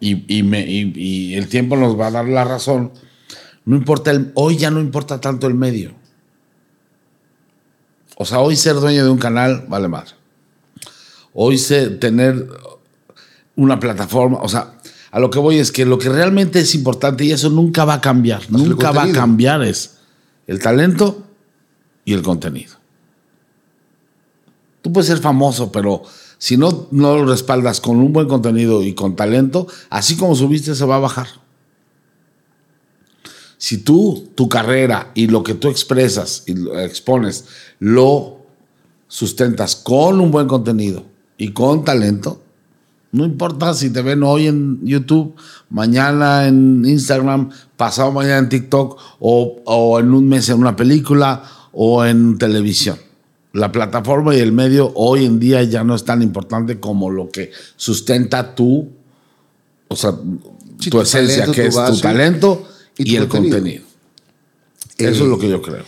y, 0.00 0.38
y, 0.38 0.42
me, 0.42 0.60
y, 0.60 0.92
y, 0.94 1.34
el 1.34 1.48
tiempo 1.48 1.76
nos 1.76 1.98
va 1.98 2.06
a 2.08 2.10
dar 2.12 2.28
la 2.28 2.44
razón, 2.44 2.92
no 3.64 3.76
importa 3.76 4.10
el, 4.10 4.32
hoy 4.34 4.56
ya 4.56 4.70
no 4.70 4.80
importa 4.80 5.20
tanto 5.20 5.46
el 5.46 5.54
medio. 5.54 5.92
O 8.16 8.24
sea, 8.24 8.40
hoy 8.40 8.56
ser 8.56 8.74
dueño 8.74 9.04
de 9.04 9.10
un 9.10 9.18
canal 9.18 9.64
vale 9.68 9.88
más. 9.88 10.14
Hoy 11.34 11.58
ser, 11.58 11.98
tener 11.98 12.46
una 13.56 13.80
plataforma, 13.80 14.38
o 14.40 14.48
sea, 14.48 14.74
a 15.10 15.20
lo 15.20 15.30
que 15.30 15.38
voy 15.38 15.58
es 15.58 15.72
que 15.72 15.84
lo 15.84 15.98
que 15.98 16.08
realmente 16.08 16.60
es 16.60 16.74
importante 16.74 17.24
y 17.24 17.32
eso 17.32 17.50
nunca 17.50 17.84
va 17.84 17.94
a 17.94 18.00
cambiar, 18.00 18.50
nunca 18.50 18.92
va 18.92 19.04
a 19.04 19.12
cambiar 19.12 19.62
es 19.62 19.98
el 20.46 20.58
talento 20.58 21.26
y 22.04 22.14
el 22.14 22.22
contenido. 22.22 22.76
Tú 24.80 24.92
puedes 24.92 25.06
ser 25.06 25.18
famoso, 25.18 25.70
pero 25.70 26.02
si 26.42 26.56
no, 26.56 26.88
no 26.90 27.18
lo 27.18 27.26
respaldas 27.26 27.80
con 27.80 27.98
un 27.98 28.12
buen 28.12 28.26
contenido 28.26 28.82
y 28.82 28.94
con 28.94 29.14
talento, 29.14 29.68
así 29.90 30.16
como 30.16 30.34
subiste 30.34 30.74
se 30.74 30.84
va 30.84 30.96
a 30.96 30.98
bajar. 30.98 31.28
Si 33.58 33.78
tú, 33.78 34.28
tu 34.34 34.48
carrera 34.48 35.12
y 35.14 35.28
lo 35.28 35.44
que 35.44 35.54
tú 35.54 35.68
expresas 35.68 36.42
y 36.48 36.54
lo 36.54 36.80
expones, 36.80 37.44
lo 37.78 38.38
sustentas 39.06 39.76
con 39.76 40.20
un 40.20 40.32
buen 40.32 40.48
contenido 40.48 41.04
y 41.38 41.52
con 41.52 41.84
talento, 41.84 42.42
no 43.12 43.24
importa 43.24 43.72
si 43.72 43.90
te 43.90 44.02
ven 44.02 44.24
hoy 44.24 44.48
en 44.48 44.84
YouTube, 44.84 45.36
mañana 45.70 46.48
en 46.48 46.84
Instagram, 46.84 47.50
pasado 47.76 48.10
mañana 48.10 48.38
en 48.38 48.48
TikTok 48.48 49.00
o, 49.20 49.62
o 49.64 50.00
en 50.00 50.12
un 50.12 50.28
mes 50.28 50.48
en 50.48 50.58
una 50.58 50.74
película 50.74 51.44
o 51.70 52.04
en 52.04 52.36
televisión 52.36 52.98
la 53.52 53.70
plataforma 53.70 54.34
y 54.34 54.40
el 54.40 54.52
medio 54.52 54.92
hoy 54.94 55.24
en 55.24 55.38
día 55.38 55.62
ya 55.62 55.84
no 55.84 55.94
es 55.94 56.04
tan 56.04 56.22
importante 56.22 56.80
como 56.80 57.10
lo 57.10 57.30
que 57.30 57.50
sustenta 57.76 58.54
tu, 58.54 58.88
o 59.88 59.96
sea, 59.96 60.12
sí, 60.78 60.90
tu, 60.90 60.98
tu, 60.98 61.00
esencia, 61.02 61.44
talento, 61.46 61.52
que 61.52 61.66
es 61.66 61.74
tu 61.74 62.00
talento 62.00 62.68
y, 62.96 63.12
y 63.12 63.16
el 63.16 63.28
contenido. 63.28 63.58
contenido. 63.58 63.84
Eh, 64.98 65.10
Eso 65.10 65.24
es 65.24 65.30
lo 65.30 65.38
que 65.38 65.48
yo 65.50 65.60
creo. 65.60 65.84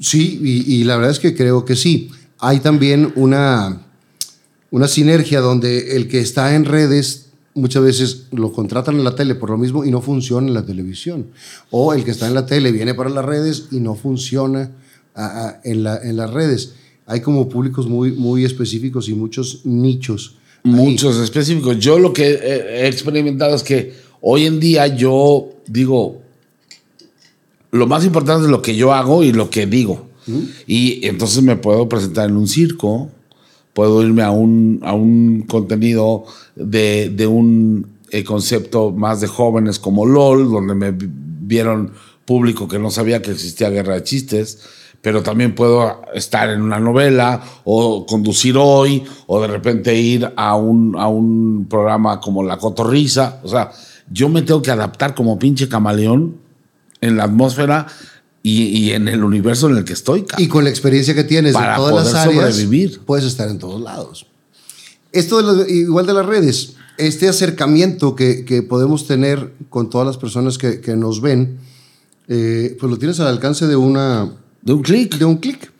Sí, 0.00 0.40
y, 0.42 0.74
y, 0.74 0.84
la 0.84 0.96
verdad 0.96 1.12
es 1.12 1.20
que 1.20 1.36
creo 1.36 1.64
que 1.64 1.76
sí. 1.76 2.10
Hay 2.38 2.58
también 2.58 3.12
una, 3.14 3.86
una 4.72 4.88
sinergia 4.88 5.40
donde 5.40 5.96
el 5.96 6.08
que 6.08 6.18
está 6.18 6.56
en 6.56 6.64
redes 6.64 7.26
muchas 7.54 7.84
veces 7.84 8.24
lo 8.32 8.52
contratan 8.52 8.96
en 8.96 9.04
la 9.04 9.14
tele 9.14 9.36
por 9.36 9.50
lo 9.50 9.56
mismo 9.56 9.84
y 9.84 9.92
no 9.92 10.02
funciona 10.02 10.48
en 10.48 10.54
la 10.54 10.66
televisión. 10.66 11.28
O 11.70 11.94
el 11.94 12.04
que 12.04 12.10
está 12.10 12.26
en 12.26 12.34
la 12.34 12.44
tele 12.44 12.72
viene 12.72 12.94
para 12.94 13.08
las 13.08 13.24
redes 13.24 13.68
y 13.70 13.78
no 13.78 13.94
funciona 13.94 14.72
a, 15.14 15.46
a, 15.46 15.60
en, 15.62 15.84
la, 15.84 15.98
en 15.98 16.16
las 16.16 16.32
redes 16.32 16.74
hay 17.06 17.20
como 17.20 17.48
públicos 17.48 17.86
muy, 17.86 18.12
muy 18.12 18.44
específicos 18.44 19.08
y 19.08 19.14
muchos 19.14 19.64
nichos. 19.64 20.36
Muchos 20.62 21.16
ahí. 21.16 21.24
específicos. 21.24 21.78
Yo 21.78 21.98
lo 21.98 22.12
que 22.12 22.32
he 22.32 22.86
experimentado 22.86 23.54
es 23.54 23.62
que 23.62 23.94
hoy 24.20 24.46
en 24.46 24.60
día 24.60 24.86
yo 24.86 25.50
digo, 25.66 26.22
lo 27.70 27.86
más 27.86 28.04
importante 28.04 28.44
es 28.44 28.50
lo 28.50 28.62
que 28.62 28.76
yo 28.76 28.92
hago 28.94 29.22
y 29.22 29.32
lo 29.32 29.50
que 29.50 29.66
digo. 29.66 30.08
¿Mm? 30.26 30.40
Y 30.66 31.06
entonces 31.06 31.42
me 31.42 31.56
puedo 31.56 31.88
presentar 31.88 32.30
en 32.30 32.36
un 32.36 32.48
circo, 32.48 33.10
puedo 33.74 34.02
irme 34.02 34.22
a 34.22 34.30
un, 34.30 34.80
a 34.82 34.94
un 34.94 35.42
contenido 35.42 36.24
de, 36.56 37.10
de 37.10 37.26
un 37.26 37.86
eh, 38.10 38.24
concepto 38.24 38.92
más 38.92 39.20
de 39.20 39.26
jóvenes 39.26 39.78
como 39.78 40.06
LOL, 40.06 40.50
donde 40.50 40.74
me 40.74 40.94
vieron 40.96 41.92
público 42.24 42.68
que 42.68 42.78
no 42.78 42.90
sabía 42.90 43.22
que 43.22 43.30
existía 43.30 43.70
guerra 43.70 43.94
de 43.94 44.02
chistes 44.02 44.58
pero 45.04 45.22
también 45.22 45.54
puedo 45.54 46.00
estar 46.14 46.48
en 46.48 46.62
una 46.62 46.80
novela 46.80 47.42
o 47.64 48.06
conducir 48.06 48.56
hoy 48.56 49.04
o 49.26 49.38
de 49.38 49.48
repente 49.48 49.94
ir 49.94 50.32
a 50.34 50.56
un, 50.56 50.96
a 50.98 51.08
un 51.08 51.66
programa 51.68 52.22
como 52.22 52.42
La 52.42 52.56
Cotorriza. 52.56 53.38
O 53.42 53.48
sea, 53.48 53.70
yo 54.10 54.30
me 54.30 54.40
tengo 54.40 54.62
que 54.62 54.70
adaptar 54.70 55.14
como 55.14 55.38
pinche 55.38 55.68
camaleón 55.68 56.38
en 57.02 57.18
la 57.18 57.24
atmósfera 57.24 57.86
y, 58.42 58.62
y 58.62 58.92
en 58.92 59.08
el 59.08 59.22
universo 59.22 59.68
en 59.68 59.76
el 59.76 59.84
que 59.84 59.92
estoy. 59.92 60.22
cabrón. 60.22 60.42
Y 60.42 60.48
con 60.48 60.64
la 60.64 60.70
experiencia 60.70 61.14
que 61.14 61.24
tienes 61.24 61.52
Para 61.52 61.72
en 61.72 61.76
todas 61.76 61.94
las 61.94 62.24
poder 62.24 62.38
áreas, 62.38 62.54
sobrevivir. 62.54 63.00
puedes 63.04 63.26
estar 63.26 63.50
en 63.50 63.58
todos 63.58 63.82
lados. 63.82 64.26
Esto 65.12 65.42
de 65.54 65.70
igual 65.70 66.06
de 66.06 66.14
las 66.14 66.24
redes, 66.24 66.76
este 66.96 67.28
acercamiento 67.28 68.16
que, 68.16 68.46
que 68.46 68.62
podemos 68.62 69.06
tener 69.06 69.52
con 69.68 69.90
todas 69.90 70.06
las 70.06 70.16
personas 70.16 70.56
que, 70.56 70.80
que 70.80 70.96
nos 70.96 71.20
ven, 71.20 71.58
eh, 72.28 72.76
pues 72.78 72.90
lo 72.90 72.98
tienes 72.98 73.20
al 73.20 73.28
alcance 73.28 73.66
de 73.66 73.76
una 73.76 74.32
De 74.62 74.72
un 74.72 74.82
clic. 74.82 75.16
de 75.18 75.24
un 75.24 75.36
clic. 75.36 75.72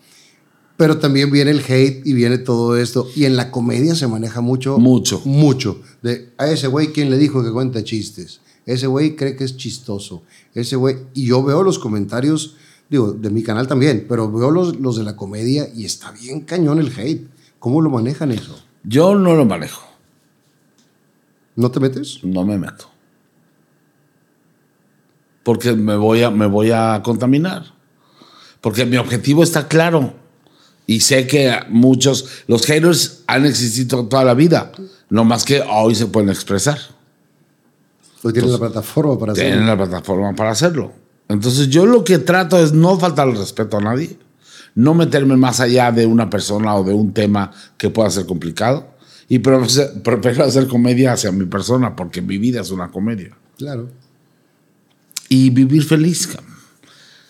Pero 0.77 0.99
también 0.99 1.31
viene 1.31 1.53
el 1.53 1.61
hate 1.61 2.05
y 2.05 2.15
viene 2.15 2.39
todo 2.39 2.77
esto. 2.77 3.09
Y 3.15 3.25
en 3.27 3.37
la 3.37 3.51
comedia 3.53 3.95
se 3.95 4.09
maneja 4.09 4.41
mucho. 4.41 4.79
Mucho. 4.79 5.21
Mucho. 5.25 5.81
De 6.03 6.33
a 6.37 6.49
ese 6.51 6.67
güey, 6.67 6.89
¿quién 6.93 7.11
le 7.11 7.17
dijo 7.19 7.45
que 7.45 7.53
cuenta 7.53 7.85
chistes? 7.85 8.41
Ese 8.67 8.87
güey 8.89 9.15
cree 9.15 9.37
que 9.37 9.45
es 9.45 9.57
chistoso. 9.57 10.23
Ese 10.55 10.75
güey. 10.77 10.97
Y 11.15 11.27
yo 11.27 11.45
veo 11.45 11.63
los 11.63 11.79
comentarios, 11.79 12.57
digo, 12.91 13.13
de 13.13 13.31
mi 13.31 13.43
canal 13.45 13.69
también, 13.69 14.07
pero 14.09 14.31
veo 14.33 14.51
los, 14.51 14.81
los 14.81 14.97
de 14.97 15.05
la 15.05 15.15
comedia 15.15 15.69
y 15.75 15.85
está 15.85 16.11
bien 16.11 16.41
cañón 16.41 16.81
el 16.81 16.93
hate. 16.99 17.29
¿Cómo 17.61 17.81
lo 17.81 17.89
manejan 17.91 18.33
eso? 18.33 18.59
Yo 18.83 19.15
no 19.15 19.35
lo 19.37 19.45
manejo, 19.47 19.83
¿No 21.57 21.71
te 21.71 21.79
metes? 21.81 22.19
no 22.25 22.45
me 22.45 22.59
meto. 22.59 22.91
Porque 25.45 25.75
me 25.75 25.95
voy 25.97 26.23
a, 26.23 26.31
me 26.31 26.47
voy 26.47 26.73
a 26.73 27.01
contaminar. 27.05 27.67
Porque 28.61 28.87
mi 28.87 28.97
objetivo 28.97 29.45
está 29.45 29.69
claro. 29.69 30.15
Y 30.87 31.01
sé 31.01 31.27
que 31.27 31.55
muchos, 31.69 32.45
los 32.47 32.67
haters 32.67 33.23
han 33.27 33.47
existido 33.47 34.07
toda 34.07 34.25
la 34.25 34.35
vida. 34.35 34.73
No 35.09 35.25
más 35.25 35.45
que 35.45 35.61
hoy 35.61 35.95
se 35.95 36.07
pueden 36.07 36.31
expresar. 36.31 36.79
Hoy 38.23 38.33
tienen 38.33 38.53
la 38.53 38.59
plataforma 38.59 39.19
para 39.19 39.33
hacerlo. 39.33 39.51
Tienen 39.51 39.67
la 39.67 39.77
plataforma 39.77 40.35
para 40.35 40.51
hacerlo. 40.51 40.93
Entonces 41.29 41.69
yo 41.69 41.87
lo 41.87 42.05
que 42.05 42.19
trato 42.19 42.59
es 42.59 42.73
no 42.73 42.99
faltar 42.99 43.29
el 43.29 43.37
respeto 43.37 43.77
a 43.77 43.81
nadie. 43.81 44.19
No 44.75 44.95
meterme 44.95 45.37
más 45.37 45.61
allá 45.61 45.93
de 45.93 46.07
una 46.07 46.29
persona 46.29 46.75
o 46.75 46.85
de 46.85 46.93
un 46.93 47.13
tema 47.13 47.53
que 47.77 47.91
pueda 47.91 48.11
ser 48.11 48.27
complicado. 48.27 48.89
Y 49.29 49.39
prefiero 49.39 50.45
hacer 50.45 50.67
comedia 50.69 51.13
hacia 51.13 51.33
mi 51.33 51.47
persona 51.47 51.95
porque 51.95 52.21
mi 52.21 52.39
vida 52.39 52.61
es 52.61 52.71
una 52.71 52.91
comedia. 52.91 53.37
Claro. 53.57 53.89
Y 55.29 55.51
vivir 55.51 55.85
feliz. 55.85 56.29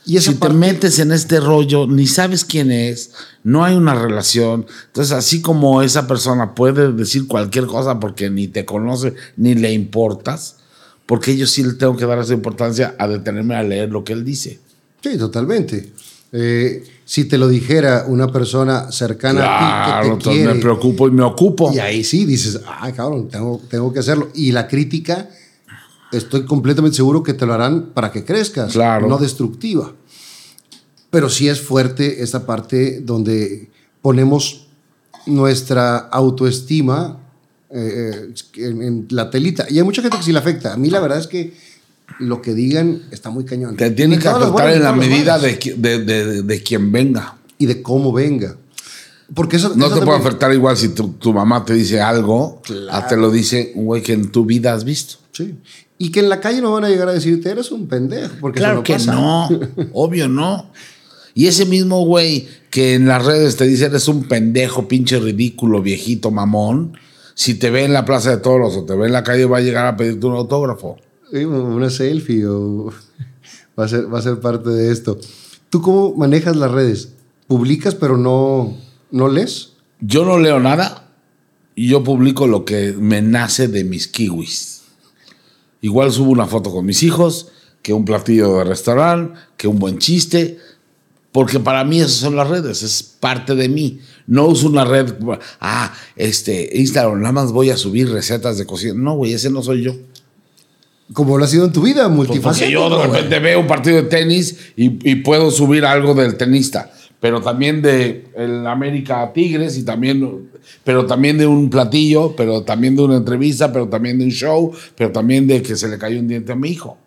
Y 0.07 0.21
si 0.21 0.35
parte- 0.35 0.49
te 0.55 0.61
metes 0.61 0.99
en 0.99 1.13
este 1.13 1.41
rollo, 1.41 1.87
ni 1.87 2.07
sabes 2.07 2.45
quién 2.45 2.71
es, 2.71 3.13
no 3.43 3.65
hay 3.65 3.75
una 3.75 3.95
relación. 3.95 4.67
Entonces, 4.89 5.13
así 5.13 5.41
como 5.41 5.81
esa 5.81 6.07
persona 6.07 6.55
puede 6.55 6.93
decir 6.93 7.27
cualquier 7.27 7.67
cosa 7.67 7.99
porque 8.01 8.29
ni 8.29 8.49
te 8.49 8.67
conoce 8.67 9.15
ni 9.39 9.55
le 9.55 9.73
importas, 9.73 10.57
porque 11.07 11.37
yo 11.37 11.47
sí 11.47 11.63
le 11.63 11.73
tengo 11.75 11.97
que 11.97 12.05
dar 12.05 12.19
esa 12.19 12.35
importancia 12.35 12.95
a 12.99 13.09
detenerme 13.09 13.55
a 13.55 13.63
leer 13.63 13.91
lo 13.91 14.05
que 14.05 14.13
él 14.13 14.25
dice. 14.27 14.59
Sí, 15.03 15.17
totalmente. 15.17 15.91
Eh, 16.33 16.85
si 17.07 17.25
te 17.25 17.39
lo 17.39 17.49
dijera 17.49 18.05
una 18.09 18.31
persona 18.33 18.91
cercana 18.91 19.41
a 19.41 19.59
ti 19.59 19.65
Claro, 19.65 20.03
que 20.03 20.09
te 20.09 20.13
entonces 20.15 20.43
quiere, 20.43 20.55
me 20.55 20.61
preocupo 20.61 21.09
y 21.09 21.11
me 21.13 21.23
ocupo. 21.23 21.73
Y 21.73 21.79
ahí 21.79 22.05
sí 22.05 22.25
dices, 22.27 22.61
ah, 22.67 22.91
cabrón, 22.93 23.29
tengo, 23.29 23.61
tengo 23.71 23.91
que 23.93 24.01
hacerlo. 24.01 24.31
Y 24.35 24.53
la 24.53 24.67
crítica, 24.67 25.29
estoy 26.17 26.45
completamente 26.45 26.97
seguro 26.97 27.23
que 27.23 27.35
te 27.35 27.47
lo 27.47 27.55
harán 27.55 27.87
para 27.95 28.11
que 28.13 28.25
crezcas, 28.25 28.73
Claro. 28.73 29.09
no 29.09 29.19
destructiva. 29.19 29.93
Pero 31.11 31.29
sí 31.29 31.49
es 31.49 31.61
fuerte 31.61 32.23
esta 32.23 32.45
parte 32.47 33.01
donde 33.01 33.71
ponemos 34.03 34.67
nuestra 35.27 35.97
autoestima 35.97 37.19
eh, 37.71 38.33
en, 38.57 38.83
en 38.83 39.07
la 39.11 39.31
telita. 39.31 39.67
Y 39.71 39.79
hay 39.79 39.85
mucha 39.85 40.03
gente 40.03 40.17
que 40.19 40.23
sí 40.25 40.33
le 40.33 40.39
afecta. 40.39 40.73
A 40.73 40.77
mí 40.77 40.91
la 40.91 41.01
verdad 41.01 41.19
es 41.19 41.27
que 41.27 41.55
lo 42.19 42.43
que 42.43 42.53
digan 42.55 43.03
está 43.11 43.31
muy 43.31 43.45
cañón. 43.45 43.77
Te 43.77 43.91
tiene 43.91 44.17
Ni 44.17 44.23
que 44.23 44.29
afectar 44.29 44.71
en 44.71 44.83
la 44.83 44.93
medida 44.93 45.39
de, 45.39 45.59
de, 45.77 45.99
de- 46.05 46.43
de 46.43 46.63
quien 46.63 46.93
venga. 46.93 47.37
Y 47.59 47.67
de 47.67 47.81
cómo 47.83 48.13
venga. 48.13 48.57
Porque 49.35 49.57
eso, 49.57 49.69
No 49.75 49.87
eso 49.87 49.95
te 49.95 50.01
puede 50.01 50.11
también- 50.19 50.21
afectar 50.27 50.53
igual 50.53 50.77
si 50.77 50.89
tu, 50.91 51.09
tu 51.15 51.33
mamá 51.33 51.65
te 51.65 51.73
dice 51.73 52.01
algo, 52.01 52.61
a 52.91 53.07
te 53.07 53.17
lo 53.17 53.31
dice 53.31 53.73
un 53.77 53.87
güey 53.87 54.03
que 54.03 54.13
en 54.13 54.31
tu 54.31 54.45
vida 54.45 54.75
has 54.75 54.85
visto. 54.85 55.17
Sí. 55.35 55.55
Y 55.99 56.11
que 56.11 56.21
en 56.21 56.29
la 56.29 56.41
calle 56.41 56.61
no 56.63 56.73
van 56.73 56.85
a 56.85 56.89
llegar 56.89 57.09
a 57.09 57.13
decirte, 57.13 57.51
eres 57.51 57.71
un 57.71 57.87
pendejo. 57.89 58.35
Porque 58.41 58.61
eso 58.61 58.65
Claro 58.65 58.77
no 58.79 58.83
que 58.85 58.93
pasa. 58.95 59.13
no, 59.15 59.49
obvio 59.93 60.29
no. 60.29 60.71
Y 61.35 61.49
ese 61.49 61.67
mismo 61.67 62.05
güey 62.07 62.49
que 62.71 62.95
en 62.95 63.07
las 63.09 63.25
redes 63.25 63.57
te 63.57 63.67
dice 63.67 63.87
eres 63.87 64.09
un 64.09 64.25
pendejo, 64.25 64.89
pinche 64.89 65.19
ridículo, 65.19 65.83
viejito, 65.83 66.31
mamón, 66.31 66.97
si 67.35 67.55
te 67.55 67.71
ve 67.71 67.85
en 67.85 67.93
la 67.93 68.05
Plaza 68.05 68.31
de 68.31 68.37
Toros 68.37 68.77
o 68.77 68.85
te 68.85 68.95
ve 68.95 69.07
en 69.07 69.13
la 69.13 69.25
calle 69.25 69.45
va 69.45 69.59
a 69.59 69.61
llegar 69.61 69.87
a 69.87 69.97
pedirte 69.97 70.25
un 70.27 70.37
autógrafo. 70.37 70.97
Sí, 71.33 71.45
Una 71.45 71.91
selfie 71.91 72.47
o 72.47 72.93
va 73.79 73.85
a, 73.85 73.89
ser, 73.89 74.13
va 74.13 74.21
a 74.21 74.23
ser 74.23 74.39
parte 74.39 74.71
de 74.71 74.93
esto. 74.93 75.19
¿Tú 75.71 75.83
cómo 75.83 76.15
manejas 76.15 76.55
las 76.55 76.71
redes? 76.71 77.09
¿Publicas 77.49 77.97
pero 77.97 78.17
no, 78.17 78.77
no 79.11 79.29
lees? 79.29 79.73
Yo 80.01 80.25
no 80.25 80.39
leo 80.39 80.61
nada 80.61 81.09
y 81.75 81.89
yo 81.89 82.05
publico 82.05 82.47
lo 82.47 82.65
que 82.65 82.95
me 82.97 83.21
nace 83.23 83.67
de 83.67 83.83
mis 83.83 84.07
kiwis. 84.07 84.83
Igual 85.85 86.11
subo 86.13 86.31
una 86.31 86.47
foto 86.47 86.73
con 86.73 86.87
mis 86.87 87.03
hijos, 87.03 87.49
que 87.83 87.93
un 87.93 88.07
platillo 88.07 88.57
de 88.57 88.65
restaurante, 88.65 89.39
que 89.59 89.69
un 89.69 89.79
buen 89.79 89.99
chiste, 89.99 90.57
porque 91.31 91.61
para 91.61 91.85
mí 91.85 91.99
esas 92.01 92.13
son 92.13 92.37
las 92.37 92.49
redes, 92.49 92.83
es 92.83 93.03
parte 93.03 93.55
de 93.55 93.69
mí. 93.69 94.01
No 94.27 94.47
uso 94.47 94.67
una 94.69 94.87
red, 94.87 95.13
ah, 95.61 95.93
este, 96.17 96.71
Instagram, 96.79 97.21
nada 97.21 97.33
más 97.33 97.53
voy 97.53 97.69
a 97.69 97.77
subir 97.77 98.09
recetas 98.11 98.57
de 98.57 98.65
cocina. 98.65 98.95
No, 98.97 99.17
güey, 99.17 99.35
ese 99.35 99.51
no 99.51 99.63
soy 99.63 99.83
yo. 99.83 99.95
Como 101.13 101.37
lo 101.37 101.45
ha 101.45 101.49
sido 101.49 101.67
en 101.67 101.73
tu 101.73 101.83
vida, 101.83 102.05
Pues 102.07 102.17
multifacético. 102.17 102.81
porque 102.81 102.91
yo 102.91 103.03
de 103.03 103.07
güey. 103.07 103.17
repente 103.23 103.39
veo 103.41 103.61
un 103.61 103.67
partido 103.67 103.97
de 103.97 104.05
tenis 104.05 104.57
y, 104.77 105.11
y 105.11 105.17
puedo 105.17 105.51
subir 105.51 105.85
algo 105.85 106.15
del 106.15 106.39
tenista, 106.39 106.91
pero 107.25 107.41
también 107.41 107.81
de 107.81 108.27
el 108.37 108.67
América 108.67 109.33
Tigres 109.33 109.79
y 109.79 109.83
también, 109.83 110.51
pero 110.85 111.07
también 111.07 111.39
de 111.39 111.47
un 111.47 111.71
platillo, 111.71 112.37
pero 112.37 112.65
también 112.65 112.95
de 112.97 113.01
una 113.03 113.17
entrevista, 113.17 113.73
pero 113.73 113.89
también 113.89 114.19
de 114.19 114.25
un 114.27 114.31
show, 114.31 114.71
pero 114.95 115.11
también 115.11 115.47
de 115.47 115.63
que 115.63 115.75
se 115.75 115.89
le 115.89 115.97
cayó 115.97 116.19
un 116.21 116.29
diente 116.29 116.53
a 116.53 116.55
mi 116.55 116.69
hijo. 116.69 116.99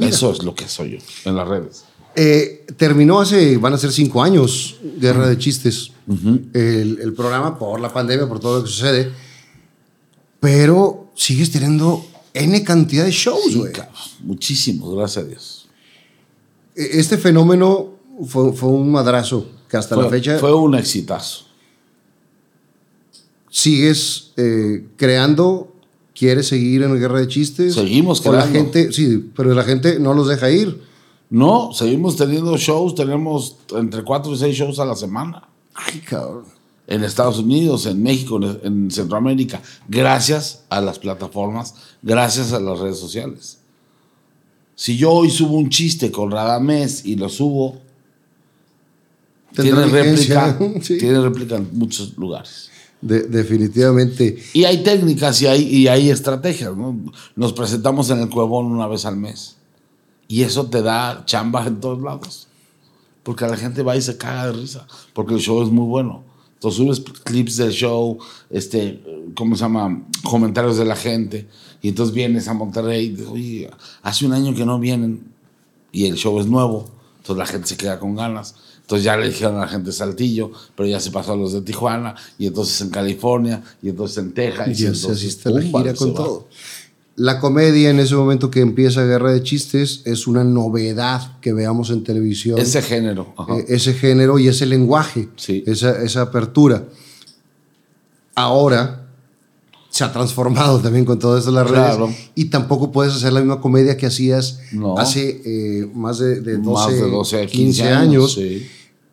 Eso 0.00 0.32
es 0.32 0.42
lo 0.42 0.56
que 0.56 0.66
soy 0.66 0.90
yo 0.90 0.98
en 1.24 1.36
las 1.36 1.46
redes. 1.46 1.84
Eh, 2.16 2.66
terminó 2.76 3.20
hace, 3.20 3.58
van 3.58 3.74
a 3.74 3.78
ser 3.78 3.92
cinco 3.92 4.24
años, 4.24 4.80
Guerra 4.98 5.28
de 5.28 5.38
Chistes, 5.38 5.92
el, 6.52 6.98
el 7.00 7.12
programa 7.14 7.56
por 7.56 7.78
la 7.78 7.92
pandemia, 7.92 8.26
por 8.26 8.40
todo 8.40 8.58
lo 8.58 8.64
que 8.64 8.70
sucede. 8.70 9.12
Pero 10.40 11.12
sigues 11.14 11.52
teniendo 11.52 12.04
N 12.34 12.64
cantidad 12.64 13.04
de 13.04 13.12
shows, 13.12 13.54
güey. 13.54 13.72
Cabrón, 13.72 13.94
Muchísimos, 14.24 14.96
gracias 14.96 15.24
a 15.24 15.28
Dios. 15.28 15.68
E- 16.74 16.98
Este 16.98 17.18
fenómeno 17.18 17.97
fue, 18.26 18.52
fue 18.52 18.68
un 18.70 18.90
madrazo 18.90 19.46
que 19.68 19.76
hasta 19.76 19.96
la 19.96 20.08
fecha 20.08 20.38
fue 20.38 20.54
un 20.54 20.74
exitazo. 20.74 21.44
sigues 23.50 24.32
eh, 24.36 24.86
creando, 24.96 25.72
quieres 26.14 26.48
seguir 26.48 26.82
en 26.82 26.98
Guerra 26.98 27.20
de 27.20 27.28
Chistes. 27.28 27.74
Seguimos 27.74 28.24
O 28.26 28.32
la 28.32 28.44
creando. 28.44 28.58
gente, 28.72 28.92
sí, 28.92 29.30
pero 29.34 29.54
la 29.54 29.64
gente 29.64 29.98
no 29.98 30.14
los 30.14 30.28
deja 30.28 30.50
ir. 30.50 30.86
No, 31.30 31.72
seguimos 31.72 32.16
teniendo 32.16 32.56
shows, 32.56 32.94
tenemos 32.94 33.56
entre 33.76 34.02
cuatro 34.02 34.32
y 34.32 34.38
seis 34.38 34.56
shows 34.56 34.78
a 34.78 34.84
la 34.84 34.96
semana. 34.96 35.46
Ay, 35.74 36.00
cabrón. 36.00 36.44
en 36.86 37.04
Estados 37.04 37.38
Unidos, 37.38 37.84
en 37.84 38.02
México, 38.02 38.38
en, 38.42 38.58
en 38.62 38.90
Centroamérica, 38.90 39.60
gracias 39.88 40.64
a 40.70 40.80
las 40.80 40.98
plataformas, 40.98 41.74
gracias 42.02 42.52
a 42.54 42.60
las 42.60 42.78
redes 42.78 42.98
sociales. 42.98 43.58
Si 44.74 44.96
yo 44.96 45.10
hoy 45.12 45.28
subo 45.30 45.58
un 45.58 45.68
chiste 45.68 46.10
con 46.10 46.30
Radamés 46.30 47.04
y 47.04 47.16
lo 47.16 47.28
subo, 47.28 47.76
tiene 49.62 49.84
réplica, 49.86 50.58
sí. 50.82 50.98
tiene 50.98 51.20
réplica 51.20 51.56
en 51.56 51.68
muchos 51.72 52.16
lugares. 52.16 52.70
De- 53.00 53.22
definitivamente. 53.22 54.42
Y 54.52 54.64
hay 54.64 54.82
técnicas 54.82 55.40
y 55.42 55.46
hay, 55.46 55.62
y 55.62 55.88
hay 55.88 56.10
estrategias. 56.10 56.76
¿no? 56.76 56.98
Nos 57.36 57.52
presentamos 57.52 58.10
en 58.10 58.20
el 58.20 58.28
Cuevón 58.28 58.66
una 58.66 58.86
vez 58.86 59.04
al 59.04 59.16
mes. 59.16 59.56
Y 60.26 60.42
eso 60.42 60.66
te 60.66 60.82
da 60.82 61.24
chamba 61.26 61.66
en 61.66 61.80
todos 61.80 62.02
lados. 62.02 62.48
Porque 63.22 63.46
la 63.46 63.56
gente 63.56 63.82
va 63.82 63.96
y 63.96 64.02
se 64.02 64.16
caga 64.16 64.46
de 64.46 64.52
risa. 64.52 64.86
Porque 65.12 65.34
el 65.34 65.40
show 65.40 65.62
es 65.62 65.70
muy 65.70 65.86
bueno. 65.86 66.24
Entonces 66.54 66.78
subes 66.78 67.00
clips 67.22 67.56
del 67.56 67.70
show, 67.70 68.18
este, 68.50 69.00
¿cómo 69.36 69.54
se 69.54 69.62
llama? 69.62 70.02
Comentarios 70.24 70.76
de 70.76 70.84
la 70.84 70.96
gente. 70.96 71.46
Y 71.80 71.88
entonces 71.90 72.12
vienes 72.12 72.48
a 72.48 72.54
Monterrey 72.54 73.06
y 73.06 73.08
dices, 73.10 73.26
oye, 73.30 73.70
hace 74.02 74.26
un 74.26 74.32
año 74.32 74.52
que 74.56 74.66
no 74.66 74.80
vienen 74.80 75.32
y 75.92 76.06
el 76.06 76.16
show 76.16 76.38
es 76.40 76.46
nuevo. 76.46 76.86
Entonces 77.18 77.36
la 77.38 77.46
gente 77.46 77.68
se 77.68 77.76
queda 77.76 78.00
con 78.00 78.16
ganas. 78.16 78.56
Entonces 78.88 79.04
ya 79.04 79.18
le 79.18 79.28
dijeron 79.28 79.56
a 79.56 79.60
la 79.60 79.68
gente 79.68 79.92
Saltillo, 79.92 80.50
pero 80.74 80.88
ya 80.88 80.98
se 80.98 81.10
pasó 81.10 81.34
a 81.34 81.36
los 81.36 81.52
de 81.52 81.60
Tijuana, 81.60 82.14
y 82.38 82.46
entonces 82.46 82.80
en 82.80 82.88
California, 82.88 83.62
y 83.82 83.90
entonces 83.90 84.16
en 84.16 84.32
Texas. 84.32 84.66
Y 84.68 84.72
así 84.72 84.86
entonces, 84.86 85.24
está 85.24 85.50
la 85.50 85.60
gira 85.60 85.92
con 85.92 86.14
todo. 86.14 86.48
La 87.14 87.38
comedia 87.38 87.90
en 87.90 88.00
ese 88.00 88.14
momento 88.14 88.50
que 88.50 88.60
empieza 88.60 89.04
Guerra 89.04 89.30
de 89.32 89.42
Chistes 89.42 90.00
es 90.06 90.26
una 90.26 90.42
novedad 90.42 91.38
que 91.42 91.52
veamos 91.52 91.90
en 91.90 92.02
televisión. 92.02 92.58
Ese 92.58 92.80
género. 92.80 93.34
ajá. 93.36 93.58
Eh, 93.58 93.66
ese 93.68 93.92
género 93.92 94.38
y 94.38 94.48
ese 94.48 94.64
lenguaje, 94.64 95.28
Sí. 95.36 95.62
esa, 95.66 96.02
esa 96.02 96.22
apertura. 96.22 96.84
Ahora 98.34 99.06
se 99.90 100.04
ha 100.04 100.12
transformado 100.12 100.78
también 100.82 101.04
con 101.04 101.18
de 101.18 101.26
las 101.26 101.44
Claro. 101.44 102.06
redes 102.06 102.30
y 102.34 102.46
tampoco 102.46 102.90
puedes 102.92 103.12
hacer 103.14 103.32
la 103.34 103.40
misma 103.40 103.60
comedia 103.60 103.96
que 103.98 104.06
hacías 104.06 104.60
No. 104.72 104.96
hace 104.98 105.42
eh, 105.44 105.90
más 105.94 106.18
de, 106.20 106.40
de 106.40 106.56
12, 106.56 106.70
Más 106.70 106.92
de 106.92 107.10
12 107.10 107.36
a 107.42 107.46
15, 107.46 107.82
15 107.82 107.82
años. 107.90 108.32
sí. 108.34 108.66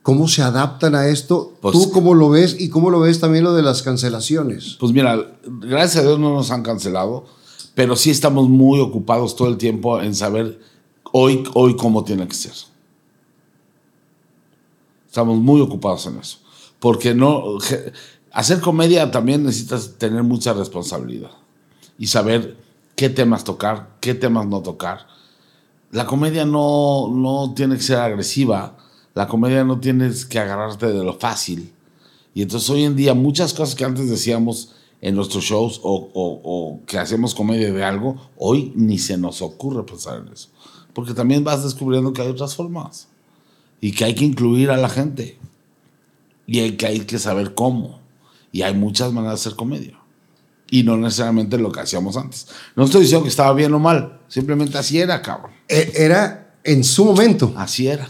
¿Cómo 0.05 0.27
se 0.27 0.43
adaptan 0.43 0.93
a 0.93 1.07
esto? 1.07 1.53
Pues- 1.61 1.73
¿Tú 1.73 1.89
cómo 1.89 2.13
lo 2.13 2.29
ves 2.29 2.55
y 2.59 2.69
cómo 2.69 2.91
lo 2.91 2.99
ves 2.99 3.19
también 3.19 3.43
lo 3.43 3.55
de 3.55 3.63
las 3.63 3.81
cancelaciones? 3.81 4.77
Pues 4.79 4.91
mira, 4.91 5.35
gracias 5.47 6.03
a 6.03 6.07
Dios 6.07 6.19
no 6.19 6.31
nos 6.31 6.51
han 6.51 6.61
cancelado, 6.61 7.25
pero 7.73 7.95
sí 7.95 8.11
estamos 8.11 8.47
muy 8.47 8.79
ocupados 8.79 9.35
todo 9.35 9.47
el 9.47 9.57
tiempo 9.57 9.99
en 9.99 10.13
saber 10.13 10.59
hoy, 11.11 11.43
hoy 11.55 11.75
cómo 11.75 12.03
tiene 12.03 12.27
que 12.27 12.35
ser. 12.35 12.53
Estamos 15.07 15.39
muy 15.39 15.59
ocupados 15.59 16.05
en 16.05 16.19
eso. 16.19 16.37
Porque 16.79 17.15
no. 17.15 17.57
Hacer 18.31 18.61
comedia 18.61 19.09
también 19.09 19.43
necesitas 19.43 19.95
tener 19.97 20.21
mucha 20.21 20.53
responsabilidad 20.53 21.31
y 21.97 22.05
saber 22.05 22.57
qué 22.95 23.09
temas 23.09 23.43
tocar, 23.43 23.95
qué 24.01 24.13
temas 24.13 24.45
no 24.45 24.61
tocar. 24.61 25.07
La 25.89 26.05
comedia 26.05 26.45
no, 26.45 27.09
no 27.11 27.55
tiene 27.55 27.75
que 27.77 27.81
ser 27.81 27.97
agresiva, 27.97 28.77
la 29.15 29.27
comedia 29.27 29.63
no 29.63 29.79
tienes 29.79 30.25
que 30.25 30.39
agarrarte 30.39 30.87
de 30.87 31.03
lo 31.03 31.13
fácil. 31.17 31.71
Y 32.33 32.41
entonces 32.43 32.69
hoy 32.69 32.83
en 32.83 32.95
día 32.95 33.13
muchas 33.13 33.53
cosas 33.53 33.73
que 33.75 33.85
antes 33.85 34.09
decíamos 34.09 34.73
en 35.01 35.15
nuestros 35.15 35.43
shows 35.43 35.79
o, 35.83 36.09
o- 36.13 36.41
o 36.43 36.85
que 36.85 36.97
hacemos 36.99 37.33
comedia 37.33 37.71
de 37.71 37.83
algo, 37.83 38.29
hoy 38.37 38.71
ni 38.75 38.97
se 38.97 39.17
nos 39.17 39.41
ocurre 39.41 39.83
pensar 39.85 40.19
en 40.25 40.33
eso. 40.33 40.49
Porque 40.93 41.13
también 41.13 41.43
vas 41.43 41.63
descubriendo 41.63 42.13
que 42.13 42.21
hay 42.21 42.27
otras 42.29 42.55
formas 42.55 43.07
y 43.81 43.91
que 43.91 44.05
hay 44.05 44.15
que 44.15 44.25
incluir 44.25 44.69
a 44.71 44.77
la 44.77 44.89
gente 44.89 45.37
y 46.47 46.59
hay 46.59 46.73
que, 46.77 46.85
hay 46.85 46.99
que 47.01 47.19
saber 47.19 47.53
cómo. 47.55 47.99
Y 48.51 48.61
hay 48.61 48.73
muchas 48.73 49.11
maneras 49.11 49.39
de 49.43 49.49
hacer 49.49 49.55
comedia. 49.57 49.97
Y 50.71 50.83
no 50.83 50.97
necesariamente 50.97 51.57
lo 51.57 51.71
que 51.71 51.81
hacíamos 51.81 52.15
antes. 52.17 52.47
No 52.75 52.85
estoy 52.85 53.01
diciendo 53.01 53.23
que 53.23 53.29
estaba 53.29 53.53
bien 53.53 53.73
o 53.73 53.79
mal, 53.79 54.19
simplemente 54.29 54.77
así 54.77 54.99
era, 54.99 55.21
cabrón. 55.21 55.51
E- 55.67 55.91
Era 55.95 56.55
en 56.63 56.83
su 56.83 57.05
momento, 57.05 57.53
Así 57.57 57.87
era. 57.87 58.09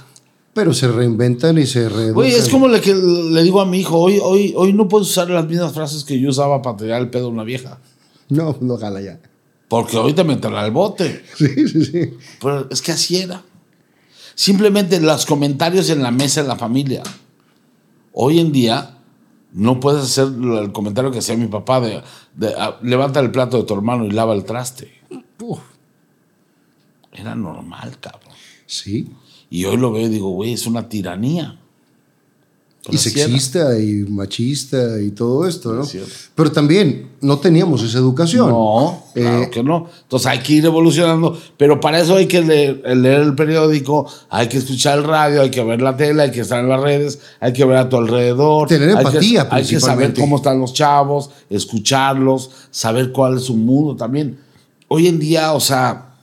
Pero 0.56 0.74
se 0.74 0.88
reinventan 0.88 1.58
y 1.58 1.66
se 1.66 1.90
reeducan. 1.90 2.24
Oye, 2.24 2.38
es 2.38 2.48
como 2.48 2.70
le, 2.70 2.80
que 2.80 2.96
le 2.96 3.44
digo 3.44 3.60
a 3.60 3.66
mi 3.66 3.80
hijo, 3.80 4.00
hoy, 4.00 4.20
hoy, 4.24 4.54
hoy 4.56 4.72
no 4.72 4.88
puedes 4.88 5.10
usar 5.10 5.30
las 5.30 5.46
mismas 5.46 5.74
frases 5.74 6.06
que 6.06 6.18
yo 6.18 6.30
usaba 6.30 6.62
para 6.62 6.78
tirar 6.78 7.02
el 7.02 7.10
pedo 7.10 7.26
a 7.26 7.30
una 7.30 7.44
vieja. 7.44 7.78
No, 8.30 8.56
no 8.62 8.78
jala 8.78 9.02
ya. 9.02 9.20
Porque 9.68 9.98
hoy 9.98 10.14
te 10.14 10.24
meterá 10.24 10.62
al 10.62 10.72
bote. 10.72 11.26
Sí, 11.36 11.68
sí, 11.68 11.84
sí. 11.84 12.14
Pero 12.42 12.70
es 12.70 12.82
que 12.82 12.94
así 12.94 13.18
era. 13.18 13.44
Simplemente 14.34 15.02
los 15.02 15.26
comentarios 15.26 15.90
en 15.90 16.02
la 16.02 16.12
mesa 16.12 16.40
en 16.40 16.48
la 16.48 16.56
familia. 16.56 17.04
Hoy 18.14 18.40
en 18.40 18.54
día 18.54 18.98
no 19.52 19.82
puedes 19.82 20.04
hacer 20.04 20.28
el 20.28 20.72
comentario 20.72 21.12
que 21.12 21.20
hacía 21.20 21.36
mi 21.36 21.48
papá 21.48 21.82
de, 21.82 22.02
de, 22.34 22.54
ah, 22.58 22.80
levanta 22.82 23.20
el 23.20 23.30
plato 23.30 23.58
de 23.58 23.64
tu 23.64 23.74
hermano 23.74 24.06
y 24.06 24.12
lava 24.12 24.34
el 24.34 24.46
traste. 24.46 24.90
Uf, 25.42 25.60
Era 27.12 27.36
normal, 27.36 27.98
cabrón. 28.00 28.32
sí. 28.66 29.10
Y 29.50 29.66
hoy 29.66 29.78
lo 29.78 29.92
veo 29.92 30.06
y 30.08 30.10
digo, 30.10 30.30
güey, 30.32 30.54
es 30.54 30.66
una 30.68 30.88
tiranía. 30.90 31.58
Y 32.92 32.98
sexista 32.98 33.80
y 33.80 34.06
machista 34.08 35.02
y 35.02 35.10
todo 35.10 35.48
esto, 35.48 35.74
¿no? 35.74 35.82
Es. 35.82 36.30
Pero 36.36 36.52
también 36.52 37.10
no 37.20 37.40
teníamos 37.40 37.82
esa 37.82 37.98
educación. 37.98 38.48
No, 38.50 39.02
claro 39.12 39.42
Eh, 39.42 39.50
que 39.50 39.64
no. 39.64 39.90
Entonces 40.04 40.28
hay 40.28 40.38
que 40.38 40.54
ir 40.54 40.66
evolucionando, 40.66 41.36
pero 41.58 41.80
para 41.80 42.00
eso 42.00 42.16
hay 42.16 42.28
que 42.28 42.42
leer, 42.44 42.84
leer 42.96 43.22
el 43.22 43.34
periódico, 43.34 44.06
hay 44.30 44.48
que 44.50 44.58
escuchar 44.58 45.00
el 45.00 45.04
radio, 45.04 45.42
hay 45.42 45.50
que 45.50 45.64
ver 45.64 45.82
la 45.82 45.98
tele, 45.98 46.22
hay 46.22 46.32
que 46.32 46.42
estar 46.42 46.60
en 46.60 46.70
las 46.70 46.80
redes, 46.80 47.20
hay 47.40 47.54
que 47.54 47.66
ver 47.66 47.78
a 47.78 47.90
tu 47.90 47.98
alrededor. 47.98 48.68
Tener 48.68 48.90
hay 48.90 48.96
que- 48.98 49.02
empatía, 49.10 49.48
Hay 49.50 49.66
que, 49.66 49.80
saber 49.80 50.14
cómo 50.14 50.36
están 50.36 50.60
los 50.60 50.72
chavos, 50.72 51.32
escucharlos, 51.50 52.52
saber 52.70 53.12
cuál 53.12 53.38
es 53.38 53.46
su 53.46 53.56
mundo 53.56 53.96
también. 53.96 54.38
Hoy 54.90 55.08
en 55.08 55.18
día, 55.18 55.54
o 55.54 55.60
sea, 55.60 56.15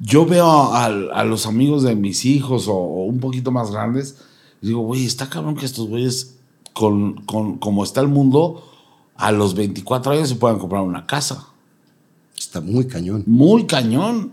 yo 0.00 0.26
veo 0.26 0.46
a, 0.46 0.86
a 0.86 1.24
los 1.24 1.46
amigos 1.46 1.82
de 1.82 1.94
mis 1.94 2.24
hijos 2.24 2.68
o, 2.68 2.74
o 2.74 3.04
un 3.04 3.20
poquito 3.20 3.50
más 3.50 3.70
grandes, 3.70 4.18
y 4.60 4.68
digo, 4.68 4.80
güey, 4.80 5.04
está 5.04 5.28
cabrón 5.28 5.56
que 5.56 5.66
estos 5.66 5.88
güeyes, 5.88 6.36
con, 6.72 7.24
con, 7.24 7.58
como 7.58 7.84
está 7.84 8.00
el 8.00 8.08
mundo, 8.08 8.62
a 9.16 9.32
los 9.32 9.54
24 9.54 10.12
años 10.12 10.28
se 10.28 10.36
puedan 10.36 10.58
comprar 10.58 10.82
una 10.82 11.06
casa. 11.06 11.48
Está 12.36 12.60
muy 12.60 12.86
cañón. 12.86 13.24
Muy 13.26 13.66
cañón. 13.66 14.32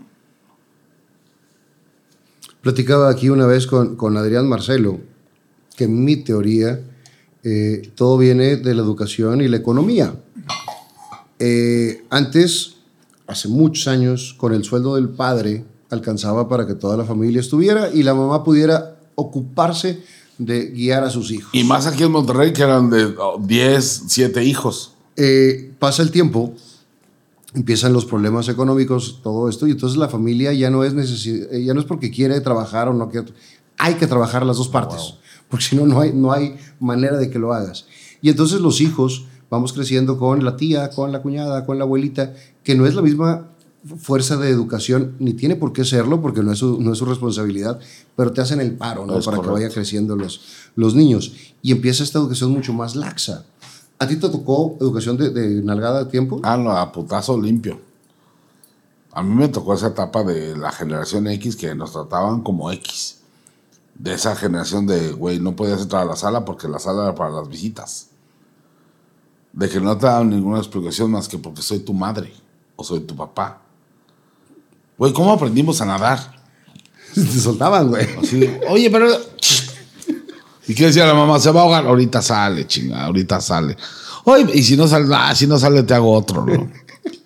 Platicaba 2.60 3.10
aquí 3.10 3.30
una 3.30 3.46
vez 3.46 3.66
con, 3.66 3.96
con 3.96 4.16
Adrián 4.16 4.48
Marcelo 4.48 5.00
que 5.76 5.84
en 5.84 6.04
mi 6.04 6.16
teoría 6.16 6.80
eh, 7.42 7.90
todo 7.94 8.16
viene 8.16 8.56
de 8.56 8.74
la 8.74 8.82
educación 8.82 9.40
y 9.40 9.48
la 9.48 9.56
economía. 9.56 10.14
Eh, 11.38 12.04
antes, 12.10 12.73
hace 13.26 13.48
muchos 13.48 13.88
años, 13.88 14.34
con 14.38 14.52
el 14.52 14.64
sueldo 14.64 14.96
del 14.96 15.08
padre 15.08 15.64
alcanzaba 15.90 16.48
para 16.48 16.66
que 16.66 16.74
toda 16.74 16.96
la 16.96 17.04
familia 17.04 17.40
estuviera 17.40 17.90
y 17.92 18.02
la 18.02 18.14
mamá 18.14 18.42
pudiera 18.44 18.96
ocuparse 19.14 20.02
de 20.38 20.66
guiar 20.70 21.04
a 21.04 21.10
sus 21.10 21.30
hijos. 21.30 21.50
Y 21.54 21.62
más 21.64 21.86
aquí 21.86 22.02
en 22.02 22.10
Monterrey, 22.10 22.52
que 22.52 22.62
eran 22.62 22.90
de 22.90 23.14
oh, 23.18 23.40
10, 23.40 24.04
7 24.08 24.42
hijos. 24.44 24.94
Eh, 25.16 25.72
pasa 25.78 26.02
el 26.02 26.10
tiempo, 26.10 26.52
empiezan 27.54 27.92
los 27.92 28.04
problemas 28.04 28.48
económicos, 28.48 29.20
todo 29.22 29.48
esto, 29.48 29.68
y 29.68 29.72
entonces 29.72 29.96
la 29.96 30.08
familia 30.08 30.52
ya 30.52 30.70
no 30.70 30.82
es 30.82 30.94
necesi- 30.94 31.46
eh, 31.50 31.64
ya 31.64 31.72
no 31.74 31.80
es 31.80 31.86
porque 31.86 32.10
quiere 32.10 32.40
trabajar 32.40 32.88
o 32.88 32.94
no 32.94 33.08
quiere, 33.08 33.28
hay 33.78 33.94
que 33.94 34.08
trabajar 34.08 34.44
las 34.44 34.56
dos 34.56 34.68
partes, 34.68 35.14
porque 35.48 35.64
si 35.64 35.76
no, 35.76 35.86
no 35.86 36.00
hay, 36.00 36.12
no 36.12 36.32
hay 36.32 36.56
manera 36.80 37.16
de 37.16 37.30
que 37.30 37.38
lo 37.38 37.52
hagas. 37.52 37.86
Y 38.20 38.28
entonces 38.30 38.60
los 38.60 38.80
hijos 38.80 39.26
vamos 39.54 39.72
creciendo 39.72 40.18
con 40.18 40.44
la 40.44 40.56
tía, 40.56 40.90
con 40.90 41.12
la 41.12 41.22
cuñada, 41.22 41.64
con 41.64 41.78
la 41.78 41.84
abuelita, 41.84 42.34
que 42.62 42.74
no 42.74 42.86
es 42.86 42.94
la 42.94 43.02
misma 43.02 43.48
fuerza 43.98 44.36
de 44.36 44.48
educación, 44.48 45.14
ni 45.18 45.34
tiene 45.34 45.56
por 45.56 45.72
qué 45.72 45.84
serlo, 45.84 46.20
porque 46.20 46.42
no 46.42 46.52
es 46.52 46.58
su, 46.58 46.80
no 46.80 46.92
es 46.92 46.98
su 46.98 47.04
responsabilidad, 47.04 47.78
pero 48.16 48.32
te 48.32 48.40
hacen 48.40 48.60
el 48.60 48.72
paro, 48.72 49.06
¿no? 49.06 49.20
Para 49.20 49.40
que 49.40 49.48
vaya 49.48 49.68
creciendo 49.68 50.16
los, 50.16 50.40
los 50.74 50.94
niños. 50.94 51.34
Y 51.62 51.72
empieza 51.72 52.02
esta 52.02 52.18
educación 52.18 52.50
mucho 52.50 52.72
más 52.72 52.96
laxa. 52.96 53.44
¿A 53.98 54.06
ti 54.06 54.16
te 54.16 54.28
tocó 54.28 54.76
educación 54.80 55.16
de, 55.16 55.30
de 55.30 55.62
nalgada 55.62 56.04
de 56.04 56.10
tiempo? 56.10 56.40
Ah, 56.42 56.56
no, 56.56 56.70
a 56.72 56.90
putazo 56.92 57.40
limpio. 57.40 57.78
A 59.12 59.22
mí 59.22 59.34
me 59.34 59.48
tocó 59.48 59.74
esa 59.74 59.88
etapa 59.88 60.24
de 60.24 60.56
la 60.56 60.72
generación 60.72 61.28
X 61.28 61.54
que 61.54 61.74
nos 61.74 61.92
trataban 61.92 62.42
como 62.42 62.72
X. 62.72 63.18
De 63.94 64.14
esa 64.14 64.34
generación 64.34 64.86
de, 64.86 65.12
güey, 65.12 65.38
no 65.38 65.54
podías 65.54 65.82
entrar 65.82 66.02
a 66.02 66.06
la 66.06 66.16
sala 66.16 66.44
porque 66.44 66.66
la 66.66 66.80
sala 66.80 67.04
era 67.04 67.14
para 67.14 67.30
las 67.30 67.48
visitas. 67.48 68.08
De 69.54 69.68
que 69.68 69.80
no 69.80 69.96
te 69.96 70.06
daban 70.06 70.30
ninguna 70.30 70.58
explicación 70.58 71.10
más 71.10 71.28
que 71.28 71.38
porque 71.38 71.62
soy 71.62 71.78
tu 71.80 71.92
madre 71.94 72.32
o 72.76 72.82
soy 72.82 73.00
tu 73.00 73.14
papá. 73.14 73.60
Güey, 74.98 75.12
¿cómo 75.12 75.32
aprendimos 75.32 75.80
a 75.80 75.86
nadar? 75.86 76.18
Te 77.14 77.22
soltaban, 77.22 77.88
güey. 77.88 78.06
Así 78.20 78.50
Oye, 78.68 78.90
pero. 78.90 79.06
¿Y 80.66 80.74
qué 80.74 80.86
decía 80.86 81.06
la 81.06 81.14
mamá? 81.14 81.38
Se 81.38 81.50
va 81.50 81.60
a 81.60 81.64
ahogar. 81.64 81.86
Ahorita 81.86 82.22
sale, 82.22 82.66
chinga, 82.66 83.04
ahorita 83.04 83.40
sale. 83.40 83.76
Oye, 84.24 84.46
y 84.54 84.62
si 84.62 84.76
no 84.76 84.88
sale, 84.88 85.06
ah, 85.14 85.34
si 85.34 85.46
no 85.46 85.58
sale, 85.58 85.82
te 85.82 85.94
hago 85.94 86.12
otro, 86.12 86.44
¿no? 86.44 86.70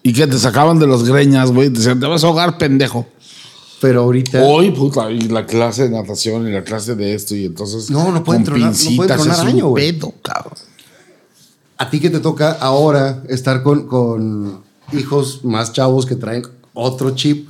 Y 0.02 0.12
que 0.12 0.26
te 0.26 0.38
sacaban 0.38 0.78
de 0.78 0.86
los 0.86 1.04
greñas, 1.08 1.52
güey. 1.52 1.70
Te 1.70 1.78
decían, 1.78 2.00
te 2.00 2.06
vas 2.06 2.24
a 2.24 2.26
ahogar, 2.26 2.58
pendejo. 2.58 3.06
Pero 3.80 4.02
ahorita. 4.02 4.42
Hoy, 4.42 4.72
puta, 4.72 5.10
y 5.10 5.20
la 5.28 5.46
clase 5.46 5.84
de 5.84 5.90
natación 5.90 6.48
y 6.48 6.52
la 6.52 6.64
clase 6.64 6.96
de 6.96 7.14
esto, 7.14 7.36
y 7.36 7.44
entonces. 7.46 7.90
No, 7.90 8.10
no 8.10 8.24
pueden 8.24 8.44
tronar- 8.44 8.72
no 8.90 8.96
pueden 8.96 9.16
tronar 9.16 9.46
año, 9.46 9.68
güey. 9.68 9.92
pedo, 9.92 10.12
cabrón. 10.20 10.54
A 11.78 11.90
ti 11.90 12.00
que 12.00 12.10
te 12.10 12.20
toca 12.20 12.52
ahora 12.52 13.22
estar 13.28 13.62
con, 13.62 13.86
con 13.86 14.62
hijos 14.92 15.44
más 15.44 15.72
chavos 15.72 16.06
que 16.06 16.16
traen 16.16 16.42
otro 16.74 17.14
chip, 17.14 17.48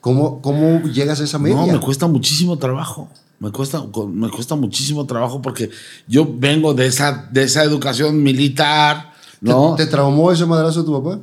¿cómo, 0.00 0.40
cómo 0.42 0.82
llegas 0.82 1.20
a 1.20 1.24
esa 1.24 1.38
media? 1.38 1.56
No, 1.56 1.66
me 1.66 1.80
cuesta 1.80 2.06
muchísimo 2.06 2.58
trabajo. 2.58 3.08
Me 3.40 3.52
cuesta, 3.52 3.82
me 4.08 4.30
cuesta 4.30 4.56
muchísimo 4.56 5.06
trabajo 5.06 5.40
porque 5.40 5.70
yo 6.08 6.26
vengo 6.28 6.74
de 6.74 6.86
esa, 6.86 7.28
de 7.30 7.44
esa 7.44 7.62
educación 7.62 8.20
militar, 8.22 9.12
¿Te, 9.40 9.46
¿no? 9.46 9.74
¿Te 9.76 9.86
traumó 9.86 10.32
ese 10.32 10.44
madrazo 10.44 10.80
de 10.80 10.86
tu 10.86 11.00
papá? 11.00 11.20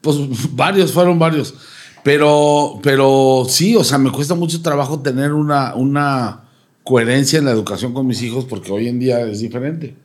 Pues 0.00 0.16
varios, 0.54 0.90
fueron 0.90 1.18
varios. 1.18 1.54
Pero, 2.02 2.80
pero 2.82 3.46
sí, 3.48 3.76
o 3.76 3.84
sea, 3.84 3.96
me 3.96 4.10
cuesta 4.10 4.34
mucho 4.34 4.60
trabajo 4.60 5.00
tener 5.00 5.32
una, 5.32 5.74
una 5.74 6.42
coherencia 6.82 7.38
en 7.38 7.46
la 7.46 7.52
educación 7.52 7.94
con 7.94 8.06
mis 8.06 8.20
hijos 8.22 8.44
porque 8.44 8.70
hoy 8.70 8.88
en 8.88 8.98
día 8.98 9.20
es 9.20 9.40
diferente. 9.40 9.96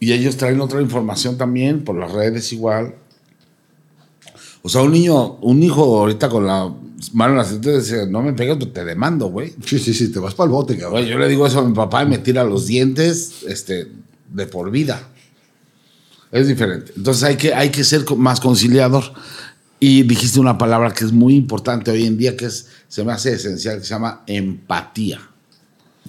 Y 0.00 0.12
ellos 0.12 0.38
traen 0.38 0.60
otra 0.62 0.80
información 0.80 1.36
también, 1.36 1.84
por 1.84 1.94
las 1.94 2.10
redes 2.10 2.52
igual. 2.52 2.94
O 4.62 4.68
sea, 4.68 4.82
un 4.82 4.92
niño, 4.92 5.34
un 5.36 5.62
hijo 5.62 5.98
ahorita 5.98 6.28
con 6.28 6.46
la 6.46 6.72
mano 7.12 7.32
en 7.32 7.38
la 7.38 7.44
cintura 7.44 7.78
dice, 7.78 8.06
no 8.06 8.22
me 8.22 8.32
pegas, 8.32 8.58
te 8.72 8.84
demando, 8.84 9.26
güey. 9.28 9.54
Sí, 9.64 9.78
sí, 9.78 9.94
sí, 9.94 10.10
te 10.10 10.18
vas 10.18 10.34
para 10.34 10.46
el 10.46 10.52
bote, 10.52 10.76
cabrón. 10.76 11.02
Güey, 11.02 11.10
yo 11.10 11.18
le 11.18 11.28
digo 11.28 11.46
eso 11.46 11.60
a 11.60 11.68
mi 11.68 11.74
papá 11.74 12.02
y 12.02 12.06
me 12.06 12.18
tira 12.18 12.44
los 12.44 12.66
dientes 12.66 13.42
este, 13.46 13.88
de 14.30 14.46
por 14.46 14.70
vida. 14.70 15.08
Es 16.32 16.48
diferente. 16.48 16.92
Entonces 16.96 17.22
hay 17.22 17.36
que, 17.36 17.54
hay 17.54 17.70
que 17.70 17.84
ser 17.84 18.04
más 18.16 18.40
conciliador. 18.40 19.04
Y 19.78 20.02
dijiste 20.02 20.38
una 20.40 20.58
palabra 20.58 20.92
que 20.92 21.04
es 21.04 21.12
muy 21.12 21.34
importante 21.34 21.90
hoy 21.90 22.06
en 22.06 22.18
día, 22.18 22.36
que 22.36 22.46
es, 22.46 22.68
se 22.88 23.02
me 23.02 23.12
hace 23.12 23.32
esencial, 23.32 23.78
que 23.78 23.84
se 23.84 23.90
llama 23.90 24.22
empatía. 24.26 25.29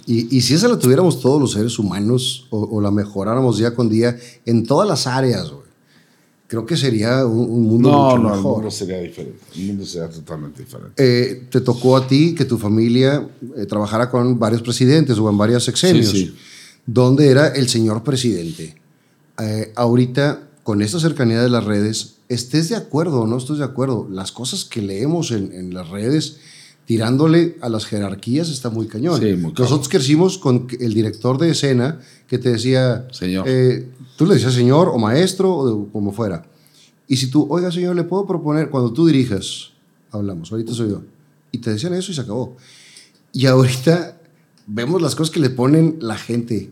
Y, 0.05 0.35
y 0.35 0.41
si 0.41 0.53
esa 0.55 0.67
la 0.67 0.79
tuviéramos 0.79 1.19
todos 1.21 1.39
los 1.39 1.51
seres 1.51 1.77
humanos 1.77 2.47
o, 2.49 2.59
o 2.61 2.81
la 2.81 2.91
mejoráramos 2.91 3.57
día 3.57 3.75
con 3.75 3.89
día 3.89 4.17
en 4.45 4.65
todas 4.65 4.87
las 4.87 5.05
áreas, 5.07 5.51
güey, 5.51 5.61
creo 6.47 6.65
que 6.65 6.75
sería 6.75 7.25
un, 7.25 7.39
un 7.49 7.63
mundo 7.63 7.89
No, 7.91 8.05
mucho 8.09 8.17
no, 8.17 8.29
el 8.29 8.35
mejor. 8.37 8.55
mundo 8.57 8.71
sería 8.71 8.99
diferente. 8.99 9.39
El 9.55 9.67
mundo 9.67 9.85
sería 9.85 10.09
totalmente 10.09 10.63
diferente. 10.63 10.93
Eh, 10.97 11.47
te 11.51 11.61
tocó 11.61 11.95
a 11.97 12.07
ti 12.07 12.33
que 12.35 12.45
tu 12.45 12.57
familia 12.57 13.27
eh, 13.57 13.65
trabajara 13.65 14.09
con 14.09 14.37
varios 14.39 14.61
presidentes 14.61 15.17
o 15.17 15.29
en 15.29 15.37
varios 15.37 15.63
sexenios, 15.63 16.09
Sí, 16.09 16.25
sí. 16.27 16.35
donde 16.85 17.27
era 17.29 17.47
el 17.49 17.69
señor 17.69 18.03
presidente. 18.03 18.75
Eh, 19.39 19.71
ahorita, 19.75 20.49
con 20.63 20.81
esta 20.81 20.99
cercanía 20.99 21.41
de 21.41 21.49
las 21.49 21.63
redes, 21.63 22.15
estés 22.27 22.69
de 22.69 22.75
acuerdo 22.75 23.21
o 23.21 23.27
no 23.27 23.37
estés 23.37 23.57
de 23.59 23.63
acuerdo, 23.65 24.07
las 24.11 24.31
cosas 24.31 24.65
que 24.65 24.81
leemos 24.81 25.31
en, 25.31 25.51
en 25.53 25.73
las 25.73 25.89
redes 25.89 26.37
tirándole 26.85 27.57
a 27.61 27.69
las 27.69 27.85
jerarquías 27.85 28.49
está 28.49 28.69
muy 28.69 28.87
cañón. 28.87 29.19
Sí, 29.19 29.33
muy. 29.35 29.53
Nosotros 29.57 29.87
crecimos 29.89 30.37
con 30.37 30.67
el 30.79 30.93
director 30.93 31.37
de 31.37 31.51
escena 31.51 31.99
que 32.27 32.37
te 32.37 32.49
decía, 32.51 33.07
Señor. 33.11 33.45
eh, 33.47 33.89
tú 34.17 34.25
le 34.25 34.33
decías 34.35 34.53
señor 34.53 34.89
o 34.89 34.97
maestro 34.97 35.55
o 35.55 35.67
de- 35.85 35.91
como 35.91 36.11
fuera. 36.11 36.45
Y 37.07 37.17
si 37.17 37.27
tú, 37.29 37.45
oiga 37.49 37.71
señor, 37.71 37.95
le 37.95 38.03
puedo 38.03 38.25
proponer, 38.25 38.69
cuando 38.69 38.91
tú 38.93 39.05
dirijas, 39.05 39.71
hablamos, 40.11 40.51
ahorita 40.51 40.73
soy 40.73 40.89
yo. 40.89 41.03
Y 41.51 41.59
te 41.59 41.71
decían 41.71 41.93
eso 41.93 42.11
y 42.11 42.15
se 42.15 42.21
acabó. 42.21 42.55
Y 43.33 43.45
ahorita 43.45 44.17
vemos 44.67 45.01
las 45.01 45.15
cosas 45.15 45.33
que 45.33 45.39
le 45.39 45.49
ponen 45.49 45.97
la 46.01 46.17
gente 46.17 46.71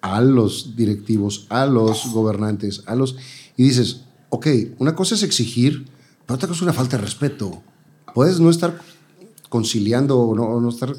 a 0.00 0.20
los 0.20 0.76
directivos, 0.76 1.46
a 1.48 1.66
los 1.66 2.12
gobernantes, 2.12 2.82
a 2.86 2.94
los... 2.94 3.16
Y 3.56 3.64
dices, 3.64 4.02
ok, 4.30 4.46
una 4.78 4.94
cosa 4.94 5.14
es 5.16 5.22
exigir, 5.24 5.86
pero 6.26 6.36
otra 6.36 6.46
cosa 6.48 6.58
es 6.58 6.62
una 6.62 6.72
falta 6.72 6.96
de 6.96 7.02
respeto. 7.04 7.62
Puedes 8.14 8.38
no 8.38 8.50
estar 8.50 8.80
conciliando 9.48 10.18
o 10.18 10.34
no, 10.34 10.44
o 10.44 10.60
no 10.60 10.68
estar 10.68 10.94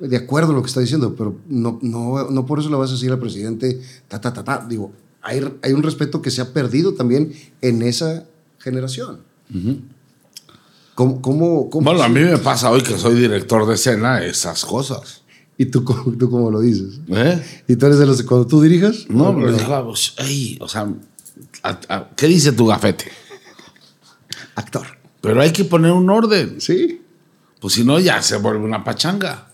de 0.00 0.16
acuerdo 0.16 0.50
en 0.50 0.56
lo 0.56 0.62
que 0.62 0.68
está 0.68 0.80
diciendo, 0.80 1.14
pero 1.16 1.36
no, 1.48 1.78
no, 1.82 2.30
no 2.30 2.46
por 2.46 2.60
eso 2.60 2.68
le 2.70 2.76
vas 2.76 2.90
a 2.90 2.92
decir 2.94 3.10
al 3.10 3.18
presidente, 3.18 3.80
ta, 4.06 4.20
ta, 4.20 4.32
ta, 4.32 4.44
ta. 4.44 4.64
Digo, 4.68 4.92
hay, 5.22 5.42
hay 5.62 5.72
un 5.72 5.82
respeto 5.82 6.22
que 6.22 6.30
se 6.30 6.40
ha 6.40 6.52
perdido 6.52 6.94
también 6.94 7.32
en 7.60 7.82
esa 7.82 8.24
generación. 8.58 9.18
¿Cómo, 10.94 11.20
cómo, 11.22 11.70
cómo- 11.70 11.84
Bueno, 11.84 12.02
a 12.02 12.08
mí 12.08 12.20
me 12.20 12.38
pasa 12.38 12.70
hoy 12.70 12.82
que 12.82 12.96
soy 12.98 13.14
director 13.16 13.66
de 13.66 13.74
escena 13.74 14.24
esas 14.24 14.64
cosas. 14.64 15.22
¿Y 15.56 15.66
tú, 15.66 15.82
cómo- 15.84 16.12
tú 16.16 16.30
cómo 16.30 16.50
lo 16.50 16.60
dices? 16.60 17.00
¿Eh? 17.08 17.42
¿Y 17.68 17.76
tú 17.76 17.86
eres 17.86 17.98
de 17.98 18.06
los 18.06 18.22
cuando 18.22 18.46
tú 18.46 18.60
dirijas? 18.60 19.06
No, 19.08 19.30
¿O 19.30 19.34
pero 19.36 19.52
digo, 19.52 19.84
pues, 19.86 20.14
ey, 20.18 20.56
o 20.60 20.68
sea, 20.68 20.88
a- 21.62 21.80
a- 21.88 22.10
¿qué 22.16 22.26
dice 22.28 22.52
tu 22.52 22.66
gafete? 22.66 23.06
Actor. 24.54 24.86
Pero 25.20 25.40
hay 25.40 25.52
que 25.52 25.64
poner 25.64 25.90
un 25.92 26.08
orden. 26.10 26.60
Sí. 26.60 27.00
Pues 27.60 27.74
si 27.74 27.84
no, 27.84 27.98
ya 27.98 28.22
se 28.22 28.36
vuelve 28.36 28.64
una 28.64 28.84
pachanga. 28.84 29.48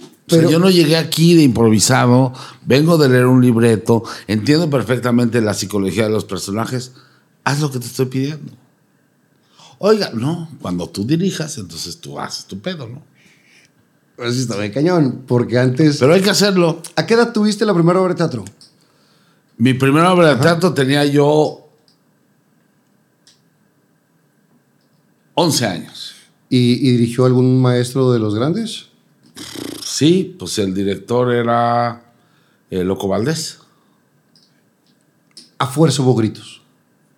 O 0.00 0.30
sea, 0.30 0.40
Pero- 0.40 0.50
yo 0.50 0.58
no 0.58 0.68
llegué 0.68 0.96
aquí 0.96 1.34
de 1.34 1.42
improvisado, 1.42 2.34
vengo 2.66 2.98
de 2.98 3.08
leer 3.08 3.26
un 3.26 3.40
libreto, 3.40 4.02
entiendo 4.26 4.68
perfectamente 4.68 5.40
la 5.40 5.54
psicología 5.54 6.04
de 6.04 6.10
los 6.10 6.24
personajes. 6.26 6.92
Haz 7.44 7.60
lo 7.60 7.70
que 7.70 7.78
te 7.78 7.86
estoy 7.86 8.06
pidiendo. 8.06 8.52
Oiga, 9.78 10.10
no, 10.12 10.50
cuando 10.60 10.88
tú 10.88 11.06
dirijas, 11.06 11.56
entonces 11.56 11.98
tú 12.00 12.18
haces 12.20 12.44
tu 12.44 12.60
pedo, 12.60 12.88
¿no? 12.88 13.02
Pero 14.16 14.32
sí 14.32 14.40
está 14.40 14.56
bien 14.56 14.72
cañón, 14.72 15.22
porque 15.26 15.58
antes... 15.58 15.98
Pero 15.98 16.12
hay 16.12 16.20
que 16.20 16.30
hacerlo. 16.30 16.82
¿A 16.96 17.06
qué 17.06 17.14
edad 17.14 17.32
tuviste 17.32 17.64
la 17.64 17.72
primera 17.72 18.00
obra 18.00 18.12
de 18.14 18.18
teatro? 18.18 18.44
Mi 19.56 19.74
primera 19.74 20.12
obra 20.12 20.34
de 20.34 20.42
teatro 20.42 20.74
tenía 20.74 21.04
yo 21.04 21.68
11 25.34 25.66
años. 25.66 26.07
¿Y, 26.50 26.72
y 26.88 26.92
dirigió 26.92 27.24
algún 27.26 27.60
maestro 27.60 28.12
de 28.12 28.18
los 28.18 28.34
grandes? 28.34 28.86
Sí, 29.84 30.34
pues 30.38 30.58
el 30.58 30.74
director 30.74 31.32
era 31.32 32.12
eh, 32.70 32.84
Loco 32.84 33.08
Valdés. 33.08 33.58
A 35.58 35.66
fuerza 35.66 36.02
hubo 36.02 36.14
gritos. 36.14 36.62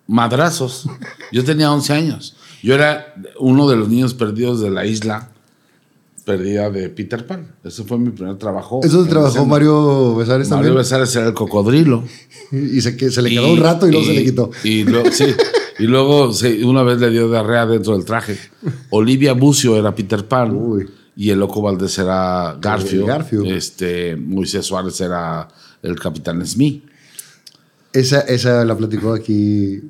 Madrazos. 0.07 0.87
Yo 1.31 1.43
tenía 1.43 1.71
11 1.71 1.93
años. 1.93 2.35
Yo 2.63 2.73
era 2.75 3.13
uno 3.39 3.69
de 3.69 3.75
los 3.75 3.87
niños 3.89 4.13
perdidos 4.13 4.59
de 4.61 4.69
la 4.69 4.85
isla 4.85 5.29
perdida 6.25 6.69
de 6.69 6.89
Peter 6.89 7.25
Pan. 7.25 7.55
Ese 7.63 7.83
fue 7.83 7.97
mi 7.97 8.09
primer 8.11 8.35
trabajo. 8.37 8.81
Eso 8.83 9.05
trabajó. 9.05 9.45
Mario 9.45 10.15
Besares 10.15 10.49
Mario 10.49 10.55
también. 10.65 10.75
Besares 10.75 11.15
era 11.15 11.27
el 11.27 11.33
cocodrilo. 11.33 12.03
Y 12.51 12.81
se, 12.81 12.97
que- 12.97 13.09
se 13.11 13.21
le 13.21 13.29
quedó 13.29 13.51
un 13.53 13.59
rato 13.59 13.87
y 13.87 13.91
luego 13.91 14.05
se 14.05 14.13
le 14.13 14.23
quitó. 14.25 14.51
Y, 14.65 14.83
luego, 14.83 15.09
sí, 15.11 15.23
y 15.81 15.87
luego 15.87 16.31
una 16.63 16.83
vez 16.83 16.99
le 16.99 17.09
dio 17.09 17.27
diarrea 17.27 17.65
dentro 17.65 17.93
del 17.93 18.05
traje. 18.05 18.37
Olivia 18.91 19.33
Bucio 19.33 19.75
era 19.75 19.95
Peter 19.95 20.27
Pan. 20.27 20.55
Uy. 20.55 20.87
Y 21.15 21.31
el 21.31 21.39
Loco 21.39 21.59
Valdés 21.59 21.97
era 21.97 22.55
Garfio. 22.61 23.05
Garfio. 23.07 23.43
Este, 23.43 24.15
Moisés 24.15 24.63
Suárez 24.63 25.01
era 25.01 25.47
el 25.81 25.99
Capitán 25.99 26.45
Smith. 26.45 26.85
Esa, 27.91 28.21
esa 28.21 28.63
la 28.63 28.77
platicó 28.77 29.13
aquí 29.13 29.81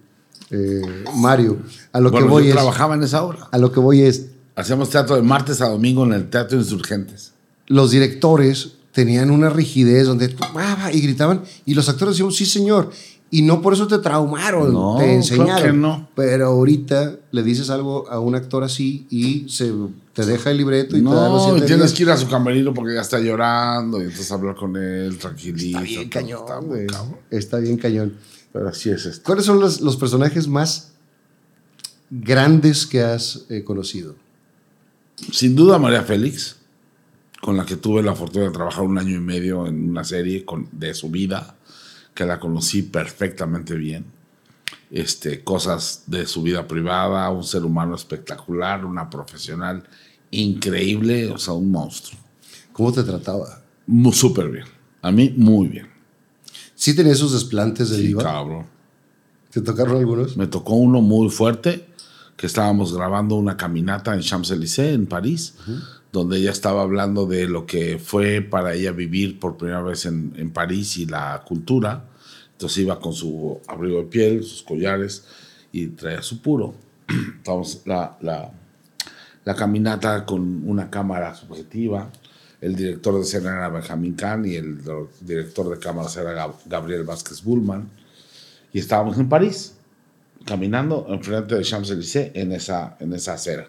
eh, 0.50 0.82
Mario. 1.18 1.60
A 1.92 2.00
lo 2.00 2.10
Bueno, 2.10 2.28
que 2.28 2.32
voy 2.32 2.44
yo 2.44 2.50
es... 2.50 2.56
trabajaba 2.56 2.96
en 2.96 3.04
esa 3.04 3.24
obra. 3.24 3.50
A 3.52 3.58
lo 3.58 3.74
que 3.74 3.82
voy 3.82 4.04
es... 4.04 4.28
Hacíamos 4.56 4.90
teatro 4.90 5.18
de 5.18 5.22
martes 5.24 5.60
a 5.60 5.68
domingo 5.68 6.06
en 6.06 6.14
el 6.14 6.30
Teatro 6.30 6.58
Insurgentes. 6.58 7.34
Los 7.68 7.92
directores 7.92 8.76
tenían 8.94 9.30
una 9.30 9.50
rigidez 9.50 10.08
donde 10.08 10.34
y 10.94 11.02
gritaban 11.02 11.44
y 11.66 11.74
los 11.74 11.90
actores 11.90 12.16
decían 12.16 12.32
sí 12.32 12.46
señor 12.46 12.92
y 13.34 13.42
no 13.44 13.62
por 13.62 13.74
eso 13.74 13.88
te 13.88 13.98
traumaron 14.00 14.74
No, 14.74 14.96
te 14.98 15.04
claro 15.04 15.12
enseñaron 15.14 15.62
que 15.72 15.74
no. 15.78 16.10
pero 16.16 16.48
ahorita 16.48 17.16
le 17.32 17.44
dices 17.44 17.70
algo 17.70 18.08
a 18.10 18.20
un 18.20 18.36
actor 18.36 18.64
así 18.64 19.08
y 19.10 19.48
se 19.50 19.72
te 20.14 20.26
deja 20.26 20.52
el 20.52 20.58
libreto 20.58 20.98
y 20.98 21.02
te 21.02 21.06
da 21.10 21.30
los 21.30 21.44
No, 21.48 21.48
y 21.48 21.52
siete 21.60 21.68
tienes 21.68 21.86
días. 21.86 21.94
que 21.98 22.04
ir 22.04 22.10
a 22.10 22.18
su 22.18 22.28
camerino 22.28 22.74
porque 22.74 22.94
ya 22.96 23.02
está 23.02 23.20
llorando 23.20 24.00
y 24.00 24.04
entonces 24.04 24.32
hablar 24.32 24.56
con 24.56 24.76
él 24.76 25.18
tranquilito. 25.18 25.80
está 25.80 25.90
bien 25.90 26.10
cañón 26.10 26.40
está 26.42 26.60
muy 26.62 26.68
güey. 26.70 26.88
cabrón. 26.88 27.16
está 27.30 27.58
bien 27.60 27.78
cañón 27.78 28.14
Pero 28.52 28.68
así 28.68 28.90
es 28.90 29.06
esto. 29.06 29.24
¿cuáles 29.26 29.46
son 29.46 29.60
los, 29.62 29.80
los 29.82 29.96
personajes 29.96 30.48
más 30.50 30.92
grandes 32.10 32.86
que 32.86 33.02
has 33.02 33.46
eh, 33.50 33.64
conocido? 33.64 34.16
Sin 35.32 35.56
duda 35.56 35.78
María 35.78 36.04
Félix, 36.04 36.58
con 37.42 37.56
la 37.58 37.66
que 37.66 37.76
tuve 37.76 38.02
la 38.04 38.16
fortuna 38.16 38.46
de 38.46 38.52
trabajar 38.52 38.84
un 38.84 38.98
año 38.98 39.16
y 39.16 39.20
medio 39.20 39.68
en 39.68 39.90
una 39.90 40.04
serie 40.04 40.44
con- 40.46 40.68
de 40.72 40.94
su 40.94 41.10
vida, 41.10 41.56
que 42.14 42.26
la 42.26 42.40
conocí 42.40 42.82
perfectamente 42.84 43.76
bien. 43.76 44.06
Este, 44.90 45.44
cosas 45.44 46.04
de 46.08 46.26
su 46.26 46.42
vida 46.44 46.68
privada, 46.68 47.30
un 47.30 47.44
ser 47.44 47.64
humano 47.64 47.96
espectacular, 47.96 48.84
una 48.86 49.10
profesional 49.10 49.84
increíble, 50.32 51.30
o 51.30 51.38
sea, 51.38 51.54
un 51.54 51.72
monstruo. 51.72 52.20
¿cómo 52.74 52.92
te 52.92 53.04
trataba? 53.04 53.62
Súper 54.14 54.50
bien. 54.50 54.66
A 55.02 55.12
mí, 55.12 55.34
muy 55.36 55.68
bien. 55.68 55.88
¿sí 56.76 56.96
tenía 56.96 57.12
esos 57.14 57.32
desplantes 57.34 57.90
de 57.90 57.98
Sí, 57.98 58.08
diva? 58.08 58.24
cabrón. 58.24 58.66
¿te 59.52 59.62
tocaron 59.62 59.98
algunos? 59.98 60.38
Me 60.38 60.48
tocó 60.48 60.76
uno 60.76 61.02
muy 61.02 61.30
fuerte, 61.30 61.86
que 62.38 62.48
estábamos 62.48 62.94
grabando 62.96 63.36
una 63.36 63.56
caminata 63.58 64.14
en 64.14 64.22
Champs-Élysées, 64.22 64.94
en 64.96 65.06
París, 65.06 65.56
donde 66.12 66.38
ella 66.38 66.52
estaba 66.52 66.82
hablando 66.82 67.26
de 67.26 67.48
lo 67.48 67.66
que 67.66 67.98
fue 67.98 68.42
para 68.42 68.74
ella 68.74 68.92
vivir 68.92 69.40
por 69.40 69.58
primera 69.58 69.82
vez 69.82 70.06
en, 70.06 70.34
en 70.38 70.52
París 70.52 70.98
y 70.98 71.06
la 71.06 71.44
cultura. 71.48 72.06
Entonces 72.54 72.80
iba 72.80 73.00
con 73.00 73.14
su 73.14 73.60
abrigo 73.68 73.98
de 74.00 74.06
piel, 74.06 74.44
sus 74.44 74.62
collares 74.64 75.26
y 75.72 75.88
traía 75.88 76.22
su 76.22 76.42
puro. 76.42 76.74
Estábamos 77.38 77.82
la, 77.86 78.18
la, 78.22 78.52
la 79.46 79.56
caminata 79.56 80.26
con 80.26 80.68
una 80.68 80.90
cámara 80.90 81.34
subjetiva. 81.34 82.12
El 82.60 82.76
director 82.76 83.16
de 83.16 83.22
escena 83.22 83.52
era 83.56 83.70
Benjamin 83.70 84.14
Kahn 84.14 84.46
y 84.46 84.56
el 84.56 84.80
director 85.22 85.70
de 85.70 85.80
cámaras 85.80 86.16
era 86.18 86.34
Gab- 86.36 86.60
Gabriel 86.66 87.04
Vázquez 87.04 87.42
Bullman. 87.44 87.90
Y 88.74 88.80
estábamos 88.80 89.18
en 89.18 89.28
París, 89.28 89.76
caminando 90.46 91.08
enfrente 91.10 91.56
de 91.56 91.64
Champs-Élysées 91.64 92.32
en 92.36 92.52
esa, 92.52 92.96
en 93.00 93.14
esa 93.14 93.34
acera. 93.34 93.68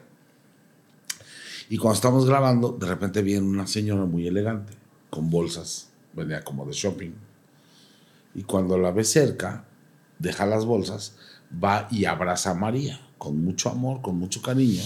Y 1.73 1.79
cuando 1.79 1.95
estamos 1.95 2.27
grabando, 2.27 2.77
de 2.79 2.87
repente 2.87 3.23
viene 3.23 3.47
una 3.47 3.67
señora 3.67 4.05
muy 4.05 4.27
elegante, 4.27 4.75
con 5.09 5.31
bolsas, 5.31 5.89
venía 6.13 6.45
como 6.45 6.67
de 6.67 6.73
shopping. 6.75 7.13
Y 8.35 8.43
cuando 8.43 8.77
la 8.77 8.91
ve 8.91 9.05
cerca, 9.05 9.65
deja 10.19 10.45
las 10.45 10.67
bolsas, 10.67 11.15
va 11.65 11.89
y 11.91 12.05
abraza 12.05 12.51
a 12.51 12.55
María, 12.55 13.01
con 13.17 13.43
mucho 13.43 13.71
amor, 13.71 14.03
con 14.03 14.19
mucho 14.19 14.43
cariño. 14.43 14.83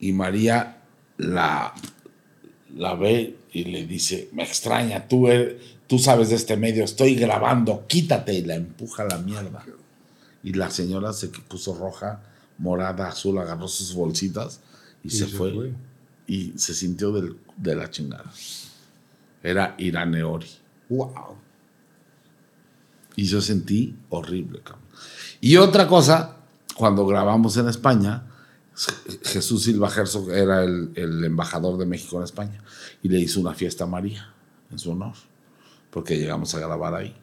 Y 0.00 0.14
María 0.14 0.78
la, 1.18 1.74
la 2.74 2.94
ve 2.94 3.36
y 3.52 3.64
le 3.64 3.86
dice, 3.86 4.30
me 4.32 4.44
extraña, 4.44 5.08
tú, 5.08 5.28
eres- 5.28 5.56
tú 5.86 5.98
sabes 5.98 6.30
de 6.30 6.36
este 6.36 6.56
medio, 6.56 6.84
estoy 6.84 7.16
grabando, 7.16 7.86
quítate, 7.86 8.32
y 8.32 8.44
la 8.46 8.54
empuja 8.54 9.02
a 9.02 9.08
la 9.08 9.18
mierda. 9.18 9.62
Y 10.42 10.54
la 10.54 10.70
señora 10.70 11.12
se 11.12 11.28
puso 11.28 11.74
roja, 11.74 12.22
morada, 12.56 13.08
azul, 13.08 13.36
agarró 13.36 13.68
sus 13.68 13.94
bolsitas 13.94 14.60
y, 15.04 15.10
se, 15.10 15.26
se 15.28 15.36
fue. 15.36 15.52
fue. 15.52 15.72
Y 16.26 16.52
se 16.56 16.74
sintió 16.74 17.12
del- 17.12 17.36
de 17.56 17.76
la 17.76 17.90
chingada. 17.90 18.32
Era 19.42 19.74
Iraneori. 19.78 20.48
¡Wow! 20.88 21.36
Y 23.16 23.24
yo 23.26 23.40
sentí 23.40 23.96
horrible, 24.08 24.60
cabrón. 24.60 24.82
Y 25.40 25.56
otra 25.56 25.86
cosa, 25.86 26.36
cuando 26.76 27.06
grabamos 27.06 27.56
en 27.56 27.68
España, 27.68 28.24
Jesús 29.22 29.62
Silva 29.64 29.88
Herzog 29.94 30.30
era 30.32 30.64
el, 30.64 30.90
el 30.96 31.22
embajador 31.24 31.78
de 31.78 31.86
México 31.86 32.16
en 32.18 32.24
España 32.24 32.60
y 33.02 33.08
le 33.08 33.20
hizo 33.20 33.40
una 33.40 33.54
fiesta 33.54 33.84
a 33.84 33.86
María 33.86 34.32
en 34.70 34.78
su 34.78 34.90
honor, 34.90 35.14
porque 35.90 36.18
llegamos 36.18 36.54
a 36.54 36.60
grabar 36.60 36.94
ahí. 36.94 37.14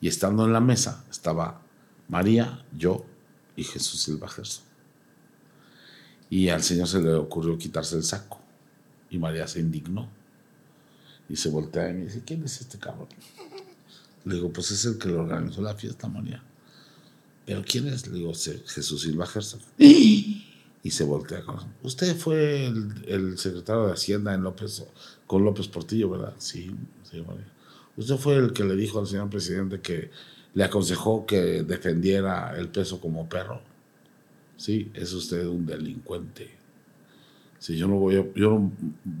Y 0.00 0.08
estando 0.08 0.44
en 0.44 0.52
la 0.52 0.60
mesa 0.60 1.04
estaba 1.10 1.60
María, 2.08 2.64
yo 2.76 3.04
y 3.56 3.62
Jesús 3.64 4.02
Silva 4.02 4.26
Herzog. 4.36 4.64
Y 6.30 6.48
al 6.48 6.62
Señor 6.62 6.88
se 6.88 7.00
le 7.00 7.12
ocurrió 7.14 7.56
quitarse 7.58 7.96
el 7.96 8.02
saco. 8.04 8.40
Y 9.10 9.18
María 9.18 9.46
se 9.46 9.60
indignó. 9.60 10.08
Y 11.28 11.36
se 11.36 11.48
voltea 11.48 11.90
y 11.90 11.94
me 11.94 12.04
dice, 12.04 12.22
¿quién 12.24 12.44
es 12.44 12.60
este 12.60 12.78
cabrón? 12.78 13.08
Le 14.24 14.34
digo, 14.36 14.52
pues 14.52 14.70
es 14.70 14.84
el 14.84 14.98
que 14.98 15.08
le 15.08 15.14
organizó 15.14 15.62
la 15.62 15.74
fiesta, 15.74 16.08
María. 16.08 16.42
¿Pero 17.46 17.62
quién 17.66 17.86
es? 17.88 18.06
Le 18.06 18.18
digo, 18.18 18.34
"Se- 18.34 18.62
Jesús 18.66 19.02
Silva 19.02 19.26
Herzog. 19.32 19.60
Y 20.82 20.90
se 20.90 21.04
voltea 21.04 21.42
con 21.42 21.56
Usted 21.82 22.14
fue 22.16 22.66
el, 22.66 23.04
el 23.06 23.38
secretario 23.38 23.86
de 23.86 23.92
Hacienda 23.92 24.34
en 24.34 24.42
López, 24.42 24.84
con 25.26 25.44
López 25.44 25.68
Portillo, 25.68 26.10
¿verdad? 26.10 26.34
Sí, 26.38 26.74
sí, 27.10 27.22
María. 27.22 27.46
Usted 27.96 28.16
fue 28.16 28.36
el 28.36 28.52
que 28.52 28.64
le 28.64 28.74
dijo 28.76 28.98
al 28.98 29.06
señor 29.06 29.30
presidente 29.30 29.80
que 29.80 30.10
le 30.54 30.64
aconsejó 30.64 31.24
que 31.26 31.62
defendiera 31.62 32.54
el 32.58 32.68
peso 32.68 33.00
como 33.00 33.28
perro. 33.28 33.60
Sí, 34.56 34.90
es 34.94 35.12
usted 35.12 35.46
un 35.46 35.66
delincuente. 35.66 36.48
Sí, 37.58 37.76
yo 37.76 37.88
no 37.88 37.94
voy 37.96 38.16
a- 38.16 38.26
yo 38.34 38.50
no, 38.50 38.72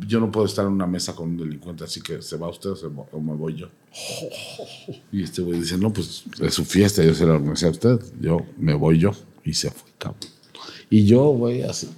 yo 0.06 0.20
no 0.20 0.30
puedo 0.30 0.46
estar 0.46 0.66
en 0.66 0.72
una 0.72 0.86
mesa 0.86 1.14
con 1.14 1.30
un 1.30 1.36
delincuente, 1.38 1.84
así 1.84 2.00
que 2.02 2.20
se 2.20 2.36
va 2.36 2.48
usted 2.50 2.70
o, 2.70 2.76
se 2.76 2.88
va- 2.88 3.06
o 3.12 3.20
me 3.20 3.32
voy 3.34 3.54
yo. 3.56 3.68
Y 5.12 5.22
este 5.22 5.40
güey 5.42 5.60
dice, 5.60 5.78
no, 5.78 5.92
pues 5.92 6.24
es 6.40 6.52
su 6.54 6.64
fiesta, 6.64 7.02
yo 7.02 7.14
se 7.14 7.24
la 7.24 7.34
organizé 7.34 7.66
a 7.66 7.70
usted, 7.70 7.98
yo 8.20 8.40
me 8.58 8.74
voy 8.74 8.98
yo. 8.98 9.12
Y 9.44 9.54
se 9.54 9.70
fue, 9.70 9.88
cabrón. 9.98 10.20
Y 10.90 11.04
yo, 11.06 11.24
güey, 11.30 11.62
así. 11.62 11.88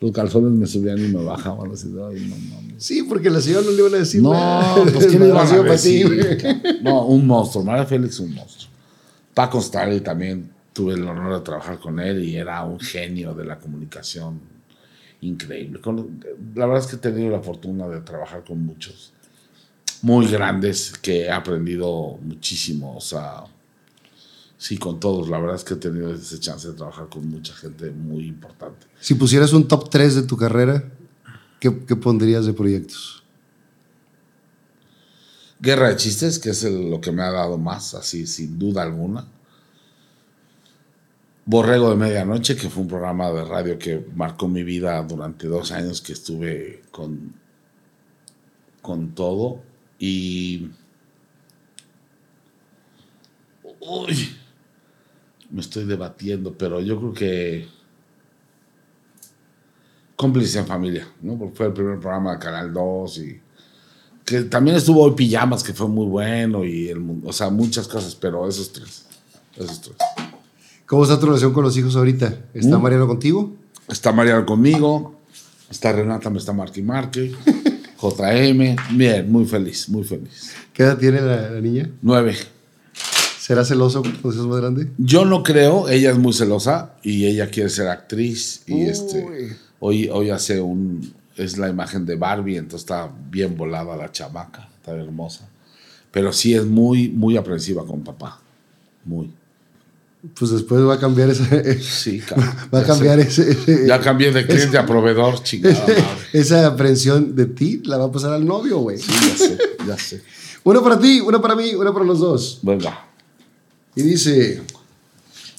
Los 0.00 0.12
calzones 0.12 0.52
me 0.52 0.66
subían 0.66 0.98
y 0.98 1.08
me 1.08 1.24
bajaban 1.24 1.72
así, 1.72 1.88
ay, 1.88 2.28
no 2.28 2.36
mames. 2.54 2.74
Sí, 2.84 3.02
porque 3.04 3.30
la 3.30 3.40
señora 3.40 3.64
no 3.64 3.70
le 3.72 3.78
iban 3.78 3.94
a 3.94 3.98
decir 3.98 4.22
No, 4.22 4.32
nada. 4.34 4.84
pues 4.92 5.06
¿qué 5.06 5.18
le 5.18 5.26
iban 5.28 5.46
a 5.48 5.62
decir? 5.62 6.06
güey. 6.06 6.82
No, 6.82 7.06
un 7.06 7.26
monstruo. 7.26 7.64
María 7.64 7.86
Félix, 7.86 8.20
un 8.20 8.34
monstruo. 8.34 8.70
Paco 9.34 9.58
Stanley 9.58 10.00
también 10.00 10.50
tuve 10.76 10.92
el 10.92 11.08
honor 11.08 11.32
de 11.34 11.40
trabajar 11.40 11.78
con 11.78 11.98
él 11.98 12.22
y 12.22 12.36
era 12.36 12.62
un 12.62 12.78
genio 12.78 13.32
de 13.32 13.46
la 13.46 13.58
comunicación 13.58 14.38
increíble. 15.22 15.80
Con- 15.80 16.22
la 16.54 16.66
verdad 16.66 16.84
es 16.84 16.90
que 16.90 16.96
he 16.96 16.98
tenido 16.98 17.30
la 17.30 17.40
fortuna 17.40 17.88
de 17.88 18.00
trabajar 18.02 18.44
con 18.44 18.60
muchos 18.64 19.14
muy 20.02 20.26
grandes 20.26 20.92
que 21.00 21.22
he 21.22 21.30
aprendido 21.30 22.18
muchísimo. 22.20 22.94
O 22.94 23.00
sea, 23.00 23.44
sí, 24.58 24.76
con 24.76 25.00
todos. 25.00 25.30
La 25.30 25.38
verdad 25.38 25.56
es 25.56 25.64
que 25.64 25.72
he 25.74 25.78
tenido 25.78 26.12
esa 26.12 26.38
chance 26.38 26.68
de 26.68 26.74
trabajar 26.74 27.08
con 27.08 27.26
mucha 27.26 27.54
gente 27.54 27.90
muy 27.90 28.26
importante. 28.26 28.86
Si 29.00 29.14
pusieras 29.14 29.54
un 29.54 29.66
top 29.66 29.88
3 29.88 30.14
de 30.14 30.24
tu 30.24 30.36
carrera, 30.36 30.84
¿qué, 31.58 31.74
qué 31.86 31.96
pondrías 31.96 32.44
de 32.44 32.52
proyectos? 32.52 33.24
Guerra 35.58 35.88
de 35.88 35.96
Chistes, 35.96 36.38
que 36.38 36.50
es 36.50 36.62
el- 36.64 36.90
lo 36.90 37.00
que 37.00 37.12
me 37.12 37.22
ha 37.22 37.30
dado 37.30 37.56
más, 37.56 37.94
así 37.94 38.26
sin 38.26 38.58
duda 38.58 38.82
alguna. 38.82 39.26
Borrego 41.48 41.90
de 41.90 41.96
Medianoche, 41.96 42.56
que 42.56 42.68
fue 42.68 42.82
un 42.82 42.88
programa 42.88 43.30
de 43.30 43.44
radio 43.44 43.78
que 43.78 44.04
marcó 44.16 44.48
mi 44.48 44.64
vida 44.64 45.00
durante 45.04 45.46
dos 45.46 45.70
años 45.70 46.00
que 46.00 46.12
estuve 46.12 46.82
con, 46.90 47.34
con 48.82 49.14
todo. 49.14 49.62
Y. 50.00 50.68
Uy, 53.78 54.36
me 55.50 55.60
estoy 55.60 55.84
debatiendo, 55.84 56.52
pero 56.52 56.80
yo 56.80 56.98
creo 56.98 57.12
que. 57.12 57.68
Cómplice 60.16 60.58
en 60.58 60.66
familia, 60.66 61.06
¿no? 61.22 61.38
Porque 61.38 61.54
fue 61.54 61.66
el 61.66 61.72
primer 61.74 62.00
programa 62.00 62.32
de 62.32 62.38
Canal 62.38 62.72
2 62.72 63.18
y 63.18 63.40
que 64.24 64.42
también 64.42 64.76
estuvo 64.76 65.02
hoy 65.02 65.14
Pijamas, 65.14 65.62
que 65.62 65.72
fue 65.72 65.86
muy 65.86 66.06
bueno, 66.06 66.64
y 66.64 66.88
el, 66.88 67.20
o 67.24 67.32
sea, 67.32 67.50
muchas 67.50 67.86
cosas, 67.86 68.16
pero 68.16 68.48
esos 68.48 68.72
tres. 68.72 69.06
Esos 69.56 69.80
tres. 69.80 69.96
¿Cómo 70.86 71.02
está 71.02 71.18
tu 71.18 71.26
relación 71.26 71.52
con 71.52 71.64
los 71.64 71.76
hijos 71.76 71.96
ahorita? 71.96 72.34
¿Está 72.54 72.78
Mm. 72.78 72.82
Mariano 72.82 73.06
contigo? 73.06 73.52
Está 73.88 74.12
Mariano 74.12 74.46
conmigo, 74.46 75.14
está 75.70 75.92
Renata, 75.92 76.30
me 76.30 76.38
está 76.38 76.52
Marque 76.52 76.80
y 76.80 76.82
Marque, 76.82 77.34
JM, 78.00 78.76
bien, 78.96 79.30
muy 79.30 79.44
feliz, 79.46 79.88
muy 79.88 80.04
feliz. 80.04 80.52
¿Qué 80.72 80.82
edad 80.82 80.98
tiene 80.98 81.20
la, 81.20 81.50
la 81.50 81.60
niña? 81.60 81.88
Nueve. 82.02 82.36
¿Será 83.38 83.64
celoso 83.64 84.02
cuando 84.02 84.32
seas 84.32 84.46
más 84.46 84.60
grande? 84.60 84.88
Yo 84.98 85.24
no 85.24 85.42
creo, 85.44 85.88
ella 85.88 86.10
es 86.10 86.18
muy 86.18 86.32
celosa 86.32 86.94
y 87.04 87.26
ella 87.26 87.48
quiere 87.48 87.70
ser 87.70 87.86
actriz 87.88 88.62
y 88.66 88.82
este 88.82 89.56
hoy, 89.78 90.08
hoy 90.12 90.30
hace 90.30 90.60
un 90.60 91.14
es 91.36 91.56
la 91.58 91.68
imagen 91.68 92.06
de 92.06 92.16
Barbie, 92.16 92.56
entonces 92.56 92.80
está 92.80 93.08
bien 93.30 93.56
volada 93.56 93.96
la 93.96 94.10
chamaca, 94.10 94.68
está 94.78 94.92
hermosa. 94.96 95.48
Pero 96.10 96.32
sí 96.32 96.54
es 96.54 96.64
muy 96.66 97.08
muy 97.08 97.36
aprensiva 97.36 97.86
con 97.86 98.02
papá. 98.02 98.40
Muy. 99.04 99.30
Pues 100.34 100.50
después 100.50 100.82
va 100.82 100.94
a 100.94 100.98
cambiar 100.98 101.30
esa, 101.30 101.44
Sí, 101.80 102.20
cabrón. 102.26 102.50
va 102.74 102.80
a 102.80 102.84
cambiar 102.84 103.20
ese, 103.20 103.50
ese- 103.50 103.86
Ya 103.86 104.00
cambié 104.00 104.32
de 104.32 104.46
cliente 104.46 104.76
a 104.78 104.84
proveedor, 104.86 105.42
chingada 105.42 105.84
esa 106.32 106.66
aprensión 106.66 107.34
de 107.36 107.46
ti, 107.46 107.82
la 107.84 107.96
va 107.98 108.06
a 108.06 108.12
pasar 108.12 108.32
al 108.32 108.44
novio, 108.44 108.78
güey. 108.78 108.98
Sí, 108.98 109.12
ya 109.12 109.36
sé, 109.36 109.58
ya 109.86 109.98
sé. 109.98 110.22
Una 110.64 110.82
para 110.82 110.98
ti, 110.98 111.20
una 111.20 111.40
para 111.40 111.54
mí, 111.54 111.74
una 111.74 111.92
para 111.92 112.04
los 112.04 112.18
dos. 112.18 112.58
Venga. 112.62 113.06
Y 113.94 114.02
dice, 114.02 114.62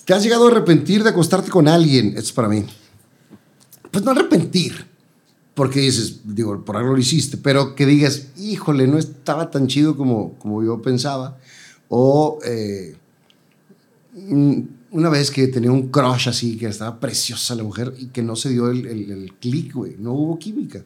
¿te 0.03 0.13
has 0.13 0.21
llegado 0.21 0.47
a 0.47 0.51
arrepentir 0.51 1.01
de 1.03 1.11
acostarte 1.11 1.49
con 1.49 1.67
alguien? 1.69 2.07
Esto 2.09 2.19
es 2.21 2.31
para 2.33 2.49
mí. 2.49 2.65
Pues 3.89 4.03
no 4.03 4.11
arrepentir, 4.11 4.85
porque 5.53 5.79
dices, 5.79 6.19
digo, 6.25 6.63
por 6.65 6.75
algo 6.75 6.91
lo 6.91 6.97
hiciste, 6.99 7.37
pero 7.37 7.73
que 7.73 7.85
digas, 7.85 8.23
híjole, 8.37 8.85
no 8.85 8.97
estaba 8.97 9.49
tan 9.49 9.67
chido 9.67 9.95
como, 9.95 10.33
como 10.39 10.61
yo 10.63 10.81
pensaba. 10.81 11.37
O 11.87 12.39
eh, 12.45 12.97
una 14.91 15.09
vez 15.09 15.31
que 15.31 15.47
tenía 15.47 15.71
un 15.71 15.89
crush 15.89 16.29
así, 16.29 16.57
que 16.57 16.67
estaba 16.67 16.99
preciosa 16.99 17.55
la 17.55 17.63
mujer 17.63 17.93
y 17.97 18.07
que 18.07 18.23
no 18.23 18.35
se 18.35 18.49
dio 18.49 18.69
el, 18.69 18.85
el, 18.85 19.11
el 19.11 19.33
clic, 19.35 19.73
güey, 19.73 19.95
no 19.99 20.13
hubo 20.13 20.39
química. 20.39 20.83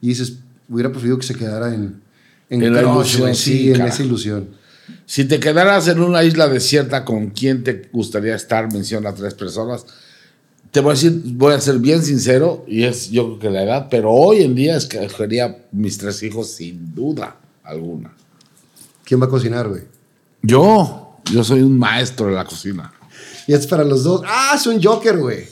Y 0.00 0.08
dices, 0.08 0.38
hubiera 0.68 0.90
preferido 0.90 1.18
que 1.18 1.26
se 1.26 1.34
quedara 1.34 1.74
en, 1.74 2.00
en, 2.48 2.62
En 2.62 2.74
la 2.74 2.82
crush, 2.82 2.94
ilusión, 2.94 3.20
güey, 3.22 3.34
sí, 3.34 3.72
en 3.72 3.82
esa 3.82 4.02
ilusión. 4.02 4.48
Si 5.06 5.24
te 5.24 5.38
quedaras 5.40 5.88
en 5.88 6.00
una 6.00 6.24
isla 6.24 6.48
desierta, 6.48 7.04
¿con 7.04 7.30
quién 7.30 7.62
te 7.62 7.88
gustaría 7.92 8.34
estar? 8.34 8.72
Menciona 8.72 9.10
a 9.10 9.14
tres 9.14 9.34
personas. 9.34 9.84
Te 10.70 10.80
voy 10.80 10.90
a 10.90 10.94
decir, 10.94 11.22
voy 11.34 11.52
a 11.52 11.60
ser 11.60 11.78
bien 11.78 12.02
sincero, 12.02 12.64
y 12.66 12.84
es 12.84 13.10
yo 13.10 13.26
creo 13.26 13.38
que 13.38 13.50
la 13.50 13.62
edad, 13.62 13.88
pero 13.90 14.10
hoy 14.10 14.42
en 14.42 14.54
día 14.54 14.76
escogería 14.76 15.66
mis 15.70 15.98
tres 15.98 16.22
hijos 16.22 16.50
sin 16.52 16.94
duda 16.94 17.36
alguna. 17.62 18.14
¿Quién 19.04 19.20
va 19.20 19.26
a 19.26 19.28
cocinar, 19.28 19.68
güey? 19.68 19.82
Yo, 20.40 21.01
yo 21.30 21.44
soy 21.44 21.62
un 21.62 21.78
maestro 21.78 22.26
de 22.26 22.32
la 22.32 22.44
cocina. 22.44 22.92
Y 23.46 23.52
es 23.54 23.66
para 23.66 23.84
los 23.84 24.04
dos. 24.04 24.22
Ah, 24.26 24.52
es 24.54 24.66
un 24.66 24.82
Joker, 24.82 25.18
güey. 25.18 25.44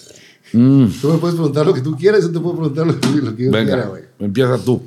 Mm, 0.52 0.86
Tú 1.01 1.09
me 1.12 1.18
puedes 1.18 1.36
preguntar 1.36 1.64
lo 1.66 1.72
que 1.74 1.80
tú 1.80 1.97
quieras, 1.97 2.22
yo 2.22 2.32
te 2.32 2.40
puedo 2.40 2.56
preguntar 2.56 2.86
lo 2.86 2.98
que, 3.01 3.09
lo 3.09 3.36
que 3.36 3.44
yo 3.44 3.51
quiera, 3.51 3.76
venga, 3.76 3.86
güey. 3.86 4.02
empieza 4.18 4.59
tú. 4.59 4.82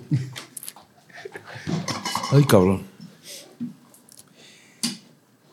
Ay, 2.32 2.44
cabrón. 2.46 2.84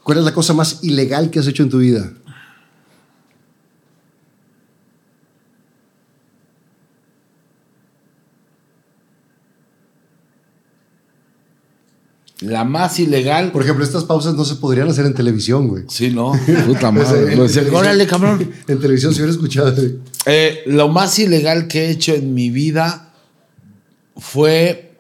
¿Cuál 0.03 0.19
es 0.19 0.25
la 0.25 0.35
cosa 0.35 0.53
más 0.55 0.83
ilegal 0.83 1.31
que 1.31 1.39
has 1.39 1.47
hecho 1.47 1.63
en 1.63 1.71
tu 1.71 1.79
vida? 1.79 2.13
La 12.41 12.65
más 12.65 12.99
ilegal. 12.99 13.53
Por 13.53 13.63
ejemplo, 13.63 13.85
estas 13.85 14.05
pausas 14.05 14.35
no 14.35 14.45
se 14.45 14.57
podrían 14.57 14.89
hacer 14.89 15.05
en 15.05 15.15
televisión, 15.15 15.69
güey. 15.69 15.85
Sí, 15.89 16.11
no, 16.11 16.33
puta 16.67 16.91
madre. 16.91 17.35
en 17.35 17.75
Órale, 17.75 18.07
cabrón. 18.07 18.51
En 18.67 18.81
televisión 18.81 19.13
se 19.13 19.21
hubiera 19.21 19.33
escuchado. 19.33 19.75
Eh, 20.27 20.63
lo 20.67 20.89
más 20.89 21.19
ilegal 21.19 21.69
que 21.69 21.87
he 21.87 21.91
hecho 21.91 22.15
en 22.15 22.33
mi 22.33 22.51
vida 22.51 23.13
fue 24.17 24.99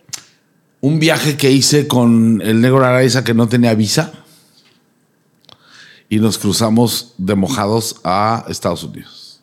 un 0.80 0.98
viaje 0.98 1.36
que 1.36 1.50
hice 1.50 1.86
con 1.86 2.42
el 2.42 2.60
negro 2.60 2.84
Araiza 2.84 3.24
que 3.24 3.34
no 3.34 3.48
tenía 3.48 3.74
visa 3.74 4.12
y 6.08 6.18
nos 6.18 6.38
cruzamos 6.38 7.14
de 7.18 7.34
mojados 7.36 7.96
a 8.04 8.44
Estados 8.48 8.82
Unidos. 8.84 9.40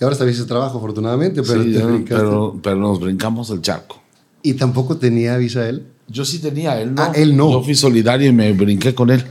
Y 0.00 0.04
ahora 0.04 0.14
está 0.14 0.24
bien 0.24 0.34
ese 0.36 0.46
trabajo, 0.46 0.78
afortunadamente, 0.78 1.42
pero, 1.42 1.62
Sí, 1.62 1.72
te 1.72 1.78
ya, 1.78 1.84
brincaste. 1.86 2.14
pero, 2.24 2.58
pero 2.62 2.76
nos 2.76 2.98
brincamos 2.98 3.50
el 3.50 3.60
charco. 3.60 3.99
¿Y 4.42 4.54
tampoco 4.54 4.96
tenía 4.96 5.36
visa 5.36 5.68
él? 5.68 5.86
Yo 6.08 6.24
sí 6.24 6.38
tenía, 6.38 6.80
él 6.80 6.94
no. 6.94 7.02
Ah, 7.02 7.12
él 7.14 7.36
no. 7.36 7.50
Yo 7.52 7.62
fui 7.62 7.74
solidario 7.74 8.28
y 8.28 8.32
me 8.32 8.52
brinqué 8.52 8.94
con 8.94 9.10
él. 9.10 9.24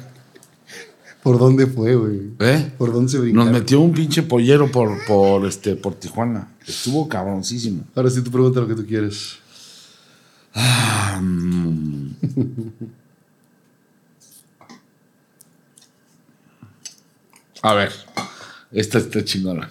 ¿Por 1.24 1.38
dónde 1.38 1.68
fue, 1.68 1.96
güey? 1.96 2.32
¿Eh? 2.40 2.72
¿Por 2.78 2.94
dónde 2.94 3.12
se 3.12 3.20
brincaron? 3.20 3.52
Nos 3.52 3.60
metió 3.60 3.82
un 3.82 3.92
pinche 3.92 4.24
pollero 4.24 4.72
por, 4.72 5.06
por, 5.06 5.46
este, 5.46 5.76
por 5.76 5.96
Tijuana. 5.96 6.48
Estuvo 6.66 7.10
cabroncísimo. 7.10 7.84
Ahora 7.96 8.10
sí, 8.10 8.22
tú 8.22 8.32
pregunta 8.32 8.62
lo 8.62 8.68
que 8.68 8.76
tú 8.76 8.86
quieres. 8.86 9.38
Ah, 10.54 11.20
mm. 11.22 12.10
A 17.62 17.74
ver, 17.74 17.92
esta 18.72 19.00
está 19.00 19.24
chingona. 19.24 19.70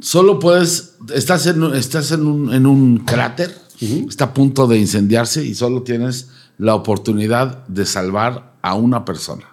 Solo 0.00 0.38
puedes, 0.38 0.96
estás 1.12 1.46
en, 1.46 1.62
estás 1.74 2.12
en, 2.12 2.26
un, 2.26 2.54
en 2.54 2.66
un 2.66 2.98
cráter, 2.98 3.56
está 3.80 4.26
a 4.26 4.34
punto 4.34 4.66
de 4.66 4.78
incendiarse 4.78 5.44
y 5.44 5.54
solo 5.54 5.82
tienes 5.82 6.30
la 6.56 6.74
oportunidad 6.74 7.66
de 7.66 7.84
salvar 7.84 8.54
a 8.62 8.74
una 8.74 9.04
persona. 9.04 9.48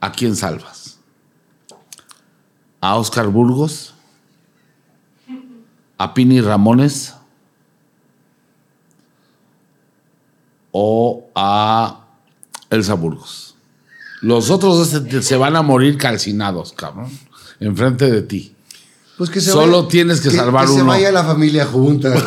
¿A 0.00 0.12
quién 0.12 0.36
salvas? 0.36 1.00
¿A 2.80 2.96
Oscar 2.96 3.26
Burgos? 3.28 3.94
¿A 5.96 6.14
Pini 6.14 6.40
Ramones? 6.40 7.14
¿O 10.70 11.28
a 11.34 12.06
Elsa 12.70 12.94
Burgos? 12.94 13.56
Los 14.20 14.50
otros 14.50 14.88
se 14.88 15.36
van 15.36 15.56
a 15.56 15.62
morir 15.62 15.96
calcinados, 15.96 16.72
cabrón, 16.72 17.10
enfrente 17.60 18.10
de 18.10 18.22
ti. 18.22 18.54
Pues 19.16 19.30
que 19.30 19.40
se 19.40 19.50
Solo 19.50 19.78
vaya- 19.78 19.88
tienes 19.88 20.20
que 20.20 20.30
salvar 20.30 20.66
que 20.66 20.72
se 20.72 20.76
uno. 20.82 20.86
vaya 20.86 21.10
la 21.10 21.24
familia 21.24 21.66
junta. 21.66 22.12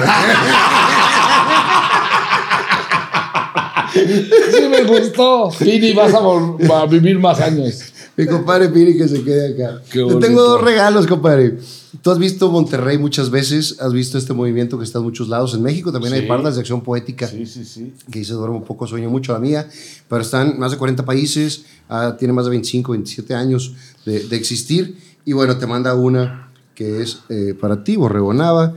Sí 3.93 4.67
me 4.69 4.83
gustó. 4.83 5.49
Pini, 5.59 5.93
vas 5.93 6.13
a, 6.13 6.85
vivir 6.85 7.19
más 7.19 7.39
años. 7.41 7.81
Mi 8.15 8.25
compadre 8.25 8.69
Piri 8.69 8.97
que 8.97 9.07
se 9.07 9.21
quede 9.23 9.53
acá. 9.53 9.81
Te 9.91 9.99
tengo 10.15 10.41
dos 10.41 10.61
regalos, 10.61 11.07
compadre. 11.07 11.57
Tú 12.01 12.09
has 12.11 12.17
visto 12.17 12.49
Monterrey 12.49 12.97
muchas 12.97 13.29
veces, 13.29 13.77
has 13.79 13.91
visto 13.93 14.17
este 14.17 14.33
movimiento 14.33 14.77
que 14.77 14.85
está 14.85 14.99
en 14.99 15.03
muchos 15.05 15.27
lados. 15.27 15.53
En 15.53 15.61
México 15.61 15.91
también 15.91 16.13
hay 16.13 16.21
pardas 16.25 16.55
de 16.55 16.61
acción 16.61 16.81
poética 16.81 17.27
Sí, 17.27 17.45
sí, 17.45 17.65
sí. 17.65 17.93
que 18.09 18.19
dice 18.19 18.33
duermo 18.33 18.63
poco, 18.63 18.87
sueño 18.87 19.09
mucho 19.09 19.33
la 19.33 19.39
mía, 19.39 19.67
pero 20.07 20.21
están 20.21 20.51
en 20.51 20.59
más 20.59 20.71
de 20.71 20.77
40 20.77 21.03
países, 21.05 21.63
ah, 21.89 22.15
tiene 22.17 22.33
más 22.33 22.45
de 22.45 22.51
25, 22.51 22.93
27 22.93 23.33
años 23.35 23.73
de, 24.05 24.21
de 24.27 24.35
existir. 24.37 24.97
Y 25.25 25.33
bueno, 25.33 25.57
te 25.57 25.67
manda 25.67 25.93
una 25.95 26.49
que 26.75 27.01
es 27.01 27.19
eh, 27.29 27.55
para 27.59 27.83
ti, 27.83 27.95
Borrego 27.95 28.33
Nava, 28.33 28.73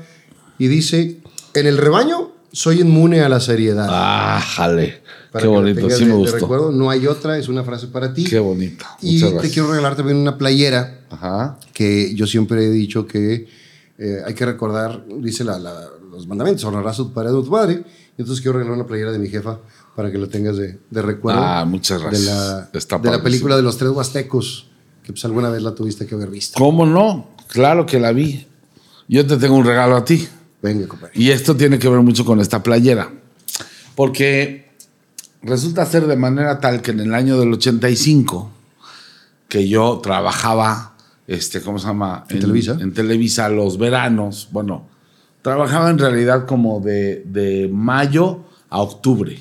y 0.59 0.69
dice, 0.69 1.21
en 1.55 1.67
el 1.67 1.79
rebaño 1.79 2.33
soy 2.53 2.81
inmune 2.83 3.23
a 3.23 3.29
la 3.29 3.41
seriedad. 3.41 3.87
Ah, 3.91 4.41
jale. 4.41 5.03
Para 5.33 5.43
Qué 5.45 5.49
la 5.51 5.55
bonito, 5.59 5.91
sí 5.91 6.01
de- 6.01 6.05
me 6.07 6.13
de 6.13 6.17
gustó. 6.19 6.37
recuerdo, 6.39 6.71
no 6.71 6.91
hay 6.91 7.07
otra, 7.07 7.39
es 7.39 7.49
una 7.49 7.65
frase 7.65 7.89
para 7.89 8.13
ti. 8.15 8.25
Qué 8.25 8.39
bonito. 8.39 8.85
Y 9.03 9.15
Muchas 9.15 9.29
te 9.29 9.35
gracias. 9.35 9.53
quiero 9.55 9.69
regalar 9.71 9.97
también 9.97 10.19
una 10.19 10.39
playera 10.39 11.01
Ajá. 11.11 11.59
que 11.73 12.15
yo 12.15 12.27
siempre 12.27 12.65
he 12.67 12.71
dicho 12.71 13.07
que 13.07 13.49
eh, 13.99 14.19
hay 14.27 14.35
que 14.35 14.45
recordar, 14.47 15.05
dice 15.21 15.43
la- 15.45 15.59
la- 15.59 15.89
los 16.11 16.27
mandamientos, 16.29 16.65
honrarás 16.65 16.95
a 17.01 17.03
tu 17.05 17.13
padre 17.13 17.31
y 17.31 17.41
a 17.41 17.45
tu 17.45 17.51
madre. 17.51 17.85
Y 18.17 18.21
entonces 18.23 18.41
quiero 18.43 18.59
regalar 18.59 18.77
una 18.79 18.87
playera 18.87 19.11
de 19.11 19.19
mi 19.19 19.29
jefa 19.29 19.59
para 19.97 20.13
que 20.13 20.19
la 20.19 20.29
tengas 20.29 20.57
de, 20.57 20.79
de 20.91 21.03
recuerdo. 21.03 21.41
Ah, 21.43 21.65
muchas 21.65 21.99
De 22.01 22.07
gracias. 22.07 22.27
la, 22.27 22.71
Está 22.73 22.99
de 22.99 23.11
la 23.11 23.23
película 23.23 23.57
de 23.57 23.63
los 23.63 23.77
tres 23.77 23.91
huastecos, 23.91 24.69
que 25.05 25.13
pues 25.13 25.25
alguna 25.27 25.51
vez 25.51 25.63
la 25.63 25.75
tuviste 25.75 26.07
que 26.07 26.15
haber 26.15 26.31
visto. 26.31 26.59
¿Cómo 26.59 26.87
no? 26.87 27.29
Claro 27.49 27.85
que 27.85 28.01
la 28.01 28.11
vi. 28.11 28.47
Yo 29.07 29.27
te 29.27 29.37
tengo 29.37 29.55
un 29.55 29.67
regalo 29.67 29.97
a 29.97 30.05
ti. 30.05 30.27
Venga, 30.63 30.89
compadre. 30.89 31.13
Y 31.15 31.31
esto 31.31 31.55
tiene 31.55 31.79
que 31.79 31.89
ver 31.91 32.01
mucho 32.01 32.25
con 32.25 32.41
esta 32.41 32.63
playera. 32.63 33.13
Porque 33.95 34.71
resulta 35.43 35.85
ser 35.85 36.07
de 36.07 36.17
manera 36.17 36.59
tal 36.59 36.81
que 36.81 36.93
en 36.93 37.01
el 37.01 37.15
año 37.15 37.39
del 37.39 37.53
85, 37.53 38.51
que 39.47 39.69
yo 39.69 40.01
trabajaba, 40.03 40.97
este, 41.27 41.61
¿cómo 41.61 41.79
se 41.79 41.87
llama? 41.87 42.25
¿En 42.31 42.41
Televisa? 42.41 42.79
En 42.81 42.95
Televisa 42.95 43.51
los 43.51 43.77
veranos. 43.77 44.49
Bueno, 44.53 44.89
trabajaba 45.43 45.91
en 45.91 45.99
realidad 45.99 46.47
como 46.47 46.81
de, 46.81 47.25
de 47.27 47.69
mayo 47.71 48.41
a 48.71 48.81
octubre. 48.81 49.39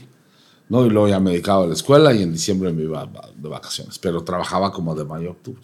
¿No? 0.74 0.88
Y 0.88 0.90
luego 0.90 1.08
ya 1.08 1.20
me 1.20 1.30
dedicaba 1.30 1.66
a 1.66 1.68
la 1.68 1.76
escuela 1.76 2.12
y 2.14 2.24
en 2.24 2.34
diciembre 2.34 2.74
me 2.74 2.82
iba 2.82 3.08
de 3.38 3.48
vacaciones. 3.48 4.00
Pero 4.00 4.24
trabajaba 4.24 4.72
como 4.72 4.96
de 4.96 5.06
mayo 5.06 5.30
a 5.30 5.32
octubre. 5.34 5.62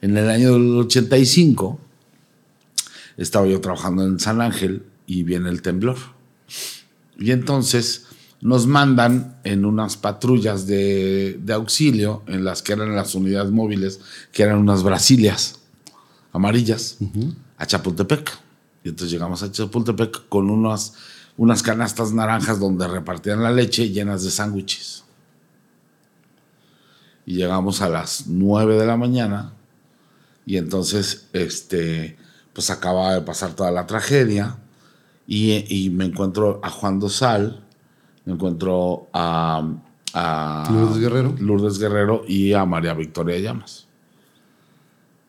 En 0.00 0.16
el 0.16 0.30
año 0.30 0.52
del 0.52 0.76
85 0.76 1.76
estaba 3.16 3.48
yo 3.48 3.60
trabajando 3.60 4.04
en 4.04 4.20
San 4.20 4.40
Ángel 4.40 4.84
y 5.08 5.24
viene 5.24 5.50
el 5.50 5.60
temblor. 5.60 5.96
Y 7.18 7.32
entonces 7.32 8.06
nos 8.40 8.68
mandan 8.68 9.40
en 9.42 9.64
unas 9.64 9.96
patrullas 9.96 10.68
de, 10.68 11.40
de 11.42 11.52
auxilio, 11.52 12.22
en 12.28 12.44
las 12.44 12.62
que 12.62 12.74
eran 12.74 12.94
las 12.94 13.16
unidades 13.16 13.50
móviles, 13.50 13.98
que 14.30 14.44
eran 14.44 14.58
unas 14.58 14.84
brasilias 14.84 15.58
amarillas, 16.32 16.98
a 17.56 17.66
Chapultepec. 17.66 18.38
Y 18.84 18.90
entonces 18.90 19.10
llegamos 19.10 19.42
a 19.42 19.50
Chapultepec 19.50 20.28
con 20.28 20.48
unas, 20.48 20.94
unas 21.38 21.62
canastas 21.62 22.12
naranjas 22.12 22.60
donde 22.60 22.86
repartían 22.86 23.42
la 23.42 23.52
leche 23.52 23.88
llenas 23.88 24.24
de 24.24 24.30
sándwiches. 24.30 25.04
Y 27.24 27.36
llegamos 27.36 27.80
a 27.80 27.88
las 27.88 28.26
9 28.26 28.76
de 28.76 28.86
la 28.86 28.96
mañana 28.96 29.52
y 30.44 30.56
entonces, 30.56 31.28
este, 31.32 32.16
pues 32.52 32.70
acaba 32.70 33.14
de 33.14 33.20
pasar 33.20 33.54
toda 33.54 33.70
la 33.70 33.86
tragedia 33.86 34.56
y, 35.26 35.64
y 35.68 35.90
me 35.90 36.06
encuentro 36.06 36.60
a 36.62 36.70
Juan 36.70 36.98
Dosal, 36.98 37.62
me 38.24 38.32
encuentro 38.32 39.08
a, 39.12 39.62
a 40.14 40.68
Lourdes 40.72 40.98
Guerrero. 40.98 41.34
Lourdes 41.38 41.78
Guerrero 41.78 42.22
y 42.26 42.54
a 42.54 42.64
María 42.64 42.94
Victoria 42.94 43.38
Llamas. 43.38 43.87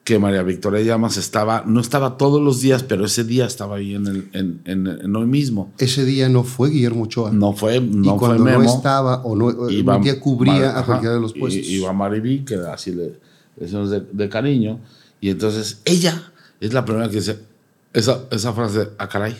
Que 0.10 0.18
María 0.18 0.41
Victoria 0.41 0.81
Llamas 0.81 1.18
estaba, 1.18 1.64
no 1.68 1.80
estaba 1.80 2.18
todos 2.18 2.41
los 2.41 2.61
días, 2.61 2.81
pero 2.81 3.06
ese 3.06 3.23
día 3.23 3.45
estaba 3.45 3.76
ahí 3.76 3.94
en, 3.94 4.07
el, 4.07 4.30
en, 4.34 4.60
en- 4.65 4.88
en 4.88 5.15
hoy 5.15 5.27
mismo. 5.27 5.72
Ese 5.77 6.03
día 6.03 6.27
no 6.30 6.44
fue 6.44 6.72
Guillermo 6.72 7.03
Ochoa. 7.03 7.31
No 7.31 7.53
fue, 7.53 7.76
y 7.76 7.80
no 7.81 8.18
fue 8.18 8.30
cuando 8.30 8.44
Memo. 8.44 8.64
no 8.64 8.76
estaba 8.76 9.22
o 9.23 9.36
no, 9.36 9.69
Iba 9.69 9.98
un 9.98 10.02
día 10.02 10.19
cubría 10.19 10.53
Mar- 10.53 10.77
a 10.77 10.84
cualquiera 10.84 11.14
de 11.14 11.22
los 11.22 11.36
y- 11.36 11.40
puestos. 11.40 11.64
Iba 11.68 11.94
Mariví, 11.94 12.40
que 12.44 12.56
así 12.56 12.91
le 12.91 13.19
decimos 13.56 13.91
de, 13.91 14.02
de 14.11 14.30
cariño. 14.30 14.80
Y 15.22 15.30
entonces 15.30 15.80
ella 15.86 16.31
es 16.60 16.73
la 16.73 16.84
primera 16.86 17.07
que 17.07 17.18
dice 17.18 17.38
esa, 17.94 18.22
esa 18.31 18.52
frase, 18.53 18.90
a 18.98 19.07
caray. 19.07 19.38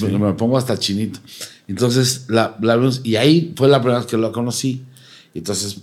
Me, 0.00 0.08
me 0.18 0.32
pongo 0.32 0.56
hasta 0.56 0.78
chinito. 0.78 1.20
Entonces, 1.68 2.24
la, 2.28 2.56
la 2.62 2.76
vimos, 2.76 3.02
y 3.04 3.16
ahí 3.16 3.52
fue 3.54 3.68
la 3.68 3.80
primera 3.80 3.98
vez 3.98 4.06
que 4.08 4.16
la 4.16 4.32
conocí. 4.32 4.85
Entonces, 5.38 5.82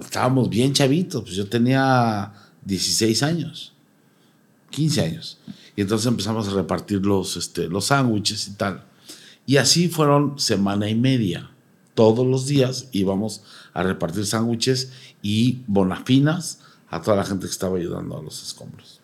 estábamos 0.00 0.48
bien 0.48 0.72
chavitos. 0.72 1.22
Pues 1.22 1.34
yo 1.34 1.48
tenía 1.48 2.32
16 2.64 3.22
años, 3.22 3.72
15 4.70 5.00
años. 5.00 5.38
Y 5.76 5.80
entonces 5.80 6.06
empezamos 6.06 6.48
a 6.48 6.52
repartir 6.52 7.04
los, 7.04 7.36
este, 7.36 7.68
los 7.68 7.86
sándwiches 7.86 8.48
y 8.48 8.52
tal. 8.52 8.84
Y 9.46 9.56
así 9.56 9.88
fueron 9.88 10.38
semana 10.38 10.88
y 10.88 10.94
media. 10.94 11.50
Todos 11.94 12.26
los 12.26 12.46
días 12.46 12.88
íbamos 12.92 13.42
a 13.74 13.82
repartir 13.82 14.26
sándwiches 14.26 14.92
y 15.20 15.62
bonafinas 15.66 16.60
a 16.88 17.00
toda 17.02 17.16
la 17.16 17.24
gente 17.24 17.46
que 17.46 17.52
estaba 17.52 17.78
ayudando 17.78 18.18
a 18.18 18.22
los 18.22 18.42
escombros. 18.42 19.00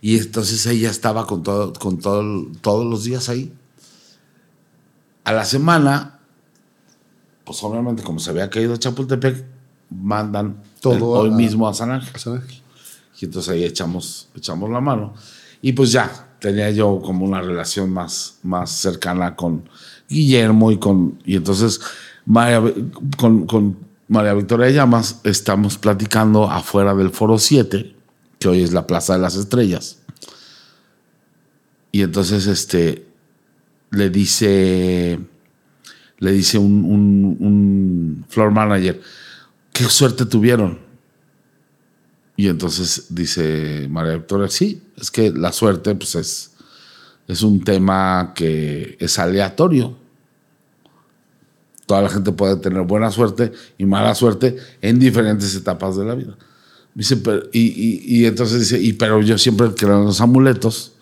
Y 0.00 0.16
entonces 0.18 0.64
ella 0.66 0.90
estaba 0.90 1.26
con, 1.26 1.42
todo, 1.42 1.72
con 1.72 1.98
todo, 1.98 2.46
todos 2.60 2.86
los 2.86 3.04
días 3.04 3.28
ahí. 3.28 3.52
A 5.24 5.32
la 5.32 5.44
semana, 5.44 6.17
pues 7.48 7.62
obviamente 7.64 8.02
como 8.02 8.20
se 8.20 8.28
había 8.28 8.50
caído 8.50 8.76
Chapultepec, 8.76 9.42
mandan 9.90 10.62
Todo 10.82 11.24
el- 11.24 11.30
hoy 11.30 11.34
a- 11.34 11.36
mismo 11.36 11.66
a 11.66 11.72
San 11.72 11.90
Ángel. 11.90 12.12
San 12.20 12.34
Ángel. 12.34 12.60
Y 13.18 13.24
entonces 13.24 13.50
ahí 13.54 13.64
echamos, 13.64 14.28
echamos 14.36 14.68
la 14.68 14.80
mano. 14.82 15.14
Y 15.62 15.72
pues 15.72 15.90
ya, 15.92 16.28
tenía 16.40 16.70
yo 16.70 17.00
como 17.02 17.24
una 17.24 17.40
relación 17.40 17.88
más, 17.90 18.36
más 18.42 18.70
cercana 18.70 19.34
con 19.34 19.66
Guillermo 20.10 20.70
y 20.72 20.76
con. 20.78 21.18
Y 21.24 21.36
entonces 21.36 21.80
María, 22.26 22.62
con, 23.16 23.46
con 23.46 23.78
María 24.08 24.34
Victoria 24.34 24.68
Llamas 24.70 25.20
estamos 25.24 25.78
platicando 25.78 26.50
afuera 26.50 26.94
del 26.94 27.08
Foro 27.10 27.38
7, 27.38 27.94
que 28.38 28.48
hoy 28.48 28.62
es 28.62 28.72
la 28.74 28.86
Plaza 28.86 29.14
de 29.14 29.20
las 29.20 29.36
Estrellas. 29.36 30.00
Y 31.92 32.02
entonces 32.02 32.46
este 32.46 33.06
le 33.90 34.10
dice. 34.10 35.18
Le 36.18 36.32
dice 36.32 36.58
un, 36.58 36.84
un, 36.84 37.36
un 37.40 38.24
floor 38.28 38.50
manager, 38.50 39.00
qué 39.72 39.84
suerte 39.84 40.26
tuvieron. 40.26 40.78
Y 42.36 42.48
entonces 42.48 43.06
dice 43.10 43.86
María 43.90 44.14
Victoria, 44.14 44.48
sí, 44.48 44.82
es 44.96 45.10
que 45.10 45.30
la 45.32 45.52
suerte 45.52 45.94
pues 45.94 46.14
es, 46.14 46.52
es 47.26 47.42
un 47.42 47.62
tema 47.62 48.32
que 48.34 48.96
es 49.00 49.18
aleatorio. 49.18 49.96
Toda 51.86 52.02
la 52.02 52.08
gente 52.10 52.32
puede 52.32 52.56
tener 52.56 52.82
buena 52.82 53.10
suerte 53.10 53.52
y 53.78 53.86
mala 53.86 54.14
suerte 54.14 54.56
en 54.82 54.98
diferentes 54.98 55.54
etapas 55.54 55.96
de 55.96 56.04
la 56.04 56.14
vida. 56.14 56.36
Dice, 56.94 57.16
pero- 57.16 57.44
y, 57.52 58.02
y- 58.20 58.26
entonces 58.26 58.60
dice, 58.60 58.80
y, 58.80 58.92
pero 58.92 59.22
yo 59.22 59.38
siempre 59.38 59.68
creo 59.74 59.98
en 60.00 60.04
los 60.04 60.20
amuletos. 60.20 60.92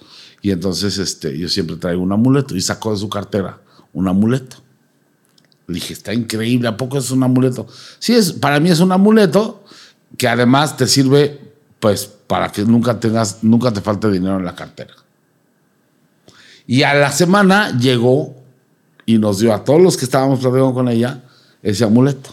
Y 0.42 0.50
entonces 0.52 0.98
este, 0.98 1.36
yo 1.36 1.48
siempre 1.48 1.76
traigo 1.76 2.02
un 2.02 2.12
amuleto. 2.12 2.54
Y 2.54 2.60
sacó 2.60 2.92
de 2.92 2.98
su 2.98 3.08
cartera 3.08 3.60
un 3.92 4.06
amuleto. 4.06 4.58
Dije, 5.68 5.94
está 5.94 6.14
increíble, 6.14 6.68
¿a 6.68 6.76
poco 6.76 6.98
es 6.98 7.10
un 7.10 7.22
amuleto? 7.22 7.66
Sí, 7.98 8.14
es, 8.14 8.32
para 8.32 8.60
mí 8.60 8.70
es 8.70 8.80
un 8.80 8.92
amuleto 8.92 9.64
que 10.16 10.28
además 10.28 10.76
te 10.76 10.86
sirve, 10.86 11.40
pues, 11.80 12.06
para 12.06 12.50
que 12.52 12.62
nunca 12.62 13.00
tengas, 13.00 13.42
nunca 13.42 13.72
te 13.72 13.80
falte 13.80 14.10
dinero 14.10 14.38
en 14.38 14.44
la 14.44 14.54
cartera. 14.54 14.94
Y 16.66 16.82
a 16.82 16.94
la 16.94 17.10
semana 17.10 17.76
llegó 17.78 18.34
y 19.06 19.18
nos 19.18 19.38
dio 19.38 19.54
a 19.54 19.64
todos 19.64 19.80
los 19.80 19.96
que 19.96 20.04
estábamos 20.04 20.40
platicando 20.40 20.74
con 20.74 20.88
ella 20.88 21.22
ese 21.62 21.84
amuleto. 21.84 22.30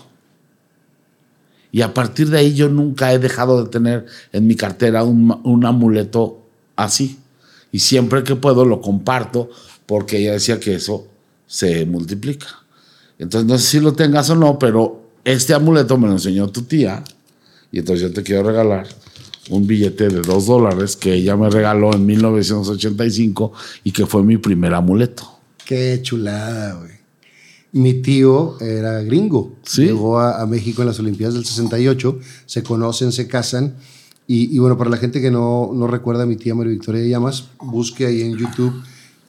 Y 1.72 1.82
a 1.82 1.94
partir 1.94 2.30
de 2.30 2.38
ahí 2.38 2.54
yo 2.54 2.70
nunca 2.70 3.14
he 3.14 3.20
dejado 3.20 3.64
de 3.64 3.70
tener 3.70 4.06
en 4.32 4.46
mi 4.46 4.56
cartera 4.56 5.04
un, 5.04 5.40
un 5.44 5.66
amuleto 5.66 6.44
así. 6.76 7.20
Y 7.72 7.80
siempre 7.80 8.24
que 8.24 8.36
puedo 8.36 8.64
lo 8.64 8.80
comparto 8.80 9.50
porque 9.88 10.18
ella 10.18 10.34
decía 10.34 10.60
que 10.60 10.76
eso 10.76 11.08
se 11.48 11.86
multiplica. 11.86 12.63
Entonces 13.20 13.48
no 13.48 13.58
sé 13.58 13.68
si 13.68 13.80
lo 13.80 13.94
tengas 13.94 14.30
o 14.30 14.36
no, 14.36 14.58
pero 14.60 15.02
este 15.24 15.54
amuleto 15.54 15.98
me 15.98 16.08
lo 16.08 16.14
enseñó 16.14 16.50
tu 16.50 16.64
tía 16.64 17.04
y 17.72 17.80
entonces 17.80 18.08
yo 18.08 18.14
te 18.14 18.24
quiero 18.24 18.44
regalar 18.44 18.88
un 19.50 19.68
billete 19.68 20.08
de 20.08 20.22
dos 20.22 20.46
dólares 20.46 20.96
que 20.96 21.14
ella 21.14 21.36
me 21.36 21.50
regaló 21.50 21.94
en 21.94 22.06
1985 22.06 23.52
y 23.84 23.92
que 23.92 24.06
fue 24.06 24.24
mi 24.24 24.38
primer 24.38 24.74
amuleto. 24.74 25.40
Qué 25.66 26.00
chulada, 26.02 26.76
güey. 26.76 26.92
Mi 27.74 27.96
tío 27.96 28.60
era 28.62 29.02
gringo. 29.02 29.56
Sí. 29.64 29.86
Llegó 29.86 30.20
a, 30.20 30.42
a 30.42 30.46
México 30.46 30.84
en 30.84 30.90
las 30.90 31.00
Olimpiadas 31.00 31.34
del 31.34 31.46
68. 31.46 32.20
Se 32.46 32.62
conocen, 32.62 33.12
se 33.12 33.28
casan. 33.28 33.76
Y, 34.28 34.56
y 34.56 34.60
bueno, 34.60 34.78
para 34.78 34.92
la 34.92 34.98
gente 34.98 35.20
que 35.20 35.32
no, 35.32 35.72
no 35.74 35.88
recuerda 35.88 36.24
a 36.24 36.26
mi 36.26 36.36
tía 36.36 36.54
María 36.54 36.72
Victoria 36.72 37.02
de 37.02 37.10
Llamas, 37.10 37.50
busque 37.60 38.06
ahí 38.06 38.22
en 38.22 38.38
YouTube 38.38 38.74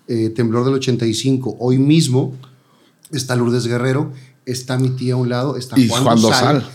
eh, 0.06 0.28
Temblor 0.28 0.66
del 0.66 0.74
85. 0.74 1.56
Hoy 1.58 1.78
mismo 1.78 2.34
está 3.16 3.36
Lourdes 3.36 3.66
Guerrero, 3.66 4.12
está 4.46 4.78
mi 4.78 4.90
tía 4.90 5.14
a 5.14 5.16
un 5.16 5.28
lado, 5.28 5.56
está 5.56 5.78
Y 5.78 5.88
Juan, 5.88 6.02
Juan 6.04 6.20
Dosal, 6.20 6.54
Dosal. 6.56 6.70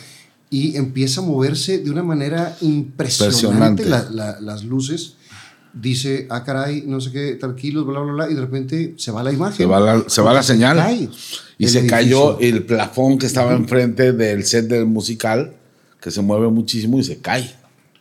Y 0.49 0.76
empieza 0.78 1.22
a 1.22 1.24
moverse 1.24 1.78
de 1.78 1.91
una 1.91 2.02
manera 2.03 2.57
impresionante, 2.61 3.84
Impresionante. 3.84 3.86
la- 3.86 4.10
la- 4.10 4.41
las 4.41 4.64
luces. 4.64 5.14
Dice, 5.72 6.26
ah, 6.32 6.44
caray, 6.44 6.84
no 6.88 6.99
sé 6.99 7.11
qué, 7.11 7.36
tranquilos, 7.36 7.86
bla, 7.86 7.99
bla, 7.99 8.11
bla, 8.14 8.32
y 8.32 8.34
de 8.34 8.41
repente 8.41 8.95
se 8.98 9.11
va 9.11 9.22
la 9.22 9.32
imagen. 9.32 9.56
Se 9.56 9.66
va 9.68 9.80
la, 9.80 10.03
se 10.07 10.22
va 10.22 10.34
la 10.34 10.40
Porque 10.40 10.53
señal. 10.53 10.78
cae 10.78 11.10
y 11.60 11.68
se 11.68 11.80
edificio. 11.80 11.88
cayó 11.90 12.40
el 12.40 12.64
plafón 12.66 13.20
que 13.20 13.28
estaba 13.28 13.53
enfrente 13.53 14.11
del 14.14 14.44
set 14.45 14.68
del 14.68 14.88
musical, 14.88 15.53
que 16.02 16.10
se 16.10 16.22
mueve 16.24 16.48
muchísimo 16.49 16.98
y 16.98 17.03
se 17.03 17.20
cae. 17.20 17.53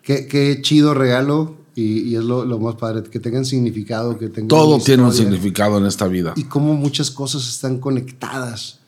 Qué, 0.02 0.26
qué 0.26 0.60
chido 0.62 0.94
regalo 0.94 1.58
y, 1.78 2.08
y 2.08 2.16
es 2.16 2.24
lo, 2.24 2.44
lo 2.44 2.58
más 2.58 2.74
padre, 2.74 3.08
que 3.08 3.20
tengan 3.20 3.44
significado, 3.44 4.18
que 4.18 4.28
tengan 4.28 4.48
Todo 4.48 4.80
tiene 4.80 5.04
un 5.04 5.12
significado 5.12 5.78
en 5.78 5.86
esta 5.86 6.08
vida. 6.08 6.32
Y 6.34 6.42
cómo 6.44 6.74
muchas 6.74 7.08
cosas 7.08 7.48
están 7.48 7.78
conectadas. 7.78 8.80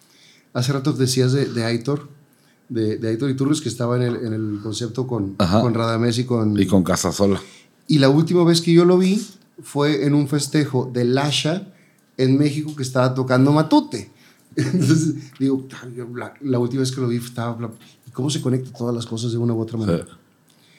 Hace 0.53 0.73
rato 0.73 0.93
decías 0.93 1.31
de, 1.31 1.47
de 1.47 1.65
Aitor, 1.65 2.09
de, 2.69 2.97
de 2.97 3.09
Aitor 3.11 3.31
Iturres, 3.31 3.61
que 3.61 3.69
estaba 3.69 3.95
en 3.95 4.03
el, 4.03 4.17
en 4.27 4.33
el 4.33 4.59
concepto 4.61 5.07
con, 5.07 5.37
Ajá. 5.39 5.61
con 5.61 5.73
Radamés 5.73 6.19
y 6.19 6.25
con... 6.25 6.59
Y 6.59 6.67
con 6.67 6.83
Casasola. 6.83 7.41
Y 7.87 8.01
la 8.01 8.09
última 8.09 8.43
vez 8.43 8.61
que 8.61 8.73
yo 8.73 8.85
lo 8.85 8.99
vi 8.99 9.25
fue 9.63 10.05
en 10.05 10.13
un 10.13 10.27
festejo 10.27 10.91
de 10.93 11.05
Lasha 11.05 11.69
en 12.17 12.39
México 12.39 12.75
que 12.75 12.83
estaba 12.83 13.15
tocando 13.15 13.53
Matute. 13.53 14.11
Entonces, 14.57 15.15
digo, 15.39 15.65
la, 16.17 16.35
la 16.41 16.59
última 16.59 16.81
vez 16.81 16.91
que 16.91 17.01
lo 17.01 17.07
vi 17.07 17.19
estaba... 17.19 17.71
¿y 18.05 18.11
¿Cómo 18.11 18.31
se 18.31 18.41
conectan 18.41 18.73
todas 18.73 18.97
las 18.97 19.07
cosas 19.07 19.31
de 19.31 19.39
una 19.39 19.55
u 19.55 19.61
otra 19.61 19.79
manera? 19.79 20.20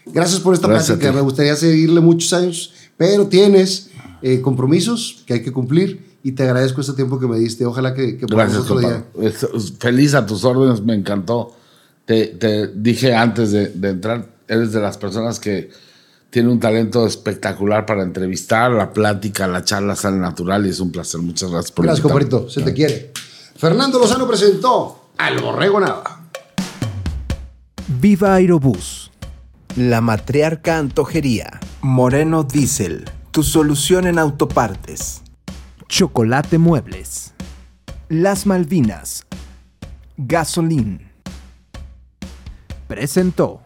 Gracias 0.06 0.40
por 0.40 0.54
esta 0.54 0.68
Gracias 0.68 0.88
plática. 0.98 1.10
ti. 1.12 1.16
Me 1.16 1.22
gustaría 1.22 1.56
seguirle 1.56 2.02
muchos 2.02 2.32
años, 2.34 2.74
pero 2.98 3.28
tienes 3.28 3.90
eh, 4.22 4.42
compromisos 4.42 5.24
que 5.26 5.36
hay 5.36 5.42
que 5.44 5.52
cumplir 5.52 6.12
y 6.24 6.34
te 6.34 6.44
agradezco 6.44 6.82
este 6.82 6.94
tiempo 6.94 7.20
que 7.20 7.28
me 7.28 7.38
diste. 7.40 7.66
Ojalá 7.66 7.94
que, 7.94 8.18
que 8.18 8.28
podamos 8.28 8.54
Gracias, 8.54 8.72
otro 8.72 8.76
compadre. 8.76 9.30
día. 9.30 9.72
Feliz 9.80 10.14
a 10.14 10.26
tus 10.26 10.44
órdenes, 10.44 10.82
me 10.82 10.94
encantó. 10.96 11.56
Te, 12.06 12.28
te 12.28 12.68
dije 12.68 13.16
antes 13.16 13.52
de, 13.52 13.70
de 13.70 13.90
entrar, 13.90 14.28
eres 14.48 14.72
de 14.72 14.82
las 14.82 14.98
personas 14.98 15.40
que 15.40 15.70
tiene 16.30 16.50
un 16.50 16.60
talento 16.60 17.06
espectacular 17.06 17.86
para 17.86 18.04
entrevistar, 18.04 18.72
la 18.72 18.92
plática, 18.94 19.48
la 19.48 19.64
charla 19.64 19.96
sale 19.96 20.18
natural 20.18 20.66
y 20.66 20.70
es 20.70 20.80
un 20.80 20.92
placer. 20.92 21.22
Muchas 21.22 21.52
gracias 21.52 21.72
por 21.72 21.86
Gracias, 21.86 22.02
compadrito. 22.02 22.50
Se 22.50 22.62
te 22.62 22.74
quiere. 22.74 23.12
Fernando 23.56 24.00
Lozano 24.00 24.28
presentó 24.28 25.10
al 25.18 25.40
Borrego 25.40 25.80
Nava. 25.80 26.30
Viva 28.00 28.36
Aerobús. 28.36 29.11
La 29.78 30.02
matriarca 30.02 30.78
antojería. 30.78 31.62
Moreno 31.82 32.44
Diesel. 32.44 33.10
Tu 33.32 33.42
solución 33.42 34.06
en 34.06 34.20
autopartes. 34.20 35.22
Chocolate 35.88 36.58
Muebles. 36.58 37.34
Las 38.10 38.46
Malvinas. 38.46 39.26
Gasolín. 40.18 41.10
Presentó. 42.90 43.62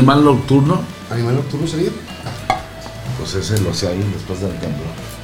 Animal 0.00 0.24
nocturno, 0.24 0.80
Animal 1.10 1.34
nocturno 1.34 1.66
sería. 1.66 1.90
pues 3.18 3.34
ese 3.34 3.60
lo 3.60 3.74
sé 3.74 3.86
ahí 3.86 4.02
después 4.14 4.40
del 4.40 4.52
temblor. 4.52 5.19